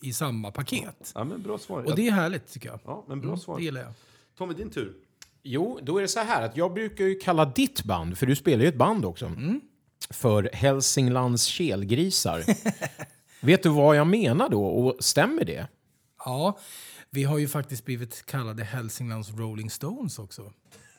i 0.00 0.12
samma 0.12 0.50
paket. 0.50 1.12
Ja, 1.14 1.24
men 1.24 1.42
bra 1.42 1.58
svar. 1.58 1.82
Och 1.82 1.96
det 1.96 2.08
är 2.08 2.12
härligt 2.12 2.52
tycker 2.52 2.68
jag. 2.68 2.80
Ja, 2.84 3.04
men 3.08 3.20
bra 3.20 3.28
Mm, 3.28 3.40
svar. 3.40 3.56
Det 3.58 3.62
gillar 3.64 3.80
jag. 3.80 3.92
Tommy, 4.38 4.54
din 4.54 4.70
tur. 4.70 4.94
Jo, 5.42 5.78
då 5.82 5.98
är 5.98 6.02
det 6.02 6.08
så 6.08 6.20
här 6.20 6.42
att 6.42 6.56
jag 6.56 6.74
brukar 6.74 7.04
ju 7.04 7.14
kalla 7.14 7.44
ditt 7.44 7.84
band, 7.84 8.18
för 8.18 8.26
du 8.26 8.36
spelar 8.36 8.62
ju 8.62 8.68
ett 8.68 8.76
band 8.78 9.04
också, 9.04 9.32
för 10.10 10.50
Hälsinglands 10.52 11.44
kelgrisar. 11.44 12.44
Vet 13.46 13.62
du 13.62 13.68
vad 13.68 13.96
jag 13.96 14.06
menar 14.06 14.48
då? 14.48 14.64
Och 14.66 15.04
stämmer 15.04 15.44
det? 15.44 15.66
Ja, 16.24 16.58
vi 17.10 17.24
har 17.24 17.38
ju 17.38 17.48
faktiskt 17.48 17.84
blivit 17.84 18.26
kallade 18.26 18.64
Hälsinglands 18.64 19.30
Rolling 19.30 19.70
Stones 19.70 20.18
också. 20.18 20.52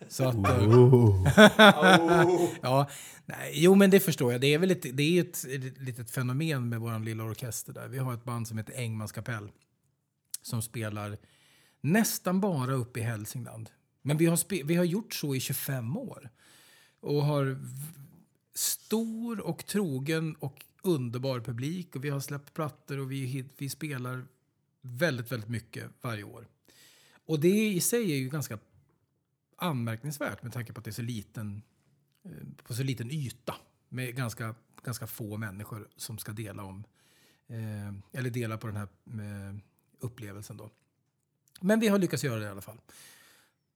Så 0.08 0.28
att, 0.28 0.36
eh, 0.36 0.70
Oh. 0.70 1.30
ja, 2.62 2.90
nej, 3.26 3.52
jo, 3.54 3.76
men 3.76 3.90
det 3.90 4.00
förstår 4.00 4.32
jag. 4.32 4.42
Det 4.42 4.54
är 4.54 4.60
väl 4.60 4.72
ett, 4.72 4.86
det 4.98 5.04
är 5.04 5.22
ett, 5.22 5.46
ett 5.46 5.82
litet 5.82 6.12
fenomen 6.12 6.70
med 6.70 6.80
vår 6.80 7.00
lilla 7.00 7.24
orkester 7.24 7.74
där. 7.74 7.88
Vi 7.88 7.98
har 7.98 8.14
ett 8.14 8.24
band 8.24 8.48
som 8.48 8.58
heter 8.58 8.74
Engmans 8.74 9.12
kapell 9.12 9.52
som 10.42 10.62
spelar 10.62 11.18
nästan 11.82 12.42
bara 12.42 12.74
uppe 12.74 13.00
i 13.00 13.04
Hälsingland. 13.04 13.70
Men 14.02 14.18
vi 14.18 14.26
har, 14.26 14.64
vi 14.64 14.76
har 14.76 14.84
gjort 14.84 15.14
så 15.14 15.36
i 15.36 15.40
25 15.40 15.98
år 15.98 16.30
och 17.00 17.26
har 17.26 17.60
stor 18.54 19.40
och 19.40 19.66
trogen 19.66 20.36
och 20.36 20.66
underbar 20.84 21.40
publik 21.40 21.96
och 21.96 22.06
vi 22.06 22.10
har 22.10 22.20
släppt 22.20 22.54
plattor 22.54 23.00
och 23.00 23.12
vi, 23.12 23.46
vi 23.58 23.70
spelar 23.70 24.26
väldigt, 24.82 25.32
väldigt 25.32 25.50
mycket 25.50 25.84
varje 26.02 26.24
år. 26.24 26.48
Och 27.26 27.40
det 27.40 27.68
i 27.68 27.82
sig 27.82 28.12
är 28.12 28.16
ju 28.16 28.30
ganska 28.30 28.60
anmärkningsvärt 29.60 30.44
med 30.44 30.54
tanke 30.54 30.74
på 30.74 30.80
att 30.80 30.86
det 30.86 30.90
är 30.90 30.94
så 30.94 31.02
liten, 31.02 31.62
eh, 32.26 32.32
på 32.64 32.74
så 32.74 32.84
liten 32.84 33.12
yta 33.12 33.56
med 33.90 34.16
ganska, 34.16 34.56
ganska 34.84 35.08
få 35.08 35.38
människor 35.38 35.88
som 35.96 36.18
ska 36.18 36.32
dela 36.32 36.64
om 36.64 36.84
eh, 37.48 38.20
eller 38.20 38.30
dela 38.30 38.58
på 38.58 38.68
den 38.68 38.76
här 38.76 38.88
eh, 39.08 39.56
upplevelsen 40.00 40.58
då. 40.58 40.70
Men 41.62 41.80
vi 41.80 41.88
har 41.88 42.00
lyckats 42.00 42.24
göra 42.24 42.40
det 42.40 42.46
i 42.46 42.50
alla 42.50 42.62
fall. 42.62 42.78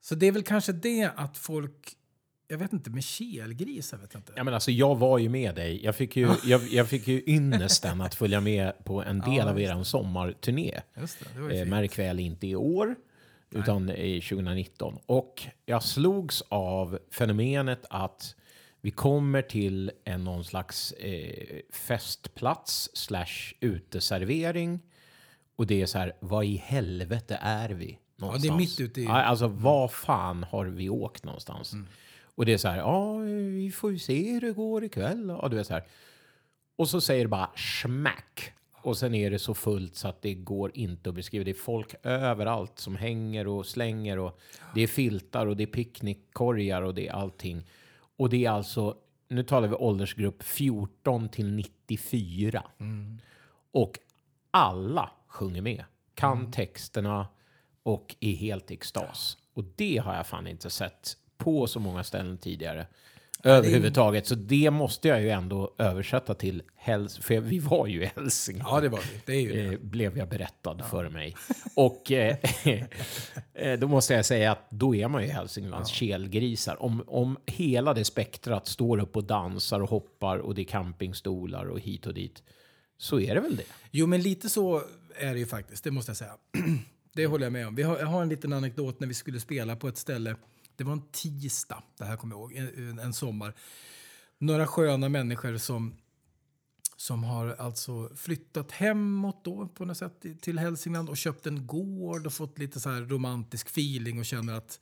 Så 0.02 0.16
det 0.16 0.26
är 0.26 0.32
väl 0.32 0.44
kanske 0.44 0.72
det 0.72 1.12
att 1.16 1.38
folk, 1.38 1.98
jag 2.48 2.58
vet 2.58 2.74
inte, 2.74 2.90
med 2.90 3.04
kelgrisar 3.04 3.98
vet 3.98 4.14
jag 4.14 4.20
inte. 4.20 4.34
Ja, 4.36 4.44
men 4.44 4.54
alltså, 4.54 4.72
jag 4.72 4.96
var 4.96 5.18
ju 5.18 5.30
med 5.30 5.56
dig. 5.56 5.84
Jag 5.86 5.96
fick 5.96 6.16
ju, 6.16 6.30
jag, 6.44 6.62
jag 6.68 6.90
fick 6.90 7.08
ju 7.08 7.24
ynnesten 7.28 8.02
att 8.02 8.16
följa 8.16 8.42
med 8.42 8.86
på 8.86 9.04
en 9.04 9.20
del 9.20 9.34
Ja, 9.38 9.50
av 9.50 9.62
er 9.62 9.84
sommarturné. 9.84 10.82
Just 10.98 11.20
det, 11.20 11.26
det 11.34 11.42
var 11.42 11.50
ju 11.50 11.56
Eh. 11.56 11.68
Märk 11.68 12.00
väl 12.00 12.20
inte 12.20 12.48
i 12.48 12.56
år, 12.56 12.96
utan 13.54 13.90
i 13.90 14.22
2019. 14.22 15.00
Och 15.06 15.44
jag 15.66 15.84
slogs 15.84 16.44
av 16.50 17.00
fenomenet 17.12 17.86
att 17.90 18.36
vi 18.82 18.92
kommer 18.92 19.42
till 19.42 19.92
en 20.04 20.24
någon 20.24 20.44
slags 20.44 20.92
eh, 20.92 21.60
festplats 21.72 22.90
slash 22.94 23.54
uteservering. 23.60 24.80
Och 25.56 25.68
det 25.68 25.82
är 25.82 25.86
så 25.86 25.98
här, 25.98 26.14
vad 26.20 26.46
i 26.46 26.56
helvete 26.56 27.40
är 27.42 27.70
vi? 27.70 27.86
Ja, 27.86 27.98
det 28.18 28.26
är 28.26 28.26
någonstans? 28.26 28.58
mitt 28.58 28.80
ute 28.80 29.02
i- 29.02 29.08
Alltså, 29.08 29.48
var 29.48 29.88
fan 29.88 30.44
har 30.44 30.66
vi 30.66 30.90
åkt 30.90 31.24
någonstans? 31.26 31.74
Mm. 31.74 31.88
Och 32.36 32.46
det 32.46 32.54
är 32.54 32.58
så 32.58 32.68
här, 32.68 32.78
ja, 32.78 33.18
vi 33.58 33.72
får 33.76 33.92
ju 33.92 34.00
se 34.00 34.32
hur 34.32 34.42
det 34.42 34.52
går 34.52 34.84
ikväll. 34.84 35.36
Ja, 35.42 35.48
du 35.50 35.56
vet 35.58 35.68
så 35.68 35.74
här. 35.74 35.84
Och 36.76 36.90
så 36.90 37.02
säger 37.02 37.24
det 37.26 37.30
bara 37.30 37.50
smack. 37.56 38.54
Och 38.84 38.98
sen 38.98 39.16
är 39.16 39.32
det 39.32 39.40
så 39.40 39.54
fullt 39.54 39.96
så 39.96 40.08
att 40.08 40.22
det 40.22 40.34
går 40.34 40.72
inte 40.74 41.10
att 41.10 41.16
beskriva. 41.16 41.44
Det 41.44 41.52
är 41.52 41.56
folk 41.56 41.96
överallt 42.04 42.80
som 42.80 42.96
hänger 42.96 43.48
och 43.48 43.66
slänger 43.66 44.20
och 44.20 44.40
det 44.76 44.82
är 44.82 44.88
filtar 44.88 45.46
och 45.46 45.58
det 45.58 45.64
är 45.64 45.68
picknickkorgar 45.68 46.82
och 46.82 46.94
det 46.94 47.08
är 47.08 47.14
allting. 47.14 47.64
Och 48.18 48.30
det 48.30 48.46
är 48.46 48.50
alltså, 48.50 48.98
nu 49.28 49.44
talar 49.44 49.68
vi 49.68 49.76
åldersgrupp 49.76 50.44
14 50.44 51.30
till 51.30 51.52
94. 51.52 52.64
Och 53.72 54.00
alla 54.52 55.12
sjunger 55.28 55.62
med, 55.62 55.84
kan 56.16 56.52
texterna 56.52 57.28
och 57.84 58.16
är 58.20 58.34
helt 58.36 58.72
i 58.72 58.74
extas. 58.74 59.38
Och 59.54 59.64
det 59.76 59.98
har 59.98 60.16
jag 60.16 60.28
fan 60.28 60.48
inte 60.48 60.70
sett 60.70 61.18
på 61.38 61.68
så 61.68 61.80
många 61.80 62.04
ställen 62.04 62.38
tidigare. 62.38 62.88
Överhuvudtaget. 63.44 64.28
Så 64.28 64.36
det 64.36 64.72
måste 64.72 65.08
jag 65.08 65.22
ju 65.22 65.30
ändå 65.30 65.76
översätta 65.78 66.34
till 66.34 66.64
Häls... 66.76 67.18
För 67.18 67.40
vi 67.40 67.60
var 67.60 67.88
ju 67.88 68.04
i 68.04 68.12
Hälsingland. 68.16 68.78
Ja, 68.78 68.82
det 68.82 68.90
var 68.90 69.00
vi. 69.00 69.22
Det 69.26 69.34
är 69.34 69.42
ju 69.42 69.70
det. 69.70 69.74
Eh, 69.74 69.80
blev 69.80 70.18
jag 70.18 70.30
berättad 70.30 70.82
för 70.90 71.10
mig. 71.10 71.36
Och 71.76 72.12
eh, 72.12 72.38
eh, 73.54 73.80
då 73.80 73.88
måste 73.88 74.14
jag 74.14 74.26
säga 74.26 74.52
att 74.52 74.70
då 74.70 74.96
är 74.96 75.08
man 75.08 75.24
ju 75.24 75.30
Hälsinglands 75.30 75.90
kelgrisar. 75.90 76.84
Om, 76.84 77.04
om 77.08 77.38
hela 77.46 77.94
det 77.94 78.06
spektrat 78.06 78.68
står 78.68 79.00
upp 79.00 79.16
och 79.16 79.24
dansar 79.24 79.80
och 79.80 79.90
hoppar 79.90 80.38
och 80.38 80.56
det 80.56 80.62
är 80.62 80.66
campingstolar 80.66 81.66
och 81.66 81.80
hit 81.80 82.06
och 82.06 82.14
dit. 82.14 82.44
Så 82.98 83.20
är 83.20 83.36
det 83.36 83.42
väl 83.42 83.56
det. 83.56 83.64
Jo, 83.92 84.08
men 84.08 84.22
lite 84.22 84.50
så 84.50 84.82
är 85.16 85.34
det 85.34 85.40
ju 85.40 85.46
faktiskt, 85.46 85.84
det 85.84 85.92
måste 85.92 86.10
jag 86.10 86.18
säga. 86.18 86.34
Det 87.16 87.26
håller 87.26 87.46
jag 87.46 87.54
med 87.54 87.68
om. 87.68 87.76
Vi 87.76 87.84
har, 87.84 88.00
jag 88.00 88.06
har 88.06 88.22
en 88.22 88.30
liten 88.30 88.54
anekdot 88.54 89.00
när 89.00 89.08
vi 89.08 89.14
skulle 89.14 89.40
spela 89.40 89.76
på 89.76 89.88
ett 89.88 89.98
ställe. 89.98 90.36
Det 90.76 90.84
var 90.84 90.94
en 90.94 91.08
tisdag, 91.12 91.84
det 91.98 92.06
här 92.06 92.18
kommer 92.18 92.36
jag 92.36 92.42
ihåg, 92.42 92.56
en, 92.78 93.00
en 93.00 93.14
sommar. 93.14 93.54
Några 94.38 94.68
sköna 94.68 95.10
människor 95.10 95.58
som, 95.58 95.96
som 96.96 97.24
har 97.24 97.56
alltså 97.60 98.10
flyttat 98.16 98.72
hemåt 98.72 99.46
då 99.46 99.68
på 99.68 99.86
något 99.86 99.98
sätt 99.98 100.26
till 100.42 100.60
Hälsingland 100.60 101.10
och 101.10 101.18
köpt 101.18 101.48
en 101.48 101.68
gård 101.68 102.26
och 102.26 102.34
fått 102.34 102.60
lite 102.60 102.80
så 102.80 102.90
här 102.90 103.02
romantisk 103.02 103.68
feeling 103.68 104.20
och 104.20 104.26
känner 104.26 104.54
att 104.54 104.80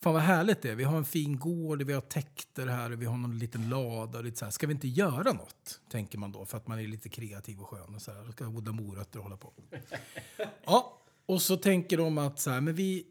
Fan 0.00 0.12
vad 0.12 0.22
härligt 0.22 0.62
det 0.62 0.70
är. 0.70 0.74
Vi 0.74 0.84
har 0.84 0.96
en 0.96 1.04
fin 1.04 1.38
gård, 1.38 1.82
vi 1.82 1.92
har 1.92 2.00
täkter 2.00 2.66
här 2.66 2.92
och 2.92 3.02
vi 3.02 3.06
har 3.06 3.16
någon 3.16 3.38
liten 3.38 3.68
lada. 3.68 4.18
Och 4.18 4.24
lite 4.24 4.38
så 4.38 4.44
här. 4.44 4.52
Ska 4.52 4.66
vi 4.66 4.72
inte 4.72 4.88
göra 4.88 5.32
något? 5.32 5.80
Tänker 5.90 6.18
man 6.18 6.32
då 6.32 6.44
för 6.44 6.56
att 6.56 6.66
man 6.66 6.78
är 6.78 6.86
lite 6.86 7.08
kreativ 7.08 7.60
och 7.60 7.68
skön. 7.68 7.94
Och 7.94 8.02
så 8.02 8.12
här. 8.12 8.32
Ska 8.32 8.46
odla 8.46 8.72
morötter 8.72 9.18
och 9.18 9.24
hålla 9.24 9.36
på. 9.36 9.52
Ja, 10.64 11.02
och 11.26 11.42
så 11.42 11.56
tänker 11.56 11.96
de 11.96 12.18
att 12.18 12.40
så 12.40 12.50
här, 12.50 12.60
men 12.60 12.74
vi, 12.74 13.06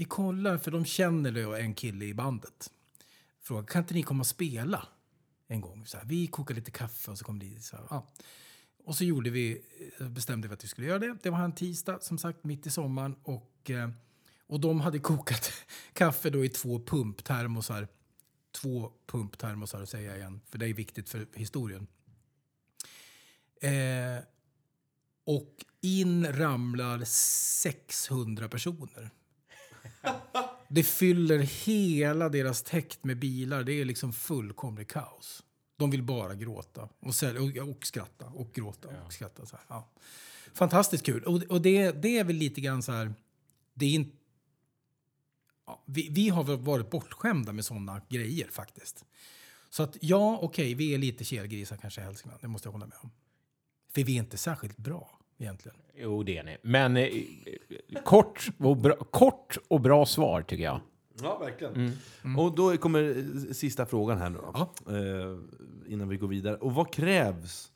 vi 0.00 0.04
kollar, 0.04 0.58
för 0.58 0.70
de 0.70 0.84
känner 0.84 1.32
då 1.32 1.54
en 1.54 1.74
kille 1.74 2.04
i 2.04 2.14
bandet. 2.14 2.70
Frågar, 3.40 3.66
kan 3.66 3.82
inte 3.82 3.94
ni 3.94 4.02
komma 4.02 4.20
och 4.20 4.26
spela 4.26 4.88
en 5.46 5.60
gång? 5.60 5.86
Så 5.86 5.96
här, 5.96 6.04
vi 6.04 6.26
kokar 6.26 6.54
lite 6.54 6.70
kaffe 6.70 7.10
och 7.10 7.18
så 7.18 7.24
kommer 7.24 7.44
ni. 7.44 7.60
Så 7.60 7.76
här, 7.76 7.86
ja. 7.90 8.06
Och 8.84 8.94
så 8.94 9.04
gjorde 9.04 9.30
vi, 9.30 9.62
eh, 9.98 10.08
bestämde 10.08 10.48
vi 10.48 10.54
att 10.54 10.64
vi 10.64 10.68
skulle 10.68 10.86
göra 10.86 10.98
det. 10.98 11.16
Det 11.22 11.30
var 11.30 11.40
en 11.40 11.54
tisdag, 11.54 11.98
som 12.02 12.18
sagt, 12.18 12.44
mitt 12.44 12.66
i 12.66 12.70
sommaren. 12.70 13.16
Och, 13.22 13.70
eh, 13.70 13.90
och 14.46 14.60
de 14.60 14.80
hade 14.80 14.98
kokat 15.10 15.52
kaffe 15.92 16.30
då 16.30 16.44
i 16.44 16.48
två 16.48 16.80
pumptermosar. 16.84 17.88
Två 18.52 18.92
pumptermosar, 19.06 19.84
säger 19.84 20.08
jag 20.08 20.18
igen, 20.18 20.40
för 20.46 20.58
det 20.58 20.66
är 20.66 20.74
viktigt 20.74 21.08
för 21.08 21.26
historien. 21.34 21.86
Eh, 23.60 24.24
och 25.24 25.64
in 25.80 26.32
ramlar 26.32 27.04
600 27.04 28.48
personer. 28.48 29.10
Det 30.68 30.82
fyller 30.82 31.38
hela 31.38 32.28
deras 32.28 32.62
täkt 32.62 33.04
med 33.04 33.18
bilar. 33.18 33.64
Det 33.64 33.72
är 33.72 33.84
liksom 33.84 34.12
fullkomlig 34.12 34.88
kaos. 34.88 35.42
De 35.76 35.90
vill 35.90 36.02
bara 36.02 36.34
gråta 36.34 36.88
och, 37.00 37.14
sälja, 37.14 37.62
och, 37.62 37.70
och 37.70 37.86
skratta 37.86 38.26
och 38.26 38.52
gråta 38.52 38.88
och 39.06 39.12
skratta. 39.12 39.46
Så. 39.46 39.56
Ja. 39.68 39.88
Fantastiskt 40.54 41.04
kul. 41.04 41.24
Och, 41.24 41.42
och 41.42 41.62
det, 41.62 41.92
det 42.02 42.18
är 42.18 42.24
väl 42.24 42.36
lite 42.36 42.60
grann 42.60 42.82
så 42.82 42.92
här... 42.92 43.14
Det 43.74 43.86
är 43.86 43.94
inte 43.94 44.16
Ja, 45.70 45.82
vi, 45.86 46.08
vi 46.10 46.28
har 46.28 46.44
väl 46.44 46.56
varit 46.56 46.90
bortskämda 46.90 47.52
med 47.52 47.64
sådana 47.64 48.00
grejer 48.08 48.48
faktiskt. 48.50 49.04
Så 49.68 49.82
att 49.82 49.96
ja, 50.00 50.38
okej, 50.42 50.74
vi 50.74 50.94
är 50.94 50.98
lite 50.98 51.24
kelgrisar 51.24 51.76
kanske 51.76 52.00
i 52.00 52.04
Hälsingland. 52.04 52.42
Det 52.42 52.48
måste 52.48 52.68
jag 52.68 52.72
hålla 52.72 52.86
med 52.86 52.98
om. 53.02 53.10
För 53.92 54.04
vi 54.04 54.16
är 54.16 54.18
inte 54.18 54.38
särskilt 54.38 54.76
bra 54.76 55.19
egentligen. 55.40 55.76
Jo, 55.94 56.22
det 56.22 56.38
är 56.38 56.42
ni. 56.44 56.56
Men 56.62 56.96
eh, 56.96 57.08
kort, 58.04 58.48
och 58.58 58.76
bra, 58.76 58.94
kort 58.96 59.58
och 59.68 59.80
bra 59.80 60.06
svar 60.06 60.42
tycker 60.42 60.64
jag. 60.64 60.80
Ja, 61.22 61.38
verkligen. 61.38 61.74
Mm. 62.24 62.38
Och 62.38 62.54
då 62.54 62.76
kommer 62.76 63.16
eh, 63.48 63.52
sista 63.52 63.86
frågan 63.86 64.18
här 64.18 64.30
nu 64.30 64.38
då. 64.38 64.72
Eh, 64.94 65.38
innan 65.92 66.08
vi 66.08 66.16
går 66.16 66.28
vidare. 66.28 66.56
Och 66.56 66.74
vad 66.74 66.92
krävs 66.92 67.72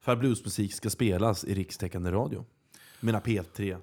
för 0.00 0.12
att 0.12 0.18
bluesmusik 0.18 0.74
ska 0.74 0.90
spelas 0.90 1.44
i 1.44 1.54
rikstäckande 1.54 2.10
radio? 2.10 2.44
Mina 3.00 3.20
P3, 3.20 3.78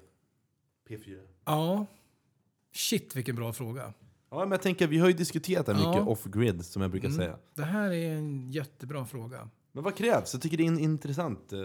P4. 0.88 1.18
Ja. 1.44 1.86
Shit, 2.74 3.16
vilken 3.16 3.36
bra 3.36 3.52
fråga. 3.52 3.92
Ja, 4.30 4.38
men 4.38 4.50
jag 4.50 4.62
tänker, 4.62 4.86
vi 4.86 4.98
har 4.98 5.08
ju 5.08 5.12
diskuterat 5.14 5.66
det 5.66 5.74
här 5.74 5.78
mycket 5.88 6.02
Ja. 6.06 6.12
off-grid, 6.12 6.64
som 6.64 6.82
jag 6.82 6.90
brukar 6.90 7.08
Mm. 7.08 7.18
säga. 7.18 7.36
Det 7.54 7.62
här 7.64 7.90
är 7.92 8.12
en 8.14 8.50
jättebra 8.50 9.06
fråga. 9.06 9.48
Men 9.72 9.84
vad 9.84 9.96
krävs? 9.96 10.32
Jag 10.34 10.42
tycker 10.42 10.56
det 10.56 10.62
är 10.62 10.68
en 10.68 10.78
intressant... 10.78 11.52
Eh, 11.52 11.58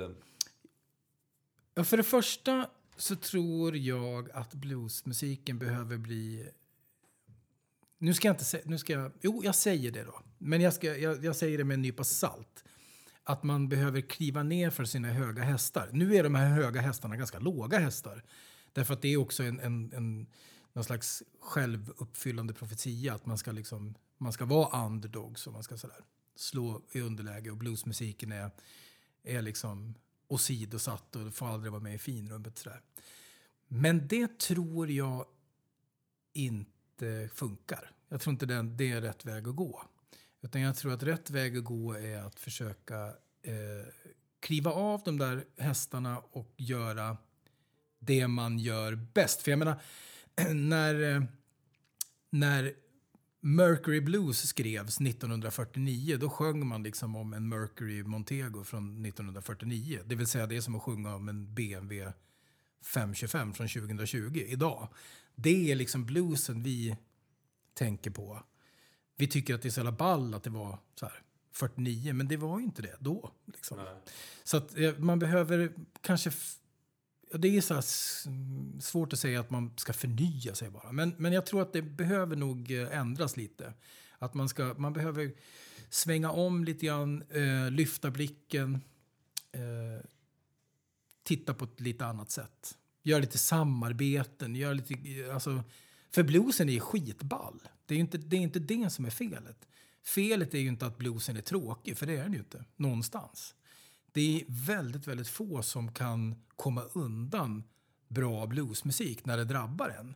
Ja, 1.78 1.84
för 1.84 1.98
det 1.98 2.04
första 2.04 2.70
så 2.98 3.16
tror 3.16 3.78
jag 3.78 4.32
att 4.32 4.54
bluesmusiken 4.54 5.60
behöver 5.60 5.98
bli... 5.98 6.50
Nu 7.98 8.14
ska 8.14 8.28
jag 8.28 8.34
inte 8.34 8.46
säga... 8.46 8.64
Nu 8.66 8.78
ska 8.78 8.94
jag, 8.94 9.12
jo, 9.22 9.42
jag 9.44 9.56
säger 9.56 9.92
det 9.92 10.04
då. 10.04 10.22
Men 10.38 10.62
jag, 10.62 10.74
ska, 10.74 10.98
jag, 10.98 11.26
jag 11.26 11.36
säger 11.36 11.58
det 11.58 11.64
med 11.64 11.76
en 11.76 11.82
nypa 11.82 12.04
salt. 12.04 12.64
Att 13.24 13.44
man 13.44 13.70
behöver 13.70 14.02
kliva 14.02 14.44
ner 14.44 14.70
för 14.70 14.86
sina 14.86 15.08
höga 15.08 15.44
hästar. 15.44 15.90
Nu 15.92 16.16
är 16.16 16.24
de 16.24 16.36
här 16.36 16.50
höga 16.50 16.82
hästarna 16.82 17.16
ganska 17.16 17.40
låga 17.40 17.80
hästar. 17.80 18.24
Därför 18.74 18.94
att 18.94 19.02
det 19.02 19.14
är 19.14 19.18
också 19.18 19.44
en, 19.44 19.60
en, 19.60 19.94
en 19.94 20.28
någon 20.74 20.84
slags 20.84 21.24
självuppfyllande 21.40 22.54
profetia. 22.54 23.14
Att 23.14 23.26
man 23.26 23.38
ska, 23.38 23.52
liksom, 23.52 23.96
man 24.18 24.34
ska 24.34 24.46
vara 24.46 24.86
underdogs 24.86 25.48
och 25.48 25.54
man 25.54 25.64
ska 25.64 25.78
sådär, 25.78 26.00
slå 26.36 26.82
i 26.92 27.02
underläge. 27.02 27.52
Och 27.52 27.58
bluesmusiken 27.58 28.32
är, 28.32 28.52
är 29.24 29.42
liksom 29.42 29.96
åsidosatt 30.28 31.16
och 31.16 31.34
får 31.34 31.48
aldrig 31.48 31.72
vara 31.72 31.82
med 31.82 31.96
i 31.96 31.98
finrummet. 31.98 32.58
Sådär. 32.58 32.82
Men 33.68 34.08
det 34.08 34.40
tror 34.40 34.92
jag 34.92 35.26
inte 36.34 37.30
funkar. 37.34 37.92
Jag 38.10 38.22
tror 38.22 38.32
inte 38.32 38.46
den, 38.46 38.78
det 38.78 38.92
är 38.92 39.02
rätt 39.02 39.26
väg 39.26 39.48
att 39.48 39.56
gå. 39.56 39.84
Utan 40.42 40.62
jag 40.62 40.76
tror 40.76 40.94
att 40.94 41.04
rätt 41.04 41.30
väg 41.30 41.58
att 41.58 41.64
gå 41.64 41.94
är 41.94 42.18
att 42.18 42.40
försöka 42.40 43.06
eh, 43.42 43.88
kliva 44.40 44.72
av 44.72 45.02
de 45.06 45.18
där 45.18 45.46
hästarna 45.58 46.20
och 46.20 46.54
göra 46.58 47.18
det 48.00 48.28
man 48.28 48.60
gör 48.60 48.96
bäst. 48.96 49.42
För 49.42 49.52
jag 49.52 49.60
menar, 49.60 49.82
när, 50.54 51.16
eh, 51.16 51.24
när 52.30 52.74
Mercury 53.48 54.02
Blues 54.02 54.48
skrevs 54.48 55.02
1949, 55.02 56.18
då 56.20 56.30
sjöng 56.30 56.68
man 56.68 56.84
liksom 56.84 57.16
om 57.16 57.34
en 57.34 57.50
Mercury 57.50 58.04
Montego 58.04 58.64
från 58.64 59.06
1949. 59.06 60.00
Det 60.06 60.16
vill 60.16 60.28
säga 60.28 60.48
det 60.48 60.58
är 60.58 60.62
som 60.62 60.76
att 60.76 60.82
sjunga 60.82 61.16
om 61.16 61.30
en 61.30 61.56
BMW 61.56 62.14
525 62.84 63.54
från 63.54 63.68
2020 63.68 64.44
idag. 64.48 64.88
Det 65.36 65.72
är 65.72 65.76
liksom 65.76 66.06
bluesen 66.06 66.64
vi 66.64 66.98
tänker 67.74 68.12
på. 68.12 68.44
Vi 69.16 69.28
tycker 69.28 69.56
att 69.56 69.62
det 69.62 69.68
är 69.68 69.72
så 69.72 69.80
jävla 69.80 69.92
ball 69.92 70.34
att 70.34 70.44
det 70.44 70.50
var 70.50 70.80
så 70.96 71.06
här 71.06 71.22
49, 71.52 72.14
men 72.14 72.28
det 72.28 72.38
var 72.38 72.60
ju 72.60 72.66
inte 72.66 72.82
det 72.82 72.96
då. 73.00 73.32
Liksom. 73.46 73.80
Så 74.44 74.58
att 74.58 74.78
eh, 74.78 74.98
man 74.98 75.20
behöver 75.20 75.74
kanske 76.02 76.32
ja, 77.32 77.38
Det 77.38 77.58
är 77.58 77.62
så 77.62 77.74
här 77.74 77.84
svårt 78.82 79.14
att 79.14 79.20
säga 79.20 79.40
att 79.40 79.50
man 79.50 79.72
ska 79.78 79.94
förnya 79.94 80.56
sig 80.56 80.70
bara. 80.70 80.92
Men, 80.92 81.16
men 81.18 81.34
jag 81.34 81.46
tror 81.46 81.62
att 81.62 81.74
det 81.74 81.82
behöver 81.82 82.36
nog 82.36 82.72
eh, 82.72 82.98
ändras 82.98 83.38
lite. 83.38 83.74
Att 84.20 84.34
man, 84.34 84.50
ska, 84.50 84.76
man 84.78 84.94
behöver 84.94 85.34
svänga 85.90 86.32
om 86.32 86.64
lite 86.64 86.86
grann, 86.86 87.24
eh, 87.30 87.72
lyfta 87.72 88.12
blicken. 88.12 88.82
Eh, 89.52 90.06
titta 91.24 91.54
på 91.54 91.66
ett 91.66 91.80
lite 91.80 92.06
annat 92.06 92.32
sätt. 92.32 92.78
Göra 93.04 93.20
lite 93.20 93.38
samarbeten. 93.38 94.56
gör 94.56 94.74
lite, 94.74 94.94
eh, 94.94 95.34
alltså, 95.34 95.64
för 96.12 96.24
bluesen 96.24 96.70
är 96.70 96.74
ju 96.74 96.80
skitball. 96.80 97.62
Det 97.86 97.96
är 97.96 98.00
inte 98.00 98.18
det, 98.18 98.36
är 98.36 98.42
inte 98.42 98.60
det 98.60 98.90
som 98.90 99.06
är 99.06 99.10
felet. 99.10 99.68
Felet 100.04 100.54
är 100.54 100.60
ju 100.60 100.68
inte 100.68 100.86
att 100.86 100.98
bluesen 100.98 101.38
är 101.38 101.42
tråkig, 101.42 101.98
för 101.98 102.06
det 102.06 102.14
är 102.14 102.24
den 102.24 102.34
ju 102.34 102.40
inte. 102.40 102.66
Någonstans. 102.76 103.56
Det 104.16 104.42
är 104.42 104.46
väldigt, 104.48 105.08
väldigt 105.08 105.28
få 105.28 105.62
som 105.62 105.92
kan 105.92 106.36
komma 106.56 106.82
undan 106.94 107.64
bra 108.08 108.48
bluesmusik 108.48 109.26
när 109.26 109.38
det 109.38 109.44
drabbar 109.44 109.90
en. 109.90 110.16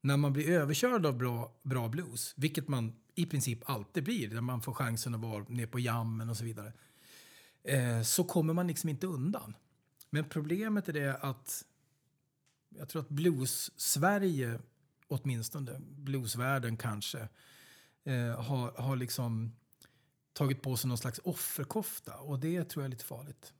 När 0.00 0.16
man 0.16 0.32
blir 0.32 0.50
överkörd 0.50 1.06
av 1.06 1.18
bra, 1.18 1.52
bra 1.62 1.88
blues, 1.88 2.34
vilket 2.36 2.68
man 2.68 2.96
i 3.14 3.26
princip 3.26 3.70
alltid 3.70 4.04
blir 4.04 4.34
när 4.34 4.40
man 4.40 4.62
får 4.62 4.72
chansen 4.72 5.14
att 5.14 5.20
vara 5.20 5.44
ner 5.48 5.66
på 5.66 5.78
jammen 5.78 6.30
och 6.30 6.36
så 6.36 6.44
vidare, 6.44 6.72
eh, 7.62 8.02
så 8.02 8.24
kommer 8.24 8.54
man 8.54 8.66
liksom 8.66 8.90
inte 8.90 9.06
undan. 9.06 9.56
Men 10.10 10.24
problemet 10.24 10.88
är 10.88 10.92
det 10.92 11.16
att 11.16 11.64
jag 12.68 12.88
tror 12.88 13.02
att 13.02 13.08
blues-Sverige, 13.08 14.58
åtminstone 15.08 15.80
bluesvärlden 15.80 16.76
kanske, 16.76 17.28
eh, 18.04 18.40
har, 18.40 18.72
har 18.82 18.96
liksom 18.96 19.52
tagit 20.38 20.62
på 20.62 20.76
sig 20.76 20.88
någon 20.88 20.98
slags 20.98 21.20
offerkofta 21.24 22.14
och 22.16 22.38
det 22.38 22.64
tror 22.64 22.82
jag 22.82 22.86
är 22.88 22.90
lite 22.90 23.04
farligt. 23.04 23.52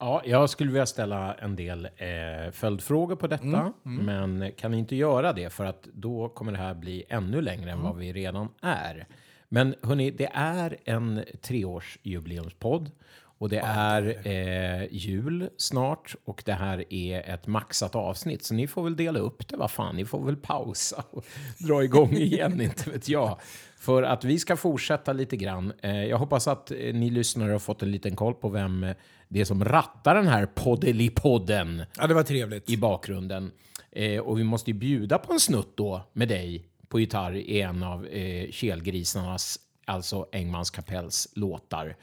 Ja, 0.00 0.22
jag 0.24 0.50
skulle 0.50 0.70
vilja 0.72 0.86
ställa 0.86 1.34
en 1.34 1.56
del 1.56 1.84
eh, 1.96 2.50
följdfrågor 2.52 3.16
på 3.16 3.26
detta, 3.26 3.44
Mm, 3.44 3.72
mm. 3.84 4.04
men 4.06 4.52
kan 4.52 4.74
inte 4.74 4.96
göra 4.96 5.32
det 5.32 5.50
för 5.50 5.64
att 5.64 5.82
då 5.92 6.28
kommer 6.28 6.52
det 6.52 6.58
här 6.58 6.74
bli 6.74 7.04
ännu 7.08 7.40
längre 7.42 7.70
än 7.70 7.78
Mm. 7.78 7.84
vad 7.90 7.96
vi 7.96 8.12
redan 8.12 8.48
är. 8.62 9.06
Men 9.48 9.74
hörni, 9.82 10.10
det 10.10 10.30
är 10.34 10.76
en 10.84 11.24
treårsjubileumspodd 11.42 12.90
och 13.38 13.48
det 13.48 13.58
är 13.64 14.26
eh, 14.26 14.86
jul 14.90 15.50
snart 15.56 16.14
och 16.24 16.42
det 16.46 16.52
här 16.52 16.92
är 16.92 17.34
ett 17.34 17.46
maxat 17.46 17.94
avsnitt. 17.94 18.44
Så 18.44 18.54
ni 18.54 18.66
får 18.66 18.82
väl 18.82 18.96
dela 18.96 19.18
upp 19.18 19.48
det, 19.48 19.56
vad 19.56 19.70
fan, 19.70 19.96
ni 19.96 20.04
får 20.04 20.24
väl 20.24 20.36
pausa 20.36 21.04
och 21.10 21.24
dra 21.58 21.84
igång 21.84 22.12
igen, 22.12 22.60
inte 22.60 22.90
vet 22.90 23.08
jag. 23.08 23.38
För 23.78 24.02
att 24.02 24.24
vi 24.24 24.38
ska 24.38 24.56
fortsätta 24.56 25.12
lite 25.12 25.36
grann. 25.36 25.72
Eh, 25.82 26.04
jag 26.04 26.18
hoppas 26.18 26.48
att 26.48 26.70
eh, 26.70 26.76
ni 26.76 27.10
lyssnare 27.10 27.52
har 27.52 27.58
fått 27.58 27.82
en 27.82 27.90
liten 27.90 28.16
koll 28.16 28.34
på 28.34 28.48
vem 28.48 28.84
eh, 28.84 28.96
det 29.28 29.40
är 29.40 29.44
som 29.44 29.64
rattar 29.64 30.14
den 30.14 30.26
här 30.26 30.46
poddelipodden. 30.46 31.82
Ja, 31.98 32.06
det 32.06 32.14
var 32.14 32.22
trevligt. 32.22 32.70
I 32.70 32.76
bakgrunden. 32.76 33.50
Eh, 33.92 34.20
och 34.20 34.38
vi 34.38 34.44
måste 34.44 34.70
ju 34.70 34.74
bjuda 34.76 35.18
på 35.18 35.32
en 35.32 35.40
snutt 35.40 35.76
då 35.76 36.02
med 36.12 36.28
dig 36.28 36.64
på 36.88 37.00
gitarr 37.00 37.36
i 37.36 37.60
en 37.60 37.82
av 37.82 38.06
eh, 38.06 38.50
Kelgrisarnas, 38.50 39.58
alltså 39.84 40.26
Engmans 40.32 40.70
kapells 40.70 41.28
låtar. 41.34 41.96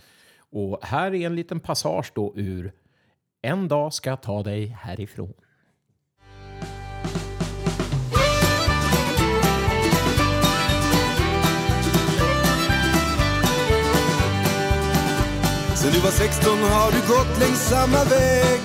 Och 0.55 0.79
här 0.81 1.13
är 1.13 1.25
en 1.25 1.35
liten 1.35 1.59
passage 1.59 2.11
då 2.15 2.33
ur 2.35 2.71
En 3.41 3.67
dag 3.67 3.93
ska 3.93 4.09
jag 4.09 4.21
ta 4.21 4.43
dig 4.43 4.67
härifrån. 4.67 5.33
Sen 15.75 15.91
du 15.93 15.99
var 15.99 16.11
16 16.11 16.57
har 16.57 16.91
du 16.91 16.99
gått 17.07 17.39
längs 17.39 17.69
samma 17.69 18.03
väg 18.03 18.59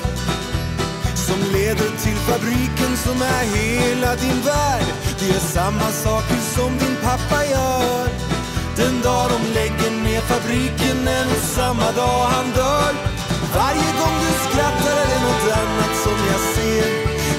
som 1.15 1.39
leder 1.53 1.91
till 2.05 2.17
fabriken 2.17 2.97
som 2.97 3.23
är 3.23 3.45
hela 3.57 4.17
din 4.17 4.41
värld. 4.45 4.85
Du 5.19 5.27
gör 5.27 5.41
samma 5.41 5.91
saker 5.91 6.37
som 6.37 6.79
din 6.79 6.97
pappa 7.03 7.45
gör. 7.45 8.30
Den 8.77 9.03
dag 9.03 9.31
de 9.31 9.41
lägger 9.55 9.91
ner 10.05 10.21
fabriken 10.21 11.09
är 11.09 11.25
nog 11.25 11.43
samma 11.59 11.93
dag 11.93 12.21
han 12.35 12.51
dör. 12.51 12.93
Varje 13.55 13.91
gång 14.01 14.17
du 14.25 14.33
skrattar 14.47 14.97
är 15.03 15.09
det 15.13 15.21
något 15.29 15.47
annat 15.63 15.95
som 16.05 16.17
jag 16.33 16.41
ser. 16.55 16.87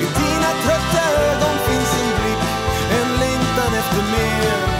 I 0.03 0.07
dina 0.19 0.51
trötta 0.63 1.03
ögon 1.29 1.55
finns 1.67 1.93
en 2.01 2.09
blick, 2.19 2.43
en 2.99 3.09
längtan 3.23 3.71
efter 3.81 4.03
mer. 4.13 4.71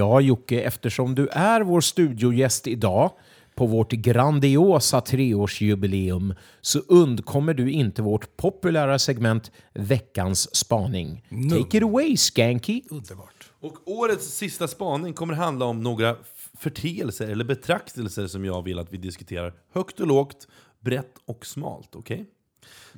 Ja, 0.00 0.20
Jocke, 0.20 0.60
eftersom 0.60 1.14
du 1.14 1.28
är 1.28 1.60
vår 1.60 1.80
studiogäst 1.80 2.66
idag 2.66 3.10
på 3.54 3.66
vårt 3.66 3.92
grandiosa 3.92 5.00
treårsjubileum 5.00 6.34
så 6.60 6.78
undkommer 6.78 7.54
du 7.54 7.70
inte 7.70 8.02
vårt 8.02 8.36
populära 8.36 8.98
segment 8.98 9.50
Veckans 9.74 10.56
spaning. 10.56 11.24
Take 11.50 11.76
it 11.76 11.82
away, 11.82 12.16
Skanky! 12.16 12.82
Underbart. 12.90 13.50
Och 13.60 13.76
årets 13.88 14.26
sista 14.26 14.68
spaning 14.68 15.12
kommer 15.14 15.34
handla 15.34 15.64
om 15.64 15.82
några 15.82 16.16
förteelser 16.58 17.28
eller 17.28 17.44
betraktelser 17.44 18.26
som 18.26 18.44
jag 18.44 18.62
vill 18.64 18.78
att 18.78 18.92
vi 18.92 18.96
diskuterar 18.96 19.52
högt 19.72 20.00
och 20.00 20.06
lågt, 20.06 20.48
brett 20.80 21.14
och 21.26 21.46
smalt. 21.46 21.94
Okej? 21.96 22.26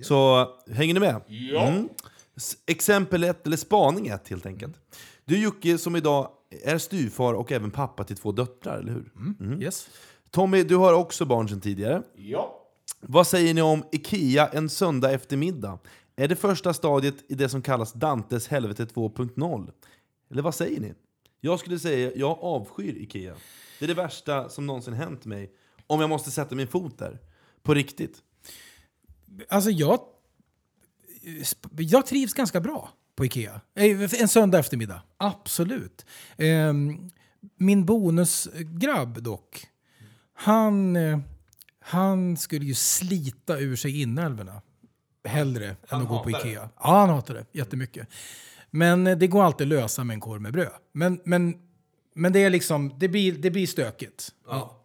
Så 0.02 0.48
hänger 0.72 0.94
ni 0.94 1.00
med? 1.00 1.20
Mm. 1.68 1.88
S- 2.36 2.54
Exempel 2.66 3.24
ett, 3.24 3.46
eller 3.46 3.56
spaning 3.56 4.06
ett 4.08 4.28
helt 4.28 4.46
enkelt. 4.46 4.74
Du 5.24 5.42
Jocke 5.42 5.78
som 5.78 5.96
idag 5.96 6.28
är 6.62 6.78
styvfar 6.78 7.34
och 7.34 7.52
även 7.52 7.70
pappa 7.70 8.04
till 8.04 8.16
två 8.16 8.32
döttrar, 8.32 8.78
eller 8.78 8.92
hur? 8.92 9.12
Mm. 9.40 9.62
Yes. 9.62 9.88
Tommy, 10.30 10.62
du 10.62 10.76
har 10.76 10.92
också 10.92 11.24
barn 11.24 11.48
sedan 11.48 11.60
tidigare. 11.60 12.02
Ja. 12.14 12.58
Vad 13.00 13.26
säger 13.26 13.54
ni 13.54 13.62
om 13.62 13.84
IKEA 13.92 14.48
en 14.48 14.68
söndag 14.68 15.10
eftermiddag? 15.10 15.78
Är 16.16 16.28
det 16.28 16.36
första 16.36 16.74
stadiet 16.74 17.14
i 17.28 17.34
det 17.34 17.48
som 17.48 17.62
kallas 17.62 17.92
Dantes 17.92 18.48
helvete 18.48 18.84
2.0? 18.84 19.72
Eller 20.30 20.42
vad 20.42 20.54
säger 20.54 20.80
ni? 20.80 20.94
Jag 21.40 21.60
skulle 21.60 21.78
säga 21.78 22.12
jag 22.14 22.38
avskyr 22.40 22.96
IKEA. 22.96 23.34
Det 23.78 23.84
är 23.84 23.88
det 23.88 23.94
värsta 23.94 24.48
som 24.48 24.66
någonsin 24.66 24.94
hänt 24.94 25.24
mig. 25.24 25.52
Om 25.86 26.00
jag 26.00 26.10
måste 26.10 26.30
sätta 26.30 26.54
min 26.54 26.68
fot 26.68 26.98
där. 26.98 27.18
På 27.62 27.74
riktigt. 27.74 28.22
Alltså 29.48 29.70
jag, 29.70 30.00
jag 31.78 32.06
trivs 32.06 32.34
ganska 32.34 32.60
bra 32.60 32.90
på 33.22 33.26
Ikea. 33.26 33.60
Eh, 33.74 34.20
En 34.20 34.28
söndag 34.28 34.58
eftermiddag, 34.58 35.02
absolut. 35.16 36.06
Ehm, 36.36 37.10
Min 37.56 37.84
bonusgrabb 37.84 39.22
dock, 39.22 39.66
han, 40.34 40.96
eh, 40.96 41.18
han 41.80 42.36
skulle 42.36 42.64
ju 42.66 42.74
slita 42.74 43.58
ur 43.58 43.76
sig 43.76 44.02
inälvorna 44.02 44.62
hellre 45.24 45.76
Han 45.88 46.00
än 46.00 46.02
att 46.06 46.08
gå 46.08 46.18
på 46.18 46.30
hatar 46.30 46.44
det. 46.44 46.50
Ikea. 46.50 46.68
Ja, 46.80 47.00
han 47.00 47.08
hatar 47.08 47.34
det 47.34 47.46
jättemycket. 47.52 48.08
Men 48.70 49.06
eh, 49.06 49.18
det 49.18 49.26
går 49.26 49.42
alltid 49.42 49.64
att 49.64 49.68
lösa 49.80 50.04
med 50.04 50.14
en 50.14 50.20
korv 50.20 50.40
med 50.40 50.52
bröd. 50.52 50.72
Men, 50.92 51.20
men, 51.24 51.54
men 52.14 52.32
det, 52.32 52.38
är 52.42 52.50
liksom, 52.50 52.94
det, 52.98 53.08
blir, 53.08 53.32
det 53.32 53.50
blir 53.50 53.66
stökigt. 53.66 54.28
Ja. 54.46 54.78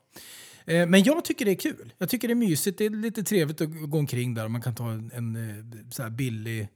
Men 0.66 1.04
jag 1.04 1.26
tycker 1.26 1.46
det 1.46 1.52
är 1.52 1.56
kul. 1.56 1.94
Jag 1.98 2.10
tycker 2.10 2.28
det 2.28 2.34
är 2.34 2.36
mysigt. 2.36 2.78
Det 2.78 2.86
är 2.86 2.90
lite 2.90 3.24
trevligt 3.24 3.62
att 3.62 3.70
gå 3.90 3.98
omkring 3.98 4.34
där. 4.34 4.48
Man 4.48 4.62
kan 4.62 4.76
ta 4.76 4.90
en, 4.92 5.12
en 5.14 5.92
så 5.92 6.10
billig 6.10 6.68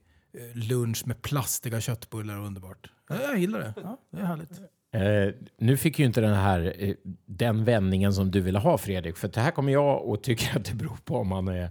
lunch 0.54 1.06
med 1.06 1.22
plastiga 1.22 1.80
köttbullar. 1.80 2.38
Underbart. 2.38 2.90
Ja, 3.08 3.22
jag 3.22 3.38
gillar 3.38 3.58
det. 3.58 3.74
Ja, 3.76 3.98
det 4.10 4.20
är 4.20 4.24
härligt. 4.24 4.60
Eh, 4.94 5.34
nu 5.58 5.76
fick 5.76 5.98
ju 5.98 6.04
inte 6.04 6.20
den 6.20 6.34
här 6.34 6.74
eh, 6.78 6.94
den 7.26 7.64
vändningen 7.64 8.12
som 8.12 8.30
du 8.30 8.40
ville 8.40 8.58
ha 8.58 8.78
Fredrik, 8.78 9.16
för 9.16 9.28
det 9.28 9.40
här 9.40 9.50
kommer 9.50 9.72
jag 9.72 10.04
och 10.04 10.22
tycker 10.22 10.56
att 10.58 10.64
det 10.64 10.74
beror 10.74 10.98
på 11.04 11.16
om 11.16 11.28
man 11.28 11.48
är 11.48 11.70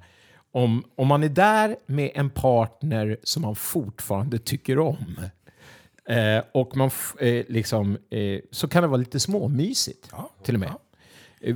Om, 0.51 0.83
om 0.95 1.07
man 1.07 1.23
är 1.23 1.29
där 1.29 1.75
med 1.85 2.11
en 2.13 2.29
partner 2.29 3.17
som 3.23 3.41
man 3.41 3.55
fortfarande 3.55 4.39
tycker 4.39 4.79
om 4.79 5.19
eh, 6.09 6.43
och 6.51 6.77
man 6.77 6.91
eh, 7.19 7.45
liksom, 7.49 7.97
eh, 8.09 8.39
så 8.51 8.67
kan 8.67 8.83
det 8.83 8.87
vara 8.87 8.97
lite 8.97 9.19
småmysigt 9.19 10.11
till 10.43 10.53
och 10.55 10.59
med. 10.59 10.69
Eh, 10.69 10.75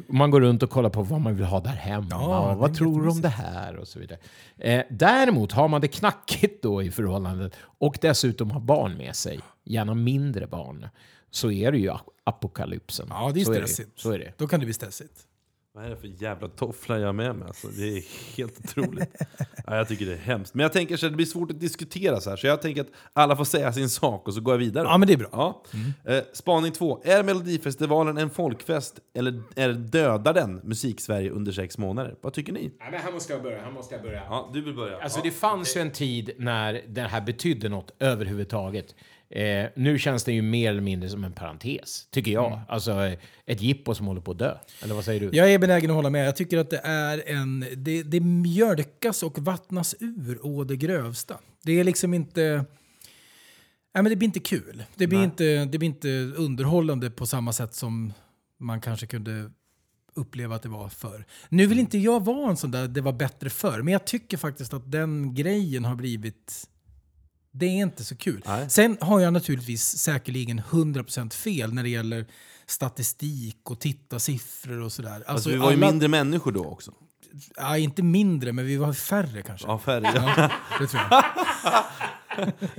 Man 0.08 0.32
går 0.32 0.42
runt 0.42 0.64
och 0.64 0.70
kollar 0.70 0.90
på 0.90 1.04
vad 1.04 1.22
man 1.22 1.36
vill 1.36 1.46
ha 1.46 1.60
där 1.60 1.70
hemma. 1.70 2.08
Ja, 2.10 2.56
vad 2.56 2.70
är 2.72 2.76
tror 2.76 3.02
du 3.04 3.10
om 3.10 3.22
det 3.22 3.30
här? 3.30 3.76
Och 3.76 3.88
så 3.88 4.00
vidare. 4.00 4.20
Eh, 4.58 4.84
däremot 4.90 5.52
har 5.52 5.68
man 5.68 5.82
det 5.82 5.88
knackigt 5.88 6.64
då 6.64 6.84
i 6.84 6.92
förhållandet 6.92 7.54
och 7.58 7.98
dessutom 8.02 8.52
har 8.52 8.60
barn 8.60 8.98
med 8.98 9.16
sig, 9.16 9.40
gärna 9.64 9.94
mindre 9.94 10.48
barn, 10.48 10.88
så 11.32 11.52
är 11.52 11.72
det 11.72 11.78
ju 11.78 11.90
ap- 11.90 12.10
apokalypsen. 12.24 13.08
Ja, 13.10 13.32
det 13.34 13.42
är 13.42 13.46
så 13.46 13.54
stressigt. 13.54 13.96
det. 13.96 14.02
Så 14.02 14.12
är 14.12 14.20
det. 14.20 14.34
Då 14.38 14.48
kan 14.48 14.60
det 14.60 14.66
bli 14.66 14.74
stressigt. 14.74 15.14
Vad 15.76 15.86
är 15.86 15.90
det 15.90 15.98
för 15.98 16.08
jävla 16.08 16.48
toffla 16.48 17.00
jag 17.00 17.06
har 17.06 17.14
med 17.14 17.36
mig? 17.36 17.48
Alltså, 17.48 17.68
det 17.68 17.98
är 17.98 18.04
helt 18.38 18.60
otroligt. 18.60 19.16
ja, 19.66 19.76
jag 19.76 19.88
tycker 19.88 20.06
det 20.06 20.14
är 20.14 20.18
hemskt. 20.18 20.54
Men 20.54 20.64
jag 20.64 20.74
tänker 20.74 20.98
så 20.98 21.06
här, 21.06 21.12
det 21.12 21.16
blir 21.16 21.26
svårt 21.26 21.52
att 21.52 21.60
diskutera 21.60 22.22
så 22.22 22.30
här, 22.30 22.38
så 22.38 22.48
jag 22.48 22.62
tänker 22.62 22.82
att 22.82 22.88
alla 23.14 23.36
får 23.36 23.46
säga 23.46 23.74
sin 23.74 23.90
sak 23.90 24.28
och 24.28 24.34
så 24.34 24.42
går 24.42 24.54
jag 24.54 24.60
vidare. 24.60 24.88
Ja, 24.88 24.98
men 24.98 25.08
det 25.08 25.14
är 25.14 25.18
bra. 25.18 25.30
Ja. 25.32 25.64
Eh, 26.12 26.24
spaning 26.34 26.72
två. 26.72 27.02
Är 27.04 27.24
Melodifestivalen 27.24 28.18
en 28.18 28.30
folkfest 28.30 29.00
eller 29.14 29.44
är 29.56 29.74
dödar 29.74 30.34
den 30.34 30.62
musik-Sverige 30.64 31.30
under 31.30 31.52
sex 31.52 31.78
månader? 31.78 32.16
Vad 32.22 32.34
tycker 32.34 32.54
ni? 32.54 32.72
Nej, 32.80 32.92
men 32.92 33.00
här 33.00 33.12
måste 33.12 33.34
jag 33.34 33.44
börja. 33.44 33.62
Här 33.62 33.72
måste 33.72 33.96
jag 33.96 34.04
börja. 34.04 34.24
Ja, 34.30 34.50
du 34.54 34.62
vill 34.62 34.76
börja. 34.76 34.98
Alltså 35.02 35.20
ja. 35.20 35.24
det 35.24 35.32
fanns 35.32 35.78
ju 35.78 35.82
en 35.82 35.92
tid 35.92 36.32
när 36.38 36.84
det 36.88 37.02
här 37.02 37.22
betydde 37.22 37.70
något 37.70 37.92
överhuvudtaget. 38.00 38.96
Eh, 39.30 39.66
nu 39.76 40.00
känns 40.00 40.24
det 40.24 40.34
ju 40.34 40.42
mer 40.42 40.70
eller 40.70 40.82
mindre 40.82 41.10
som 41.10 41.24
en 41.24 41.34
parentes, 41.34 42.08
tycker 42.12 42.32
jag. 42.32 42.54
Mm. 42.54 42.60
Alltså 42.68 42.92
eh, 42.92 43.18
ett 43.46 43.62
jippo 43.62 43.96
som 43.96 44.08
håller 44.08 44.22
på 44.22 44.32
att 44.32 44.40
dö. 44.40 44.58
Eller 44.84 44.96
vad 44.96 45.06
säger 45.06 45.20
du? 45.20 45.38
Jag 45.38 45.54
är 45.54 45.60
benägen 45.60 45.90
att 45.90 45.96
hålla 45.96 46.10
med. 46.10 46.28
Jag 46.28 46.36
tycker 46.36 46.58
att 46.58 46.70
det 46.70 46.82
är 46.84 47.30
en... 47.30 47.66
Det, 47.76 48.04
det 48.04 48.20
mjölkas 48.20 49.24
och 49.24 49.40
vattnas 49.40 49.96
ur 50.00 50.46
å 50.46 50.64
det 50.64 50.76
grövsta. 50.76 51.40
Det 51.64 51.80
är 51.80 51.84
liksom 51.84 52.14
inte... 52.14 52.66
Nej, 53.94 54.04
men 54.04 54.10
det 54.10 54.16
blir 54.16 54.28
inte 54.28 54.40
kul. 54.40 54.84
Det 54.96 55.08
blir, 55.08 55.20
Nej. 55.20 55.26
inte, 55.26 55.66
det 55.66 55.78
blir 55.78 55.90
inte 55.90 56.10
underhållande 56.38 57.10
på 57.10 57.26
samma 57.26 57.54
sätt 57.54 57.76
som 57.76 58.14
man 58.60 58.82
kanske 58.82 59.08
kunde 59.08 59.52
uppleva 60.14 60.56
att 60.56 60.62
det 60.62 60.70
var 60.70 60.90
förr. 60.90 61.26
Nu 61.50 61.68
vill 61.68 61.80
inte 61.80 61.98
jag 61.98 62.26
vara 62.26 62.50
en 62.50 62.58
sån 62.58 62.72
där 62.72 62.88
det 62.88 63.02
var 63.02 63.14
bättre 63.14 63.50
förr, 63.50 63.82
men 63.82 63.92
jag 63.92 64.06
tycker 64.06 64.38
faktiskt 64.38 64.74
att 64.74 64.92
den 64.92 65.36
grejen 65.36 65.86
har 65.86 65.96
blivit... 65.96 66.70
Det 67.58 67.66
är 67.66 67.82
inte 67.82 68.04
så 68.04 68.16
kul. 68.16 68.44
Sen 68.68 68.98
har 69.02 69.20
jag 69.20 69.34
naturligtvis 69.34 69.98
säkerligen 69.98 70.62
100% 70.62 71.34
fel 71.34 71.74
när 71.74 71.84
det 71.84 71.90
gäller 71.90 72.26
statistik 72.66 73.72
och 73.72 73.80
tittarsiffror 73.80 74.82
och 74.82 74.92
sådär. 74.92 75.24
Alltså, 75.28 75.50
vi 75.50 75.56
var 75.56 75.72
ju 75.72 75.78
mindre 75.78 76.08
människor 76.08 76.52
då 76.52 76.66
också. 76.66 76.92
Ja, 77.58 77.78
inte 77.78 78.04
mindre, 78.04 78.54
men 78.54 78.66
vi 78.66 78.78
var 78.78 78.94
färre 78.94 79.42
kanske. 79.42 79.68
Ja, 79.68 79.80
färre. 79.80 80.12
Ja, 80.16 80.50
det 80.80 80.88
tror 80.88 81.02
jag. 81.10 81.24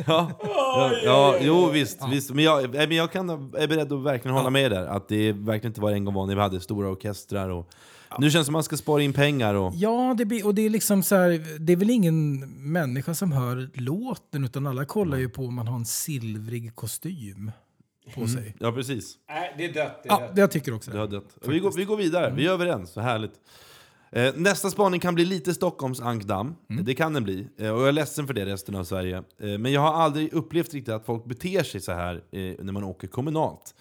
ja, 0.06 0.30
ja, 0.40 0.92
ja, 1.04 1.36
jo 1.40 1.70
visst. 1.70 1.98
visst. 2.10 2.30
Men, 2.30 2.44
jag, 2.44 2.74
nej, 2.74 2.88
men 2.88 2.96
jag 2.96 3.12
kan, 3.12 3.30
är 3.30 3.66
beredd 3.66 3.92
att 3.92 4.02
verkligen 4.02 4.36
hålla 4.36 4.50
med 4.50 4.70
där. 4.70 4.86
Att 4.86 5.08
det 5.08 5.32
verkligen 5.32 5.70
inte 5.70 5.80
var 5.80 5.90
en 5.90 6.04
gång 6.04 6.14
var 6.14 6.26
när 6.26 6.34
vi 6.34 6.40
hade 6.40 6.60
stora 6.60 6.88
orkestrar. 6.88 7.48
Och, 7.48 7.70
Nu 8.18 8.30
känns 8.30 8.42
det 8.42 8.44
som 8.44 8.52
att 8.54 8.56
man 8.56 8.62
ska 8.64 8.76
spara 8.76 9.02
in 9.02 9.12
pengar. 9.12 9.54
Och, 9.54 9.72
Ja, 9.76 10.14
det 10.18 10.24
blir, 10.24 10.46
och 10.46 10.54
det 10.54 10.62
är 10.62 10.70
liksom 10.70 11.02
så 11.02 11.14
här, 11.16 11.58
det 11.58 11.72
är 11.72 11.76
väl 11.76 11.90
ingen 11.90 12.40
människa 12.72 13.14
som 13.14 13.32
hör 13.32 13.70
låten 13.74 14.44
utan 14.44 14.66
alla 14.66 14.84
kollar 14.84 15.18
ju 15.18 15.28
på 15.28 15.42
om 15.44 15.54
man 15.54 15.66
har 15.66 15.76
en 15.76 15.84
silvrig 15.86 16.74
kostym 16.74 17.50
på 18.14 18.20
Mm. 18.20 18.32
sig. 18.32 18.54
Ja, 18.58 18.72
precis. 18.72 19.14
Nej, 19.28 19.54
det 19.58 19.64
är 19.64 19.72
dött. 19.74 20.00
Det 20.02 20.08
är 20.08 20.12
Ja, 20.12 20.20
dött. 20.20 20.34
det 20.34 20.40
jag 20.40 20.50
tycker 20.50 20.74
också 20.74 20.90
Det 20.90 20.98
har 20.98 21.06
dött. 21.08 21.36
Vi 21.46 21.58
går, 21.58 21.72
vi 21.76 21.84
går 21.84 21.96
vidare, 21.96 22.32
vi 22.36 22.46
är 22.46 22.50
överens. 22.50 22.90
Så 22.92 23.00
härligt. 23.00 23.32
Eh, 24.12 24.34
nästa 24.36 24.70
spaning 24.70 25.00
kan 25.00 25.14
bli 25.14 25.24
lite 25.24 25.54
Stockholms 25.54 26.00
ankdamm. 26.00 26.54
Det 26.82 26.94
kan 26.94 27.12
den 27.12 27.24
bli. 27.24 27.48
Eh, 27.58 27.70
och 27.70 27.80
jag 27.80 27.88
är 27.88 27.92
ledsen 27.92 28.26
för 28.26 28.34
det 28.34 28.46
resten 28.46 28.74
av 28.74 28.84
Sverige. 28.84 29.16
Eh, 29.16 29.58
men 29.58 29.72
jag 29.72 29.80
har 29.80 29.92
aldrig 29.94 30.32
upplevt 30.32 30.74
riktigt 30.74 30.94
att 30.94 31.06
folk 31.06 31.24
beter 31.24 31.62
sig 31.62 31.80
så 31.80 31.92
här 31.92 32.14
eh, 32.32 32.54
när 32.64 32.72
man 32.72 32.84
åker 32.84 33.08
kommunalt. 33.08 33.74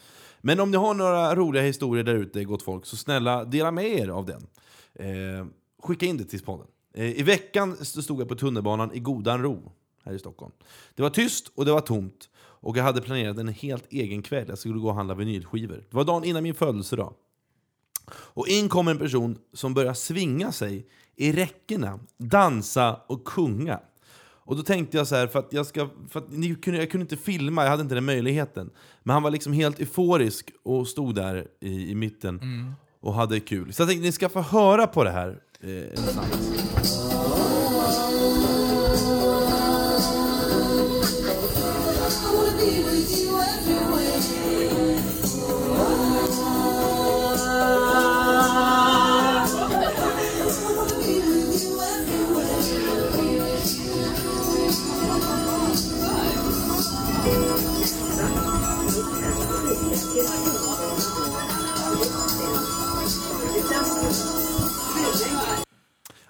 Men 0.45 0.59
om 0.59 0.71
ni 0.71 0.77
har 0.77 0.93
några 0.93 1.35
roliga 1.35 1.63
historier 1.63 2.03
där 2.03 2.15
ute, 2.15 2.43
gott 2.43 2.61
folk, 2.61 2.85
så 2.85 2.97
snälla 2.97 3.45
dela 3.45 3.71
med 3.71 3.85
er 3.85 4.07
av 4.07 4.25
den. 4.25 4.47
Eh, 4.93 5.45
skicka 5.83 6.05
in 6.05 6.17
det 6.17 6.23
till 6.23 6.41
podden. 6.41 6.67
Eh, 6.93 7.19
I 7.19 7.23
veckan 7.23 7.75
stod 7.85 8.21
jag 8.21 8.27
på 8.27 8.35
tunnelbanan 8.35 8.93
i 8.93 8.99
Godan 8.99 9.41
ro 9.41 9.71
här 10.03 10.13
i 10.13 10.19
Stockholm. 10.19 10.51
Det 10.95 11.01
var 11.01 11.09
tyst 11.09 11.51
och 11.55 11.65
det 11.65 11.71
var 11.71 11.81
tomt. 11.81 12.29
Och 12.37 12.77
jag 12.77 12.83
hade 12.83 13.01
planerat 13.01 13.37
en 13.37 13.47
helt 13.47 13.85
egen 13.89 14.21
kväll. 14.21 14.45
Jag 14.49 14.57
skulle 14.57 14.79
gå 14.79 14.87
och 14.87 14.95
handla 14.95 15.15
vinylskivor. 15.15 15.83
Det 15.89 15.97
var 15.97 16.03
dagen 16.03 16.23
innan 16.23 16.43
min 16.43 16.55
födelsedag. 16.55 17.13
Och 18.11 18.47
in 18.47 18.69
kom 18.69 18.87
en 18.87 18.97
person 18.97 19.37
som 19.53 19.73
börjar 19.73 19.93
svinga 19.93 20.51
sig 20.51 20.87
i 21.15 21.31
räckena, 21.31 21.99
dansa 22.17 22.99
och 23.07 23.27
sjunga. 23.27 23.79
Och 24.45 24.55
då 24.55 24.63
tänkte 24.63 24.97
jag 24.97 25.07
så 25.07 25.15
här, 25.15 25.27
för 25.27 25.39
att 25.39 25.53
jag, 25.53 25.65
ska, 25.65 25.89
för 26.09 26.19
att 26.19 26.31
ni 26.31 26.55
kunde, 26.55 26.79
jag 26.79 26.91
kunde 26.91 27.01
inte 27.01 27.17
filma, 27.17 27.63
jag 27.63 27.69
hade 27.69 27.81
inte 27.83 27.95
den 27.95 28.05
möjligheten. 28.05 28.69
Men 29.03 29.13
han 29.13 29.23
var 29.23 29.31
liksom 29.31 29.53
helt 29.53 29.79
euforisk 29.79 30.51
och 30.63 30.87
stod 30.87 31.15
där 31.15 31.47
i, 31.61 31.91
i 31.91 31.95
mitten 31.95 32.39
och 33.01 33.13
hade 33.13 33.39
kul. 33.39 33.73
Så 33.73 33.81
jag 33.81 33.89
tänkte 33.89 34.05
ni 34.05 34.11
ska 34.11 34.29
få 34.29 34.41
höra 34.41 34.87
på 34.87 35.03
det 35.03 35.11
här. 35.11 35.39
Eh, 35.61 37.04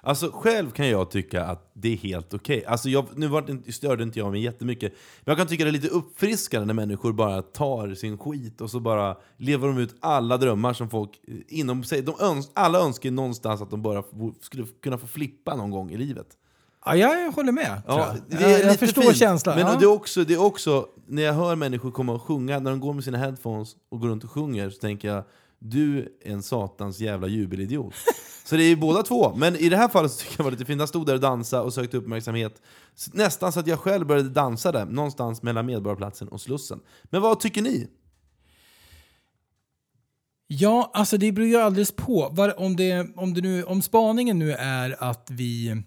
Alltså 0.06 0.30
själv 0.34 0.70
kan 0.70 0.88
jag 0.88 1.10
tycka 1.10 1.44
att 1.44 1.70
det 1.72 1.92
är 1.92 1.96
helt 1.96 2.34
okej. 2.34 2.64
Alltså 2.66 2.88
jag, 2.88 3.06
nu 3.16 3.26
var 3.26 3.42
det, 3.42 3.72
störde 3.72 4.02
inte 4.02 4.18
jag 4.18 4.30
mig 4.30 4.42
jättemycket. 4.42 4.92
Men 4.92 5.32
jag 5.32 5.38
kan 5.38 5.46
tycka 5.46 5.64
det 5.64 5.70
är 5.70 5.72
lite 5.72 5.88
uppfriskande 5.88 6.66
när 6.66 6.74
människor 6.74 7.12
bara 7.12 7.42
tar 7.42 7.94
sin 7.94 8.18
skit 8.18 8.60
och 8.60 8.70
så 8.70 8.80
bara 8.80 9.16
lever 9.36 9.68
de 9.68 9.78
ut 9.78 9.94
alla 10.00 10.36
drömmar 10.36 10.72
som 10.72 10.90
folk 10.90 11.10
eh, 11.28 11.34
inom 11.48 11.84
sig... 11.84 12.02
De 12.02 12.14
öns, 12.20 12.50
alla 12.54 12.78
önskar 12.78 13.10
någonstans 13.10 13.62
att 13.62 13.70
de 13.70 13.82
bara 13.82 14.02
skulle 14.40 14.66
kunna 14.82 14.98
få 14.98 15.06
flippa 15.06 15.56
någon 15.56 15.70
gång 15.70 15.90
i 15.90 15.96
livet. 15.96 16.26
Ja, 16.84 16.96
jag 16.96 17.32
håller 17.32 17.52
med. 17.52 17.82
Ja, 17.86 18.14
jag. 18.28 18.38
det 18.38 18.44
är 18.44 18.50
jag, 18.50 18.70
jag 18.70 18.78
förstår 18.78 19.02
fint. 19.02 19.16
känslan. 19.16 19.56
Men 19.56 19.66
ja. 19.66 19.76
det, 19.78 19.84
är 19.84 19.92
också, 19.92 20.24
det 20.24 20.34
är 20.34 20.44
också, 20.44 20.86
när 21.06 21.22
jag 21.22 21.32
hör 21.32 21.56
människor 21.56 21.90
komma 21.90 22.12
och 22.12 22.22
sjunga, 22.22 22.58
när 22.58 22.70
de 22.70 22.80
går 22.80 22.92
med 22.92 23.04
sina 23.04 23.18
headphones 23.18 23.76
och 23.88 24.00
går 24.00 24.08
runt 24.08 24.24
och 24.24 24.30
sjunger, 24.30 24.70
så 24.70 24.78
tänker 24.78 25.08
jag 25.08 25.24
du 25.58 25.98
är 25.98 26.32
en 26.32 26.42
satans 26.42 27.00
jävla 27.00 27.26
jubelidiot. 27.26 27.94
Så 28.44 28.56
det 28.56 28.62
är 28.62 28.68
ju 28.68 28.76
båda 28.76 29.02
två. 29.02 29.34
Men 29.36 29.56
i 29.56 29.68
det 29.68 29.76
här 29.76 29.88
fallet 29.88 30.12
så 30.12 30.18
tycker 30.18 30.32
jag 30.32 30.38
det 30.38 30.44
var 30.44 30.50
lite 30.50 30.64
fint. 30.64 30.80
Jag 30.80 30.88
stod 30.88 31.06
där 31.06 31.14
och 31.14 31.20
dansade 31.20 31.62
och 31.62 31.74
sökte 31.74 31.96
uppmärksamhet. 31.96 32.62
Nästan 33.12 33.52
så 33.52 33.60
att 33.60 33.66
jag 33.66 33.78
själv 33.78 34.06
började 34.06 34.28
dansa 34.28 34.72
där, 34.72 34.84
någonstans 34.84 35.42
mellan 35.42 35.66
Medborgarplatsen 35.66 36.28
och 36.28 36.40
Slussen. 36.40 36.80
Men 37.04 37.22
vad 37.22 37.40
tycker 37.40 37.62
ni? 37.62 37.88
Ja, 40.46 40.90
alltså 40.94 41.16
det 41.16 41.32
beror 41.32 41.48
ju 41.48 41.56
alldeles 41.56 41.92
på. 41.92 42.28
Var, 42.32 42.60
om, 42.60 42.76
det, 42.76 43.08
om, 43.16 43.34
det 43.34 43.40
nu, 43.40 43.64
om 43.64 43.82
spaningen 43.82 44.38
nu 44.38 44.52
är 44.52 45.04
att 45.04 45.28
vi... 45.30 45.82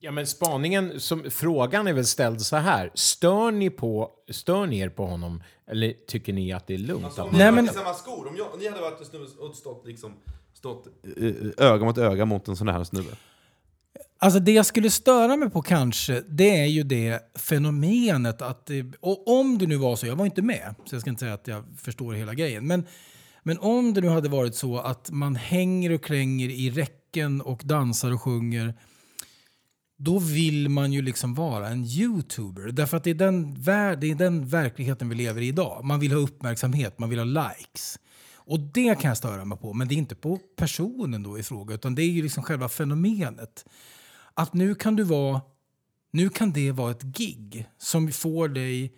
Ja, 0.00 0.10
men 0.10 0.26
spaningen, 0.26 1.00
som, 1.00 1.30
frågan 1.30 1.86
är 1.86 1.92
väl 1.92 2.06
ställd 2.06 2.40
så 2.40 2.56
här. 2.56 2.90
Stör 2.94 3.50
ni, 3.50 3.70
på, 3.70 4.10
stör 4.30 4.66
ni 4.66 4.78
er 4.78 4.88
på 4.88 5.06
honom 5.06 5.42
eller 5.70 5.92
tycker 6.08 6.32
ni 6.32 6.52
att 6.52 6.66
det 6.66 6.74
är 6.74 6.78
lugnt? 6.78 7.04
Alltså, 7.04 7.22
om 7.22 7.26
att 7.28 7.32
ni 7.32 7.38
Nej, 7.38 7.46
hade 7.46 7.56
men- 7.56 7.64
varit 7.64 7.76
i 7.76 7.78
samma 7.78 7.94
skor, 7.94 8.28
om, 8.28 8.36
jag, 8.36 8.52
om 8.54 8.58
ni 8.60 8.68
hade 8.68 8.80
varit 8.80 9.00
en 9.00 9.06
snubbe 9.06 9.26
och 9.38 9.54
stått, 9.56 9.86
liksom, 9.86 10.12
stått 10.54 10.86
eh, 11.16 11.32
öga 11.66 11.84
mot 11.84 11.98
öga 11.98 12.24
mot 12.24 12.48
en 12.48 12.56
sån 12.56 12.68
här 12.68 12.84
snubbe. 12.84 13.10
Alltså 14.20 14.40
det 14.40 14.52
jag 14.52 14.66
skulle 14.66 14.90
störa 14.90 15.36
mig 15.36 15.50
på 15.50 15.62
kanske, 15.62 16.22
det 16.28 16.56
är 16.60 16.66
ju 16.66 16.82
det 16.82 17.38
fenomenet 17.38 18.42
att... 18.42 18.70
Och 19.00 19.28
om 19.40 19.58
det 19.58 19.66
nu 19.66 19.76
var 19.76 19.96
så, 19.96 20.06
jag 20.06 20.16
var 20.16 20.24
inte 20.24 20.42
med, 20.42 20.74
så 20.84 20.94
jag 20.94 21.00
ska 21.00 21.10
inte 21.10 21.20
säga 21.20 21.34
att 21.34 21.46
jag 21.48 21.64
förstår 21.78 22.12
hela 22.12 22.34
grejen. 22.34 22.66
Men, 22.66 22.86
men 23.42 23.58
om 23.58 23.94
det 23.94 24.00
nu 24.00 24.08
hade 24.08 24.28
varit 24.28 24.54
så 24.54 24.78
att 24.78 25.10
man 25.10 25.36
hänger 25.36 25.92
och 25.92 26.02
klänger 26.02 26.48
i 26.48 26.70
räcken 26.70 27.40
och 27.40 27.60
dansar 27.64 28.12
och 28.12 28.22
sjunger, 28.22 28.74
då 30.00 30.18
vill 30.18 30.68
man 30.68 30.92
ju 30.92 31.02
liksom 31.02 31.34
vara 31.34 31.68
en 31.68 31.84
youtuber. 31.84 32.72
Därför 32.72 32.96
att 32.96 33.04
det 33.04 33.10
är 33.10 33.14
den, 33.14 33.64
det 33.64 34.10
är 34.10 34.14
den 34.14 34.48
verkligheten 34.48 35.08
vi 35.08 35.14
lever 35.14 35.40
i 35.40 35.48
idag. 35.48 35.84
Man 35.84 36.00
vill 36.00 36.12
ha 36.12 36.18
uppmärksamhet, 36.18 36.98
man 36.98 37.10
vill 37.10 37.18
ha 37.18 37.24
likes. 37.24 37.98
Och 38.34 38.60
det 38.60 39.00
kan 39.00 39.08
jag 39.08 39.16
störa 39.16 39.44
mig 39.44 39.58
på, 39.58 39.72
men 39.72 39.88
det 39.88 39.94
är 39.94 39.96
inte 39.96 40.14
på 40.14 40.38
personen 40.56 41.22
då 41.22 41.38
i 41.38 41.42
fråga, 41.42 41.74
utan 41.74 41.94
det 41.94 42.02
är 42.02 42.10
ju 42.10 42.22
liksom 42.22 42.42
själva 42.42 42.68
fenomenet. 42.68 43.64
Att 44.34 44.54
nu 44.54 44.74
kan 44.74 44.96
du 44.96 45.02
vara, 45.02 45.40
nu 46.10 46.28
kan 46.28 46.52
det 46.52 46.72
vara 46.72 46.90
ett 46.90 47.02
gig 47.02 47.68
som 47.78 48.12
får 48.12 48.48
dig, 48.48 48.94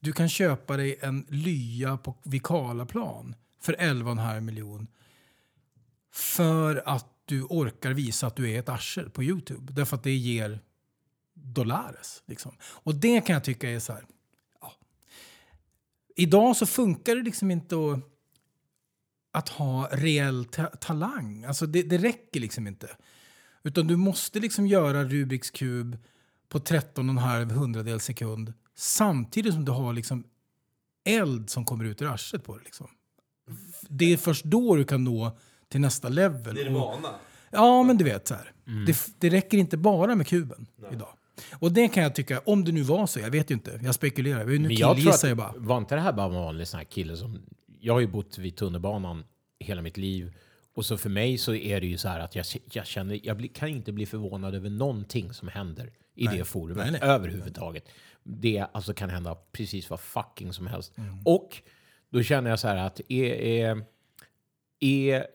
du 0.00 0.12
kan 0.12 0.28
köpa 0.28 0.76
dig 0.76 0.98
en 1.00 1.26
lya 1.28 1.96
på 1.96 2.16
Vikalaplan 2.24 3.34
för 3.60 3.72
11,5 3.72 4.40
miljon. 4.40 4.86
För 6.12 6.82
att 6.86 7.11
du 7.24 7.42
orkar 7.42 7.90
visa 7.90 8.26
att 8.26 8.36
du 8.36 8.50
är 8.50 8.58
ett 8.58 8.68
arsel 8.68 9.10
på 9.10 9.22
Youtube. 9.22 9.72
Därför 9.72 9.96
att 9.96 10.02
det 10.02 10.14
ger 10.14 10.60
dollares. 11.34 12.22
Liksom. 12.26 12.52
Och 12.62 12.94
det 12.94 13.20
kan 13.20 13.34
jag 13.34 13.44
tycka 13.44 13.70
är 13.70 13.78
så 13.78 13.92
här... 13.92 14.06
Ja. 14.60 14.72
Idag 16.16 16.56
så 16.56 16.66
funkar 16.66 17.16
det 17.16 17.22
liksom 17.22 17.50
inte 17.50 17.76
att, 17.76 17.98
att 19.30 19.48
ha 19.48 19.88
reell 19.92 20.44
ta 20.44 20.66
talang. 20.66 21.44
Alltså 21.44 21.66
det, 21.66 21.82
det 21.82 21.98
räcker 21.98 22.40
liksom 22.40 22.66
inte. 22.66 22.96
Utan 23.62 23.86
du 23.86 23.96
måste 23.96 24.40
liksom 24.40 24.66
göra 24.66 25.04
Rubiks 25.04 25.50
kub 25.50 25.98
på 26.48 26.58
13,5 26.58 27.50
hundradels 27.50 28.04
sekund 28.04 28.52
samtidigt 28.74 29.54
som 29.54 29.64
du 29.64 29.72
har 29.72 29.92
liksom 29.92 30.24
eld 31.04 31.50
som 31.50 31.64
kommer 31.64 31.84
ut 31.84 32.02
ur 32.02 32.12
arslet 32.12 32.44
på 32.44 32.58
det. 32.58 32.64
Liksom. 32.64 32.88
Det 33.88 34.12
är 34.12 34.16
först 34.16 34.44
då 34.44 34.76
du 34.76 34.84
kan 34.84 35.04
nå 35.04 35.38
till 35.72 35.80
nästa 35.80 36.08
level. 36.08 36.54
Det 36.54 36.62
är 36.62 36.70
vana. 36.70 37.08
Ja, 37.50 37.82
men 37.82 37.98
du 37.98 38.04
vet 38.04 38.28
så 38.28 38.34
här. 38.34 38.52
Mm. 38.66 38.84
Det, 38.84 38.96
det 39.18 39.30
räcker 39.30 39.58
inte 39.58 39.76
bara 39.76 40.14
med 40.14 40.26
kuben 40.26 40.66
idag. 40.92 41.08
Och 41.58 41.72
det 41.72 41.88
kan 41.88 42.02
jag 42.02 42.14
tycka, 42.14 42.40
om 42.46 42.64
det 42.64 42.72
nu 42.72 42.82
var 42.82 43.06
så, 43.06 43.20
jag 43.20 43.30
vet 43.30 43.50
ju 43.50 43.54
inte, 43.54 43.80
jag 43.82 43.94
spekulerar. 43.94 44.44
Nu 44.44 44.58
Men 44.58 44.74
jag 44.74 45.00
tror 45.00 45.10
att, 45.10 45.22
jag 45.22 45.36
bara. 45.36 45.52
var 45.56 45.78
inte 45.78 45.94
det 45.94 46.00
här 46.00 46.12
bara 46.12 46.26
en 46.26 46.34
vanlig 46.34 46.68
sån 46.68 46.78
här 46.78 46.84
kille 46.84 47.16
som... 47.16 47.42
Jag 47.80 47.92
har 47.92 48.00
ju 48.00 48.06
bott 48.06 48.38
vid 48.38 48.56
tunnelbanan 48.56 49.24
hela 49.60 49.82
mitt 49.82 49.96
liv. 49.96 50.32
Och 50.74 50.86
så 50.86 50.96
för 50.96 51.10
mig 51.10 51.38
så 51.38 51.54
är 51.54 51.80
det 51.80 51.86
ju 51.86 51.98
så 51.98 52.08
här 52.08 52.20
att 52.20 52.36
jag, 52.36 52.46
jag 52.72 52.86
känner, 52.86 53.20
jag 53.22 53.36
blir, 53.36 53.48
kan 53.48 53.68
inte 53.68 53.92
bli 53.92 54.06
förvånad 54.06 54.54
över 54.54 54.70
någonting 54.70 55.32
som 55.32 55.48
händer 55.48 55.90
i 56.14 56.24
Nej. 56.24 56.38
det 56.38 56.44
forumet 56.44 56.90
Nej, 56.90 57.00
nej. 57.00 57.10
överhuvudtaget. 57.10 57.88
Det 58.22 58.66
alltså 58.72 58.94
kan 58.94 59.10
hända 59.10 59.34
precis 59.52 59.90
vad 59.90 60.00
fucking 60.00 60.52
som 60.52 60.66
helst. 60.66 60.98
Mm. 60.98 61.18
Och 61.24 61.62
då 62.10 62.22
känner 62.22 62.50
jag 62.50 62.58
så 62.58 62.68
här 62.68 62.76
att 62.76 63.00
är, 63.08 63.24
är, 63.34 63.84
är, 64.82 65.26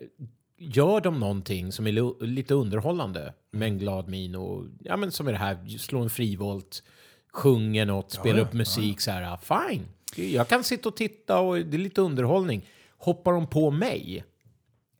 gör 0.57 1.01
de 1.01 1.19
någonting 1.19 1.71
som 1.71 1.87
är 1.87 2.23
lite 2.25 2.53
underhållande 2.53 3.33
med 3.51 3.67
en 3.67 3.77
glad 3.77 4.09
min 4.09 4.35
och 4.35 4.65
ja, 4.83 4.97
men 4.97 5.11
som 5.11 5.27
är 5.27 5.31
det 5.31 5.37
här, 5.37 5.77
slå 5.77 5.99
en 6.01 6.09
frivolt, 6.09 6.83
sjunger 7.33 7.85
något, 7.85 8.11
Ja, 8.15 8.19
spelar 8.21 8.37
ja, 8.39 8.43
upp 8.45 8.53
musik 8.53 9.01
så 9.01 9.11
här, 9.11 9.37
fine. 9.37 9.85
Jag 10.33 10.47
kan 10.47 10.63
sitta 10.63 10.89
och 10.89 10.95
titta 10.95 11.39
och 11.39 11.55
det 11.57 11.77
är 11.77 11.79
lite 11.79 12.01
underhållning. 12.01 12.65
Hoppar 12.97 13.31
de 13.33 13.47
på 13.47 13.71
mig 13.71 14.23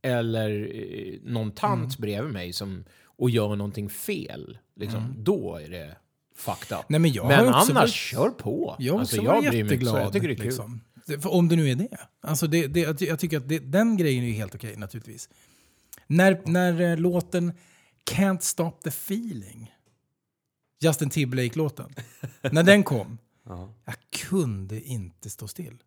eller 0.02 0.72
eh, 0.76 1.14
någon 1.24 1.52
tant 1.52 1.98
bredvid 1.98 2.34
mig 2.34 2.54
som, 2.54 2.84
och 3.04 3.30
gör 3.30 3.56
någonting 3.56 3.90
fel, 3.90 4.58
liksom, 4.76 5.14
då 5.18 5.56
är 5.56 5.70
det 5.70 5.96
fucked 6.36 6.78
up. 6.78 6.86
Nej, 6.90 7.00
men 7.00 7.12
jag 7.12 7.28
men 7.28 7.48
annars, 7.48 7.70
varit- 7.70 7.92
kör 7.94 8.30
på. 8.30 8.76
Jag 8.80 9.00
Alltså, 9.00 9.22
varit 9.24 9.50
bryr 9.50 9.52
mig 9.52 9.60
inte 9.60 9.70
så. 9.70 9.74
jätteglad. 9.76 10.02
Jag 10.06 10.14
tycker 10.14 10.28
det 10.28 10.34
är 10.34 10.36
kul. 10.36 10.46
liksom. 10.46 10.82
För 11.08 11.28
om 11.34 11.48
det 11.48 11.56
nu 11.56 11.70
är 11.70 11.76
det. 11.76 11.98
Alltså 12.22 12.48
det, 12.48 12.68
det 12.68 12.80
jag 12.80 12.98
ty- 13.00 13.06
jag 13.06 13.20
tycker 13.20 13.38
att 13.38 13.50
det, 13.50 13.60
den 13.60 13.98
grejen 13.98 14.24
är 14.24 14.32
helt 14.32 14.56
okej 14.56 14.76
naturligtvis. 14.78 15.30
När, 16.08 16.42
när 16.46 16.82
eh, 16.82 16.98
låten 16.98 17.54
Can't 18.12 18.40
Stop 18.40 18.72
the 18.84 18.90
Feeling, 18.90 19.74
Justin 20.82 21.10
Timberlake-låten, 21.10 21.94
när 22.52 22.64
den 22.64 22.84
kom, 22.84 23.18
Ja. 23.46 23.74
jag 23.86 23.96
kunde 24.10 24.82
inte 24.82 25.30
stå 25.30 25.48
still. 25.48 25.78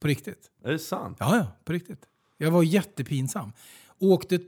På 0.00 0.08
riktigt. 0.08 0.50
Är 0.64 0.72
det 0.72 0.78
sant? 0.78 1.16
Ja, 1.20 1.36
ja, 1.36 1.46
på 1.64 1.72
riktigt. 1.72 2.00
Jag 2.36 2.50
var 2.50 2.62
jättepinsam. 2.62 3.52
Åkte 3.98 4.40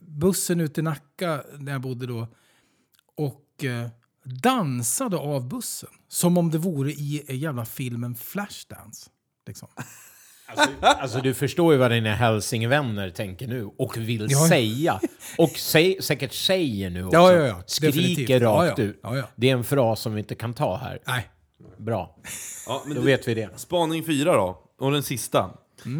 bussen 0.00 0.60
ut 0.60 0.74
till 0.74 0.84
Nacka 0.84 1.44
när 1.58 1.72
jag 1.72 1.80
bodde 1.80 2.06
då 2.06 2.26
och 3.14 3.64
eh, 3.64 3.88
dansade 4.24 5.16
av 5.16 5.48
bussen. 5.48 5.90
Som 6.08 6.38
om 6.38 6.50
det 6.50 6.58
vore 6.58 6.90
i 6.92 7.22
eh, 7.28 7.36
jävla 7.38 7.64
filmen 7.64 8.14
Flashdance. 8.14 9.10
Liksom. 9.46 9.68
Alltså 10.80 11.20
du 11.20 11.34
förstår 11.34 11.72
ju 11.72 11.78
vad 11.78 11.90
dina 11.90 12.14
hälsingvänner 12.14 13.10
tänker 13.10 13.46
nu 13.46 13.64
och 13.78 13.96
vill 13.96 14.26
Ja. 14.30 14.48
säga. 14.48 15.00
Och 15.38 15.50
säg, 15.50 15.96
säkert 16.02 16.32
säger 16.32 16.90
nu 16.90 17.04
också. 17.04 17.16
Ja, 17.18 17.32
ja, 17.32 17.46
ja. 17.46 17.62
Skriker 17.66 17.98
Definitivt. 17.98 18.42
rakt 18.42 18.78
Ja, 18.78 18.84
ja. 18.84 18.90
ut. 18.90 19.00
Ja, 19.02 19.16
ja. 19.16 19.24
Det 19.36 19.48
är 19.50 19.52
en 19.52 19.64
fras 19.64 20.00
som 20.00 20.14
vi 20.14 20.18
inte 20.18 20.34
kan 20.34 20.54
ta 20.54 20.76
här. 20.76 20.98
Nej. 21.06 21.28
Bra. 21.78 22.16
Ja, 22.66 22.82
men 22.86 22.94
Då 22.94 23.00
du- 23.00 23.06
vet 23.06 23.28
vi 23.28 23.34
det. 23.34 23.50
Spaning 23.60 24.04
fyra 24.04 24.32
då, 24.36 24.62
och 24.78 24.92
den 24.92 25.02
sista. 25.02 25.50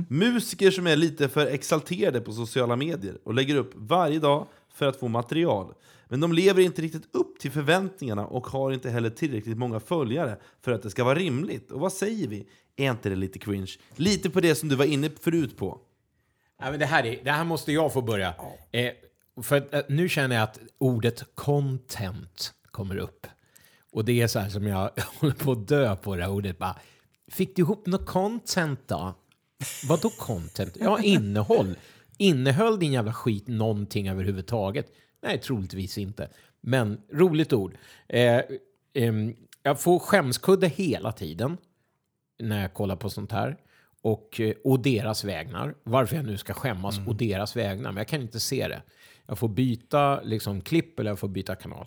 Musiker 0.08 0.70
som 0.70 0.86
är 0.86 0.96
lite 0.96 1.28
för 1.28 1.46
exalterade 1.46 2.20
på 2.20 2.32
sociala 2.32 2.76
medier 2.76 3.14
och 3.24 3.34
lägger 3.34 3.56
upp 3.56 3.70
varje 3.74 4.18
dag 4.18 4.46
för 4.74 4.86
att 4.86 4.96
få 4.96 5.08
material. 5.08 5.74
Men 6.08 6.20
de 6.20 6.32
lever 6.32 6.62
inte 6.62 6.82
riktigt 6.82 7.08
upp 7.16 7.38
till 7.40 7.50
förväntningarna 7.50 8.26
och 8.26 8.46
har 8.46 8.72
inte 8.72 8.90
heller 8.90 9.10
tillräckligt 9.10 9.58
många 9.58 9.80
följare 9.80 10.36
för 10.64 10.72
att 10.72 10.82
det 10.82 10.90
ska 10.90 11.04
vara 11.04 11.14
rimligt. 11.14 11.70
Och 11.70 11.80
vad 11.80 11.92
säger 11.92 12.28
vi? 12.28 12.46
Är 12.76 12.90
inte 12.90 13.08
det 13.08 13.16
lite 13.16 13.38
cringe? 13.38 13.72
Lite 13.96 14.30
på 14.30 14.40
det 14.40 14.54
som 14.54 14.68
du 14.68 14.76
var 14.76 14.84
inne 14.84 15.10
förut 15.20 15.56
på. 15.56 15.80
Ja, 16.58 16.70
men 16.70 16.80
det, 16.80 16.86
här 16.86 17.06
är, 17.06 17.24
det 17.24 17.30
här 17.30 17.44
måste 17.44 17.72
jag 17.72 17.92
få 17.92 18.02
börja. 18.02 18.34
Eh, 18.70 18.92
för 19.42 19.74
eh, 19.74 19.82
nu 19.88 20.08
känner 20.08 20.36
jag 20.36 20.42
att 20.42 20.58
ordet 20.78 21.24
content 21.34 22.54
kommer 22.70 22.96
upp. 22.96 23.26
Och 23.92 24.04
det 24.04 24.22
är 24.22 24.26
så 24.26 24.38
här 24.38 24.48
som 24.48 24.66
jag 24.66 24.90
håller 25.20 25.34
på 25.34 25.52
att 25.52 25.68
dö 25.68 25.96
på 25.96 26.16
det 26.16 26.22
här 26.22 26.30
ordet. 26.30 26.58
Bara, 26.58 26.76
Fick 27.32 27.56
du 27.56 27.62
ihop 27.62 27.86
något 27.86 28.06
content 28.06 28.80
då? 28.86 29.14
Vadå 29.88 30.10
content? 30.10 30.76
Ja, 30.80 31.02
innehåll. 31.02 31.76
Innehöll 32.18 32.78
din 32.78 32.92
jävla 32.92 33.12
skit 33.12 33.48
någonting 33.48 34.08
överhuvudtaget? 34.08 34.86
Nej, 35.22 35.40
troligtvis 35.40 35.98
inte. 35.98 36.28
Men 36.60 37.00
roligt 37.12 37.52
ord. 37.52 37.74
Eh, 38.08 38.40
ehm, 38.94 39.36
jag 39.62 39.80
får 39.80 39.98
skämskudde 39.98 40.68
hela 40.68 41.12
tiden 41.12 41.56
när 42.38 42.62
jag 42.62 42.74
kollar 42.74 42.96
på 42.96 43.10
sånt 43.10 43.32
här. 43.32 43.56
Och, 44.02 44.40
eh, 44.40 44.54
och 44.64 44.80
deras 44.80 45.24
vägnar. 45.24 45.74
Varför 45.82 46.16
jag 46.16 46.24
nu 46.24 46.38
ska 46.38 46.52
skämmas 46.52 47.00
och 47.06 47.16
deras 47.16 47.56
vägnar. 47.56 47.92
Men 47.92 47.96
jag 47.96 48.08
kan 48.08 48.22
inte 48.22 48.40
se 48.40 48.68
det. 48.68 48.82
Jag 49.26 49.38
får 49.38 49.48
byta 49.48 50.20
liksom, 50.22 50.60
klipp 50.60 51.00
eller 51.00 51.10
jag 51.10 51.18
får 51.18 51.28
byta 51.28 51.54
kanal. 51.54 51.86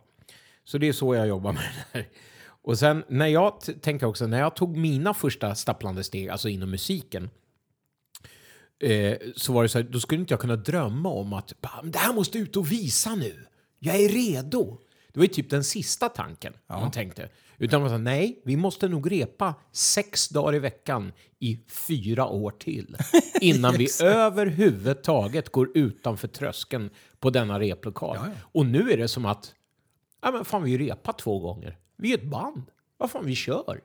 Så 0.63 0.77
det 0.77 0.87
är 0.87 0.93
så 0.93 1.15
jag 1.15 1.27
jobbar 1.27 1.51
med 1.53 1.63
det 1.63 1.99
här. 1.99 2.07
Och 2.65 2.79
sen 2.79 3.03
när 3.07 3.27
jag 3.27 3.61
tänker 3.81 4.07
också, 4.07 4.27
när 4.27 4.39
jag 4.39 4.55
tog 4.55 4.77
mina 4.77 5.13
första 5.13 5.55
stapplande 5.55 6.03
steg, 6.03 6.29
alltså 6.29 6.49
inom 6.49 6.71
musiken, 6.71 7.29
eh, 8.79 9.17
så 9.35 9.53
var 9.53 9.63
det 9.63 9.69
så 9.69 9.77
här, 9.77 9.85
då 9.85 9.99
skulle 9.99 10.21
inte 10.21 10.33
jag 10.33 10.41
kunna 10.41 10.55
drömma 10.55 11.09
om 11.09 11.33
att 11.33 11.53
det 11.83 11.97
här 11.97 12.13
måste 12.13 12.37
ut 12.37 12.55
och 12.57 12.71
visa 12.71 13.15
nu. 13.15 13.45
Jag 13.79 13.95
är 13.95 14.09
redo. 14.09 14.77
Det 15.13 15.19
var 15.19 15.25
ju 15.25 15.33
typ 15.33 15.49
den 15.49 15.63
sista 15.63 16.09
tanken 16.09 16.53
man 16.67 16.91
tänkte. 16.91 17.29
Utan 17.57 17.81
man 17.81 17.89
sa, 17.89 17.97
nej, 17.97 18.41
vi 18.45 18.57
måste 18.57 18.87
nog 18.87 19.11
repa 19.11 19.55
sex 19.71 20.29
dagar 20.29 20.55
i 20.55 20.59
veckan 20.59 21.11
i 21.39 21.59
fyra 21.67 22.27
år 22.27 22.51
till 22.51 22.97
innan 23.41 23.73
vi 23.73 23.87
överhuvudtaget 24.03 25.49
går 25.49 25.69
utanför 25.77 26.27
tröskeln 26.27 26.89
på 27.19 27.29
denna 27.29 27.59
replokal. 27.59 28.17
Och 28.41 28.65
nu 28.65 28.91
är 28.91 28.97
det 28.97 29.07
som 29.07 29.25
att, 29.25 29.55
ja 30.21 30.31
men 30.31 30.45
fan 30.45 30.63
vi 30.63 30.77
repat 30.77 31.17
två 31.17 31.39
gånger. 31.39 31.77
Vi 31.97 32.13
är 32.13 32.17
ett 32.17 32.23
band. 32.29 32.63
Vad 32.97 33.11
fan, 33.11 33.25
vi 33.25 33.35
kör. 33.35 33.81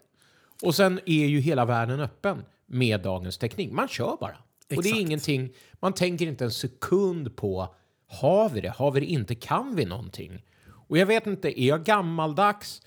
Och 0.62 0.74
sen 0.74 1.00
är 1.06 1.26
ju 1.26 1.40
hela 1.40 1.64
världen 1.64 2.00
öppen 2.00 2.44
med 2.66 3.00
dagens 3.00 3.38
teknik. 3.38 3.72
Man 3.72 3.88
kör 3.88 4.16
bara. 4.20 4.36
Och 4.76 4.82
det 4.82 4.88
är 4.88 4.92
Exakt. 4.92 5.00
ingenting, 5.00 5.52
man 5.80 5.92
tänker 5.92 6.26
inte 6.26 6.44
en 6.44 6.50
sekund 6.50 7.36
på, 7.36 7.74
har 8.06 8.48
vi 8.48 8.60
det? 8.60 8.68
Har 8.68 8.90
vi 8.90 9.00
det 9.00 9.06
inte? 9.06 9.34
Kan 9.34 9.76
vi 9.76 9.84
någonting? 9.84 10.44
Och 10.88 10.98
jag 10.98 11.06
vet 11.06 11.26
inte, 11.26 11.60
är 11.60 11.68
jag 11.68 11.84
gammaldags? 11.84 12.82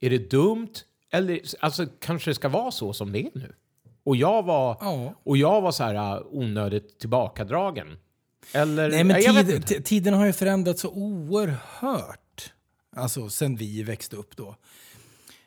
Är 0.00 0.10
det 0.10 0.30
dumt? 0.30 0.72
Eller 1.10 1.40
alltså, 1.60 1.86
kanske 2.00 2.30
det 2.30 2.34
ska 2.34 2.48
vara 2.48 2.70
så 2.70 2.92
som 2.92 3.12
det 3.12 3.20
är 3.20 3.30
nu? 3.34 3.54
Och 4.04 4.16
jag 4.16 4.42
var, 4.42 4.78
och 5.24 5.36
jag 5.36 5.60
var 5.60 5.72
så 5.72 5.84
här 5.84 6.16
uh, 6.16 6.26
onödigt 6.30 6.98
tillbakadragen. 6.98 7.96
Eller? 8.52 8.90
Nej, 8.90 9.04
men 9.04 9.62
tid, 9.62 9.84
tiden 9.84 10.14
har 10.14 10.26
ju 10.26 10.32
förändrats 10.32 10.80
så 10.80 10.90
oerhört. 10.90 12.52
Alltså 12.96 13.30
sen 13.30 13.56
vi 13.56 13.82
växte 13.82 14.16
upp 14.16 14.36
då. 14.36 14.56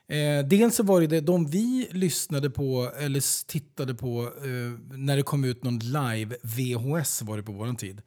Eh, 0.09 0.45
dels 0.45 0.75
så 0.75 0.83
var 0.83 1.01
det 1.01 1.07
det 1.07 1.21
de 1.21 1.47
vi 1.47 1.87
lyssnade 1.91 2.49
på 2.49 2.91
eller 2.99 3.47
tittade 3.47 3.95
på 3.95 4.23
eh, 4.23 4.97
när 4.97 5.17
det 5.17 5.23
kom 5.23 5.43
ut 5.43 5.63
någon 5.63 5.79
live 5.79 6.35
VHS 6.41 7.21
var 7.21 7.37
det 7.37 7.43
på 7.43 7.51
våran 7.51 7.75
tid. 7.75 8.01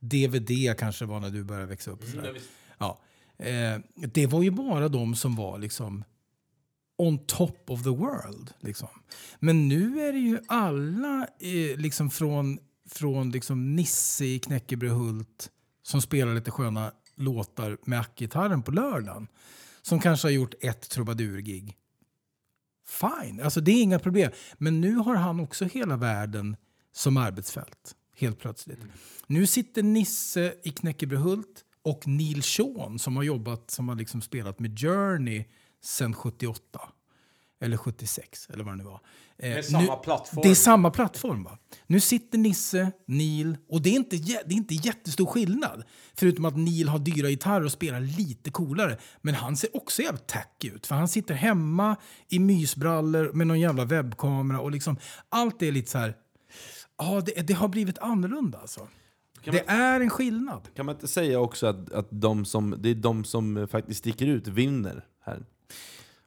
DVD 0.00 0.76
kanske 0.78 1.04
var 1.04 1.20
när 1.20 1.30
du 1.30 1.44
började 1.44 1.66
växa 1.66 1.90
upp. 1.90 2.04
sådär. 2.04 2.36
ja. 2.78 3.00
Eh, 3.38 3.78
det 3.94 4.26
var 4.26 4.42
ju 4.42 4.50
bara 4.50 4.88
de 4.88 5.14
som 5.14 5.36
var 5.36 5.58
liksom 5.58 6.04
on 6.98 7.18
top 7.18 7.70
of 7.70 7.82
the 7.82 7.90
world. 7.90 8.52
Liksom. 8.60 8.88
Men 9.38 9.68
nu 9.68 10.00
är 10.00 10.12
det 10.12 10.18
ju 10.18 10.38
alla 10.48 11.28
eh, 11.40 11.76
liksom 11.76 12.10
från, 12.10 12.58
från 12.90 13.30
liksom 13.30 13.76
Nisse 13.76 14.24
i 14.24 14.38
Knäckebröhult 14.38 15.50
som 15.82 16.02
spelar 16.02 16.34
lite 16.34 16.50
sköna 16.50 16.92
låtar 17.16 17.78
med 17.84 18.00
ackgitarren 18.00 18.62
på 18.62 18.70
lördagen. 18.70 19.28
Som 19.82 20.00
kanske 20.00 20.26
har 20.26 20.32
gjort 20.32 20.54
ett 20.60 20.90
trubadurgig. 20.90 21.76
Fine, 22.86 23.40
alltså 23.40 23.60
det 23.60 23.70
är 23.70 23.82
inga 23.82 23.98
problem. 23.98 24.32
Men 24.58 24.80
nu 24.80 24.94
har 24.94 25.14
han 25.14 25.40
också 25.40 25.64
hela 25.64 25.96
världen 25.96 26.56
som 26.92 27.16
arbetsfält. 27.16 27.96
Helt 28.16 28.38
plötsligt. 28.38 28.78
Nu 29.26 29.46
sitter 29.46 29.82
Nisse 29.82 30.54
i 30.62 30.70
Knäckebröhult 30.70 31.64
och 31.86 32.06
Neil 32.06 32.42
Sean 32.42 32.98
som 32.98 33.16
har 33.16 33.22
jobbat, 33.22 33.70
som 33.70 33.88
har 33.88 33.96
liksom 33.96 34.20
spelat 34.20 34.58
med 34.58 34.78
Journey 34.80 35.44
sedan 35.84 36.14
78. 36.14 36.80
Eller 37.60 37.76
76, 37.76 38.48
eller 38.50 38.64
vad 38.64 38.72
det 38.74 38.78
nu 38.78 38.84
var. 38.84 39.00
Eh, 39.38 39.48
Med 39.48 39.64
samma 39.64 39.96
plattform. 39.96 40.40
Det 40.42 40.50
är 40.50 40.54
samma 40.54 40.90
plattform. 40.90 41.44
Va? 41.44 41.58
Nu 41.86 42.00
sitter 42.00 42.38
Nisse, 42.38 42.92
Neil, 43.06 43.56
och 43.68 43.82
det 43.82 43.90
är, 43.90 43.94
inte, 43.94 44.16
det 44.16 44.32
är 44.32 44.52
inte 44.52 44.74
jättestor 44.74 45.26
skillnad. 45.26 45.84
Förutom 46.14 46.44
att 46.44 46.56
Neil 46.56 46.88
har 46.88 46.98
dyra 46.98 47.28
gitarrer 47.28 47.64
och 47.64 47.72
spelar 47.72 48.00
lite 48.00 48.50
coolare. 48.50 48.98
Men 49.22 49.34
han 49.34 49.56
ser 49.56 49.76
också 49.76 50.02
jävligt 50.02 50.26
tacky 50.26 50.70
ut. 50.70 50.86
För 50.86 50.94
han 50.94 51.08
sitter 51.08 51.34
hemma 51.34 51.96
i 52.28 52.38
mysbrallor 52.38 53.32
med 53.32 53.46
någon 53.46 53.60
jävla 53.60 53.84
webbkamera. 53.84 54.60
Och 54.60 54.70
liksom, 54.70 54.96
allt 55.28 55.62
är 55.62 55.72
lite 55.72 55.90
så 55.90 55.98
här... 55.98 56.14
Ja, 56.98 57.22
det, 57.26 57.46
det 57.46 57.54
har 57.54 57.68
blivit 57.68 57.98
annorlunda 57.98 58.58
alltså. 58.58 58.88
Det 59.52 59.64
är 59.66 60.00
en 60.00 60.10
skillnad. 60.10 60.68
Kan 60.74 60.86
man 60.86 60.94
inte 60.94 61.08
säga 61.08 61.40
också 61.40 61.66
att, 61.66 61.92
att 61.92 62.06
de 62.10 62.44
som, 62.44 62.74
det 62.78 62.88
är 62.88 62.94
de 62.94 63.24
som 63.24 63.68
faktiskt 63.70 63.98
sticker 63.98 64.26
ut 64.26 64.48
vinner 64.48 65.04
här? 65.24 65.44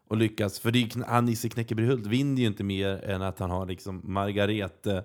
Och 0.09 0.17
lyckas. 0.17 0.59
För 0.59 0.71
det 0.71 0.79
är, 0.79 1.03
han 1.07 1.25
Nisse 1.25 1.49
Knäckeberghult 1.49 2.05
vinner 2.05 2.41
ju 2.41 2.47
inte 2.47 2.63
mer 2.63 3.03
än 3.03 3.21
att 3.21 3.39
han 3.39 3.49
har 3.49 3.65
liksom 3.65 4.01
Margarete 4.03 5.03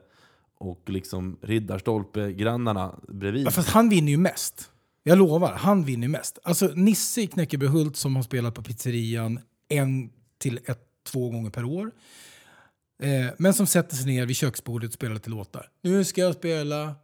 och 0.59 0.91
liksom 0.91 1.39
Riddarstolpe-grannarna 1.43 3.01
bredvid. 3.09 3.47
Ja, 3.47 3.51
fast 3.51 3.69
han 3.69 3.89
vinner 3.89 4.12
ju 4.12 4.19
mest. 4.19 4.70
Jag 5.03 5.19
lovar, 5.19 5.53
han 5.53 5.85
vinner 5.85 6.07
ju 6.07 6.09
mest. 6.09 6.39
Alltså 6.43 6.66
Nisse 6.74 7.20
i 7.20 7.27
Knäckebyhult 7.27 7.97
som 7.97 8.16
har 8.16 8.23
spelat 8.23 8.55
på 8.55 8.62
pizzerian 8.62 9.41
en 9.69 10.11
till 10.39 10.61
ett, 10.65 10.81
två 11.07 11.31
gånger 11.31 11.51
per 11.51 11.65
år. 11.65 11.91
Eh, 13.03 13.27
men 13.39 13.55
som 13.55 13.66
sätter 13.66 13.97
sig 13.97 14.07
ner 14.07 14.27
vid 14.27 14.36
köksbordet 14.36 14.89
och 14.89 14.95
spelar 14.95 15.15
lite 15.15 15.31
låtar. 15.31 15.69
Nu 15.82 16.05
ska 16.05 16.20
jag 16.20 16.35
spela 16.35 16.95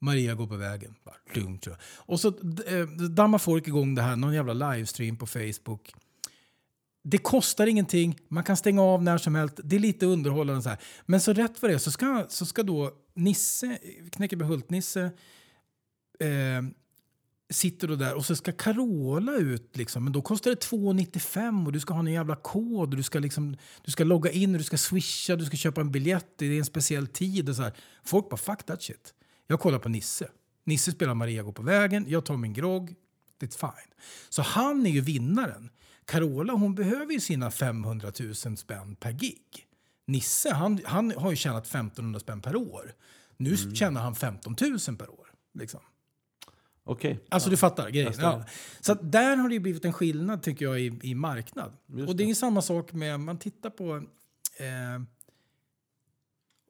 Maria 0.00 0.34
går 0.34 0.46
på 0.46 0.56
vägen. 0.56 0.94
Bara, 1.04 1.16
dum, 1.34 1.58
tror 1.58 1.76
jag. 1.76 2.06
Och 2.06 2.20
så 2.20 2.28
eh, 2.66 2.86
dammar 2.88 3.38
folk 3.38 3.68
igång 3.68 3.94
det 3.94 4.02
här, 4.02 4.16
någon 4.16 4.34
jävla 4.34 4.52
livestream 4.72 5.16
på 5.16 5.26
Facebook. 5.26 5.92
Det 7.02 7.18
kostar 7.18 7.66
ingenting, 7.66 8.18
man 8.28 8.44
kan 8.44 8.56
stänga 8.56 8.82
av 8.82 9.02
när 9.02 9.18
som 9.18 9.34
helst. 9.34 9.60
Det 9.64 9.76
är 9.76 9.80
lite 9.80 10.06
underhållande. 10.06 10.62
Så 10.62 10.68
här. 10.68 10.78
Men 11.06 11.20
så 11.20 11.32
rätt 11.32 11.62
vad 11.62 11.70
det 11.70 11.74
är 11.74 11.78
så 11.78 11.90
ska, 11.90 12.26
så 12.28 12.46
ska 12.46 12.62
då 12.62 12.92
Nisse, 13.14 13.78
Knäckebyhult-Nisse, 14.10 15.10
eh, 16.20 16.62
sitter 17.50 17.88
då 17.88 17.96
där 17.96 18.14
och 18.14 18.26
så 18.26 18.36
ska 18.36 18.52
Carola 18.52 19.36
ut. 19.36 19.76
Liksom. 19.76 20.04
Men 20.04 20.12
då 20.12 20.22
kostar 20.22 20.50
det 20.50 20.66
2,95 20.66 21.66
och 21.66 21.72
du 21.72 21.80
ska 21.80 21.94
ha 21.94 22.00
en 22.00 22.06
jävla 22.06 22.36
kod. 22.36 22.90
Och 22.90 22.96
du, 22.96 23.02
ska 23.02 23.18
liksom, 23.18 23.56
du 23.84 23.92
ska 23.92 24.04
logga 24.04 24.30
in, 24.30 24.54
och 24.54 24.58
du 24.58 24.64
ska 24.64 24.78
swisha, 24.78 25.36
du 25.36 25.44
ska 25.44 25.56
köpa 25.56 25.80
en 25.80 25.92
biljett. 25.92 26.38
Det 26.38 26.46
är 26.46 26.58
en 26.58 26.64
speciell 26.64 27.06
tid. 27.06 27.48
Och 27.48 27.56
så 27.56 27.62
här. 27.62 27.72
Folk 28.04 28.30
bara 28.30 28.36
fuck 28.36 28.62
that 28.62 28.82
shit. 28.82 29.14
Jag 29.50 29.60
kollar 29.60 29.78
på 29.78 29.88
Nisse. 29.88 30.28
Nisse 30.64 30.92
spelar 30.92 31.14
Maria 31.14 31.42
går 31.42 31.52
på 31.52 31.62
vägen, 31.62 32.04
jag 32.08 32.24
tar 32.24 32.36
min 32.36 32.52
grogg. 32.52 32.94
It's 33.40 33.58
fine. 33.58 33.94
Så 34.28 34.42
han 34.42 34.86
är 34.86 34.90
ju 34.90 35.00
vinnaren. 35.00 35.70
Carola 36.04 36.52
hon 36.52 36.74
behöver 36.74 37.12
ju 37.12 37.20
sina 37.20 37.50
500 37.50 38.12
000 38.20 38.56
spänn 38.56 38.96
per 38.96 39.12
gig. 39.12 39.66
Nisse 40.06 40.52
han, 40.54 40.80
han 40.84 41.12
har 41.16 41.30
ju 41.30 41.36
tjänat 41.36 41.66
1500 41.66 42.20
spänn 42.20 42.40
per 42.40 42.56
år. 42.56 42.94
Nu 43.36 43.56
tjänar 43.56 44.00
han 44.00 44.14
15 44.14 44.56
000 44.88 44.96
per 44.96 45.10
år. 45.10 45.26
Liksom. 45.54 45.80
Okej. 46.84 47.24
Alltså 47.28 47.50
du 47.50 47.56
fattar 47.56 47.90
grejen. 47.90 48.12
Ja. 48.18 48.44
Så 48.80 48.94
där 48.94 49.36
har 49.36 49.48
det 49.48 49.54
ju 49.54 49.60
blivit 49.60 49.84
en 49.84 49.92
skillnad 49.92 50.42
tycker 50.42 50.64
jag 50.64 50.80
i, 50.80 50.98
i 51.02 51.14
marknad. 51.14 51.72
och 52.08 52.16
det 52.16 52.24
är 52.24 52.28
ju 52.28 52.34
samma 52.34 52.62
sak 52.62 52.92
med, 52.92 53.20
man 53.20 53.38
tittar 53.38 53.70
på... 53.70 53.96
Eh, 54.56 55.02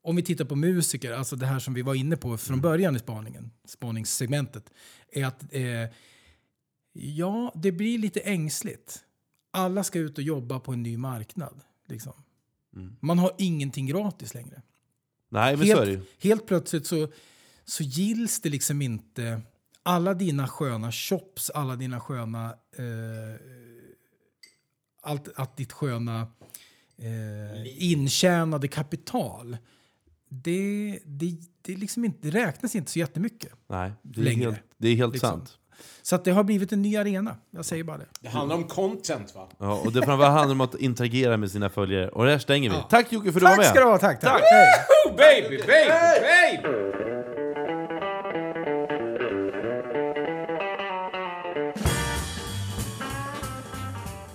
om 0.02 0.16
vi 0.16 0.22
tittar 0.22 0.44
på 0.44 0.56
musiker, 0.56 1.12
alltså 1.12 1.36
det 1.36 1.46
här 1.46 1.58
som 1.58 1.74
vi 1.74 1.82
var 1.82 1.94
inne 1.94 2.16
på 2.16 2.36
från 2.36 2.60
början 2.60 2.96
i 2.96 2.98
spaningen, 2.98 3.50
spaningssegmentet, 3.64 4.70
är 5.12 5.24
att 5.26 5.54
eh, 5.54 5.94
ja, 6.92 7.52
det 7.54 7.72
blir 7.72 7.98
lite 7.98 8.20
ängsligt. 8.20 9.04
Alla 9.50 9.84
ska 9.84 9.98
ut 9.98 10.18
och 10.18 10.24
jobba 10.24 10.60
på 10.60 10.72
en 10.72 10.82
ny 10.82 10.96
marknad. 10.96 11.60
Liksom. 11.88 12.12
Man 13.00 13.18
har 13.18 13.32
ingenting 13.38 13.86
gratis 13.86 14.34
längre. 14.34 14.62
Nej, 15.28 15.56
men 15.56 15.66
helt. 15.66 16.08
Helt 16.18 16.46
plötsligt 16.46 16.86
så, 16.86 17.08
så 17.64 17.82
gills 17.82 18.40
det 18.40 18.48
liksom 18.48 18.82
inte 18.82 19.42
alla 19.82 20.14
dina 20.14 20.48
sköna 20.48 20.92
shops, 20.92 21.50
alla 21.50 21.76
dina 21.76 22.00
sköna... 22.00 22.46
Eh, 22.76 23.40
allt, 25.02 25.28
att 25.34 25.56
ditt 25.56 25.72
sköna 25.72 26.26
eh, 26.96 27.82
intjänade 27.90 28.68
kapital. 28.68 29.56
Det, 30.32 30.98
det, 31.04 31.34
det, 31.62 31.72
är 31.72 31.76
liksom 31.76 32.04
inte, 32.04 32.18
det 32.30 32.38
räknas 32.38 32.74
inte 32.74 32.90
så 32.90 32.98
jättemycket. 32.98 33.50
Nej, 33.68 33.92
det 34.02 34.20
är 34.20 34.24
längre. 34.24 34.44
helt, 34.50 34.60
det 34.78 34.88
är 34.88 34.94
helt 34.96 35.12
Liksom. 35.12 35.30
sant. 35.30 35.56
Så 36.02 36.14
att 36.14 36.24
det 36.24 36.30
har 36.30 36.44
blivit 36.44 36.72
en 36.72 36.82
ny 36.82 36.96
arena. 36.96 37.36
Jag 37.50 37.64
säger 37.64 37.84
bara 37.84 37.98
det. 37.98 38.06
Det 38.20 38.28
handlar 38.28 38.56
om 38.56 38.64
content 38.64 39.34
va? 39.34 39.48
Ja, 39.58 39.74
och 39.84 39.92
det 39.92 40.02
framförallt 40.02 40.34
handlar 40.38 40.54
om 40.54 40.60
att 40.60 40.74
interagera 40.74 41.36
med 41.36 41.50
sina 41.50 41.68
följare. 41.70 42.08
Och 42.08 42.26
där 42.26 42.38
stänger 42.38 42.70
vi. 42.70 42.76
Tack 42.90 43.12
Jocke 43.12 43.32
för 43.32 43.40
att 43.40 43.40
du 43.40 43.44
var 43.44 43.50
Tack 43.50 43.58
med! 43.58 43.66
ska 43.66 43.80
du 43.80 43.86
ha, 43.86 43.98
tack, 43.98 44.20
tack. 44.20 44.42
Woo, 45.06 45.16
baby, 45.16 45.56
baby, 45.56 45.90
baby! 46.62 47.09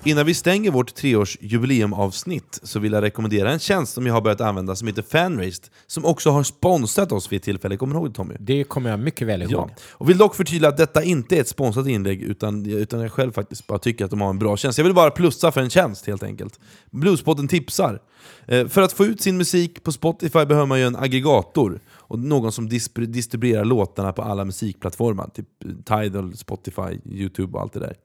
Innan 0.06 0.26
vi 0.26 0.34
stänger 0.34 0.72
vårt 0.72 0.96
treårsjubileumavsnitt 0.96 2.60
så 2.64 2.80
vill 2.80 2.94
jag 2.94 3.04
rekommendera 3.04 3.52
en 3.52 3.60
tjänst 3.60 3.94
som 3.94 4.06
jag 4.06 4.14
har 4.14 4.22
börjat 4.22 4.42
använda 4.42 4.76
som 4.76 4.88
heter 4.88 5.02
Fanraised, 5.02 5.66
som 5.88 6.06
också 6.06 6.30
har 6.30 6.44
sponsrat 6.44 7.12
oss 7.12 7.32
vid 7.32 7.38
ett 7.38 7.44
tillfälle. 7.44 7.78
Kommer 7.78 7.94
du 7.94 8.00
ihåg 8.00 8.10
det 8.10 8.16
Tommy? 8.16 8.36
Det 8.40 8.64
kommer 8.64 8.90
jag 8.90 9.00
mycket 9.00 9.28
väl 9.28 9.42
ihåg. 9.42 9.52
Ja. 9.52 9.70
Och 9.92 10.10
vill 10.10 10.18
dock 10.18 10.36
förtydliga 10.36 10.70
att 10.70 10.78
detta 10.78 11.04
inte 11.04 11.38
är 11.38 11.42
ett 11.42 11.48
sponsrat 11.48 11.88
inlägg, 11.88 12.22
utan, 12.22 12.66
utan 12.66 13.00
jag 13.00 13.12
själv 13.12 13.32
faktiskt 13.32 13.68
bara 13.68 13.80
tycker 13.80 14.06
att 14.06 14.12
de 14.12 14.22
har 14.22 14.30
en 14.30 14.40
bra 14.40 14.58
tjänst. 14.58 14.78
Jag 14.78 14.86
vill 14.86 14.94
bara 14.94 15.12
plussa 15.12 15.52
för 15.52 15.62
en 15.62 15.70
tjänst 15.70 16.08
helt 16.08 16.24
enkelt. 16.24 16.60
Bluespodden 16.92 17.48
tipsar. 17.48 18.02
Eh, 18.48 18.68
för 18.68 18.82
att 18.82 18.94
få 18.94 19.06
ut 19.06 19.22
sin 19.22 19.38
musik 19.38 19.84
på 19.84 19.92
Spotify 19.92 20.46
behöver 20.46 20.66
man 20.66 20.80
ju 20.80 20.86
en 20.86 20.96
aggregator 20.96 21.80
och 21.90 22.20
någon 22.20 22.52
som 22.52 22.70
distribuerar 22.96 23.66
låtarna 23.66 24.14
på 24.14 24.22
alla 24.22 24.46
musikplattformar. 24.46 25.30
Typ 25.34 25.48
Tidal, 25.86 26.38
Spotify, 26.38 27.00
Youtube 27.06 27.58
och 27.58 27.62
allt 27.62 27.74
det 27.74 27.80
där. 27.80 27.96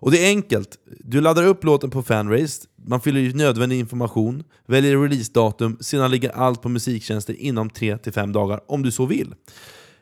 Och 0.00 0.10
det 0.10 0.24
är 0.26 0.28
enkelt. 0.28 0.76
Du 1.04 1.20
laddar 1.20 1.44
upp 1.46 1.64
låten 1.64 1.90
på 1.90 2.02
Fanraised, 2.02 2.70
man 2.86 3.00
fyller 3.00 3.20
i 3.20 3.32
nödvändig 3.32 3.78
information, 3.78 4.44
väljer 4.66 4.98
releasedatum, 4.98 5.76
sedan 5.80 6.10
ligger 6.10 6.30
allt 6.30 6.62
på 6.62 6.68
musiktjänster 6.68 7.40
inom 7.40 7.70
3-5 7.70 8.32
dagar 8.32 8.60
om 8.68 8.82
du 8.82 8.90
så 8.90 9.06
vill. 9.06 9.34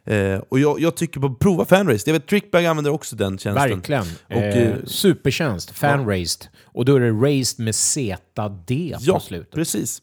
Eh, 0.05 0.39
och 0.49 0.59
jag, 0.59 0.81
jag 0.81 0.97
tycker 0.97 1.21
på 1.21 1.35
prova 1.35 1.65
Fanraised. 1.65 2.09
Jag 2.09 2.13
vet 2.13 2.27
Trickbag 2.29 2.65
använder 2.67 2.91
också 2.93 3.17
den 3.17 3.39
tjänsten. 3.39 3.71
Verkligen. 3.71 4.07
Och, 4.27 4.37
eh, 4.37 4.69
eh, 4.69 4.77
supertjänst, 4.85 5.71
fan-raised. 5.71 6.47
Och 6.65 6.85
då 6.85 6.97
är 6.97 7.01
det 7.01 7.11
raised 7.11 7.65
med 7.65 7.75
ZD 7.75 8.95
Ja, 9.01 9.15
på 9.15 9.21
slutet. 9.21 9.51
precis. 9.55 10.03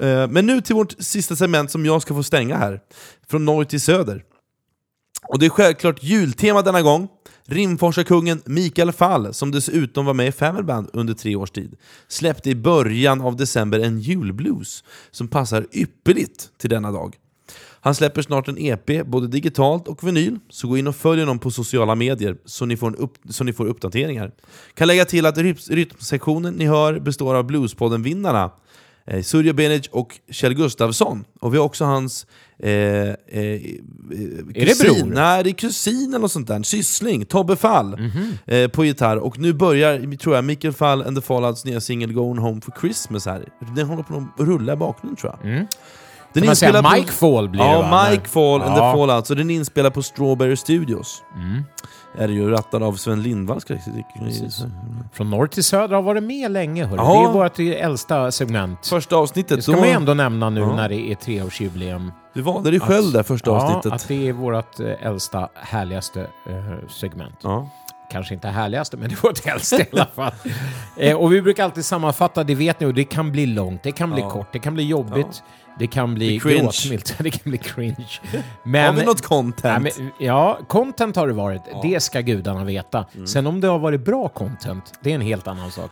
Eh, 0.00 0.28
men 0.28 0.46
nu 0.46 0.60
till 0.60 0.74
vårt 0.74 0.94
sista 0.98 1.36
segment 1.36 1.70
som 1.70 1.86
jag 1.86 2.02
ska 2.02 2.14
få 2.14 2.22
stänga 2.22 2.56
här. 2.56 2.80
Från 3.30 3.44
norr 3.44 3.64
till 3.64 3.80
söder. 3.80 4.24
Och 5.28 5.38
det 5.38 5.46
är 5.46 5.50
självklart 5.50 6.02
jultema 6.02 6.62
denna 6.62 6.82
gång. 6.82 7.08
Rimforsa-kungen 7.50 8.42
Mikael 8.44 8.92
Fall, 8.92 9.34
som 9.34 9.50
dessutom 9.50 10.06
var 10.06 10.14
med 10.14 10.28
i 10.28 10.32
Family 10.32 10.64
Band 10.64 10.90
under 10.92 11.14
tre 11.14 11.36
års 11.36 11.50
tid, 11.50 11.76
släppte 12.08 12.50
i 12.50 12.54
början 12.54 13.20
av 13.20 13.36
december 13.36 13.78
en 13.78 14.00
julblues 14.00 14.84
som 15.10 15.28
passar 15.28 15.66
ypperligt 15.72 16.50
till 16.58 16.70
denna 16.70 16.92
dag. 16.92 17.16
Han 17.80 17.94
släpper 17.94 18.22
snart 18.22 18.48
en 18.48 18.58
EP, 18.58 19.06
både 19.06 19.28
digitalt 19.28 19.88
och 19.88 20.08
vinyl, 20.08 20.38
så 20.48 20.68
gå 20.68 20.78
in 20.78 20.86
och 20.86 20.96
följ 20.96 21.20
honom 21.20 21.38
på 21.38 21.50
sociala 21.50 21.94
medier 21.94 22.36
så 22.44 22.66
ni 22.66 22.76
får, 22.76 23.00
upp, 23.00 23.18
så 23.28 23.44
ni 23.44 23.52
får 23.52 23.66
uppdateringar. 23.66 24.32
Kan 24.74 24.88
lägga 24.88 25.04
till 25.04 25.26
att 25.26 25.38
rytmsektionen 25.68 26.54
ni 26.54 26.66
hör 26.66 26.98
består 26.98 27.34
av 27.34 27.44
Bluespodden-vinnarna 27.44 28.50
eh, 29.10 29.22
Surya 29.22 29.52
Benic 29.52 29.88
och 29.92 30.18
Kjell 30.30 30.54
Gustafsson. 30.54 31.24
Och 31.40 31.54
vi 31.54 31.58
har 31.58 31.64
också 31.64 31.84
hans 31.84 32.26
eh, 32.62 32.70
eh, 32.70 33.08
eh, 33.28 33.42
Är 34.54 34.66
det 34.66 34.80
bror? 34.80 35.06
Nej, 35.14 35.44
det 35.44 35.50
är 35.50 35.54
kusin 35.54 36.08
eller 36.08 36.18
något 36.18 36.32
sånt 36.32 36.48
där. 36.48 36.62
Syssling, 36.62 37.24
Tobbe 37.24 37.56
Fall, 37.56 38.00
Mhm. 38.00 38.32
eh, 38.46 38.68
på 38.68 38.84
gitarr. 38.84 39.16
Och 39.16 39.38
nu 39.38 39.52
börjar, 39.52 40.16
tror 40.16 40.34
jag, 40.34 40.44
Mikael 40.44 40.74
Fall 40.74 41.02
and 41.02 41.16
the 41.16 41.22
Fallouts 41.22 41.64
nya 41.64 41.80
singel 41.80 42.12
Going 42.12 42.38
Home 42.38 42.60
for 42.60 42.74
Christmas 42.80 43.26
här. 43.26 43.44
Den 43.76 43.86
håller 43.86 44.02
på 44.02 44.14
att 44.38 44.46
rulla 44.48 44.72
i 44.72 44.76
bakgrunden 44.76 45.16
tror 45.16 45.34
jag. 45.42 45.50
Mm. 45.52 45.66
Den 46.32 46.46
man 46.46 46.56
säga 46.56 46.68
inspelad 46.68 46.84
på- 46.92 46.96
Mike 47.00 47.12
Fall 47.12 47.48
blir 47.48 47.60
det, 47.62 47.66
Ja, 47.66 47.80
va? 47.82 48.10
Mike 48.10 48.28
Fall 48.28 48.62
and 48.62 48.74
the 48.76 48.80
Ja. 48.82 48.92
Fallouts. 48.92 49.30
Och 49.30 49.36
den 49.36 49.50
är 49.50 49.54
inspelad 49.54 49.94
på 49.94 50.02
Strawberry 50.02 50.56
Studios. 50.56 51.22
Mm. 51.36 51.62
Är 52.16 52.28
det 52.28 52.34
ju 52.34 52.50
rattad 52.50 52.82
av 52.82 52.92
Sven 52.92 53.22
Lindvall. 53.22 53.60
Ska 53.60 53.74
jag 53.74 53.82
Precis. 54.18 54.64
Från 55.12 55.30
norr 55.30 55.46
till 55.46 55.64
söder 55.64 55.94
har 55.94 56.02
varit 56.02 56.22
med 56.22 56.50
länge. 56.50 56.84
Hörru. 56.84 56.96
Ja. 57.00 57.12
Det 57.12 57.28
är 57.28 57.32
vårt 57.72 57.80
äldsta 57.84 58.30
segment. 58.32 58.86
Första 58.86 59.16
avsnittet. 59.16 59.56
Det 59.58 59.62
ska 59.62 59.72
då- 59.72 59.78
man 59.78 59.88
ändå 59.88 60.14
nämna 60.14 60.50
nu 60.50 60.60
Ja. 60.60 60.76
när 60.76 60.88
det 60.88 61.10
är 61.10 61.14
treårsjubileum. 61.14 62.12
Du 62.34 62.42
valde 62.42 62.70
dig 62.70 62.80
själv 62.80 63.12
där 63.12 63.22
första 63.22 63.50
ja, 63.50 63.56
avsnittet. 63.56 63.92
att 63.92 64.08
det 64.08 64.28
är 64.28 64.32
vårt 64.32 64.80
eh, 64.80 65.06
äldsta, 65.06 65.48
härligaste 65.54 66.20
eh, 66.20 66.88
segment. 66.88 67.34
Ja. 67.42 67.68
Kanske 68.12 68.34
inte 68.34 68.48
härligaste, 68.48 68.96
men 68.96 69.08
det 69.08 69.14
är 69.14 69.22
vårt 69.22 69.46
äldsta 69.46 69.80
i 69.80 69.86
alla 69.92 70.06
fall. 70.14 70.32
Eh, 70.96 71.16
och 71.16 71.32
vi 71.32 71.42
brukar 71.42 71.64
alltid 71.64 71.84
sammanfatta, 71.84 72.44
det 72.44 72.54
vet 72.54 72.80
ni, 72.80 72.86
och 72.86 72.94
det 72.94 73.04
kan 73.04 73.32
bli 73.32 73.46
långt, 73.46 73.82
det 73.82 73.92
kan 73.92 74.10
bli 74.12 74.22
kort, 74.22 74.52
det 74.52 74.58
kan 74.58 74.74
bli 74.74 74.84
jobbigt. 74.86 75.42
Det 75.84 75.86
kan 75.86 76.14
bli 76.14 76.40
cringe. 76.40 76.60
gråtmilt. 76.62 77.14
det 77.18 77.30
kan 77.30 77.50
bli 77.50 77.58
cringe. 77.58 78.06
Har 78.64 78.92
vi 78.92 79.04
något 79.04 79.22
content? 79.22 79.94
Ja, 79.96 80.02
men, 80.02 80.10
ja, 80.18 80.58
content 80.68 81.16
har 81.16 81.26
det 81.26 81.32
varit. 81.32 81.62
Det 81.82 82.00
ska 82.02 82.20
gudarna 82.20 82.64
veta. 82.64 83.06
Mm. 83.14 83.26
Sen 83.26 83.46
om 83.46 83.60
det 83.60 83.68
har 83.68 83.78
varit 83.78 84.00
bra 84.00 84.28
content, 84.28 84.92
det 85.00 85.10
är 85.10 85.14
en 85.14 85.20
helt 85.20 85.48
annan 85.48 85.70
sak. 85.70 85.90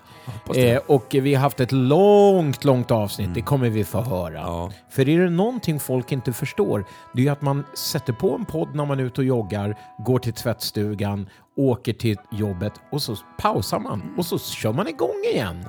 Eh, 0.55 0.81
och 0.87 1.07
vi 1.11 1.35
har 1.35 1.43
haft 1.43 1.61
ett 1.61 1.73
långt, 1.73 2.65
långt 2.65 2.91
avsnitt. 2.91 3.27
Mm. 3.27 3.35
Det 3.35 3.43
kommer 3.43 3.71
vi 3.71 3.85
få 3.85 4.01
höra. 4.01 4.71
För 4.91 5.09
är 5.09 5.21
det 5.21 5.31
någonting 5.31 5.81
folk 5.81 6.13
inte 6.13 6.33
förstår, 6.33 6.85
det 7.13 7.21
är 7.21 7.25
ju 7.25 7.29
att 7.29 7.43
man 7.43 7.65
sätter 7.75 8.13
på 8.13 8.35
en 8.35 8.45
podd 8.45 8.75
när 8.75 8.85
man 8.87 9.01
är 9.01 9.05
ute 9.05 9.21
och 9.21 9.25
joggar, 9.25 9.77
går 9.99 10.19
till 10.19 10.33
tvättstugan, 10.33 11.29
åker 11.57 11.93
till 11.93 12.17
jobbet 12.31 12.73
och 12.93 13.03
så 13.03 13.17
pausar 13.39 13.79
man 13.79 14.03
och 14.17 14.27
så 14.27 14.39
kör 14.39 14.73
man 14.73 14.89
igång 14.89 15.25
igen. 15.35 15.65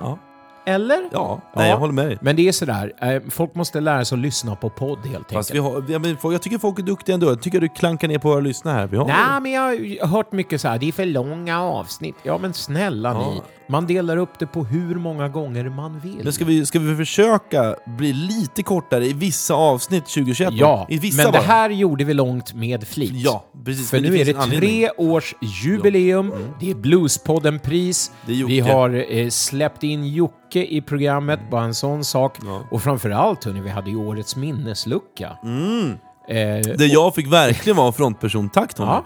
Eller? 0.68 1.08
Ja, 1.12 1.40
nej, 1.56 1.70
jag 1.70 1.76
håller 1.76 1.92
med 1.92 2.06
dig. 2.06 2.18
Men 2.20 2.36
det 2.36 2.48
är 2.48 2.52
sådär, 2.52 2.92
eh, 3.02 3.22
folk 3.30 3.54
måste 3.54 3.80
lära 3.80 4.04
sig 4.04 4.16
att 4.16 4.22
lyssna 4.22 4.56
på 4.56 4.70
podd 4.70 4.98
helt 4.98 5.06
enkelt. 5.16 5.32
Fast 5.32 5.54
vi 5.54 5.58
har, 5.58 5.84
ja, 5.88 5.98
men 5.98 6.16
folk- 6.16 6.34
jag 6.34 6.42
tycker 6.42 6.58
folk 6.58 6.78
är 6.78 6.82
duktiga 6.82 7.14
ändå. 7.14 7.26
Jag 7.26 7.42
tycker 7.42 7.60
du 7.60 7.68
klankar 7.68 8.08
ner 8.08 8.18
på 8.18 8.28
våra 8.28 8.40
lyssnare 8.40 8.74
här. 8.74 8.86
Vi 8.86 8.96
har 8.96 9.06
Nej, 9.06 9.40
men 9.40 9.52
jag 9.52 9.62
har 10.00 10.06
hört 10.16 10.32
mycket 10.32 10.60
så 10.60 10.68
här, 10.68 10.78
det 10.78 10.88
är 10.88 10.92
för 10.92 11.04
långa 11.06 11.62
avsnitt. 11.62 12.16
Ja, 12.22 12.38
men 12.38 12.52
snälla 12.54 13.12
ni. 13.18 13.42
Man 13.70 13.86
delar 13.86 14.16
upp 14.16 14.38
det 14.38 14.46
på 14.46 14.64
hur 14.64 14.94
många 14.94 15.28
gånger 15.28 15.68
man 15.68 16.00
vill. 16.00 16.20
Men 16.24 16.32
ska 16.32 16.44
vi, 16.44 16.66
ska 16.66 16.78
vi 16.78 16.96
försöka 16.96 17.76
bli 17.86 18.12
lite 18.12 18.62
kortare 18.62 19.06
i 19.06 19.12
vissa 19.12 19.54
avsnitt 19.54 20.06
2021? 20.06 20.50
då? 20.50 20.56
Ja, 20.56 20.86
I 20.90 20.98
vissa 20.98 21.22
men 21.22 21.32
det 21.32 21.38
bara. 21.38 21.46
här 21.46 21.70
gjorde 21.70 22.04
vi 22.04 22.14
långt 22.14 22.54
med 22.54 22.88
flit. 22.88 23.10
Ja, 23.14 23.44
precis. 23.64 23.90
För 23.90 23.96
Men 23.96 24.02
det 24.04 24.10
nu 24.10 24.18
är 24.20 24.24
det 24.24 24.30
en 24.30 24.36
anledning. 24.36 24.70
tre 24.70 24.90
års 24.96 25.34
jubileum, 25.64 26.32
det 26.60 26.70
är 26.70 26.74
Bluespodden-pris, 26.74 28.12
vi 28.26 28.60
har 28.60 29.04
eh, 29.16 29.28
släppt 29.28 29.82
in 29.82 30.06
Jocke 30.06 30.64
i 30.64 30.80
programmet, 30.82 31.40
bara 31.50 31.64
en 31.64 31.74
sån 31.74 32.04
sak. 32.04 32.36
Och 32.70 32.82
framförallt, 32.82 33.44
hörni, 33.44 33.60
vi 33.60 33.70
hade 33.70 33.90
ju 33.90 33.96
årets 33.96 34.36
minneslucka. 34.36 35.36
Mm. 35.44 35.90
Eh, 36.28 36.36
Där 36.76 36.92
jag 36.92 37.14
fick 37.14 37.26
verkligen 37.32 37.76
vara 37.76 37.92
frontperson. 37.92 38.48
Tack 38.48 38.74
Tommy. 38.74 38.88
Ja. 38.90 39.04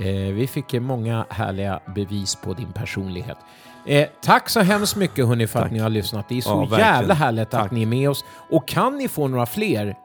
Eh, 0.00 0.32
vi 0.34 0.46
fick 0.46 0.72
många 0.72 1.26
härliga 1.30 1.80
bevis 1.94 2.34
på 2.36 2.52
din 2.52 2.72
personlighet. 2.72 3.36
Eh, 3.86 4.08
tack 4.22 4.48
så 4.48 4.60
hemskt 4.60 4.96
mycket 4.96 5.26
hörni 5.26 5.46
för 5.46 5.58
att 5.62 5.72
ni 5.72 5.78
har 5.78 5.88
lyssnat. 5.90 6.28
Det 6.28 6.36
är 6.36 6.40
så 6.40 6.68
Ja, 6.70 6.78
jävla 6.78 7.14
härligt 7.14 7.50
Tack. 7.50 7.66
att 7.66 7.72
ni 7.72 7.82
är 7.82 7.86
med 7.86 8.10
oss. 8.10 8.24
Och 8.50 8.68
kan 8.68 8.96
ni 8.98 9.08
få 9.08 9.28
några 9.28 9.46
fler 9.46 9.96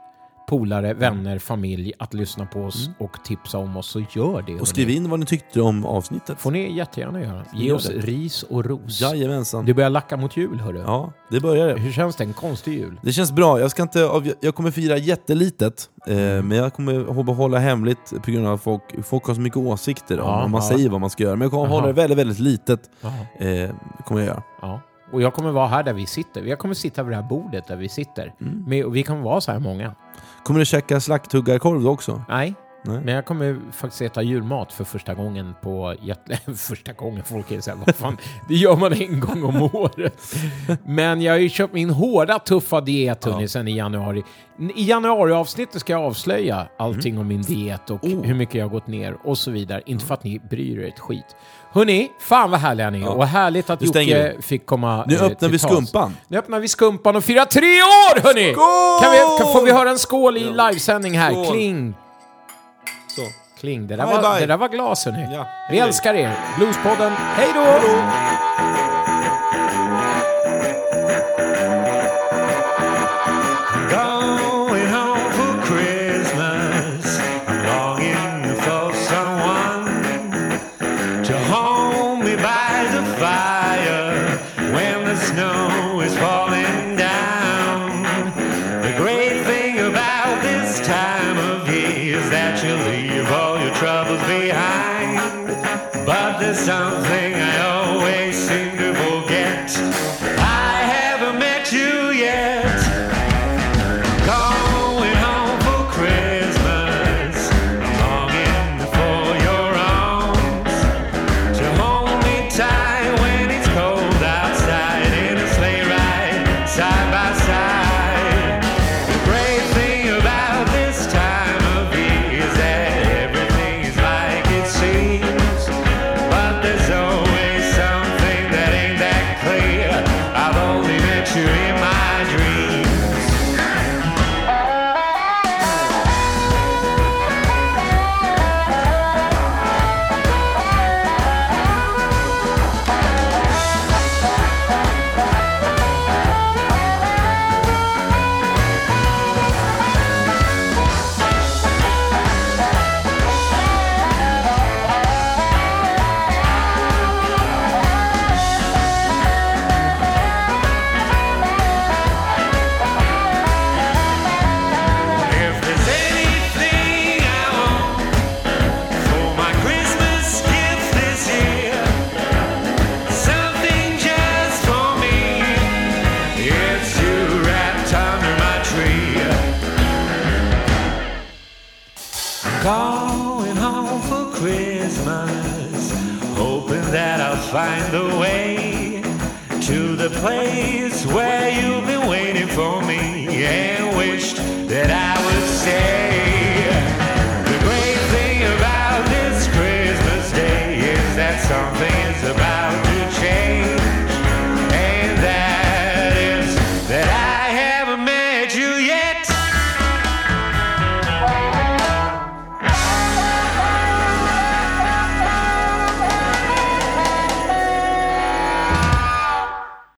polare, 0.49 0.93
vänner, 0.93 1.39
familj 1.39 1.93
att 1.99 2.13
lyssna 2.13 2.45
på 2.45 2.61
oss 2.63 2.89
och 2.99 3.23
tipsa 3.23 3.57
om 3.57 3.77
oss 3.77 3.87
så 3.87 3.99
gör 3.99 4.41
det. 4.41 4.51
Mm. 4.51 4.61
Och 4.61 4.67
skriv 4.67 4.89
in 4.89 5.09
vad 5.09 5.19
ni 5.19 5.25
tyckte 5.25 5.61
om 5.61 5.85
avsnittet. 5.85 6.39
får 6.39 6.51
ni 6.51 6.75
jättegärna 6.77 7.21
göra. 7.21 7.43
Ge 7.53 7.67
Gör 7.67 7.75
oss 7.75 7.87
det. 7.87 7.93
ris 7.93 8.43
och 8.43 8.65
ros. 8.65 9.01
Jajamensan. 9.01 9.65
Det 9.65 9.73
börjar 9.73 9.89
lacka 9.89 10.17
mot 10.17 10.37
jul 10.37 10.59
hörru. 10.59 10.79
Ja, 10.85 11.13
det 11.31 11.39
börjar 11.39 11.67
det. 11.67 11.79
Hur 11.79 11.91
känns 11.91 12.15
det? 12.15 12.23
En 12.23 12.33
konstig 12.33 12.73
jul? 12.73 12.99
Det 13.03 13.11
känns 13.11 13.31
bra. 13.31 13.59
Jag, 13.59 13.71
ska 13.71 13.81
inte, 13.83 14.09
jag 14.41 14.55
kommer 14.55 14.71
fira 14.71 14.97
jättelitet, 14.97 15.89
eh, 16.07 16.17
Mm. 16.17 16.47
men 16.47 16.57
jag 16.57 16.73
kommer 16.73 17.31
att 17.31 17.37
hålla 17.37 17.59
hemligt 17.59 18.13
på 18.25 18.31
grund 18.31 18.47
av 18.47 18.53
att 18.53 18.61
folk, 18.63 18.83
folk 19.05 19.23
har 19.25 19.33
så 19.33 19.41
mycket 19.41 19.57
åsikter 19.57 20.19
om 20.19 20.27
Ja, 20.29 20.47
man 20.47 20.61
ja. 20.61 20.69
säger 20.69 20.89
vad 20.89 21.01
man 21.01 21.09
ska 21.09 21.23
göra. 21.23 21.35
Men 21.35 21.41
jag 21.41 21.51
kommer 21.51 21.65
Jaha. 21.65 21.73
hålla 21.73 21.87
det 21.87 21.93
väldigt, 21.93 22.17
väldigt 22.17 22.39
litet. 22.39 22.89
Eh, 23.39 23.69
kommer 24.05 24.21
jag 24.21 24.27
göra. 24.27 24.43
Ja. 24.61 24.81
Och 25.11 25.21
jag 25.21 25.33
kommer 25.33 25.51
vara 25.51 25.67
här 25.67 25.83
där 25.83 25.93
vi 25.93 26.05
sitter. 26.05 26.43
Jag 26.43 26.59
kommer 26.59 26.73
sitta 26.73 27.03
vid 27.03 27.11
det 27.11 27.15
här 27.21 27.29
bordet 27.29 27.67
där 27.67 27.75
vi 27.75 27.89
sitter. 27.89 28.33
Och 28.85 28.95
vi 28.95 29.03
kommer 29.03 29.21
vara 29.21 29.41
så 29.41 29.51
här 29.51 29.59
många. 29.59 29.95
Kommer 30.43 30.59
du 30.59 30.65
käka 30.65 30.99
slakthuggarkorv 30.99 31.83
då 31.83 31.89
också? 31.89 32.21
Nej. 32.29 32.55
Nej. 32.83 32.99
Men 33.05 33.13
jag 33.15 33.25
kommer 33.25 33.59
faktiskt 33.73 34.01
äta 34.01 34.21
julmat 34.21 34.73
för 34.73 34.83
första 34.83 35.13
gången 35.13 35.55
på... 35.61 35.95
jätte- 36.01 36.39
första 36.55 36.93
gången, 36.93 37.23
folk 37.23 37.51
är 37.51 37.61
såhär, 37.61 37.77
vad 37.85 37.95
fan, 37.95 38.17
det 38.49 38.55
gör 38.55 38.75
man 38.75 38.93
en 38.93 39.19
gång 39.19 39.43
om 39.43 39.61
året. 39.73 40.35
Men 40.85 41.21
jag 41.21 41.33
har 41.33 41.39
ju 41.39 41.49
köpt 41.49 41.73
min 41.73 41.89
hårda, 41.89 42.39
tuffa 42.39 42.81
diet 42.81 43.25
hörni, 43.25 43.47
sen 43.47 43.67
i 43.67 43.77
januari. 43.77 44.23
I 44.75 44.83
januariavsnittet 44.89 45.81
ska 45.81 45.93
jag 45.93 46.01
avslöja 46.03 46.67
allting 46.77 47.09
Mm. 47.13 47.21
om 47.21 47.27
min 47.27 47.41
diet 47.41 47.89
och 47.89 48.03
Oh. 48.03 48.23
hur 48.23 48.33
mycket 48.33 48.55
jag 48.55 48.65
har 48.65 48.69
gått 48.71 48.87
ner 48.87 49.17
och 49.23 49.37
så 49.37 49.51
vidare. 49.51 49.81
Inte 49.85 50.05
för 50.05 50.13
att 50.13 50.23
ni 50.23 50.39
bryr 50.49 50.79
er 50.79 50.87
ett 50.87 50.99
skit. 50.99 51.35
Hörni, 51.71 52.11
fan 52.19 52.51
vad 52.51 52.59
härliga 52.59 52.89
ni 52.89 52.97
är 52.97 53.01
Ja. 53.03 53.09
och 53.09 53.25
härligt 53.27 53.69
att 53.69 53.81
Jocke 53.81 54.35
fick 54.41 54.65
komma 54.65 55.05
Nu 55.07 55.15
eh, 55.15 55.23
öppnar 55.23 55.35
till 55.35 55.49
vi 55.49 55.59
tals. 55.59 55.73
skumpan. 55.73 56.17
Nu 56.27 56.37
öppnar 56.37 56.59
vi 56.59 56.67
skumpan 56.67 57.15
och 57.15 57.23
firar 57.23 57.45
tre 57.45 57.67
år 57.81 58.21
hörni! 58.23 58.53
Skål! 58.53 59.01
Kan 59.03 59.11
vi, 59.11 59.43
kan, 59.43 59.53
får 59.53 59.65
vi 59.65 59.71
höra 59.71 59.89
en 59.89 59.97
skål 59.99 60.37
i 60.37 60.39
livesändning 60.53 61.17
här? 61.19 61.31
Skål. 61.31 61.45
Kling! 61.45 61.93
Så. 63.15 63.21
Kling. 63.59 63.87
Det 63.87 63.95
där, 63.95 64.05
Bye, 64.05 64.15
var, 64.15 64.31
bye. 64.31 64.39
det 64.39 64.45
där 64.45 64.57
var 64.57 64.69
glas 64.69 65.05
hörni. 65.05 65.27
Ja. 65.33 65.47
Vi 65.71 65.79
älskar 65.79 66.13
er. 66.13 66.33
Bluespodden, 66.57 67.11
hej 67.11 67.47
då! 67.55 68.78